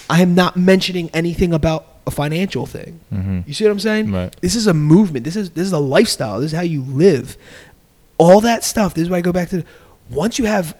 I 0.08 0.22
am 0.22 0.34
not 0.34 0.56
mentioning 0.56 1.10
anything 1.12 1.52
about 1.52 1.86
a 2.06 2.10
financial 2.10 2.64
thing. 2.66 3.00
Mhm. 3.12 3.46
You 3.46 3.52
see 3.54 3.64
what 3.64 3.70
I'm 3.72 3.80
saying? 3.80 4.10
Right. 4.12 4.34
This 4.40 4.54
is 4.56 4.66
a 4.66 4.72
movement. 4.74 5.24
This 5.24 5.36
is 5.36 5.50
this 5.50 5.66
is 5.66 5.72
a 5.72 5.78
lifestyle. 5.78 6.40
This 6.40 6.52
is 6.52 6.56
how 6.56 6.62
you 6.64 6.82
live. 6.82 7.36
All 8.20 8.40
that 8.42 8.64
stuff. 8.64 8.94
This 8.94 9.02
is 9.04 9.10
why 9.10 9.18
I 9.18 9.20
go 9.22 9.32
back 9.32 9.48
to 9.50 9.64
once 10.10 10.38
you 10.38 10.44
have 10.46 10.76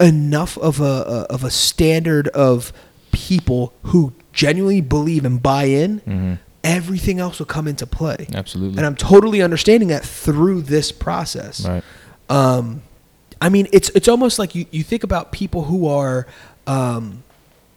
enough 0.00 0.56
of 0.58 0.80
a, 0.80 1.26
of 1.30 1.44
a 1.44 1.50
standard 1.50 2.28
of 2.28 2.72
people 3.12 3.72
who 3.84 4.12
genuinely 4.32 4.80
believe 4.80 5.24
and 5.24 5.42
buy 5.42 5.64
in, 5.64 6.00
Mhm. 6.00 6.38
everything 6.62 7.20
else 7.20 7.38
will 7.38 7.46
come 7.46 7.68
into 7.68 7.86
play. 7.86 8.26
Absolutely. 8.34 8.76
And 8.78 8.86
I'm 8.86 8.96
totally 8.96 9.42
understanding 9.42 9.88
that 9.88 10.04
through 10.04 10.62
this 10.62 10.90
process. 10.92 11.64
Right. 11.66 11.84
Um, 12.28 12.82
I 13.40 13.48
mean, 13.50 13.68
it's 13.72 13.90
it's 13.90 14.08
almost 14.08 14.38
like 14.38 14.54
you, 14.54 14.66
you 14.70 14.82
think 14.82 15.04
about 15.04 15.30
people 15.32 15.64
who 15.64 15.86
are, 15.88 16.26
um, 16.66 17.22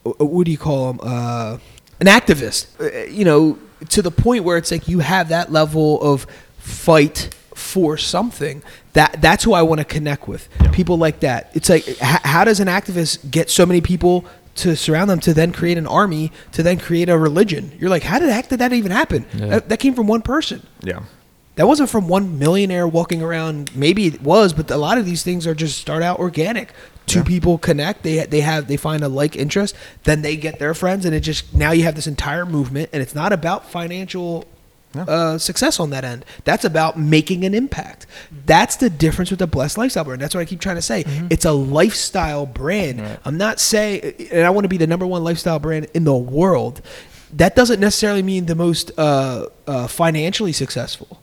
what 0.02 0.44
do 0.46 0.50
you 0.50 0.58
call 0.58 0.92
them? 0.92 1.00
Uh, 1.02 1.58
an 2.00 2.06
activist. 2.06 2.66
Uh, 2.80 3.08
You 3.10 3.24
know, 3.24 3.58
to 3.90 4.02
the 4.02 4.10
point 4.10 4.44
where 4.44 4.56
it's 4.56 4.70
like 4.70 4.88
you 4.88 5.00
have 5.00 5.28
that 5.28 5.52
level 5.52 6.00
of 6.02 6.26
fight 6.58 7.30
for 7.58 7.96
something. 7.96 8.62
That 8.94 9.20
that's 9.20 9.44
who 9.44 9.52
I 9.52 9.62
want 9.62 9.80
to 9.80 9.84
connect 9.84 10.26
with. 10.28 10.48
People 10.72 10.96
like 10.96 11.20
that. 11.20 11.50
It's 11.54 11.68
like 11.68 11.86
h- 11.88 11.96
how 12.00 12.44
does 12.44 12.60
an 12.60 12.68
activist 12.68 13.30
get 13.30 13.50
so 13.50 13.66
many 13.66 13.80
people 13.80 14.24
to 14.56 14.74
surround 14.76 15.08
them 15.08 15.20
to 15.20 15.32
then 15.34 15.52
create 15.52 15.78
an 15.78 15.86
army 15.86 16.32
to 16.52 16.62
then 16.64 16.78
create 16.78 17.08
a 17.08 17.16
religion. 17.16 17.70
You're 17.78 17.90
like, 17.90 18.02
how 18.02 18.18
did 18.18 18.28
the 18.28 18.32
heck 18.32 18.48
did 18.48 18.58
that 18.58 18.72
even 18.72 18.90
happen? 18.90 19.24
Yeah. 19.34 19.46
That, 19.46 19.68
that 19.68 19.76
came 19.78 19.94
from 19.94 20.08
one 20.08 20.22
person. 20.22 20.66
Yeah. 20.82 21.02
That 21.54 21.68
wasn't 21.68 21.90
from 21.90 22.08
one 22.08 22.38
millionaire 22.40 22.86
walking 22.88 23.22
around. 23.22 23.74
Maybe 23.76 24.06
it 24.06 24.20
was, 24.22 24.52
but 24.52 24.68
a 24.70 24.76
lot 24.76 24.98
of 24.98 25.04
these 25.06 25.22
things 25.22 25.46
are 25.46 25.54
just 25.54 25.78
start 25.78 26.02
out 26.02 26.18
organic. 26.18 26.72
Two 27.06 27.20
Yeah. 27.20 27.24
people 27.24 27.58
connect. 27.58 28.02
They 28.02 28.24
they 28.26 28.40
have 28.40 28.66
they 28.68 28.76
find 28.76 29.02
a 29.04 29.08
like 29.08 29.34
interest. 29.36 29.74
Then 30.04 30.22
they 30.22 30.36
get 30.36 30.58
their 30.58 30.74
friends, 30.74 31.04
and 31.04 31.14
it 31.14 31.20
just 31.20 31.54
now 31.54 31.70
you 31.72 31.84
have 31.84 31.94
this 31.94 32.06
entire 32.06 32.44
movement, 32.46 32.90
and 32.92 33.00
it's 33.02 33.14
not 33.14 33.32
about 33.32 33.68
financial 33.70 34.44
No. 34.94 35.02
uh, 35.02 35.38
success 35.38 35.78
on 35.78 35.90
that 35.90 36.02
end. 36.04 36.24
That's 36.44 36.64
about 36.64 36.98
making 36.98 37.44
an 37.44 37.52
impact. 37.54 38.06
That's 38.46 38.76
the 38.76 38.88
difference 38.88 39.30
with 39.30 39.38
the 39.38 39.46
blessed 39.46 39.76
lifestyle 39.76 40.04
brand. 40.04 40.20
That's 40.22 40.34
what 40.34 40.40
I 40.40 40.44
keep 40.46 40.60
trying 40.60 40.76
to 40.76 40.82
say. 40.82 41.04
It's 41.30 41.44
a 41.44 41.52
lifestyle 41.52 42.46
brand. 42.46 43.00
Right. 43.00 43.18
I'm 43.24 43.36
not 43.36 43.60
saying, 43.60 44.14
and 44.32 44.46
I 44.46 44.50
want 44.50 44.64
to 44.64 44.68
be 44.68 44.78
the 44.78 44.86
number 44.86 45.06
one 45.06 45.22
lifestyle 45.24 45.58
brand 45.58 45.88
in 45.92 46.04
the 46.04 46.14
world. 46.16 46.80
That 47.34 47.54
doesn't 47.54 47.80
necessarily 47.80 48.22
mean 48.22 48.46
the 48.46 48.54
most 48.54 48.90
uh, 48.98 49.46
uh, 49.66 49.86
financially 49.88 50.52
successful. 50.52 51.20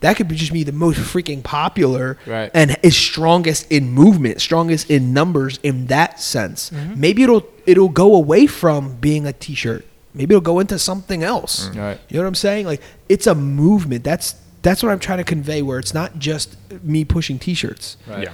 That 0.00 0.16
could 0.18 0.28
be 0.28 0.36
just 0.36 0.52
be 0.52 0.62
the 0.62 0.72
most 0.72 0.98
freaking 0.98 1.42
popular 1.42 2.18
Right. 2.26 2.50
and 2.52 2.76
is 2.82 2.94
strongest 2.94 3.72
in 3.72 3.88
movement, 3.92 4.42
strongest 4.42 4.90
in 4.90 5.14
numbers 5.14 5.58
in 5.62 5.86
that 5.86 6.20
sense. 6.20 6.70
Maybe 6.70 7.22
it'll 7.22 7.46
it'll 7.64 7.88
go 7.88 8.14
away 8.14 8.46
from 8.46 8.96
being 8.96 9.26
a 9.26 9.32
t-shirt. 9.32 9.86
Maybe 10.16 10.34
it'll 10.34 10.40
go 10.40 10.58
into 10.60 10.78
something 10.78 11.22
else. 11.22 11.68
Mm. 11.68 11.76
Right. 11.76 12.00
You 12.08 12.16
know 12.16 12.22
what 12.22 12.28
I'm 12.28 12.34
saying? 12.34 12.66
Like 12.66 12.80
it's 13.08 13.26
a 13.26 13.34
movement. 13.34 14.02
That's 14.02 14.34
that's 14.62 14.82
what 14.82 14.90
I'm 14.90 14.98
trying 14.98 15.18
to 15.18 15.24
convey. 15.24 15.62
Where 15.62 15.78
it's 15.78 15.94
not 15.94 16.18
just 16.18 16.56
me 16.82 17.04
pushing 17.04 17.38
t-shirts. 17.38 17.96
Right. 18.06 18.24
Yeah. 18.24 18.32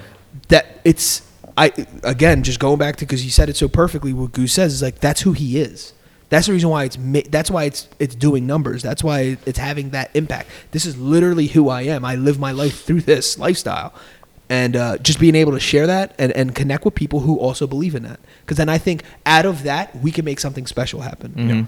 That 0.48 0.80
it's 0.84 1.28
I 1.56 1.72
again 2.04 2.42
just 2.42 2.60
going 2.60 2.78
back 2.78 2.96
to 2.96 3.04
because 3.04 3.24
you 3.24 3.30
said 3.30 3.48
it 3.48 3.56
so 3.56 3.68
perfectly. 3.68 4.12
What 4.12 4.32
Goose 4.32 4.52
says 4.52 4.72
is 4.72 4.82
like 4.82 5.00
that's 5.00 5.22
who 5.22 5.32
he 5.32 5.60
is. 5.60 5.92
That's 6.28 6.46
the 6.46 6.54
reason 6.54 6.70
why 6.70 6.84
it's 6.84 6.96
that's 7.28 7.50
why 7.50 7.64
it's 7.64 7.88
it's 7.98 8.14
doing 8.14 8.46
numbers. 8.46 8.82
That's 8.82 9.04
why 9.04 9.36
it's 9.44 9.58
having 9.58 9.90
that 9.90 10.10
impact. 10.14 10.48
This 10.70 10.86
is 10.86 10.96
literally 10.96 11.48
who 11.48 11.68
I 11.68 11.82
am. 11.82 12.06
I 12.06 12.14
live 12.14 12.38
my 12.38 12.52
life 12.52 12.84
through 12.84 13.02
this 13.02 13.38
lifestyle, 13.38 13.92
and 14.52 14.76
uh, 14.76 14.98
just 14.98 15.18
being 15.18 15.34
able 15.34 15.52
to 15.52 15.60
share 15.60 15.86
that 15.86 16.14
and, 16.18 16.30
and 16.32 16.54
connect 16.54 16.84
with 16.84 16.94
people 16.94 17.20
who 17.20 17.38
also 17.38 17.66
believe 17.66 17.94
in 17.94 18.02
that. 18.02 18.20
Because 18.42 18.58
then 18.58 18.68
I 18.68 18.76
think 18.76 19.02
out 19.24 19.46
of 19.46 19.62
that 19.62 19.96
we 19.96 20.10
can 20.12 20.26
make 20.26 20.38
something 20.40 20.66
special 20.66 21.00
happen. 21.00 21.32
Mhm. 21.32 21.66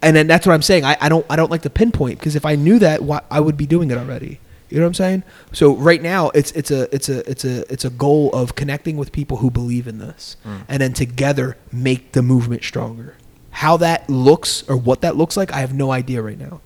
And 0.00 0.14
then 0.14 0.26
that's 0.28 0.46
what 0.46 0.52
I'm 0.52 0.62
saying. 0.62 0.84
I, 0.84 0.96
I 1.00 1.08
don't 1.08 1.26
I 1.28 1.34
don't 1.36 1.50
like 1.50 1.62
to 1.62 1.70
pinpoint 1.70 2.18
because 2.20 2.36
if 2.36 2.44
I 2.46 2.54
knew 2.54 2.78
that, 2.78 3.02
why, 3.02 3.20
I 3.30 3.40
would 3.40 3.56
be 3.56 3.66
doing 3.66 3.90
it 3.90 3.98
already. 3.98 4.38
You 4.68 4.76
know 4.78 4.84
what 4.84 4.88
I'm 4.88 4.94
saying? 4.94 5.22
So 5.52 5.74
right 5.74 6.00
now, 6.00 6.30
it's 6.30 6.52
it's 6.52 6.70
a 6.70 6.82
it's 6.94 7.08
a 7.08 7.28
it's 7.28 7.44
a 7.44 7.72
it's 7.72 7.84
a 7.84 7.90
goal 7.90 8.30
of 8.32 8.54
connecting 8.54 8.96
with 8.96 9.10
people 9.10 9.38
who 9.38 9.50
believe 9.50 9.88
in 9.88 9.98
this, 9.98 10.36
and 10.68 10.80
then 10.80 10.92
together 10.92 11.56
make 11.72 12.12
the 12.12 12.22
movement 12.22 12.62
stronger. 12.62 13.16
How 13.50 13.76
that 13.78 14.08
looks 14.08 14.62
or 14.68 14.76
what 14.76 15.00
that 15.00 15.16
looks 15.16 15.36
like, 15.36 15.50
I 15.52 15.60
have 15.60 15.74
no 15.74 15.90
idea 15.90 16.22
right 16.22 16.38
now. 16.38 16.60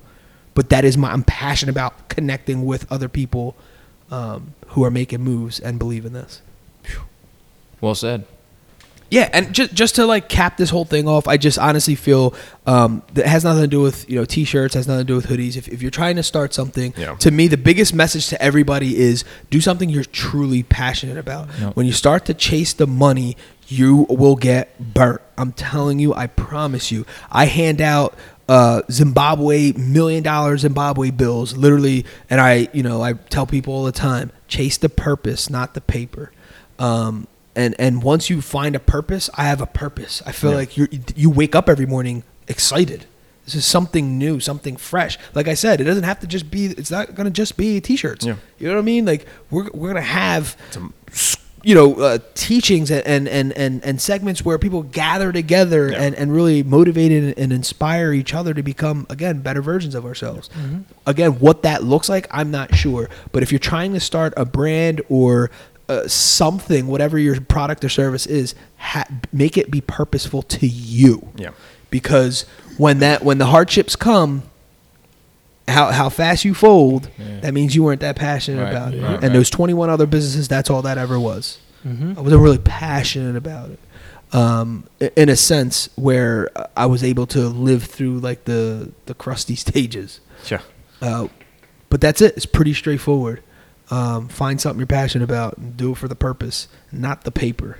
But 0.52 0.68
that 0.68 0.84
is 0.84 0.98
my 0.98 1.10
I'm 1.12 1.24
passionate 1.24 1.72
about 1.72 2.08
connecting 2.10 2.66
with 2.66 2.90
other 2.92 3.08
people 3.08 3.56
um, 4.14 4.54
who 4.68 4.84
are 4.84 4.90
making 4.90 5.20
moves 5.22 5.58
and 5.60 5.78
believe 5.78 6.04
in 6.06 6.12
this. 6.12 6.40
Well 7.80 7.94
said. 7.94 8.24
Yeah, 9.10 9.28
and 9.32 9.52
just 9.54 9.74
just 9.74 9.94
to 9.96 10.06
like 10.06 10.28
cap 10.28 10.56
this 10.56 10.70
whole 10.70 10.86
thing 10.86 11.06
off, 11.06 11.28
I 11.28 11.36
just 11.36 11.58
honestly 11.58 11.94
feel 11.94 12.34
um, 12.66 13.02
that 13.12 13.26
has 13.26 13.44
nothing 13.44 13.62
to 13.62 13.68
do 13.68 13.80
with 13.80 14.08
you 14.08 14.16
know 14.16 14.24
t-shirts, 14.24 14.74
has 14.74 14.88
nothing 14.88 15.06
to 15.06 15.12
do 15.12 15.14
with 15.14 15.26
hoodies. 15.26 15.56
If, 15.56 15.68
if 15.68 15.82
you're 15.82 15.90
trying 15.90 16.16
to 16.16 16.22
start 16.22 16.54
something, 16.54 16.94
Yeah. 16.96 17.14
to 17.16 17.30
me 17.30 17.46
the 17.46 17.58
biggest 17.58 17.94
message 17.94 18.28
to 18.28 18.40
everybody 18.42 18.96
is 18.96 19.24
do 19.50 19.60
something 19.60 19.88
you're 19.90 20.04
truly 20.04 20.62
passionate 20.62 21.18
about. 21.18 21.48
When 21.76 21.86
you 21.86 21.92
start 21.92 22.24
to 22.26 22.34
chase 22.34 22.72
the 22.72 22.86
money, 22.86 23.36
you 23.68 24.06
will 24.08 24.36
get 24.36 24.94
burnt. 24.94 25.20
I'm 25.38 25.52
telling 25.52 25.98
you, 25.98 26.14
I 26.14 26.26
promise 26.26 26.90
you. 26.90 27.04
I 27.30 27.44
hand 27.46 27.80
out 27.80 28.14
uh, 28.48 28.82
Zimbabwe 28.90 29.72
million 29.72 30.22
dollar 30.22 30.56
Zimbabwe 30.58 31.10
bills, 31.10 31.56
literally, 31.56 32.04
and 32.28 32.40
I 32.40 32.68
you 32.72 32.82
know 32.82 33.02
I 33.02 33.14
tell 33.14 33.46
people 33.46 33.72
all 33.74 33.84
the 33.84 33.92
time, 33.92 34.32
chase 34.48 34.76
the 34.76 34.88
purpose, 34.88 35.48
not 35.50 35.74
the 35.74 35.80
paper. 35.80 36.30
Um, 36.78 37.26
and 37.56 37.74
and 37.78 38.02
once 38.02 38.28
you 38.30 38.42
find 38.42 38.74
a 38.74 38.80
purpose, 38.80 39.30
I 39.34 39.44
have 39.44 39.60
a 39.60 39.66
purpose. 39.66 40.22
I 40.26 40.32
feel 40.32 40.50
Yeah. 40.50 40.56
like 40.56 40.76
you 40.76 40.88
you 41.14 41.30
wake 41.30 41.54
up 41.54 41.68
every 41.68 41.86
morning 41.86 42.22
excited. 42.48 43.06
This 43.44 43.54
is 43.54 43.66
something 43.66 44.18
new, 44.18 44.40
something 44.40 44.76
fresh. 44.76 45.18
Like 45.34 45.48
I 45.48 45.54
said, 45.54 45.80
it 45.80 45.84
doesn't 45.84 46.04
have 46.04 46.18
to 46.20 46.26
just 46.26 46.50
be. 46.50 46.66
It's 46.66 46.90
not 46.90 47.14
gonna 47.14 47.30
just 47.30 47.56
be 47.56 47.80
t-shirts. 47.80 48.24
Yeah. 48.24 48.36
You 48.58 48.68
know 48.68 48.74
what 48.74 48.80
I 48.80 48.84
mean? 48.84 49.04
Like 49.04 49.26
we're 49.50 49.68
we're 49.74 49.88
gonna 49.88 50.00
have 50.00 50.56
you 51.64 51.74
know 51.74 51.94
uh, 51.94 52.18
teachings 52.34 52.90
and, 52.90 53.26
and 53.28 53.52
and 53.52 53.84
and 53.84 54.00
segments 54.00 54.44
where 54.44 54.58
people 54.58 54.82
gather 54.82 55.32
together 55.32 55.90
Yeah. 55.90 56.02
and 56.02 56.14
and 56.14 56.32
really 56.32 56.62
motivate 56.62 57.10
and, 57.10 57.36
and 57.38 57.52
inspire 57.52 58.12
each 58.12 58.34
other 58.34 58.52
to 58.54 58.62
become 58.62 59.06
again 59.10 59.40
better 59.40 59.62
versions 59.62 59.94
of 59.94 60.04
ourselves. 60.04 60.50
Again, 61.06 61.32
what 61.40 61.62
that 61.62 61.82
looks 61.82 62.08
like, 62.08 62.28
I'm 62.30 62.50
not 62.50 62.74
sure. 62.74 63.08
But 63.32 63.42
if 63.42 63.50
you're 63.50 63.58
trying 63.58 63.92
to 63.94 64.00
start 64.00 64.34
a 64.36 64.44
brand 64.44 65.00
or 65.08 65.50
uh, 65.88 66.06
something, 66.08 66.86
whatever 66.86 67.18
your 67.18 67.40
product 67.40 67.84
or 67.84 67.88
service 67.88 68.26
is, 68.26 68.54
ha- 68.76 69.08
make 69.32 69.56
it 69.58 69.70
be 69.70 69.80
purposeful 69.80 70.42
to 70.42 70.66
you 70.66 71.28
Yeah. 71.36 71.50
because 71.90 72.46
when 72.78 72.98
that 73.00 73.22
when 73.24 73.38
the 73.38 73.46
hardships 73.46 73.94
come 73.96 74.42
how 75.68 75.90
how 75.92 76.08
fast 76.08 76.44
you 76.44 76.54
fold 76.54 77.08
Yeah. 77.18 77.40
that 77.40 77.54
means 77.54 77.74
you 77.74 77.82
weren't 77.82 78.00
that 78.02 78.16
passionate 78.16 78.62
Right, 78.62 78.70
about 78.70 78.94
it 78.94 79.02
right, 79.02 79.14
and 79.14 79.22
right. 79.22 79.32
those 79.32 79.48
21 79.50 79.88
other 79.90 80.06
businesses 80.06 80.46
that's 80.48 80.68
all 80.70 80.82
that 80.82 80.98
ever 80.98 81.18
was 81.18 81.58
Mm-hmm. 81.86 82.18
i 82.18 82.20
wasn't 82.20 82.42
really 82.42 82.58
passionate 82.58 83.36
about 83.36 83.70
it 83.70 83.78
um, 84.32 84.84
in 85.16 85.28
a 85.28 85.36
sense 85.36 85.88
where 85.96 86.50
i 86.76 86.86
was 86.86 87.04
able 87.04 87.26
to 87.28 87.48
live 87.48 87.84
through 87.84 88.18
like 88.18 88.44
the 88.44 88.90
the 89.06 89.14
crusty 89.14 89.54
stages 89.66 90.20
Sure. 90.44 90.60
uh, 91.02 91.28
but 91.90 92.00
that's 92.00 92.20
it 92.20 92.34
it's 92.36 92.46
pretty 92.46 92.74
straightforward 92.74 93.42
um, 93.90 94.28
find 94.28 94.60
something 94.60 94.80
you're 94.80 94.86
passionate 94.86 95.24
about 95.24 95.58
and 95.58 95.76
do 95.76 95.92
it 95.92 95.98
for 95.98 96.08
the 96.08 96.14
purpose 96.16 96.68
not 96.92 97.24
the 97.24 97.30
paper 97.30 97.78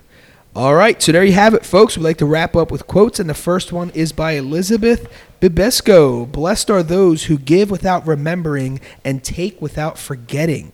all 0.57 0.77
right, 0.77 1.03
so 1.03 1.11
there 1.11 1.25
you 1.25 1.33
have 1.33 1.53
it, 1.55 1.65
folks. 1.67 1.97
We'd 1.97 2.05
like 2.05 2.19
to 2.19 2.27
wrap 2.27 2.55
up 2.55 2.71
with 2.71 2.87
quotes, 2.87 3.19
and 3.19 3.29
the 3.29 3.35
first 3.35 3.73
one 3.73 3.91
is 3.91 4.13
by 4.13 4.35
Elizabeth 4.35 5.09
Bibesco. 5.45 6.33
Blessed 6.33 6.71
are 6.71 6.83
those 6.83 7.25
who 7.25 7.37
give 7.37 7.71
without 7.71 8.07
remembering 8.07 8.81
and 9.05 9.23
take 9.23 9.61
without 9.61 9.99
forgetting. 9.99 10.73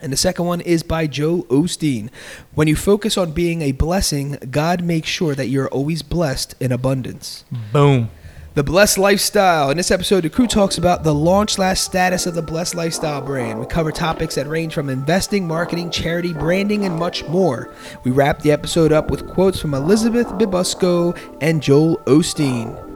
And 0.00 0.10
the 0.10 0.16
second 0.16 0.46
one 0.46 0.62
is 0.62 0.82
by 0.82 1.06
Joel 1.06 1.42
Osteen. 1.44 2.08
When 2.54 2.66
you 2.66 2.76
focus 2.76 3.18
on 3.18 3.32
being 3.32 3.60
a 3.60 3.72
blessing, 3.72 4.38
God 4.50 4.82
makes 4.82 5.08
sure 5.08 5.34
that 5.34 5.48
you're 5.48 5.68
always 5.68 6.00
blessed 6.00 6.54
in 6.60 6.72
abundance. 6.72 7.44
Boom. 7.74 8.08
The 8.54 8.62
Blessed 8.62 8.96
Lifestyle. 8.96 9.68
In 9.68 9.76
this 9.76 9.90
episode, 9.90 10.22
the 10.22 10.30
crew 10.30 10.46
talks 10.46 10.78
about 10.78 11.04
the 11.04 11.14
launch 11.14 11.52
slash 11.52 11.80
status 11.80 12.24
of 12.24 12.34
the 12.34 12.40
Blessed 12.40 12.74
Lifestyle 12.74 13.20
brand. 13.20 13.60
We 13.60 13.66
cover 13.66 13.92
topics 13.92 14.36
that 14.36 14.46
range 14.46 14.72
from 14.72 14.88
investing, 14.88 15.46
marketing, 15.46 15.90
charity, 15.90 16.32
branding, 16.32 16.86
and 16.86 16.96
much 16.96 17.22
more. 17.26 17.74
We 18.02 18.12
wrap 18.12 18.40
the 18.40 18.52
episode 18.52 18.92
up 18.92 19.10
with 19.10 19.28
quotes 19.28 19.60
from 19.60 19.74
Elizabeth 19.74 20.28
Bibesco 20.28 21.18
and 21.42 21.62
Joel 21.62 21.98
Osteen. 22.06 22.93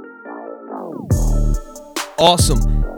Awesome. 2.19 2.98